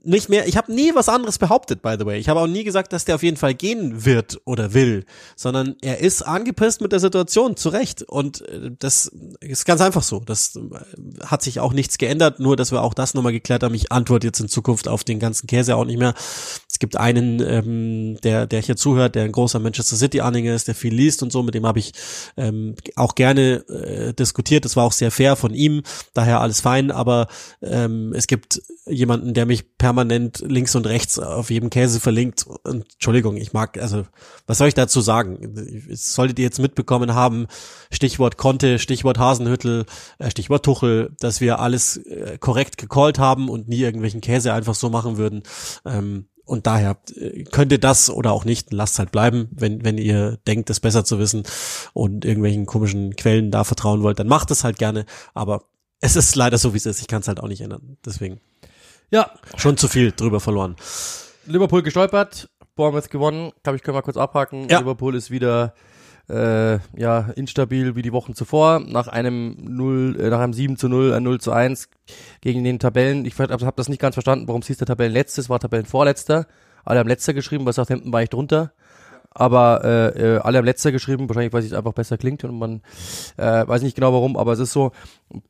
nicht 0.03 0.29
mehr, 0.29 0.47
ich 0.47 0.57
habe 0.57 0.73
nie 0.73 0.95
was 0.95 1.09
anderes 1.09 1.37
behauptet, 1.37 1.83
by 1.83 1.95
the 1.99 2.05
way. 2.05 2.19
Ich 2.19 2.27
habe 2.27 2.39
auch 2.39 2.47
nie 2.47 2.63
gesagt, 2.63 2.91
dass 2.91 3.05
der 3.05 3.15
auf 3.15 3.23
jeden 3.23 3.37
Fall 3.37 3.53
gehen 3.53 4.03
wird 4.03 4.41
oder 4.45 4.73
will, 4.73 5.05
sondern 5.35 5.75
er 5.81 5.99
ist 5.99 6.23
angepisst 6.23 6.81
mit 6.81 6.91
der 6.91 6.99
Situation, 6.99 7.55
zu 7.55 7.69
Recht. 7.69 8.01
Und 8.01 8.41
äh, 8.41 8.71
das 8.79 9.11
ist 9.41 9.65
ganz 9.65 9.81
einfach 9.81 10.01
so. 10.01 10.19
Das 10.19 10.55
äh, 10.55 11.25
hat 11.25 11.43
sich 11.43 11.59
auch 11.59 11.73
nichts 11.73 11.99
geändert, 11.99 12.39
nur 12.39 12.55
dass 12.55 12.71
wir 12.71 12.81
auch 12.81 12.95
das 12.95 13.13
nochmal 13.13 13.31
geklärt 13.31 13.61
haben. 13.61 13.75
Ich 13.75 13.91
antworte 13.91 14.27
jetzt 14.27 14.39
in 14.39 14.49
Zukunft 14.49 14.87
auf 14.87 15.03
den 15.03 15.19
ganzen 15.19 15.45
Käse 15.45 15.75
auch 15.75 15.85
nicht 15.85 15.99
mehr. 15.99 16.15
Es 16.75 16.79
gibt 16.79 16.97
einen, 16.97 17.39
ähm, 17.39 18.17
der, 18.21 18.47
der 18.47 18.61
hier 18.61 18.75
zuhört, 18.75 19.15
der 19.15 19.23
ein 19.23 19.31
großer 19.31 19.59
Manchester 19.59 19.95
City-Anhänger 19.95 20.53
ist, 20.53 20.67
der 20.67 20.75
viel 20.75 20.93
liest 20.93 21.23
und 21.23 21.31
so, 21.31 21.41
mit 21.41 21.55
dem 21.55 21.65
habe 21.65 21.79
ich 21.79 21.93
ähm, 22.35 22.75
auch 22.97 23.15
gerne 23.15 23.63
äh, 23.69 24.13
diskutiert. 24.13 24.65
Das 24.65 24.75
war 24.75 24.83
auch 24.83 24.91
sehr 24.91 25.09
fair 25.09 25.37
von 25.37 25.53
ihm, 25.53 25.83
daher 26.13 26.41
alles 26.41 26.59
fein, 26.59 26.91
aber 26.91 27.29
ähm, 27.61 28.11
es 28.13 28.27
gibt 28.27 28.61
jemanden, 28.87 29.33
der 29.33 29.45
mich 29.45 29.77
permanent 29.77 30.43
links 30.45 30.75
und 30.75 30.85
rechts 30.85 31.17
auf 31.17 31.49
jedem 31.49 31.69
Käse 31.69 32.01
verlinkt. 32.01 32.45
Und, 32.45 32.85
Entschuldigung, 32.91 33.37
ich 33.37 33.53
mag, 33.53 33.81
also, 33.81 34.03
was 34.45 34.57
soll 34.57 34.67
ich 34.67 34.73
dazu 34.73 34.99
sagen? 34.99 35.55
Solltet 35.91 36.39
ihr 36.39 36.43
jetzt 36.43 36.59
mitbekommen 36.59 37.15
haben, 37.15 37.47
Stichwort 37.89 38.35
Konte, 38.35 38.79
Stichwort 38.79 39.17
Hasenhüttel, 39.17 39.85
äh, 40.19 40.29
Stichwort 40.29 40.65
Tuchel, 40.65 41.15
dass 41.21 41.39
wir 41.39 41.59
alles 41.59 41.95
äh, 41.95 42.37
korrekt 42.37 42.77
gecallt 42.77 43.17
haben 43.17 43.47
und 43.47 43.69
nie 43.69 43.79
irgendwelchen 43.79 44.19
Käse 44.19 44.51
einfach 44.51 44.75
so 44.75 44.89
machen 44.89 45.15
würden. 45.15 45.43
Ähm, 45.85 46.25
und 46.45 46.67
daher 46.67 46.97
äh, 47.15 47.43
könnt 47.43 47.71
ihr 47.71 47.79
das 47.79 48.09
oder 48.09 48.31
auch 48.31 48.45
nicht, 48.45 48.71
lasst 48.71 48.99
halt 48.99 49.11
bleiben, 49.11 49.49
wenn, 49.51 49.83
wenn 49.83 49.97
ihr 49.97 50.37
denkt, 50.47 50.69
es 50.69 50.79
besser 50.79 51.03
zu 51.03 51.19
wissen 51.19 51.43
und 51.93 52.23
irgendwelchen 52.23 52.65
komischen 52.65 53.15
Quellen 53.15 53.51
da 53.51 53.63
vertrauen 53.63 54.03
wollt, 54.03 54.19
dann 54.19 54.27
macht 54.27 54.51
es 54.51 54.63
halt 54.63 54.77
gerne. 54.77 55.05
Aber 55.33 55.63
es 56.01 56.15
ist 56.15 56.35
leider 56.35 56.57
so, 56.57 56.73
wie 56.73 56.77
es 56.77 56.85
ist. 56.85 57.01
Ich 57.01 57.07
kann 57.07 57.21
es 57.21 57.27
halt 57.27 57.39
auch 57.39 57.47
nicht 57.47 57.61
ändern. 57.61 57.97
Deswegen. 58.05 58.39
Ja. 59.11 59.31
Schon 59.57 59.77
zu 59.77 59.87
viel 59.87 60.11
drüber 60.11 60.39
verloren. 60.39 60.75
Liverpool 61.45 61.83
gestolpert, 61.83 62.49
Bournemouth 62.75 63.09
gewonnen. 63.09 63.51
Glaube 63.63 63.77
ich, 63.77 63.83
können 63.83 63.97
wir 63.97 64.01
kurz 64.01 64.17
abhaken. 64.17 64.67
Ja. 64.69 64.79
Liverpool 64.79 65.15
ist 65.15 65.31
wieder 65.31 65.73
äh, 66.29 66.79
ja, 66.97 67.19
instabil 67.35 67.95
wie 67.95 68.01
die 68.01 68.11
Wochen 68.11 68.35
zuvor. 68.35 68.79
Nach 68.79 69.07
einem 69.07 69.57
0, 69.59 70.17
äh, 70.19 70.29
nach 70.29 70.39
einem 70.39 70.53
7 70.53 70.77
zu 70.77 70.89
0, 70.89 71.13
ein 71.13 71.23
0 71.23 71.39
zu 71.39 71.51
1 71.51 71.89
gegen 72.41 72.63
den 72.63 72.79
Tabellen. 72.79 73.25
Ich 73.25 73.37
habe 73.39 73.65
hab 73.65 73.75
das 73.75 73.89
nicht 73.89 74.01
ganz 74.01 74.15
verstanden, 74.15 74.47
warum 74.47 74.61
es 74.61 74.67
hieß 74.67 74.77
der 74.77 74.87
Tabellenletzte, 74.87 75.47
war 75.49 75.59
Tabellenvorletzter. 75.59 76.47
Alle 76.83 76.99
haben 76.99 77.07
letzter 77.07 77.33
geschrieben, 77.33 77.65
bei 77.65 77.71
Southampton 77.71 78.13
war 78.13 78.23
ich 78.23 78.29
drunter 78.29 78.71
aber 79.35 79.83
äh, 79.83 80.35
äh, 80.35 80.39
alle 80.39 80.57
haben 80.57 80.65
letzter 80.65 80.93
geschrieben, 80.93 81.27
wahrscheinlich 81.27 81.51
weil 81.51 81.63
es 81.63 81.73
einfach 81.73 81.93
besser 81.93 82.17
klingt 82.17 82.43
und 82.45 82.57
man 82.57 82.81
äh, 83.35 83.67
weiß 83.67 83.81
nicht 83.81 83.95
genau 83.95 84.13
warum, 84.13 84.37
aber 84.37 84.53
es 84.53 84.59
ist 84.59 84.71
so, 84.71 84.93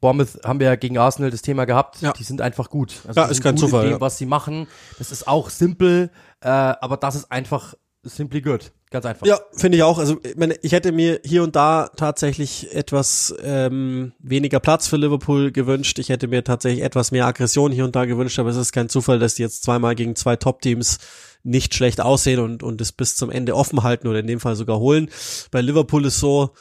Bournemouth 0.02 0.40
haben 0.44 0.60
wir 0.60 0.68
ja 0.68 0.76
gegen 0.76 0.98
Arsenal 0.98 1.30
das 1.30 1.44
Thema 1.44 1.66
gehabt, 1.66 2.02
ja. 2.02 2.12
die 2.12 2.24
sind 2.24 2.42
einfach 2.42 2.72
gut. 2.72 3.02
Also 3.08 3.22
ja, 3.22 3.28
ist 3.28 3.44
kein 3.44 3.58
Zufall. 3.58 3.84
Dem, 3.84 3.92
ja. 3.92 4.02
was 4.02 4.18
sie 4.18 4.26
machen, 4.26 4.68
das 4.98 5.12
ist 5.12 5.28
auch 5.28 5.52
simpel, 5.52 6.10
äh, 6.42 6.48
aber 6.50 6.98
das 6.98 7.16
ist 7.16 7.32
einfach 7.32 7.76
simply 8.06 8.42
good. 8.42 8.72
Ganz 8.92 9.06
einfach. 9.06 9.26
Ja, 9.26 9.40
finde 9.54 9.78
ich 9.78 9.84
auch. 9.84 9.98
Also 9.98 10.20
ich, 10.24 10.38
meine, 10.38 10.56
ich 10.62 10.72
hätte 10.72 10.92
mir 10.92 11.20
hier 11.26 11.44
und 11.44 11.56
da 11.56 11.90
tatsächlich 11.96 12.74
etwas 12.74 13.36
ähm, 13.44 14.14
weniger 14.20 14.60
Platz 14.60 14.88
für 14.88 14.98
Liverpool 14.98 15.52
gewünscht. 15.52 16.00
Ich 16.00 16.10
hätte 16.10 16.28
mir 16.28 16.44
tatsächlich 16.44 16.84
etwas 16.84 17.12
mehr 17.12 17.26
Aggression 17.26 17.72
hier 17.72 17.84
und 17.84 17.96
da 17.96 18.06
gewünscht, 18.06 18.40
aber 18.40 18.50
es 18.50 18.58
ist 18.58 18.72
kein 18.72 18.88
Zufall, 18.88 19.20
dass 19.20 19.36
die 19.36 19.42
jetzt 19.42 19.64
zweimal 19.64 19.96
gegen 19.96 20.16
zwei 20.16 20.36
Top-Teams 20.36 21.00
nicht 21.44 21.76
schlecht 21.76 22.00
aussehen 22.00 22.40
und, 22.40 22.64
und 22.64 22.80
es 22.80 22.92
bis 22.92 23.16
zum 23.16 23.30
Ende 23.30 23.56
offen 23.56 23.84
halten 23.84 24.08
oder 24.08 24.20
in 24.20 24.28
dem 24.28 24.40
Fall 24.40 24.56
sogar 24.56 24.80
holen. 24.80 25.10
Bei 25.52 25.62
Liverpool 25.62 26.06
ist 26.06 26.20
so, 26.20 26.52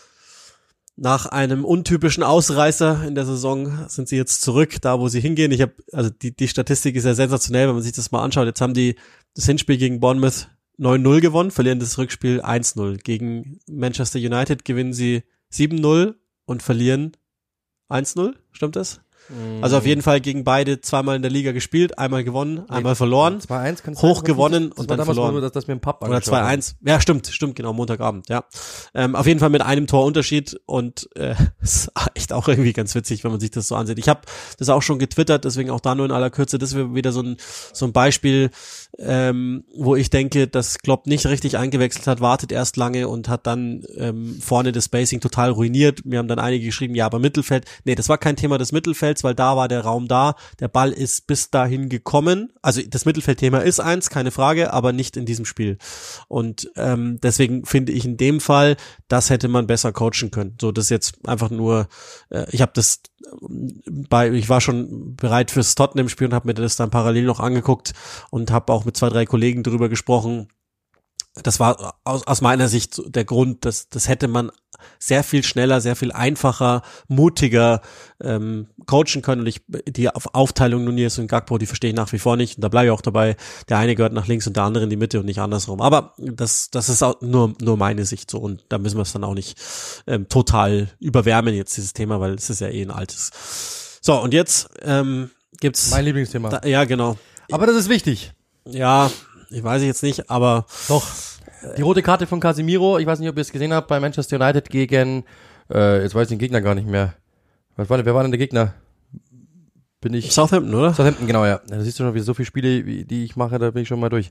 nach 0.97 1.27
einem 1.27 1.65
untypischen 1.65 2.23
Ausreißer 2.23 3.05
in 3.07 3.15
der 3.15 3.27
Saison 3.27 3.89
sind 3.89 4.09
sie 4.09 4.17
jetzt 4.17 4.43
zurück, 4.43 4.77
da 4.81 5.01
wo 5.01 5.09
sie 5.09 5.21
hingehen. 5.21 5.51
Ich 5.51 5.61
habe, 5.61 5.75
also 5.93 6.11
die, 6.11 6.35
die 6.35 6.49
Statistik 6.49 6.95
ist 6.95 7.05
ja 7.05 7.15
sensationell, 7.15 7.67
wenn 7.67 7.75
man 7.75 7.83
sich 7.83 7.93
das 7.93 8.13
mal 8.13 8.23
anschaut. 8.23 8.47
Jetzt 8.47 8.61
haben 8.61 8.75
die 8.75 8.97
das 9.35 9.47
Hinspiel 9.47 9.77
gegen 9.77 9.99
Bournemouth 9.99 10.49
9-0 10.79 11.21
gewonnen, 11.21 11.51
verlieren 11.51 11.79
das 11.79 11.99
Rückspiel 11.99 12.41
1-0. 12.43 13.03
Gegen 13.03 13.61
Manchester 13.69 14.19
United 14.19 14.65
gewinnen 14.65 14.93
sie 14.93 15.23
7-0 15.53 16.15
und 16.47 16.63
verlieren 16.63 17.17
1-0. 17.89 18.35
Stimmt 18.53 18.77
das? 18.77 19.01
Also 19.63 19.79
auf 19.79 19.87
jeden 19.87 20.03
Fall 20.03 20.21
gegen 20.21 20.45
beide 20.45 20.83
zweimal 20.83 21.17
in 21.17 21.23
der 21.23 21.31
Liga 21.31 21.53
gespielt, 21.53 21.99
einmal 21.99 22.25
gewonnen, 22.25 22.69
einmal 22.69 22.95
verloren, 22.95 23.39
2-1 23.41 24.03
hoch 24.03 24.23
gewonnen 24.23 24.71
und 24.71 24.91
dann 24.91 25.03
verloren. 25.03 25.41
Dass, 25.41 25.53
dass 25.53 25.67
mir 25.67 25.75
ein 25.75 25.81
Pub 25.81 26.05
Oder 26.05 26.19
2-1. 26.19 26.75
Ja, 26.85 27.01
stimmt, 27.01 27.29
stimmt, 27.29 27.57
genau, 27.57 27.73
Montagabend, 27.73 28.29
ja. 28.29 28.45
Ähm, 28.95 29.17
auf 29.17 29.27
jeden 29.27 29.41
Fall 29.41 29.49
mit 29.49 29.63
einem 29.63 29.87
Torunterschied 29.87 30.61
und 30.67 31.09
äh, 31.17 31.35
ist 31.63 31.91
echt 32.15 32.35
auch 32.35 32.49
irgendwie 32.49 32.75
ganz 32.75 32.95
witzig, 32.95 33.25
wenn 33.25 33.31
man 33.31 33.41
sich 33.41 33.51
das 33.51 33.67
so 33.67 33.77
ansieht. 33.77 33.99
Ich 33.99 34.09
habe 34.09 34.21
das 34.59 34.69
auch 34.69 34.83
schon 34.83 34.99
getwittert, 34.99 35.45
deswegen 35.45 35.71
auch 35.71 35.81
da 35.81 35.95
nur 35.95 36.05
in 36.05 36.13
aller 36.13 36.31
Kürze. 36.31 36.59
Das 36.59 36.75
wäre 36.75 36.95
wieder 36.95 37.13
so 37.13 37.23
ein, 37.23 37.37
so 37.73 37.87
ein 37.87 37.93
Beispiel, 37.93 38.51
ähm, 38.99 39.65
wo 39.75 39.97
ich 39.97 40.11
denke, 40.11 40.49
dass 40.49 40.79
Klopp 40.79 41.07
nicht 41.07 41.27
richtig 41.27 41.57
eingewechselt 41.57 42.07
hat, 42.07 42.21
wartet 42.21 42.53
erst 42.53 42.77
lange 42.77 43.09
und 43.09 43.29
hat 43.29 43.47
dann 43.47 43.85
ähm, 43.97 44.39
vorne 44.41 44.73
das 44.73 44.85
Spacing 44.87 45.21
total 45.21 45.51
ruiniert. 45.51 46.05
Mir 46.05 46.19
haben 46.19 46.29
dann 46.29 46.39
einige 46.39 46.67
geschrieben, 46.67 46.95
ja, 46.95 47.07
aber 47.07 47.19
Mittelfeld, 47.19 47.65
nee, 47.85 47.95
das 47.95 48.09
war 48.09 48.19
kein 48.19 48.37
Thema 48.37 48.59
des 48.59 48.73
Mittelfelds, 48.73 49.14
weil 49.23 49.35
da 49.35 49.57
war 49.57 49.69
der 49.69 49.83
Raum 49.83 50.09
da, 50.09 50.35
der 50.59 50.69
Ball 50.69 50.91
ist 50.91 51.27
bis 51.27 51.51
dahin 51.51 51.89
gekommen. 51.89 52.53
Also 52.63 52.81
das 52.83 53.05
Mittelfeldthema 53.05 53.59
ist 53.59 53.81
eins, 53.81 54.11
keine 54.11 54.31
Frage, 54.31 54.73
aber 54.73 54.93
nicht 54.93 55.17
in 55.17 55.27
diesem 55.27 55.45
Spiel. 55.45 55.79
Und 56.29 56.71
ähm, 56.77 57.19
deswegen 57.23 57.65
finde 57.67 57.93
ich 57.93 58.05
in 58.05 58.17
dem 58.17 58.41
Fall, 58.41 58.77
das 59.09 59.31
hätte 59.31 59.49
man 59.49 59.67
besser 59.67 59.93
coachen 59.93 60.31
können. 60.31 60.57
So, 60.61 60.73
das 60.73 60.89
jetzt 60.89 61.29
einfach 61.29 61.51
nur, 61.51 61.89
äh, 62.31 62.47
ich 62.51 62.63
habe 62.63 62.73
das 62.75 63.03
bei, 64.09 64.31
ich 64.31 64.49
war 64.49 64.61
schon 64.61 65.17
bereit 65.17 65.51
fürs 65.51 65.75
Tottenham-Spiel 65.75 66.29
und 66.29 66.35
habe 66.35 66.49
mir 66.49 66.55
das 66.55 66.77
dann 66.77 66.91
parallel 66.91 67.25
noch 67.25 67.41
angeguckt 67.41 67.93
und 68.31 68.51
habe 68.51 68.73
auch 68.73 68.85
mit 68.85 68.97
zwei, 68.97 69.09
drei 69.09 69.27
Kollegen 69.27 69.63
darüber 69.63 69.89
gesprochen, 69.89 70.49
das 71.43 71.59
war 71.59 71.97
aus, 72.05 72.27
aus 72.27 72.41
meiner 72.41 72.69
Sicht 72.69 73.01
der 73.07 73.25
Grund, 73.25 73.65
dass 73.65 73.89
das 73.89 74.09
hätte 74.09 74.29
man 74.29 74.51
sehr 74.99 75.25
viel 75.25 75.43
schneller, 75.43 75.81
sehr 75.81 75.97
viel 75.97 76.13
einfacher, 76.13 76.83
mutiger 77.09 77.81
ähm, 78.23 78.69
coachen 78.87 79.23
können. 79.23 79.43
Und 79.43 79.47
ich 79.47 79.63
die 79.89 80.09
Aufteilung 80.11 80.85
Nunez 80.85 81.19
und 81.19 81.27
Gagpo, 81.27 81.59
die 81.59 81.67
verstehe 81.67 81.91
ich 81.91 81.97
nach 81.97 82.13
wie 82.13 82.19
vor 82.19 82.37
nicht. 82.37 82.57
Und 82.57 82.63
da 82.63 82.69
bleibe 82.69 82.87
ich 82.87 82.91
auch 82.93 83.01
dabei. 83.01 83.37
Der 83.69 83.79
eine 83.79 83.95
gehört 83.95 84.13
nach 84.13 84.27
links 84.27 84.47
und 84.47 84.57
der 84.57 84.65
andere 84.65 84.85
in 84.85 84.91
die 84.91 84.97
Mitte 84.97 85.21
und 85.21 85.27
nicht 85.27 85.41
andersrum. 85.41 85.81
Aber 85.81 86.15
das, 86.19 86.71
das 86.71 86.89
ist 86.89 87.03
auch 87.03 87.21
nur, 87.21 87.55
nur 87.61 87.77
meine 87.77 88.05
Sicht 88.05 88.31
so. 88.31 88.39
Und 88.39 88.65
da 88.69 88.79
müssen 88.79 88.97
wir 88.97 89.03
es 89.03 89.13
dann 89.13 89.25
auch 89.25 89.35
nicht 89.35 89.59
ähm, 90.07 90.29
total 90.29 90.89
überwärmen 91.01 91.55
jetzt 91.55 91.77
dieses 91.77 91.93
Thema, 91.93 92.21
weil 92.21 92.35
es 92.35 92.51
ist 92.51 92.61
ja 92.61 92.69
eh 92.69 92.83
ein 92.83 92.91
altes. 92.91 93.31
So, 94.01 94.21
und 94.21 94.35
jetzt 94.35 94.69
ähm, 94.83 95.31
gibt's. 95.61 95.91
Mein 95.91 96.05
Lieblingsthema. 96.05 96.51
Da, 96.51 96.69
ja, 96.69 96.85
genau. 96.85 97.17
Aber 97.51 97.67
das 97.67 97.77
ist 97.77 97.89
wichtig. 97.89 98.33
Ja, 98.67 99.11
ich 99.51 99.63
weiß 99.63 99.83
jetzt 99.83 100.03
nicht, 100.03 100.31
aber. 100.31 100.67
Doch. 100.89 101.07
Die 101.79 101.83
rote 101.83 102.03
Karte 102.03 102.27
von 102.27 102.41
Casimiro, 102.41 102.99
ich 102.99 103.07
weiß 103.07 103.21
nicht, 103.21 103.29
ob 103.31 103.37
ihr 103.37 103.41
es 103.41 103.51
gesehen 103.51 103.73
habt, 103.73 103.89
bei 103.89 103.99
Manchester 103.99 104.37
United 104.37 104.69
gegen, 104.69 105.25
äh, 105.73 106.03
jetzt 106.03 106.15
weiß 106.15 106.25
ich 106.25 106.29
den 106.29 106.39
Gegner 106.39 106.61
gar 106.61 106.75
nicht 106.75 106.87
mehr. 106.87 107.15
Was 107.77 107.91
war 107.91 107.97
denn, 107.97 108.07
wer 108.07 108.15
war 108.15 108.23
denn 108.23 108.31
der 108.31 108.39
Gegner? 108.39 108.75
Bin 110.01 110.13
ich. 110.13 110.33
Southampton, 110.33 110.75
oder? 110.75 110.93
Southampton, 110.93 111.27
genau, 111.27 111.47
ja. 111.47 111.61
Da 111.67 111.81
siehst 111.81 111.99
du 111.99 112.05
schon, 112.05 112.15
wie 112.15 112.21
so 112.21 112.35
viele 112.35 112.45
Spiele, 112.45 112.83
die 112.83 113.25
ich 113.25 113.37
mache, 113.37 113.59
da 113.59 113.71
bin 113.71 113.83
ich 113.83 113.89
schon 113.89 113.99
mal 113.99 114.11
durch. 114.11 114.31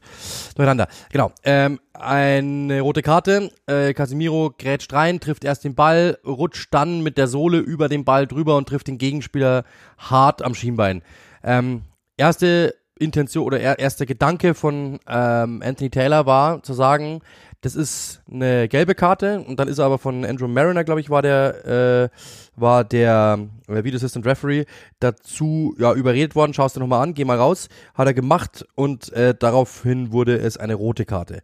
Durcheinander. 0.56 0.88
Genau. 1.12 1.32
Ähm, 1.44 1.80
eine 1.94 2.82
rote 2.82 3.02
Karte. 3.02 3.50
Äh, 3.66 3.96
Casimiro 3.96 4.54
grätscht 4.56 4.94
rein, 4.94 5.20
trifft 5.20 5.44
erst 5.44 5.64
den 5.64 5.74
Ball, 5.74 6.20
rutscht 6.24 6.72
dann 6.72 7.02
mit 7.02 7.18
der 7.18 7.28
Sohle 7.28 7.58
über 7.58 7.90
den 7.90 8.06
Ball 8.06 8.28
drüber 8.28 8.56
und 8.56 8.70
trifft 8.70 8.88
den 8.88 9.00
Gegenspieler 9.00 9.64
hart 9.98 10.44
am 10.44 10.54
Schienbein. 10.54 11.02
Ähm, 11.44 11.82
erste 12.18 12.76
Intention 13.00 13.44
oder 13.44 13.60
er, 13.60 13.80
erster 13.80 14.06
Gedanke 14.06 14.54
von 14.54 15.00
ähm, 15.08 15.64
Anthony 15.66 15.90
Taylor 15.90 16.28
war 16.28 16.62
zu 16.62 16.74
sagen, 16.74 17.22
das 17.64 17.78
ist 17.78 18.22
eine 18.30 18.68
gelbe 18.68 18.94
Karte 18.94 19.40
und 19.40 19.58
dann 19.58 19.70
ist 19.70 19.78
er 19.78 19.86
aber 19.86 19.98
von 19.98 20.26
Andrew 20.26 20.50
Mariner, 20.50 20.84
glaube 20.84 21.00
ich, 21.00 21.10
war 21.10 21.22
der 21.22 22.10
äh, 22.12 22.18
war 22.60 22.84
der 22.84 23.40
äh, 23.70 23.84
Video 23.86 23.96
Assistant 23.96 24.26
Referee 24.26 24.66
dazu 25.00 25.74
ja 25.80 25.94
überredet 25.94 26.36
worden. 26.36 26.54
Schaust 26.54 26.76
du 26.76 26.82
noch 26.82 26.88
mal 26.88 27.02
an, 27.02 27.14
geh 27.14 27.24
mal 27.24 27.38
raus, 27.38 27.70
hat 27.94 28.06
er 28.06 28.14
gemacht 28.14 28.66
und 28.76 29.14
äh, 29.14 29.34
daraufhin 29.34 30.12
wurde 30.12 30.38
es 30.38 30.58
eine 30.58 30.76
rote 30.76 31.06
Karte. 31.06 31.42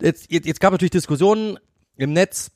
Jetzt, 0.00 0.30
jetzt, 0.32 0.44
jetzt 0.44 0.60
gab 0.60 0.72
natürlich 0.72 0.90
Diskussionen 0.90 1.56
im 1.96 2.12
Netz 2.12 2.50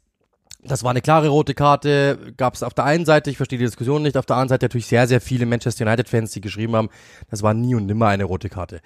das 0.65 0.83
war 0.83 0.91
eine 0.91 1.03
klare 1.03 1.29
rote 1.29 1.55
Karte, 1.55 2.33
gab 2.37 2.55
es 2.55 2.65
auf 2.65 2.75
der 2.75 2.87
einen 2.87 3.05
Seite, 3.05 3.31
ich 3.31 3.37
verstehe 3.37 3.61
die 3.61 3.67
Diskussion 3.67 4.03
nicht, 4.03 4.17
auf 4.17 4.27
der 4.27 4.35
anderen 4.35 4.49
Seite 4.49 4.65
natürlich 4.65 4.89
sehr, 4.89 5.07
sehr 5.07 5.21
viele 5.21 5.47
Manchester 5.47 5.87
United-Fans, 5.87 6.33
die 6.33 6.41
geschrieben 6.41 6.75
haben, 6.75 6.89
das 7.31 7.45
war 7.45 7.55
nie 7.55 7.77
und 7.77 7.87
nimmer 7.87 8.09
eine 8.09 8.25
rote 8.25 8.49
Karte. 8.49 8.81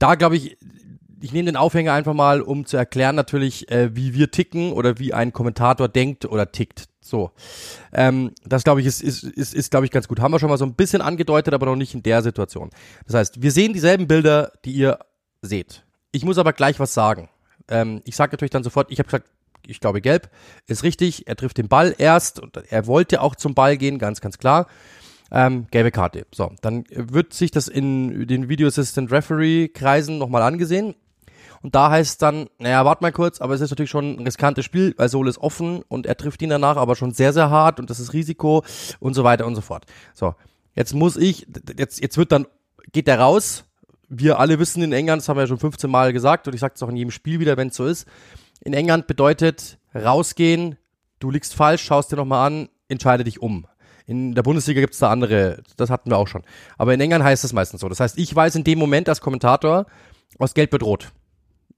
Da 0.00 0.16
glaube 0.16 0.34
ich, 0.34 0.56
ich 1.22 1.32
nehme 1.32 1.46
den 1.46 1.56
Aufhänger 1.56 1.92
einfach 1.92 2.14
mal, 2.14 2.42
um 2.42 2.66
zu 2.66 2.76
erklären 2.76 3.14
natürlich, 3.14 3.70
äh, 3.70 3.94
wie 3.94 4.14
wir 4.14 4.30
ticken 4.30 4.72
oder 4.72 4.98
wie 4.98 5.14
ein 5.14 5.32
Kommentator 5.32 5.88
denkt 5.88 6.24
oder 6.24 6.50
tickt. 6.50 6.88
So, 7.00 7.30
ähm, 7.92 8.32
das 8.44 8.64
glaube 8.64 8.80
ich 8.80 8.86
ist, 8.86 9.02
ist, 9.02 9.24
ist, 9.24 9.54
ist 9.54 9.70
glaube 9.70 9.86
ich 9.86 9.92
ganz 9.92 10.08
gut. 10.08 10.20
Haben 10.20 10.32
wir 10.32 10.38
schon 10.38 10.50
mal 10.50 10.58
so 10.58 10.64
ein 10.64 10.74
bisschen 10.74 11.02
angedeutet, 11.02 11.54
aber 11.54 11.66
noch 11.66 11.76
nicht 11.76 11.94
in 11.94 12.02
der 12.02 12.22
Situation. 12.22 12.70
Das 13.06 13.14
heißt, 13.14 13.42
wir 13.42 13.50
sehen 13.50 13.72
dieselben 13.72 14.06
Bilder, 14.06 14.52
die 14.64 14.72
ihr 14.72 14.98
seht. 15.40 15.84
Ich 16.12 16.24
muss 16.24 16.38
aber 16.38 16.52
gleich 16.52 16.78
was 16.78 16.94
sagen. 16.94 17.28
Ähm, 17.68 18.00
ich 18.04 18.16
sage 18.16 18.32
natürlich 18.32 18.50
dann 18.50 18.64
sofort, 18.64 18.90
ich 18.90 18.98
habe 18.98 19.06
gesagt, 19.06 19.28
ich 19.66 19.80
glaube 19.80 20.00
gelb, 20.00 20.30
ist 20.66 20.82
richtig. 20.82 21.28
Er 21.28 21.36
trifft 21.36 21.58
den 21.58 21.68
Ball 21.68 21.94
erst 21.96 22.40
und 22.40 22.56
er 22.56 22.86
wollte 22.86 23.20
auch 23.20 23.36
zum 23.36 23.54
Ball 23.54 23.76
gehen, 23.76 23.98
ganz, 23.98 24.20
ganz 24.20 24.38
klar. 24.38 24.66
Ähm, 25.30 25.66
gelbe 25.70 25.90
Karte. 25.90 26.26
So, 26.32 26.52
dann 26.60 26.84
wird 26.90 27.32
sich 27.32 27.50
das 27.50 27.68
in 27.68 28.26
den 28.26 28.48
Video 28.48 28.68
Assistant 28.68 29.10
Referee 29.10 29.68
Kreisen 29.68 30.18
nochmal 30.18 30.42
angesehen. 30.42 30.94
Und 31.62 31.74
da 31.74 31.90
heißt 31.90 32.10
es 32.12 32.18
dann, 32.18 32.48
naja, 32.58 32.84
warte 32.84 33.02
mal 33.02 33.12
kurz, 33.12 33.40
aber 33.40 33.54
es 33.54 33.60
ist 33.60 33.70
natürlich 33.70 33.90
schon 33.90 34.16
ein 34.16 34.24
riskantes 34.24 34.64
Spiel, 34.64 34.94
weil 34.96 35.08
Sol 35.08 35.28
ist 35.28 35.38
offen 35.38 35.82
und 35.88 36.06
er 36.06 36.16
trifft 36.16 36.42
ihn 36.42 36.50
danach 36.50 36.76
aber 36.76 36.96
schon 36.96 37.12
sehr, 37.12 37.32
sehr 37.32 37.50
hart 37.50 37.78
und 37.78 37.88
das 37.88 38.00
ist 38.00 38.12
Risiko 38.12 38.64
und 38.98 39.14
so 39.14 39.22
weiter 39.22 39.46
und 39.46 39.54
so 39.54 39.60
fort. 39.60 39.86
So, 40.14 40.34
jetzt 40.74 40.94
muss 40.94 41.16
ich, 41.16 41.46
jetzt, 41.78 42.00
jetzt 42.00 42.18
wird 42.18 42.32
dann, 42.32 42.46
geht 42.92 43.06
der 43.06 43.20
raus. 43.20 43.64
Wir 44.08 44.40
alle 44.40 44.58
wissen 44.58 44.82
in 44.82 44.92
England, 44.92 45.22
das 45.22 45.28
haben 45.28 45.36
wir 45.36 45.42
ja 45.42 45.46
schon 45.46 45.58
15 45.58 45.88
Mal 45.88 46.12
gesagt 46.12 46.46
und 46.48 46.54
ich 46.54 46.60
sage 46.60 46.74
es 46.74 46.82
auch 46.82 46.88
in 46.88 46.96
jedem 46.96 47.12
Spiel 47.12 47.40
wieder, 47.40 47.56
wenn 47.56 47.68
es 47.68 47.76
so 47.76 47.86
ist 47.86 48.06
in 48.64 48.74
England 48.74 49.06
bedeutet 49.06 49.78
rausgehen, 49.94 50.76
du 51.18 51.30
liegst 51.30 51.54
falsch, 51.54 51.82
schaust 51.82 52.12
dir 52.12 52.16
nochmal 52.16 52.46
an, 52.46 52.68
entscheide 52.88 53.24
dich 53.24 53.42
um. 53.42 53.66
In 54.06 54.34
der 54.34 54.42
Bundesliga 54.42 54.80
gibt's 54.80 54.98
da 54.98 55.10
andere, 55.10 55.62
das 55.76 55.90
hatten 55.90 56.10
wir 56.10 56.18
auch 56.18 56.28
schon. 56.28 56.42
Aber 56.78 56.94
in 56.94 57.00
England 57.00 57.24
heißt 57.24 57.44
es 57.44 57.52
meistens 57.52 57.80
so. 57.80 57.88
Das 57.88 58.00
heißt, 58.00 58.18
ich 58.18 58.34
weiß 58.34 58.54
in 58.56 58.64
dem 58.64 58.78
Moment 58.78 59.08
als 59.08 59.20
Kommentator, 59.20 59.86
aus 60.38 60.54
Gelb 60.54 60.72
wird 60.72 60.82
rot. 60.82 61.12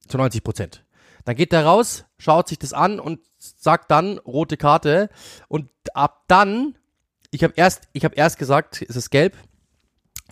Zu 0.09 0.19
90 0.19 0.43
Prozent. 0.43 0.85
Dann 1.25 1.37
geht 1.37 1.53
der 1.53 1.65
raus, 1.65 2.05
schaut 2.19 2.49
sich 2.49 2.59
das 2.59 2.73
an 2.73 3.01
und 3.01 3.21
sagt 3.39 3.91
dann 3.91 4.19
rote 4.19 4.57
Karte. 4.57 5.09
Und 5.49 5.71
ab 5.95 6.25
dann, 6.29 6.77
ich 7.31 7.43
habe 7.43 7.55
erst, 7.57 7.89
ich 7.93 8.05
habe 8.05 8.15
erst 8.15 8.39
gesagt, 8.39 8.85
es 8.87 8.97
ist 8.97 9.11
gelb 9.11 9.37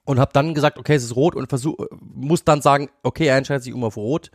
und 0.04 0.18
habe 0.18 0.32
dann 0.32 0.54
gesagt, 0.54 0.78
okay, 0.78 0.94
es 0.94 1.04
ist 1.04 1.16
rot 1.16 1.34
und 1.34 1.48
versuch, 1.48 1.76
muss 2.00 2.44
dann 2.44 2.60
sagen, 2.60 2.90
okay, 3.02 3.26
er 3.26 3.36
entscheidet 3.36 3.64
sich 3.64 3.74
um 3.74 3.84
auf 3.84 3.96
rot 3.96 4.30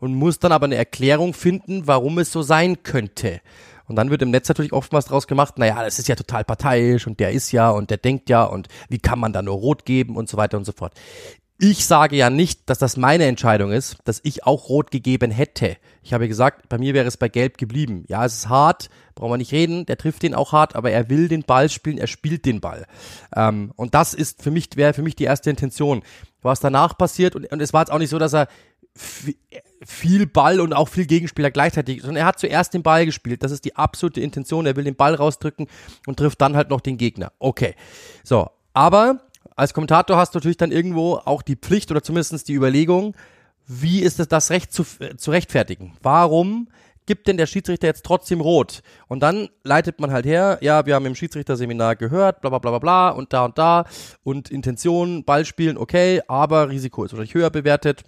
und 0.00 0.14
muss 0.14 0.38
dann 0.38 0.52
aber 0.52 0.66
eine 0.66 0.76
Erklärung 0.76 1.34
finden, 1.34 1.86
warum 1.86 2.18
es 2.18 2.32
so 2.32 2.42
sein 2.42 2.82
könnte. 2.82 3.40
Und 3.88 3.96
dann 3.96 4.10
wird 4.10 4.22
im 4.22 4.30
Netz 4.30 4.48
natürlich 4.48 4.72
oftmals 4.72 5.06
draus 5.06 5.26
gemacht, 5.26 5.58
naja, 5.58 5.82
das 5.82 5.98
ist 5.98 6.08
ja 6.08 6.16
total 6.16 6.44
parteiisch 6.44 7.06
und 7.06 7.20
der 7.20 7.30
ist 7.30 7.52
ja 7.52 7.70
und 7.70 7.90
der 7.90 7.98
denkt 7.98 8.28
ja 8.28 8.44
und 8.44 8.68
wie 8.88 8.98
kann 8.98 9.18
man 9.18 9.32
da 9.32 9.42
nur 9.42 9.54
rot 9.54 9.84
geben 9.84 10.16
und 10.16 10.28
so 10.28 10.36
weiter 10.36 10.56
und 10.56 10.64
so 10.64 10.72
fort. 10.72 10.92
Ich 11.58 11.86
sage 11.86 12.16
ja 12.16 12.28
nicht, 12.28 12.68
dass 12.68 12.78
das 12.78 12.98
meine 12.98 13.24
Entscheidung 13.24 13.72
ist, 13.72 13.96
dass 14.04 14.20
ich 14.24 14.44
auch 14.44 14.68
rot 14.68 14.90
gegeben 14.90 15.30
hätte. 15.30 15.78
Ich 16.02 16.12
habe 16.12 16.28
gesagt, 16.28 16.68
bei 16.68 16.76
mir 16.76 16.92
wäre 16.92 17.08
es 17.08 17.16
bei 17.16 17.30
gelb 17.30 17.56
geblieben. 17.56 18.04
Ja, 18.08 18.26
es 18.26 18.34
ist 18.34 18.48
hart, 18.50 18.90
brauchen 19.14 19.32
wir 19.32 19.38
nicht 19.38 19.52
reden, 19.52 19.86
der 19.86 19.96
trifft 19.96 20.22
den 20.22 20.34
auch 20.34 20.52
hart, 20.52 20.76
aber 20.76 20.90
er 20.90 21.08
will 21.08 21.28
den 21.28 21.44
Ball 21.44 21.70
spielen, 21.70 21.96
er 21.96 22.08
spielt 22.08 22.44
den 22.44 22.60
Ball. 22.60 22.86
Ähm, 23.34 23.72
und 23.76 23.94
das 23.94 24.12
ist 24.12 24.42
für 24.42 24.50
mich, 24.50 24.68
wäre 24.76 24.92
für 24.92 25.00
mich 25.02 25.16
die 25.16 25.24
erste 25.24 25.48
Intention. 25.48 26.02
Was 26.42 26.60
danach 26.60 26.98
passiert, 26.98 27.34
und, 27.34 27.50
und 27.50 27.62
es 27.62 27.72
war 27.72 27.80
jetzt 27.80 27.90
auch 27.90 27.98
nicht 27.98 28.10
so, 28.10 28.18
dass 28.18 28.34
er 28.34 28.48
viel 29.84 30.26
Ball 30.26 30.60
und 30.60 30.74
auch 30.74 30.88
viel 30.88 31.06
Gegenspieler 31.06 31.50
gleichzeitig, 31.50 32.00
sondern 32.00 32.16
er 32.16 32.26
hat 32.26 32.38
zuerst 32.38 32.74
den 32.74 32.82
Ball 32.82 33.06
gespielt. 33.06 33.42
Das 33.42 33.52
ist 33.52 33.64
die 33.64 33.76
absolute 33.76 34.20
Intention. 34.20 34.66
Er 34.66 34.76
will 34.76 34.84
den 34.84 34.96
Ball 34.96 35.14
rausdrücken 35.14 35.68
und 36.06 36.18
trifft 36.18 36.40
dann 36.40 36.56
halt 36.56 36.70
noch 36.70 36.80
den 36.80 36.98
Gegner. 36.98 37.32
Okay. 37.38 37.74
So. 38.24 38.50
Aber 38.72 39.20
als 39.54 39.74
Kommentator 39.74 40.16
hast 40.16 40.34
du 40.34 40.38
natürlich 40.38 40.56
dann 40.56 40.72
irgendwo 40.72 41.16
auch 41.16 41.42
die 41.42 41.56
Pflicht 41.56 41.90
oder 41.90 42.02
zumindest 42.02 42.48
die 42.48 42.54
Überlegung, 42.54 43.14
wie 43.66 44.00
ist 44.00 44.20
es 44.20 44.28
das 44.28 44.50
Recht 44.50 44.72
zu, 44.72 44.84
äh, 45.00 45.16
zu 45.16 45.30
rechtfertigen? 45.30 45.94
Warum 46.02 46.68
gibt 47.04 47.28
denn 47.28 47.36
der 47.36 47.46
Schiedsrichter 47.46 47.86
jetzt 47.86 48.04
trotzdem 48.04 48.40
rot? 48.40 48.82
Und 49.08 49.20
dann 49.20 49.48
leitet 49.62 50.00
man 50.00 50.10
halt 50.10 50.26
her, 50.26 50.58
ja, 50.60 50.86
wir 50.86 50.94
haben 50.94 51.06
im 51.06 51.14
Schiedsrichterseminar 51.14 51.96
gehört, 51.96 52.40
bla 52.40 52.50
bla 52.50 52.58
bla 52.58 52.70
bla 52.70 52.78
bla 52.78 53.08
und 53.10 53.32
da 53.32 53.44
und 53.44 53.58
da 53.58 53.84
und 54.24 54.50
Intention, 54.50 55.24
Ball 55.24 55.44
spielen, 55.44 55.78
okay, 55.78 56.22
aber 56.26 56.70
Risiko 56.70 57.04
ist 57.04 57.12
wahrscheinlich 57.12 57.34
höher 57.34 57.50
bewertet 57.50 58.04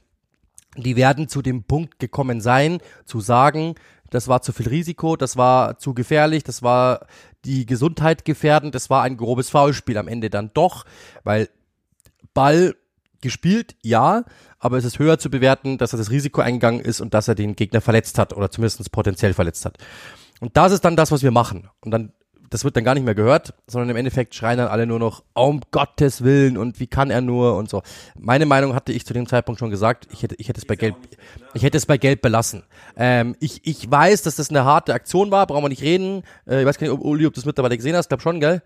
die 0.76 0.96
werden 0.96 1.28
zu 1.28 1.42
dem 1.42 1.64
Punkt 1.64 1.98
gekommen 1.98 2.40
sein, 2.40 2.78
zu 3.04 3.20
sagen, 3.20 3.74
das 4.10 4.28
war 4.28 4.42
zu 4.42 4.52
viel 4.52 4.68
Risiko, 4.68 5.16
das 5.16 5.36
war 5.36 5.78
zu 5.78 5.94
gefährlich, 5.94 6.44
das 6.44 6.62
war 6.62 7.06
die 7.44 7.66
Gesundheit 7.66 8.24
gefährdend, 8.24 8.74
das 8.74 8.90
war 8.90 9.02
ein 9.02 9.16
grobes 9.16 9.50
Foulspiel 9.50 9.98
am 9.98 10.08
Ende 10.08 10.30
dann 10.30 10.50
doch, 10.54 10.84
weil 11.24 11.48
Ball 12.34 12.74
gespielt, 13.20 13.76
ja, 13.82 14.24
aber 14.58 14.76
es 14.76 14.84
ist 14.84 14.98
höher 14.98 15.18
zu 15.18 15.30
bewerten, 15.30 15.78
dass 15.78 15.92
er 15.92 15.98
das 15.98 16.10
Risiko 16.10 16.40
eingegangen 16.40 16.80
ist 16.80 17.00
und 17.00 17.14
dass 17.14 17.28
er 17.28 17.34
den 17.34 17.56
Gegner 17.56 17.80
verletzt 17.80 18.18
hat 18.18 18.32
oder 18.32 18.50
zumindest 18.50 18.90
potenziell 18.92 19.34
verletzt 19.34 19.64
hat. 19.64 19.78
Und 20.40 20.56
das 20.56 20.72
ist 20.72 20.84
dann 20.84 20.96
das, 20.96 21.10
was 21.10 21.22
wir 21.22 21.30
machen. 21.30 21.68
Und 21.80 21.90
dann 21.90 22.12
das 22.50 22.64
wird 22.64 22.76
dann 22.76 22.84
gar 22.84 22.94
nicht 22.94 23.04
mehr 23.04 23.14
gehört, 23.14 23.54
sondern 23.66 23.90
im 23.90 23.96
Endeffekt 23.96 24.34
schreien 24.34 24.58
dann 24.58 24.68
alle 24.68 24.86
nur 24.86 24.98
noch, 24.98 25.22
um 25.34 25.60
Gottes 25.70 26.24
Willen 26.24 26.56
und 26.56 26.80
wie 26.80 26.86
kann 26.86 27.10
er 27.10 27.20
nur 27.20 27.56
und 27.56 27.68
so. 27.68 27.82
Meine 28.18 28.46
Meinung 28.46 28.74
hatte 28.74 28.92
ich 28.92 29.04
zu 29.06 29.14
dem 29.14 29.26
Zeitpunkt 29.26 29.58
schon 29.58 29.70
gesagt, 29.70 30.06
ich 30.12 30.22
hätte, 30.22 30.34
ich 30.38 30.48
hätte 30.48 30.58
es 30.58 30.66
bei 30.66 30.76
Gelb, 30.76 30.96
ich 31.54 31.62
hätte 31.62 31.76
es 31.76 31.86
bei 31.86 31.98
Gelb 31.98 32.22
belassen. 32.22 32.64
Ähm, 32.96 33.36
ich, 33.40 33.60
ich 33.64 33.90
weiß, 33.90 34.22
dass 34.22 34.36
das 34.36 34.50
eine 34.50 34.64
harte 34.64 34.94
Aktion 34.94 35.30
war, 35.30 35.46
brauchen 35.46 35.64
wir 35.64 35.68
nicht 35.68 35.82
reden. 35.82 36.22
Äh, 36.46 36.60
ich 36.60 36.66
weiß 36.66 36.78
gar 36.78 36.86
nicht, 36.86 36.94
ob 36.94 37.04
Uli, 37.04 37.26
ob 37.26 37.34
du 37.34 37.40
das 37.40 37.46
mittlerweile 37.46 37.76
gesehen 37.76 37.96
hast, 37.96 38.08
glaub 38.08 38.22
schon, 38.22 38.40
gell? 38.40 38.62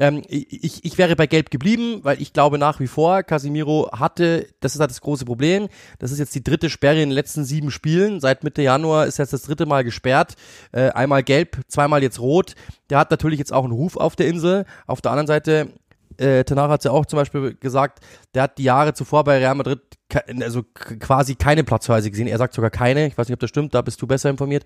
Ähm, 0.00 0.22
ich, 0.28 0.84
ich 0.84 0.98
wäre 0.98 1.14
bei 1.14 1.26
Gelb 1.26 1.50
geblieben, 1.50 2.00
weil 2.02 2.20
ich 2.20 2.32
glaube 2.32 2.58
nach 2.58 2.80
wie 2.80 2.86
vor, 2.86 3.22
Casimiro 3.22 3.90
hatte, 3.92 4.48
das 4.60 4.74
ist 4.74 4.80
halt 4.80 4.90
das 4.90 5.02
große 5.02 5.26
Problem, 5.26 5.68
das 5.98 6.10
ist 6.10 6.18
jetzt 6.18 6.34
die 6.34 6.42
dritte 6.42 6.70
Sperre 6.70 7.02
in 7.02 7.10
den 7.10 7.14
letzten 7.14 7.44
sieben 7.44 7.70
Spielen. 7.70 8.18
Seit 8.20 8.42
Mitte 8.42 8.62
Januar 8.62 9.06
ist 9.06 9.18
jetzt 9.18 9.34
das 9.34 9.42
dritte 9.42 9.66
Mal 9.66 9.84
gesperrt. 9.84 10.34
Äh, 10.72 10.88
einmal 10.90 11.22
gelb, 11.22 11.58
zweimal 11.68 12.02
jetzt 12.02 12.18
rot. 12.18 12.54
Der 12.88 12.98
hat 12.98 13.10
natürlich 13.10 13.38
jetzt 13.38 13.52
auch 13.52 13.64
einen 13.64 13.74
Ruf 13.74 13.96
auf 13.96 14.16
der 14.16 14.26
Insel. 14.26 14.64
Auf 14.86 15.02
der 15.02 15.12
anderen 15.12 15.26
Seite, 15.26 15.68
äh, 16.16 16.44
Tanara 16.44 16.72
hat 16.72 16.84
ja 16.84 16.90
auch 16.92 17.04
zum 17.04 17.18
Beispiel 17.18 17.54
gesagt, 17.54 18.00
der 18.34 18.44
hat 18.44 18.58
die 18.58 18.64
Jahre 18.64 18.94
zuvor 18.94 19.24
bei 19.24 19.38
Real 19.38 19.54
Madrid 19.54 19.80
also 20.42 20.62
quasi 20.74 21.34
keine 21.34 21.62
Platzweise 21.62 22.10
gesehen. 22.10 22.26
Er 22.26 22.38
sagt 22.38 22.54
sogar 22.54 22.70
keine. 22.70 23.06
Ich 23.06 23.16
weiß 23.16 23.28
nicht, 23.28 23.34
ob 23.34 23.40
das 23.40 23.50
stimmt. 23.50 23.74
Da 23.74 23.82
bist 23.82 24.00
du 24.02 24.06
besser 24.06 24.30
informiert 24.30 24.64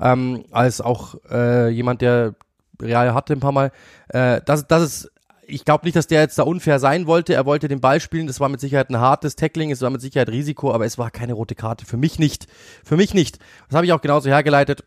ähm, 0.00 0.44
als 0.50 0.80
auch 0.80 1.16
äh, 1.30 1.68
jemand, 1.68 2.00
der 2.00 2.34
Real 2.80 3.14
hatte 3.14 3.32
ein 3.32 3.40
paar 3.40 3.52
Mal. 3.52 3.72
Äh, 4.08 4.40
das, 4.44 4.66
das 4.66 4.82
ist 4.82 5.10
ich 5.50 5.64
glaube 5.64 5.84
nicht, 5.84 5.96
dass 5.96 6.06
der 6.06 6.20
jetzt 6.20 6.38
da 6.38 6.44
unfair 6.44 6.78
sein 6.78 7.06
wollte. 7.06 7.34
Er 7.34 7.44
wollte 7.44 7.68
den 7.68 7.80
Ball 7.80 8.00
spielen. 8.00 8.26
Das 8.26 8.40
war 8.40 8.48
mit 8.48 8.60
Sicherheit 8.60 8.90
ein 8.90 8.98
hartes 8.98 9.36
Tackling. 9.36 9.70
Es 9.70 9.82
war 9.82 9.90
mit 9.90 10.00
Sicherheit 10.00 10.28
Risiko, 10.28 10.72
aber 10.72 10.86
es 10.86 10.98
war 10.98 11.10
keine 11.10 11.34
rote 11.34 11.54
Karte. 11.54 11.84
Für 11.86 11.96
mich 11.96 12.18
nicht. 12.18 12.46
Für 12.84 12.96
mich 12.96 13.14
nicht. 13.14 13.38
Das 13.68 13.76
habe 13.76 13.86
ich 13.86 13.92
auch 13.92 14.00
genauso 14.00 14.28
hergeleitet. 14.28 14.84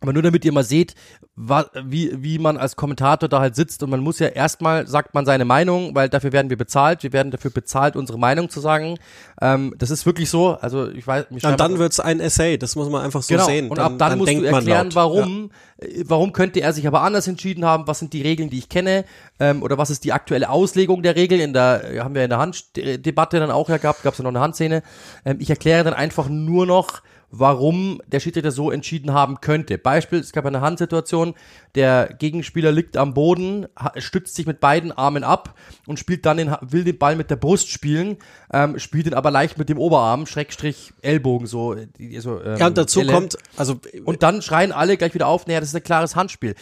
Aber 0.00 0.12
nur 0.14 0.22
damit 0.22 0.44
ihr 0.44 0.52
mal 0.52 0.64
seht, 0.64 0.94
wie, 1.36 2.10
wie 2.22 2.38
man 2.38 2.56
als 2.56 2.76
Kommentator 2.76 3.28
da 3.28 3.40
halt 3.40 3.54
sitzt 3.54 3.82
und 3.82 3.90
man 3.90 4.00
muss 4.00 4.18
ja 4.18 4.28
erstmal, 4.28 4.86
sagt 4.86 5.14
man 5.14 5.26
seine 5.26 5.44
Meinung, 5.44 5.94
weil 5.94 6.08
dafür 6.08 6.32
werden 6.32 6.50
wir 6.50 6.56
bezahlt, 6.56 7.02
wir 7.02 7.12
werden 7.12 7.30
dafür 7.30 7.50
bezahlt, 7.50 7.96
unsere 7.96 8.18
Meinung 8.18 8.48
zu 8.48 8.60
sagen. 8.60 8.98
Ähm, 9.40 9.74
das 9.76 9.90
ist 9.90 10.06
wirklich 10.06 10.30
so, 10.30 10.56
also 10.60 10.90
ich 10.90 11.06
weiß... 11.06 11.26
Mich 11.30 11.44
und 11.44 11.60
dann 11.60 11.78
wird's 11.78 12.00
ein 12.00 12.20
Essay, 12.20 12.56
das 12.56 12.76
muss 12.76 12.88
man 12.88 13.02
einfach 13.02 13.22
so 13.22 13.34
genau. 13.34 13.46
sehen. 13.46 13.68
Und 13.68 13.78
dann, 13.78 13.92
ab 13.92 13.98
dann, 13.98 14.10
dann 14.10 14.18
musst 14.18 14.32
du 14.32 14.42
erklären, 14.42 14.88
warum, 14.94 15.50
ja. 15.80 15.88
Äh, 15.88 16.04
warum 16.06 16.32
könnte 16.32 16.60
er 16.60 16.72
sich 16.72 16.86
aber 16.86 17.02
anders 17.02 17.26
entschieden 17.28 17.64
haben, 17.64 17.86
was 17.86 17.98
sind 17.98 18.12
die 18.12 18.22
Regeln, 18.22 18.48
die 18.48 18.58
ich 18.58 18.68
kenne 18.68 19.04
ähm, 19.38 19.62
oder 19.62 19.76
was 19.76 19.90
ist 19.90 20.04
die 20.04 20.12
aktuelle 20.12 20.48
Auslegung 20.48 21.02
der 21.02 21.16
Regeln, 21.16 21.40
in 21.40 21.52
der, 21.52 22.02
haben 22.02 22.14
wir 22.14 22.24
in 22.24 22.30
der 22.30 22.38
Handdebatte 22.38 23.38
dann 23.38 23.50
auch 23.50 23.68
ja 23.68 23.76
gehabt, 23.76 24.02
gab 24.02 24.14
es 24.14 24.18
ja 24.18 24.22
noch 24.22 24.30
eine 24.30 24.40
Handszene. 24.40 24.82
Ähm, 25.24 25.36
ich 25.40 25.50
erkläre 25.50 25.84
dann 25.84 25.94
einfach 25.94 26.28
nur 26.28 26.66
noch, 26.66 27.02
warum 27.30 28.00
der 28.06 28.20
Schiedsrichter 28.20 28.50
so 28.50 28.70
entschieden 28.70 29.12
haben 29.12 29.40
könnte. 29.40 29.78
Beispiel, 29.78 30.18
es 30.18 30.32
gab 30.32 30.46
eine 30.46 30.60
Handsituation, 30.60 31.34
der 31.74 32.14
Gegenspieler 32.18 32.72
liegt 32.72 32.96
am 32.96 33.14
Boden, 33.14 33.66
stützt 33.96 34.34
sich 34.34 34.46
mit 34.46 34.60
beiden 34.60 34.90
Armen 34.92 35.22
ab 35.22 35.54
und 35.86 35.98
spielt 35.98 36.26
dann 36.26 36.38
den, 36.38 36.54
will 36.60 36.84
den 36.84 36.98
Ball 36.98 37.16
mit 37.16 37.30
der 37.30 37.36
Brust 37.36 37.68
spielen, 37.68 38.18
ähm, 38.52 38.78
spielt 38.78 39.06
ihn 39.06 39.14
aber 39.14 39.30
leicht 39.30 39.58
mit 39.58 39.68
dem 39.68 39.78
Oberarm, 39.78 40.26
Schrägstrich 40.26 40.92
Ellbogen, 41.02 41.46
so. 41.46 41.76
so 42.18 42.42
ähm, 42.42 42.56
ja, 42.58 42.66
und 42.66 42.76
dazu 42.76 43.00
Elle. 43.00 43.12
kommt, 43.12 43.38
also. 43.56 43.80
Und 44.04 44.22
dann 44.22 44.42
schreien 44.42 44.72
alle 44.72 44.96
gleich 44.96 45.14
wieder 45.14 45.28
auf, 45.28 45.46
naja, 45.46 45.60
das 45.60 45.70
ist 45.70 45.76
ein 45.76 45.84
klares 45.84 46.16
Handspiel. 46.16 46.54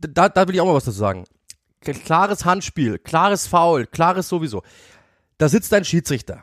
Da, 0.00 0.28
da 0.28 0.48
will 0.48 0.54
ich 0.54 0.60
auch 0.60 0.66
mal 0.66 0.74
was 0.74 0.84
dazu 0.84 0.98
sagen. 0.98 1.24
Klares 1.82 2.44
Handspiel, 2.44 2.98
klares 2.98 3.46
Foul, 3.46 3.86
klares 3.86 4.28
sowieso. 4.28 4.62
Da 5.38 5.48
sitzt 5.48 5.72
ein 5.72 5.84
Schiedsrichter 5.84 6.42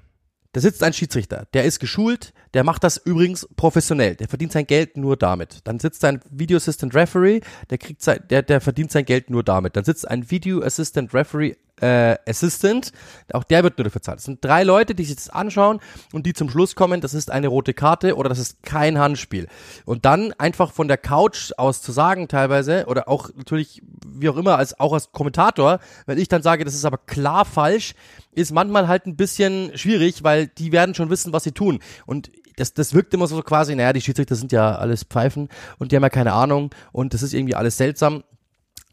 da 0.53 0.61
sitzt 0.61 0.83
ein 0.83 0.93
Schiedsrichter, 0.93 1.47
der 1.53 1.65
ist 1.65 1.79
geschult, 1.79 2.33
der 2.53 2.63
macht 2.63 2.83
das 2.83 2.97
übrigens 2.97 3.47
professionell, 3.55 4.15
der 4.15 4.27
verdient 4.27 4.51
sein 4.51 4.65
Geld 4.65 4.97
nur 4.97 5.17
damit. 5.17 5.59
Dann 5.65 5.79
sitzt 5.79 6.03
ein 6.05 6.21
Video 6.29 6.57
Assistant 6.57 6.95
Referee, 6.95 7.41
der 7.69 7.77
kriegt 7.77 8.01
sein, 8.01 8.23
der, 8.29 8.41
der 8.41 8.61
verdient 8.61 8.91
sein 8.91 9.05
Geld 9.05 9.29
nur 9.29 9.43
damit. 9.43 9.75
Dann 9.75 9.83
sitzt 9.83 10.07
ein 10.07 10.29
Video 10.31 10.61
Assistant 10.61 11.13
Referee 11.13 11.55
äh, 11.81 12.15
Assistant, 12.27 12.91
auch 13.33 13.43
der 13.43 13.63
wird 13.63 13.77
nur 13.77 13.85
dafür 13.85 14.01
zahlen. 14.01 14.17
Das 14.17 14.25
sind 14.25 14.43
drei 14.43 14.63
Leute, 14.63 14.95
die 14.95 15.03
sich 15.03 15.15
das 15.15 15.29
anschauen 15.29 15.79
und 16.13 16.25
die 16.25 16.33
zum 16.33 16.49
Schluss 16.49 16.75
kommen, 16.75 17.01
das 17.01 17.13
ist 17.13 17.31
eine 17.31 17.47
rote 17.47 17.73
Karte 17.73 18.15
oder 18.15 18.29
das 18.29 18.39
ist 18.39 18.63
kein 18.63 18.97
Handspiel. 18.97 19.47
Und 19.85 20.05
dann 20.05 20.33
einfach 20.33 20.71
von 20.71 20.87
der 20.87 20.97
Couch 20.97 21.51
aus 21.57 21.81
zu 21.81 21.91
sagen 21.91 22.27
teilweise 22.27 22.85
oder 22.87 23.07
auch 23.07 23.29
natürlich 23.35 23.81
wie 24.05 24.29
auch 24.29 24.37
immer 24.37 24.57
als 24.57 24.79
auch 24.79 24.93
als 24.93 25.11
Kommentator, 25.11 25.79
wenn 26.05 26.17
ich 26.17 26.27
dann 26.27 26.41
sage, 26.41 26.65
das 26.65 26.73
ist 26.73 26.85
aber 26.85 26.97
klar 26.97 27.45
falsch, 27.45 27.93
ist 28.31 28.51
manchmal 28.51 28.87
halt 28.87 29.05
ein 29.05 29.15
bisschen 29.15 29.77
schwierig, 29.77 30.23
weil 30.23 30.47
die 30.47 30.71
werden 30.71 30.95
schon 30.95 31.09
wissen, 31.09 31.33
was 31.33 31.43
sie 31.43 31.51
tun. 31.51 31.79
Und 32.05 32.31
das, 32.55 32.73
das 32.73 32.93
wirkt 32.93 33.13
immer 33.13 33.27
so 33.27 33.41
quasi, 33.43 33.75
naja, 33.75 33.93
die 33.93 34.01
Schiedsrichter 34.01 34.35
sind 34.35 34.51
ja 34.51 34.75
alles 34.75 35.03
Pfeifen 35.03 35.47
und 35.77 35.91
die 35.91 35.95
haben 35.95 36.03
ja 36.03 36.09
keine 36.09 36.33
Ahnung 36.33 36.71
und 36.91 37.13
das 37.13 37.21
ist 37.21 37.33
irgendwie 37.33 37.55
alles 37.55 37.77
seltsam. 37.77 38.23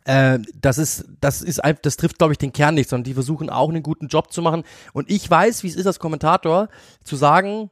Äh, 0.05 0.39
das 0.61 0.79
ist, 0.79 1.07
das 1.21 1.43
ist 1.43 1.63
einfach, 1.65 1.83
das 1.83 1.97
trifft, 1.97 2.19
glaube 2.19 2.33
ich, 2.33 2.39
den 2.39 2.53
Kern 2.53 2.75
nicht, 2.75 2.91
sondern 2.91 3.05
die 3.05 3.15
versuchen 3.15 3.51
auch 3.51 3.69
einen 3.69 3.83
guten 3.83 4.09
Job 4.09 4.33
zu 4.33 4.43
machen. 4.43 4.65
Und 4.93 5.11
ich 5.11 5.29
weiß, 5.29 5.63
wie 5.63 5.69
es 5.69 5.77
ist 5.77 5.87
als 5.87 5.99
Kommentator, 5.99 6.69
zu 7.03 7.17
sagen, 7.17 7.71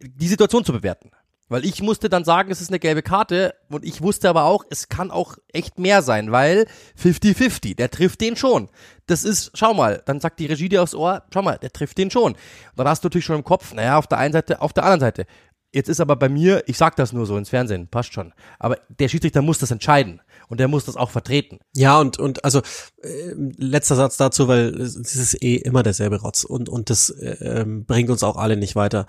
die 0.00 0.28
Situation 0.28 0.64
zu 0.64 0.72
bewerten. 0.72 1.10
Weil 1.48 1.64
ich 1.64 1.80
musste 1.80 2.08
dann 2.08 2.24
sagen, 2.24 2.50
es 2.50 2.60
ist 2.60 2.70
eine 2.70 2.80
gelbe 2.80 3.02
Karte 3.02 3.54
und 3.68 3.84
ich 3.84 4.02
wusste 4.02 4.28
aber 4.28 4.44
auch, 4.44 4.64
es 4.68 4.88
kann 4.88 5.12
auch 5.12 5.36
echt 5.52 5.78
mehr 5.78 6.02
sein, 6.02 6.32
weil 6.32 6.66
50-50, 7.00 7.76
der 7.76 7.88
trifft 7.88 8.20
den 8.20 8.34
schon. 8.34 8.68
Das 9.06 9.22
ist, 9.22 9.52
schau 9.54 9.72
mal, 9.72 10.02
dann 10.06 10.18
sagt 10.18 10.40
die 10.40 10.46
Regie 10.46 10.68
dir 10.68 10.82
aufs 10.82 10.96
Ohr, 10.96 11.22
schau 11.32 11.42
mal, 11.42 11.56
der 11.58 11.72
trifft 11.72 11.98
den 11.98 12.10
schon. 12.10 12.32
Und 12.32 12.38
dann 12.74 12.88
hast 12.88 13.04
du 13.04 13.06
natürlich 13.06 13.26
schon 13.26 13.36
im 13.36 13.44
Kopf, 13.44 13.72
naja, 13.74 13.96
auf 13.96 14.08
der 14.08 14.18
einen 14.18 14.32
Seite, 14.32 14.60
auf 14.60 14.72
der 14.72 14.82
anderen 14.82 15.00
Seite. 15.00 15.26
Jetzt 15.72 15.88
ist 15.88 16.00
aber 16.00 16.16
bei 16.16 16.28
mir, 16.28 16.64
ich 16.66 16.78
sag 16.78 16.96
das 16.96 17.12
nur 17.12 17.26
so 17.26 17.36
ins 17.36 17.50
Fernsehen, 17.50 17.86
passt 17.86 18.12
schon. 18.12 18.32
Aber 18.58 18.78
der 18.88 19.08
Schiedsrichter 19.08 19.42
muss 19.42 19.58
das 19.58 19.70
entscheiden 19.70 20.20
und 20.48 20.60
der 20.60 20.68
muss 20.68 20.84
das 20.84 20.96
auch 20.96 21.10
vertreten. 21.10 21.58
Ja, 21.74 21.98
und, 22.00 22.18
und 22.18 22.44
also 22.44 22.60
äh, 23.02 23.32
letzter 23.56 23.96
Satz 23.96 24.16
dazu, 24.16 24.48
weil 24.48 24.80
es 24.80 24.96
ist 24.96 25.42
eh 25.42 25.56
immer 25.56 25.82
derselbe 25.82 26.20
Rotz 26.20 26.44
und, 26.44 26.68
und 26.68 26.90
das 26.90 27.10
äh, 27.10 27.60
ähm, 27.60 27.84
bringt 27.84 28.10
uns 28.10 28.22
auch 28.22 28.36
alle 28.36 28.56
nicht 28.56 28.76
weiter 28.76 29.06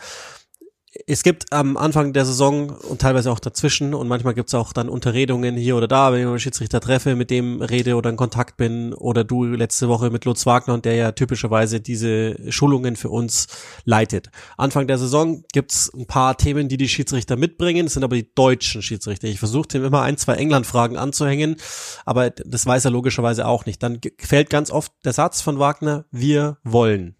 es 1.05 1.23
gibt 1.23 1.51
am 1.51 1.77
Anfang 1.77 2.13
der 2.13 2.25
Saison 2.25 2.69
und 2.69 3.01
teilweise 3.01 3.31
auch 3.31 3.39
dazwischen 3.39 3.93
und 3.93 4.07
manchmal 4.07 4.33
gibt's 4.33 4.53
auch 4.53 4.73
dann 4.73 4.89
Unterredungen 4.89 5.55
hier 5.57 5.75
oder 5.75 5.87
da, 5.87 6.11
wenn 6.11 6.21
ich 6.21 6.25
einen 6.25 6.39
Schiedsrichter 6.39 6.79
treffe, 6.79 7.15
mit 7.15 7.29
dem 7.29 7.61
rede 7.61 7.95
oder 7.95 8.09
in 8.09 8.15
Kontakt 8.15 8.57
bin 8.57 8.93
oder 8.93 9.23
du 9.23 9.43
letzte 9.43 9.89
Woche 9.89 10.09
mit 10.09 10.25
Lutz 10.25 10.45
Wagner 10.45 10.73
und 10.73 10.85
der 10.85 10.95
ja 10.95 11.11
typischerweise 11.11 11.81
diese 11.81 12.51
Schulungen 12.51 12.95
für 12.95 13.09
uns 13.09 13.47
leitet. 13.83 14.29
Anfang 14.57 14.87
der 14.87 14.97
Saison 14.97 15.43
gibt's 15.51 15.91
ein 15.93 16.07
paar 16.07 16.37
Themen, 16.37 16.69
die 16.69 16.77
die 16.77 16.89
Schiedsrichter 16.89 17.35
mitbringen, 17.35 17.85
das 17.85 17.93
sind 17.93 18.03
aber 18.03 18.15
die 18.15 18.33
deutschen 18.33 18.81
Schiedsrichter. 18.81 19.27
Ich 19.27 19.39
versuche 19.39 19.67
dem 19.67 19.83
immer 19.83 20.03
ein, 20.03 20.17
zwei 20.17 20.35
England-Fragen 20.35 20.97
anzuhängen, 20.97 21.57
aber 22.05 22.29
das 22.29 22.65
weiß 22.65 22.85
er 22.85 22.91
logischerweise 22.91 23.45
auch 23.45 23.65
nicht. 23.65 23.83
Dann 23.83 23.99
fällt 24.19 24.49
ganz 24.49 24.71
oft 24.71 24.93
der 25.03 25.13
Satz 25.13 25.41
von 25.41 25.59
Wagner, 25.59 26.05
wir 26.11 26.57
wollen 26.63 27.16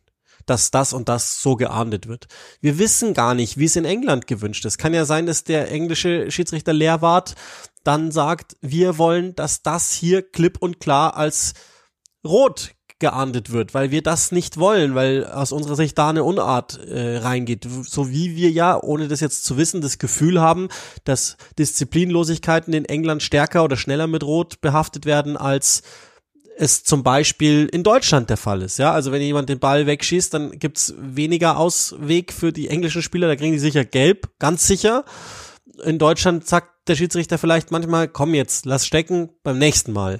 dass 0.49 0.71
das 0.71 0.93
und 0.93 1.09
das 1.09 1.41
so 1.41 1.55
geahndet 1.55 2.07
wird. 2.07 2.27
Wir 2.61 2.79
wissen 2.79 3.13
gar 3.13 3.35
nicht, 3.35 3.57
wie 3.57 3.65
es 3.65 3.75
in 3.75 3.85
England 3.85 4.27
gewünscht 4.27 4.65
ist. 4.65 4.77
Kann 4.77 4.93
ja 4.93 5.05
sein, 5.05 5.25
dass 5.25 5.43
der 5.43 5.71
englische 5.71 6.31
Schiedsrichter 6.31 6.73
Lehrwart 6.73 7.35
dann 7.83 8.11
sagt, 8.11 8.57
wir 8.61 8.97
wollen, 8.97 9.35
dass 9.35 9.61
das 9.61 9.91
hier 9.93 10.21
klipp 10.21 10.57
und 10.59 10.79
klar 10.79 11.15
als 11.15 11.53
rot 12.25 12.71
geahndet 12.99 13.51
wird, 13.51 13.73
weil 13.73 13.91
wir 13.91 14.01
das 14.01 14.31
nicht 14.31 14.57
wollen, 14.57 14.95
weil 14.95 15.25
aus 15.25 15.51
unserer 15.51 15.75
Sicht 15.75 15.97
da 15.97 16.09
eine 16.09 16.23
Unart 16.23 16.79
äh, 16.79 17.17
reingeht. 17.17 17.67
So 17.83 18.09
wie 18.09 18.35
wir 18.35 18.49
ja, 18.49 18.81
ohne 18.81 19.07
das 19.07 19.19
jetzt 19.19 19.43
zu 19.43 19.55
wissen, 19.57 19.81
das 19.81 19.99
Gefühl 19.99 20.41
haben, 20.41 20.67
dass 21.03 21.37
Disziplinlosigkeiten 21.59 22.73
in 22.73 22.85
England 22.85 23.21
stärker 23.21 23.63
oder 23.63 23.77
schneller 23.77 24.07
mit 24.07 24.23
Rot 24.23 24.61
behaftet 24.61 25.05
werden 25.05 25.37
als 25.37 25.83
es 26.59 26.83
zum 26.83 27.03
Beispiel 27.03 27.69
in 27.71 27.83
Deutschland 27.83 28.29
der 28.29 28.37
Fall 28.37 28.61
ist. 28.61 28.79
Ja, 28.79 28.91
also 28.91 29.11
wenn 29.11 29.21
jemand 29.21 29.49
den 29.49 29.59
Ball 29.59 29.85
wegschießt, 29.85 30.33
dann 30.33 30.57
gibt's 30.57 30.93
weniger 30.97 31.57
Ausweg 31.57 32.33
für 32.33 32.51
die 32.51 32.67
englischen 32.67 33.01
Spieler. 33.01 33.27
Da 33.27 33.35
kriegen 33.35 33.53
die 33.53 33.59
sicher 33.59 33.85
gelb, 33.85 34.29
ganz 34.39 34.65
sicher. 34.65 35.05
In 35.83 35.99
Deutschland 35.99 36.47
sagt 36.47 36.89
der 36.89 36.95
Schiedsrichter 36.95 37.37
vielleicht 37.37 37.71
manchmal, 37.71 38.07
komm 38.07 38.33
jetzt, 38.33 38.65
lass 38.65 38.85
stecken, 38.85 39.29
beim 39.43 39.59
nächsten 39.59 39.93
Mal. 39.93 40.19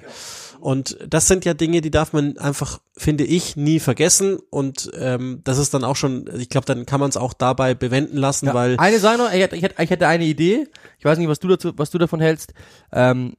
Und 0.60 0.98
das 1.06 1.28
sind 1.28 1.44
ja 1.44 1.54
Dinge, 1.54 1.80
die 1.80 1.90
darf 1.90 2.12
man 2.12 2.36
einfach, 2.38 2.80
finde 2.96 3.24
ich, 3.24 3.56
nie 3.56 3.78
vergessen. 3.78 4.38
Und 4.50 4.90
ähm, 4.98 5.40
das 5.44 5.58
ist 5.58 5.72
dann 5.72 5.84
auch 5.84 5.96
schon, 5.96 6.28
ich 6.36 6.48
glaube, 6.48 6.66
dann 6.66 6.84
kann 6.84 7.00
man 7.00 7.10
es 7.10 7.16
auch 7.16 7.32
dabei 7.32 7.74
bewenden 7.74 8.16
lassen, 8.16 8.46
ja, 8.46 8.54
weil. 8.54 8.76
Eine 8.78 8.98
Sache 8.98 9.18
noch, 9.18 9.32
ich 9.32 9.40
hätte, 9.40 9.56
ich, 9.56 9.90
hätte, 9.90 10.06
eine 10.06 10.24
Idee. 10.24 10.66
Ich 10.98 11.04
weiß 11.04 11.18
nicht, 11.18 11.28
was 11.28 11.38
du 11.38 11.48
dazu, 11.48 11.72
was 11.76 11.90
du 11.90 11.98
davon 11.98 12.20
hältst. 12.20 12.54
Ähm, 12.92 13.36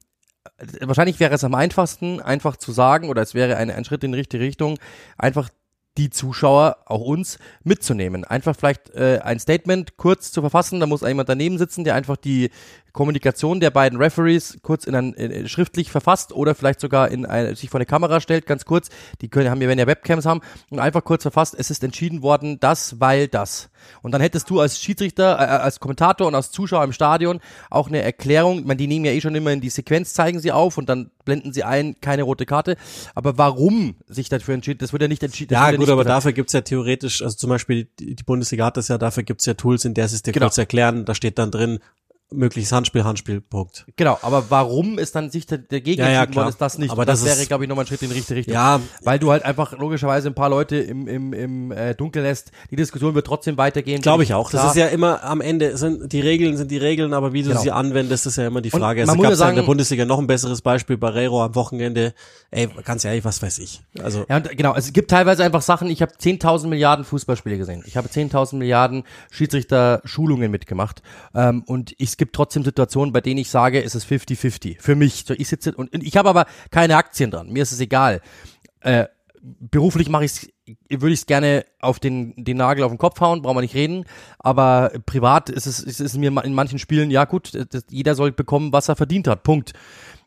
wahrscheinlich 0.80 1.20
wäre 1.20 1.34
es 1.34 1.44
am 1.44 1.54
einfachsten, 1.54 2.20
einfach 2.20 2.56
zu 2.56 2.72
sagen, 2.72 3.08
oder 3.08 3.22
es 3.22 3.34
wäre 3.34 3.56
ein, 3.56 3.70
ein 3.70 3.84
Schritt 3.84 4.04
in 4.04 4.12
die 4.12 4.18
richtige 4.18 4.42
Richtung, 4.42 4.78
einfach 5.18 5.48
die 5.98 6.10
Zuschauer, 6.10 6.78
auch 6.86 7.00
uns, 7.00 7.38
mitzunehmen. 7.64 8.24
Einfach 8.24 8.56
vielleicht 8.56 8.90
äh, 8.90 9.20
ein 9.22 9.40
Statement 9.40 9.96
kurz 9.96 10.32
zu 10.32 10.40
verfassen, 10.40 10.80
da 10.80 10.86
muss 10.86 11.02
jemand 11.02 11.28
daneben 11.28 11.58
sitzen, 11.58 11.84
der 11.84 11.94
einfach 11.94 12.16
die 12.16 12.50
Kommunikation 12.92 13.60
der 13.60 13.70
beiden 13.70 13.98
Referees 13.98 14.58
kurz 14.62 14.84
in 14.84 14.94
ein, 14.94 15.12
in, 15.14 15.48
schriftlich 15.48 15.90
verfasst 15.90 16.32
oder 16.32 16.54
vielleicht 16.54 16.80
sogar 16.80 17.10
in 17.10 17.26
ein, 17.26 17.54
sich 17.54 17.70
vor 17.70 17.78
eine 17.78 17.86
Kamera 17.86 18.20
stellt, 18.20 18.46
ganz 18.46 18.64
kurz. 18.64 18.88
Die 19.20 19.28
können, 19.28 19.50
haben 19.50 19.60
wir, 19.60 19.68
wenn 19.68 19.78
ja 19.78 19.86
Webcams 19.86 20.26
haben, 20.26 20.40
und 20.70 20.78
einfach 20.78 21.04
kurz 21.04 21.22
verfasst, 21.22 21.54
es 21.58 21.70
ist 21.70 21.84
entschieden 21.84 22.22
worden, 22.22 22.58
das, 22.60 23.00
weil 23.00 23.28
das. 23.28 23.70
Und 24.02 24.12
dann 24.12 24.20
hättest 24.20 24.50
du 24.50 24.60
als 24.60 24.80
Schiedsrichter, 24.80 25.34
äh, 25.38 25.44
als 25.44 25.80
Kommentator 25.80 26.26
und 26.26 26.34
als 26.34 26.50
Zuschauer 26.50 26.84
im 26.84 26.92
Stadion 26.92 27.40
auch 27.70 27.88
eine 27.88 28.02
Erklärung, 28.02 28.66
man, 28.66 28.76
die 28.76 28.86
nehmen 28.86 29.04
ja 29.04 29.12
eh 29.12 29.20
schon 29.20 29.34
immer 29.34 29.52
in 29.52 29.60
die 29.60 29.70
Sequenz, 29.70 30.14
zeigen 30.14 30.40
sie 30.40 30.52
auf 30.52 30.78
und 30.78 30.88
dann 30.88 31.10
blenden 31.24 31.52
sie 31.52 31.64
ein, 31.64 32.00
keine 32.00 32.22
rote 32.22 32.46
Karte. 32.46 32.76
Aber 33.14 33.38
warum 33.38 33.96
sich 34.06 34.28
dafür 34.28 34.54
entschieden, 34.54 34.78
das 34.78 34.92
wird 34.92 35.02
ja 35.02 35.08
nicht 35.08 35.22
entschieden. 35.22 35.54
Ja, 35.54 35.70
gut, 35.72 35.88
aber 35.88 36.04
dafür 36.04 36.32
gibt's 36.32 36.52
ja 36.52 36.60
theoretisch, 36.60 37.22
also 37.22 37.36
zum 37.36 37.50
Beispiel 37.50 37.88
die, 37.98 38.14
die 38.16 38.22
Bundesliga 38.22 38.66
hat 38.66 38.76
das 38.76 38.88
ja, 38.88 38.98
dafür 38.98 39.22
gibt's 39.22 39.46
ja 39.46 39.54
Tools, 39.54 39.84
in 39.84 39.94
der 39.94 40.08
sie 40.08 40.16
es 40.16 40.22
dir 40.22 40.32
genau. 40.32 40.46
kurz 40.46 40.58
erklären, 40.58 41.04
da 41.04 41.14
steht 41.14 41.38
dann 41.38 41.50
drin, 41.50 41.78
mögliches 42.32 42.72
Handspiel, 42.72 43.04
Handspiel, 43.04 43.40
Punkt. 43.40 43.86
Genau, 43.96 44.18
aber 44.22 44.44
warum 44.50 44.98
ist 44.98 45.14
dann 45.14 45.30
sich 45.30 45.46
Gegner 45.46 46.10
ja, 46.10 46.24
ja, 46.24 46.34
worden, 46.34 46.48
ist 46.48 46.60
das 46.60 46.78
nicht. 46.78 46.90
Aber 46.90 47.04
das, 47.04 47.24
das 47.24 47.36
wäre, 47.36 47.46
glaube 47.46 47.64
ich, 47.64 47.68
nochmal 47.68 47.84
ein 47.84 47.88
Schritt 47.88 48.02
in 48.02 48.08
die 48.08 48.14
richtige 48.14 48.38
Richtung. 48.38 48.54
Ja. 48.54 48.80
Weil 49.02 49.18
du 49.18 49.30
halt 49.30 49.44
einfach 49.44 49.76
logischerweise 49.78 50.28
ein 50.28 50.34
paar 50.34 50.48
Leute 50.48 50.76
im, 50.76 51.08
im, 51.08 51.32
im 51.32 51.72
äh, 51.72 51.94
Dunkel 51.94 52.22
lässt. 52.22 52.52
Die 52.70 52.76
Diskussion 52.76 53.14
wird 53.14 53.26
trotzdem 53.26 53.56
weitergehen. 53.56 54.00
Glaube 54.00 54.22
ich 54.22 54.34
auch. 54.34 54.50
Klar. 54.50 54.62
Das 54.62 54.76
ist 54.76 54.80
ja 54.80 54.86
immer 54.88 55.24
am 55.24 55.40
Ende, 55.40 55.76
sind 55.76 56.12
die 56.12 56.20
Regeln 56.20 56.56
sind 56.56 56.70
die 56.70 56.78
Regeln, 56.78 57.12
aber 57.14 57.32
wie 57.32 57.42
du 57.42 57.50
genau. 57.50 57.60
sie 57.60 57.72
anwendest, 57.72 58.26
ist 58.26 58.36
ja 58.36 58.46
immer 58.46 58.60
die 58.60 58.70
Frage. 58.70 59.02
Und 59.02 59.06
man 59.08 59.16
es 59.18 59.38
gab 59.38 59.46
ja 59.46 59.50
in 59.50 59.56
der 59.56 59.62
Bundesliga 59.62 60.04
noch 60.04 60.18
ein 60.18 60.26
besseres 60.26 60.62
Beispiel, 60.62 60.96
Barrero 60.96 61.42
am 61.44 61.54
Wochenende. 61.54 62.14
Ey, 62.50 62.68
ganz 62.84 63.04
ehrlich, 63.04 63.24
was 63.24 63.42
weiß 63.42 63.58
ich. 63.58 63.82
Also. 64.02 64.24
Ja, 64.28 64.36
und 64.36 64.56
genau, 64.56 64.74
es 64.74 64.92
gibt 64.92 65.10
teilweise 65.10 65.44
einfach 65.44 65.62
Sachen, 65.62 65.88
ich 65.88 66.02
habe 66.02 66.12
10.000 66.12 66.68
Milliarden 66.68 67.04
Fußballspiele 67.04 67.58
gesehen. 67.58 67.82
Ich 67.86 67.96
habe 67.96 68.08
10.000 68.08 68.56
Milliarden 68.56 69.04
Schiedsrichter-Schulungen 69.30 70.50
mitgemacht. 70.50 71.02
Ähm, 71.34 71.62
und 71.66 71.94
es 71.98 72.16
gibt 72.20 72.36
trotzdem 72.36 72.62
Situationen, 72.62 73.12
bei 73.12 73.22
denen 73.22 73.38
ich 73.38 73.48
sage, 73.48 73.82
es 73.82 73.94
ist 73.94 74.06
50-50. 74.06 74.76
Für 74.78 74.94
mich. 74.94 75.24
So, 75.26 75.34
ich 75.34 75.48
sitze 75.48 75.74
und 75.74 75.90
ich 75.94 76.16
habe 76.18 76.28
aber 76.28 76.44
keine 76.70 76.96
Aktien 76.96 77.30
dran. 77.30 77.48
Mir 77.48 77.62
ist 77.62 77.72
es 77.72 77.80
egal. 77.80 78.20
Äh, 78.80 79.06
beruflich 79.42 80.10
mache 80.10 80.26
ich 80.26 80.52
würde 80.88 81.12
ich 81.12 81.20
es 81.20 81.26
gerne 81.26 81.64
auf 81.80 81.98
den, 81.98 82.34
den 82.36 82.58
Nagel 82.58 82.84
auf 82.84 82.92
den 82.92 82.98
Kopf 82.98 83.20
hauen, 83.20 83.42
brauchen 83.42 83.56
wir 83.56 83.62
nicht 83.62 83.74
reden. 83.74 84.04
Aber 84.38 84.92
privat 85.06 85.48
ist 85.48 85.66
es, 85.66 85.80
ist 85.80 85.98
es 85.98 86.16
mir 86.16 86.28
in 86.44 86.54
manchen 86.54 86.78
Spielen, 86.78 87.10
ja 87.10 87.24
gut, 87.24 87.58
das, 87.70 87.84
jeder 87.88 88.14
soll 88.14 88.32
bekommen, 88.32 88.72
was 88.72 88.88
er 88.88 88.96
verdient 88.96 89.26
hat. 89.26 89.42
Punkt. 89.42 89.72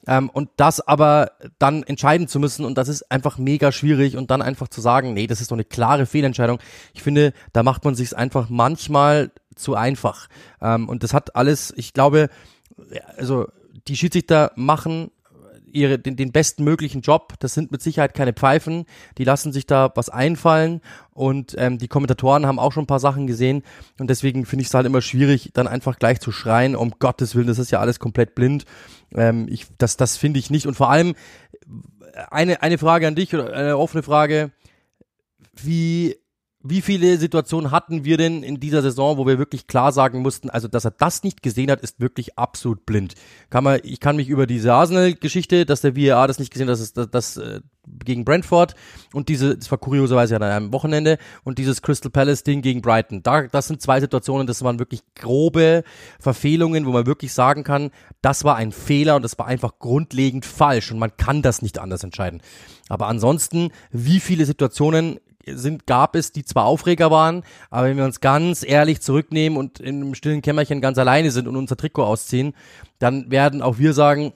Ähm, 0.06 0.30
und 0.30 0.50
das 0.58 0.86
aber 0.86 1.32
dann 1.60 1.84
entscheiden 1.84 2.28
zu 2.28 2.39
müssen 2.39 2.66
und 2.66 2.78
das 2.78 2.89
ist 2.89 3.10
einfach 3.10 3.38
mega 3.38 3.72
schwierig 3.72 4.18
und 4.18 4.32
dann 4.32 4.41
einfach 4.41 4.68
zu 4.68 4.82
sagen, 4.82 5.14
nee, 5.14 5.28
das 5.28 5.39
ist 5.39 5.52
doch 5.52 5.56
eine 5.56 5.64
klare 5.64 6.06
Fehlentscheidung. 6.06 6.60
Ich 6.94 7.04
finde, 7.04 7.32
da 7.54 7.64
macht 7.64 7.86
man 7.86 7.96
sich 7.96 8.16
einfach 8.18 8.50
manchmal 8.50 9.32
zu 9.56 9.76
einfach. 9.76 10.28
Ähm, 10.62 10.89
und 10.89 11.04
das 11.04 11.14
hat 11.14 11.36
alles, 11.36 11.74
ich 11.76 11.93
glaube, 11.93 12.30
also 13.18 13.47
die 13.88 13.95
Schiedsrichter 13.95 14.51
machen 14.56 15.12
ihre, 15.74 15.99
den, 15.99 16.16
den 16.16 16.32
besten 16.32 16.64
möglichen 16.64 17.01
Job. 17.01 17.34
Das 17.39 17.54
sind 17.54 17.72
mit 17.72 17.82
Sicherheit 17.82 18.14
keine 18.14 18.34
Pfeifen. 18.34 18.86
Die 19.18 19.24
lassen 19.24 19.51
sich 19.51 19.66
da 19.66 19.91
was 19.95 20.10
einfallen 20.10 20.82
und 21.12 21.56
ähm, 21.58 21.78
die 21.78 21.88
Kommentatoren 21.88 22.45
haben 22.45 22.60
auch 22.60 22.72
schon 22.72 22.84
ein 22.84 22.88
paar 22.88 22.99
Sachen 22.99 23.28
gesehen 23.28 23.64
und 23.99 24.10
deswegen 24.10 24.45
finde 24.45 24.62
ich 24.62 24.68
es 24.68 24.74
halt 24.74 24.86
immer 24.86 25.01
schwierig, 25.01 25.51
dann 25.54 25.68
einfach 25.68 25.99
gleich 25.99 26.20
zu 26.20 26.32
schreien, 26.32 26.76
um 26.76 26.91
Gottes 26.99 27.36
Willen, 27.36 27.47
das 27.47 27.60
ist 27.60 27.72
ja 27.72 27.80
alles 27.80 27.99
komplett 27.99 28.36
blind. 28.36 28.66
Ähm, 29.14 29.47
ich, 29.49 29.68
das 29.78 29.97
das 29.97 30.18
finde 30.18 30.39
ich 30.39 30.49
nicht 30.49 30.68
und 30.68 30.76
vor 30.76 30.89
allem 30.89 31.16
eine, 32.30 32.62
eine 32.62 32.78
Frage 32.78 33.08
an 33.08 33.16
dich 33.16 33.34
oder 33.34 33.51
eine 33.54 33.78
offene 33.78 34.04
Frage, 34.04 34.51
wie 35.54 36.16
wie 36.64 36.82
viele 36.82 37.18
Situationen 37.18 37.72
hatten 37.72 38.05
wir 38.05 38.16
denn 38.16 38.41
in 38.41 38.59
dieser 38.59 38.82
Saison, 38.82 39.18
wo 39.18 39.28
wir 39.28 39.38
wirklich 39.38 39.68
klar 39.68 39.91
sagen 39.91 40.20
mussten, 40.22 40.49
also 40.49 40.70
dass 40.70 40.86
er 40.86 40.91
das 40.91 41.24
nicht 41.24 41.43
gesehen 41.43 41.70
hat, 41.70 41.82
ist 41.82 41.99
wirklich 41.99 42.38
absolut 42.38 42.86
blind. 42.86 43.16
Kann 43.49 43.66
man, 43.66 43.82
ich 43.84 43.99
kann 43.99 44.16
mich 44.16 44.30
über 44.30 44.47
diese 44.47 44.74
Arsenal-Geschichte, 44.74 45.66
dass 45.66 45.82
der 45.82 45.97
VAR 45.97 46.28
das 46.28 46.39
nicht 46.39 46.51
gesehen 46.51 46.70
hat, 46.70 46.80
das 46.80 46.93
das, 46.93 47.09
das 47.11 47.38
äh, 47.38 47.59
gegen 48.05 48.24
Brentford 48.24 48.76
und 49.14 49.28
diese, 49.28 49.57
das 49.57 49.70
war 49.72 49.78
kurioserweise 49.78 50.38
an 50.38 50.43
einem 50.43 50.72
Wochenende 50.72 51.18
und 51.43 51.57
dieses 51.57 51.82
Crystal 51.82 52.09
Palace-Ding 52.09 52.61
gegen 52.61 52.82
Brighton. 52.82 53.24
Da, 53.24 53.47
das 53.47 53.68
sind 53.68 53.82
zwei 53.82 53.99
Situationen, 53.99 54.47
das 54.47 54.64
waren 54.64 54.80
wirklich 54.80 55.01
grobe 55.16 55.84
Verfehlungen, 56.18 56.86
wo 56.86 56.91
man 56.91 57.05
wirklich 57.05 57.34
sagen 57.34 57.66
kann, 57.66 57.91
das 58.22 58.45
war 58.45 58.55
ein 58.55 58.72
Fehler 58.72 59.18
und 59.18 59.22
das 59.22 59.38
war 59.38 59.47
einfach 59.47 59.80
grundlegend 59.80 60.45
falsch 60.45 60.93
und 60.93 60.99
man 60.99 61.18
kann 61.18 61.41
das 61.41 61.61
nicht 61.61 61.78
anders 61.78 62.05
entscheiden. 62.05 62.41
Aber 62.88 63.07
ansonsten, 63.07 63.72
wie 63.91 64.22
viele 64.22 64.45
Situationen 64.45 65.20
sind, 65.46 65.88
gab 65.88 66.16
es, 66.16 66.32
die 66.32 66.46
zwar 66.46 66.66
Aufreger 66.66 67.12
waren, 67.12 67.44
aber 67.70 67.88
wenn 67.88 67.98
wir 67.98 68.06
uns 68.06 68.22
ganz 68.22 68.64
ehrlich 68.64 69.02
zurücknehmen 69.02 69.58
und 69.58 69.80
in 69.80 70.02
einem 70.02 70.16
stillen 70.16 70.41
Kämmerchen 70.41 70.82
ganz 70.82 70.98
alleine 70.98 71.32
sind 71.32 71.48
und 71.48 71.56
unser 71.56 71.78
Trikot 71.78 72.04
ausziehen, 72.04 72.54
dann 73.00 73.32
werden 73.32 73.62
auch 73.62 73.78
wir 73.78 73.94
sagen, 73.94 74.34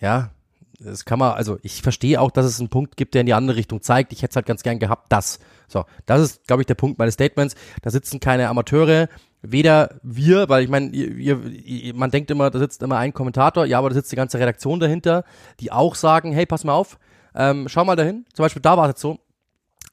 ja, 0.00 0.30
das 0.78 1.04
kann 1.04 1.18
man, 1.18 1.32
also 1.32 1.58
ich 1.62 1.82
verstehe 1.82 2.20
auch, 2.20 2.30
dass 2.30 2.46
es 2.46 2.60
einen 2.60 2.68
Punkt 2.68 2.96
gibt, 2.96 3.14
der 3.14 3.20
in 3.20 3.26
die 3.26 3.34
andere 3.34 3.56
Richtung 3.56 3.80
zeigt. 3.82 4.12
Ich 4.12 4.22
hätte 4.22 4.32
es 4.32 4.36
halt 4.36 4.46
ganz 4.46 4.62
gern 4.62 4.78
gehabt, 4.78 5.10
das. 5.10 5.38
So, 5.68 5.84
das 6.04 6.20
ist, 6.20 6.46
glaube 6.46 6.62
ich, 6.62 6.66
der 6.66 6.74
Punkt 6.74 6.98
meines 6.98 7.14
Statements. 7.14 7.54
Da 7.82 7.90
sitzen 7.90 8.20
keine 8.20 8.48
Amateure, 8.48 9.08
weder 9.42 9.98
wir, 10.02 10.48
weil 10.48 10.62
ich 10.64 10.68
meine, 10.68 10.90
ihr, 10.90 11.44
ihr, 11.44 11.94
man 11.94 12.10
denkt 12.10 12.30
immer, 12.30 12.50
da 12.50 12.58
sitzt 12.58 12.82
immer 12.82 12.98
ein 12.98 13.12
Kommentator, 13.14 13.64
ja, 13.64 13.78
aber 13.78 13.88
da 13.88 13.94
sitzt 13.94 14.12
die 14.12 14.16
ganze 14.16 14.38
Redaktion 14.38 14.78
dahinter, 14.78 15.24
die 15.60 15.72
auch 15.72 15.94
sagen, 15.94 16.32
hey, 16.32 16.46
pass 16.46 16.64
mal 16.64 16.74
auf, 16.74 16.98
ähm, 17.34 17.68
schau 17.68 17.84
mal 17.84 17.96
dahin. 17.96 18.26
Zum 18.32 18.44
Beispiel 18.44 18.62
da 18.62 18.76
war 18.76 18.88
es 18.90 19.00
so, 19.00 19.18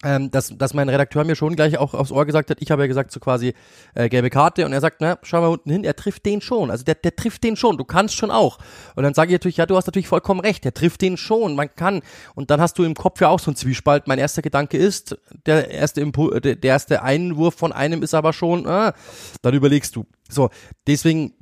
ähm, 0.03 0.29
dass, 0.31 0.55
dass 0.57 0.73
mein 0.73 0.89
Redakteur 0.89 1.23
mir 1.23 1.35
schon 1.35 1.55
gleich 1.55 1.77
auch 1.77 1.93
aufs 1.93 2.11
Ohr 2.11 2.25
gesagt 2.25 2.49
hat, 2.49 2.57
ich 2.59 2.71
habe 2.71 2.83
ja 2.83 2.87
gesagt, 2.87 3.11
so 3.11 3.19
quasi 3.19 3.53
äh, 3.95 4.09
gelbe 4.09 4.29
Karte 4.29 4.65
und 4.65 4.73
er 4.73 4.81
sagt, 4.81 4.97
na, 4.99 5.17
schau 5.23 5.41
mal 5.41 5.47
unten 5.47 5.71
hin, 5.71 5.83
er 5.83 5.95
trifft 5.95 6.25
den 6.25 6.41
schon. 6.41 6.69
Also 6.69 6.83
der, 6.83 6.95
der 6.95 7.15
trifft 7.15 7.43
den 7.43 7.55
schon, 7.55 7.77
du 7.77 7.85
kannst 7.85 8.15
schon 8.15 8.29
auch. 8.29 8.59
Und 8.95 9.03
dann 9.03 9.13
sage 9.13 9.29
ich 9.29 9.33
natürlich, 9.33 9.57
ja, 9.57 9.65
du 9.65 9.75
hast 9.77 9.87
natürlich 9.87 10.07
vollkommen 10.07 10.41
recht, 10.41 10.65
der 10.65 10.73
trifft 10.73 11.01
den 11.01 11.17
schon, 11.17 11.55
man 11.55 11.73
kann. 11.75 12.01
Und 12.35 12.51
dann 12.51 12.59
hast 12.59 12.77
du 12.77 12.83
im 12.83 12.95
Kopf 12.95 13.21
ja 13.21 13.29
auch 13.29 13.39
so 13.39 13.51
einen 13.51 13.55
Zwiespalt. 13.55 14.07
Mein 14.07 14.19
erster 14.19 14.41
Gedanke 14.41 14.77
ist, 14.77 15.17
der 15.45 15.71
erste, 15.71 16.01
Impul 16.01 16.39
der, 16.41 16.61
erste 16.61 17.03
Einwurf 17.03 17.55
von 17.55 17.71
einem 17.71 18.03
ist 18.03 18.13
aber 18.13 18.33
schon, 18.33 18.67
ah, 18.67 18.93
dann 19.41 19.53
überlegst 19.53 19.95
du. 19.95 20.05
So, 20.29 20.49
deswegen, 20.87 21.33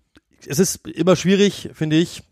es 0.47 0.59
ist 0.59 0.88
immer 0.88 1.16
schwierig, 1.16 1.70
finde 1.74 1.95
ich, 1.95 2.24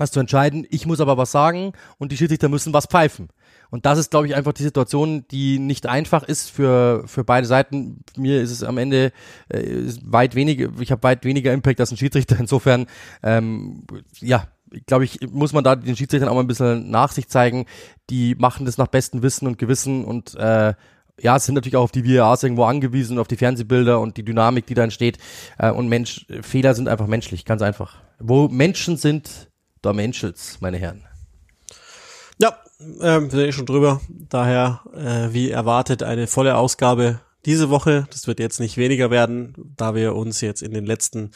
was 0.00 0.10
zu 0.10 0.20
entscheiden. 0.20 0.66
Ich 0.70 0.86
muss 0.86 1.00
aber 1.00 1.16
was 1.16 1.30
sagen 1.30 1.72
und 1.98 2.12
die 2.12 2.16
Schiedsrichter 2.16 2.48
müssen 2.48 2.72
was 2.72 2.86
pfeifen. 2.86 3.28
Und 3.70 3.86
das 3.86 3.98
ist, 3.98 4.10
glaube 4.10 4.26
ich, 4.26 4.34
einfach 4.34 4.52
die 4.52 4.62
Situation, 4.62 5.26
die 5.30 5.58
nicht 5.58 5.86
einfach 5.86 6.22
ist 6.22 6.50
für, 6.50 7.02
für 7.06 7.24
beide 7.24 7.46
Seiten. 7.46 8.00
Mir 8.16 8.40
ist 8.40 8.50
es 8.50 8.62
am 8.62 8.78
Ende 8.78 9.12
äh, 9.48 9.82
weit 10.04 10.34
weniger, 10.34 10.68
ich 10.80 10.92
habe 10.92 11.02
weit 11.02 11.24
weniger 11.24 11.52
Impact 11.52 11.80
als 11.80 11.90
ein 11.90 11.96
Schiedsrichter. 11.96 12.36
Insofern, 12.40 12.86
ähm, 13.22 13.84
ja, 14.20 14.46
glaube 14.86 15.04
ich, 15.04 15.20
muss 15.30 15.52
man 15.52 15.64
da 15.64 15.76
den 15.76 15.96
Schiedsrichtern 15.96 16.28
auch 16.28 16.34
mal 16.34 16.40
ein 16.40 16.46
bisschen 16.46 16.90
Nachsicht 16.90 17.30
zeigen. 17.30 17.66
Die 18.10 18.34
machen 18.36 18.66
das 18.66 18.78
nach 18.78 18.88
bestem 18.88 19.22
Wissen 19.22 19.46
und 19.46 19.58
Gewissen 19.58 20.04
und 20.04 20.34
äh, 20.36 20.74
ja, 21.20 21.38
sind 21.38 21.54
natürlich 21.54 21.76
auch 21.76 21.84
auf 21.84 21.92
die 21.92 22.04
VARs 22.04 22.42
irgendwo 22.42 22.64
angewiesen, 22.64 23.18
auf 23.18 23.28
die 23.28 23.36
Fernsehbilder 23.36 24.00
und 24.00 24.16
die 24.16 24.24
Dynamik, 24.24 24.66
die 24.66 24.74
da 24.74 24.84
entsteht. 24.84 25.18
Äh, 25.58 25.70
und 25.70 25.88
Mensch, 25.88 26.26
Fehler 26.42 26.74
sind 26.74 26.88
einfach 26.88 27.06
menschlich, 27.06 27.44
ganz 27.44 27.62
einfach. 27.62 27.96
Wo 28.18 28.48
Menschen 28.48 28.96
sind, 28.96 29.48
da 29.86 29.92
menschelt's, 29.92 30.58
meine 30.60 30.76
Herren. 30.78 31.04
Ja, 32.38 32.58
ähm, 33.00 33.24
wir 33.24 33.30
sind 33.30 33.48
eh 33.48 33.52
schon 33.52 33.66
drüber. 33.66 34.00
Daher, 34.08 34.82
äh, 34.94 35.32
wie 35.32 35.50
erwartet, 35.50 36.02
eine 36.02 36.26
volle 36.26 36.56
Ausgabe 36.56 37.20
diese 37.46 37.70
Woche. 37.70 38.06
Das 38.10 38.26
wird 38.26 38.40
jetzt 38.40 38.60
nicht 38.60 38.76
weniger 38.76 39.10
werden, 39.10 39.54
da 39.76 39.94
wir 39.94 40.14
uns 40.14 40.40
jetzt 40.40 40.62
in 40.62 40.74
den 40.74 40.84
letzten 40.84 41.30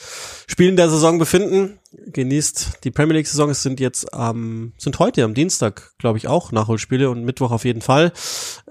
Spielen 0.46 0.76
der 0.76 0.90
Saison 0.90 1.18
befinden. 1.18 1.78
Genießt 1.92 2.84
die 2.84 2.92
Premier 2.92 3.16
League 3.16 3.26
Saison. 3.26 3.50
Es 3.50 3.64
sind 3.64 3.80
jetzt 3.80 4.14
am, 4.14 4.72
sind 4.78 4.98
heute 5.00 5.24
am 5.24 5.34
Dienstag, 5.34 5.92
glaube 5.98 6.18
ich, 6.18 6.28
auch 6.28 6.52
Nachholspiele 6.52 7.10
und 7.10 7.24
Mittwoch 7.24 7.50
auf 7.50 7.64
jeden 7.64 7.80
Fall. 7.80 8.12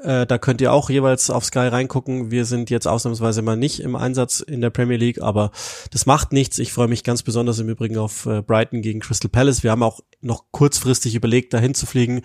Äh, 0.02 0.26
da 0.26 0.38
könnt 0.38 0.62
ihr 0.62 0.72
auch 0.72 0.90
jeweils 0.90 1.30
auf 1.30 1.44
Sky 1.44 1.68
reingucken. 1.68 2.32
Wir 2.32 2.46
sind 2.46 2.70
jetzt 2.70 2.88
ausnahmsweise 2.88 3.42
mal 3.42 3.58
nicht 3.58 3.82
im 3.82 3.98
Einsatz 3.98 4.40
in 4.40 4.62
der 4.62 4.70
Premier 4.70 4.96
League, 4.96 5.22
aber 5.22 5.52
das 5.92 6.06
macht 6.06 6.32
nichts. 6.32 6.60
Ich 6.60 6.72
freue 6.72 6.88
mich 6.88 7.04
ganz 7.04 7.22
besonders 7.22 7.60
im 7.60 7.68
Übrigen 7.68 7.98
auf 7.98 8.26
äh, 8.26 8.42
Brighton 8.42 8.82
gegen 8.82 9.02
Crystal 9.02 9.30
Palace. 9.30 9.64
Wir 9.64 9.72
haben 9.72 9.84
auch 9.84 10.00
noch 10.22 10.46
kurzfristig 10.52 11.16
überlegt, 11.16 11.54
dahin 11.54 11.74
zu 11.74 11.86
fliegen, 11.86 12.22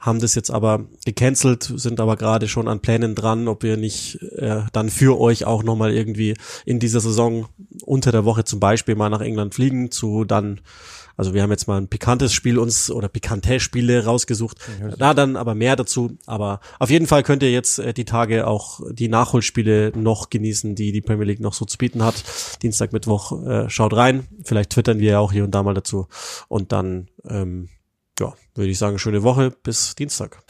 haben 0.00 0.20
das 0.20 0.34
jetzt 0.34 0.50
aber 0.50 0.86
gecancelt, 1.04 1.62
sind 1.76 2.00
aber 2.00 2.16
gerade 2.16 2.48
schon 2.48 2.68
an 2.68 2.80
Plänen 2.80 3.14
dran, 3.14 3.48
ob 3.48 3.62
wir 3.62 3.76
nicht 3.76 4.22
äh, 4.36 4.62
dann 4.72 4.88
für 4.90 5.18
euch 5.20 5.44
auch 5.44 5.62
nochmal 5.62 5.92
irgendwie 5.92 6.34
in 6.64 6.78
dieser 6.78 7.00
Saison 7.00 7.48
unter 7.82 8.12
der 8.12 8.24
Woche 8.24 8.44
zum 8.44 8.60
Beispiel 8.60 8.94
mal 8.94 9.08
nach 9.10 9.20
England 9.20 9.54
fliegen, 9.54 9.90
zu 9.90 10.24
dann 10.40 10.60
also 11.18 11.34
wir 11.34 11.42
haben 11.42 11.50
jetzt 11.50 11.66
mal 11.66 11.78
ein 11.78 11.88
pikantes 11.88 12.32
Spiel 12.32 12.58
uns 12.58 12.92
oder 12.92 13.08
pikante 13.08 13.58
Spiele 13.58 14.04
rausgesucht. 14.04 14.58
Da 14.98 15.14
dann 15.14 15.34
aber 15.34 15.56
mehr 15.56 15.74
dazu. 15.74 16.16
Aber 16.26 16.60
auf 16.78 16.90
jeden 16.90 17.08
Fall 17.08 17.24
könnt 17.24 17.42
ihr 17.42 17.50
jetzt 17.50 17.80
äh, 17.80 17.92
die 17.92 18.04
Tage 18.04 18.46
auch 18.46 18.80
die 18.88 19.08
Nachholspiele 19.08 19.92
noch 19.96 20.30
genießen, 20.30 20.76
die 20.76 20.92
die 20.92 21.00
Premier 21.00 21.24
League 21.24 21.40
noch 21.40 21.54
so 21.54 21.64
zu 21.64 21.76
bieten 21.76 22.04
hat. 22.04 22.22
Dienstag, 22.62 22.92
Mittwoch, 22.92 23.44
äh, 23.44 23.68
schaut 23.68 23.94
rein. 23.94 24.28
Vielleicht 24.44 24.70
twittern 24.70 25.00
wir 25.00 25.10
ja 25.10 25.18
auch 25.18 25.32
hier 25.32 25.42
und 25.42 25.50
da 25.50 25.64
mal 25.64 25.74
dazu. 25.74 26.06
Und 26.46 26.70
dann, 26.70 27.08
ähm, 27.28 27.68
ja, 28.20 28.32
würde 28.54 28.70
ich 28.70 28.78
sagen, 28.78 29.00
schöne 29.00 29.24
Woche. 29.24 29.50
Bis 29.50 29.96
Dienstag. 29.96 30.44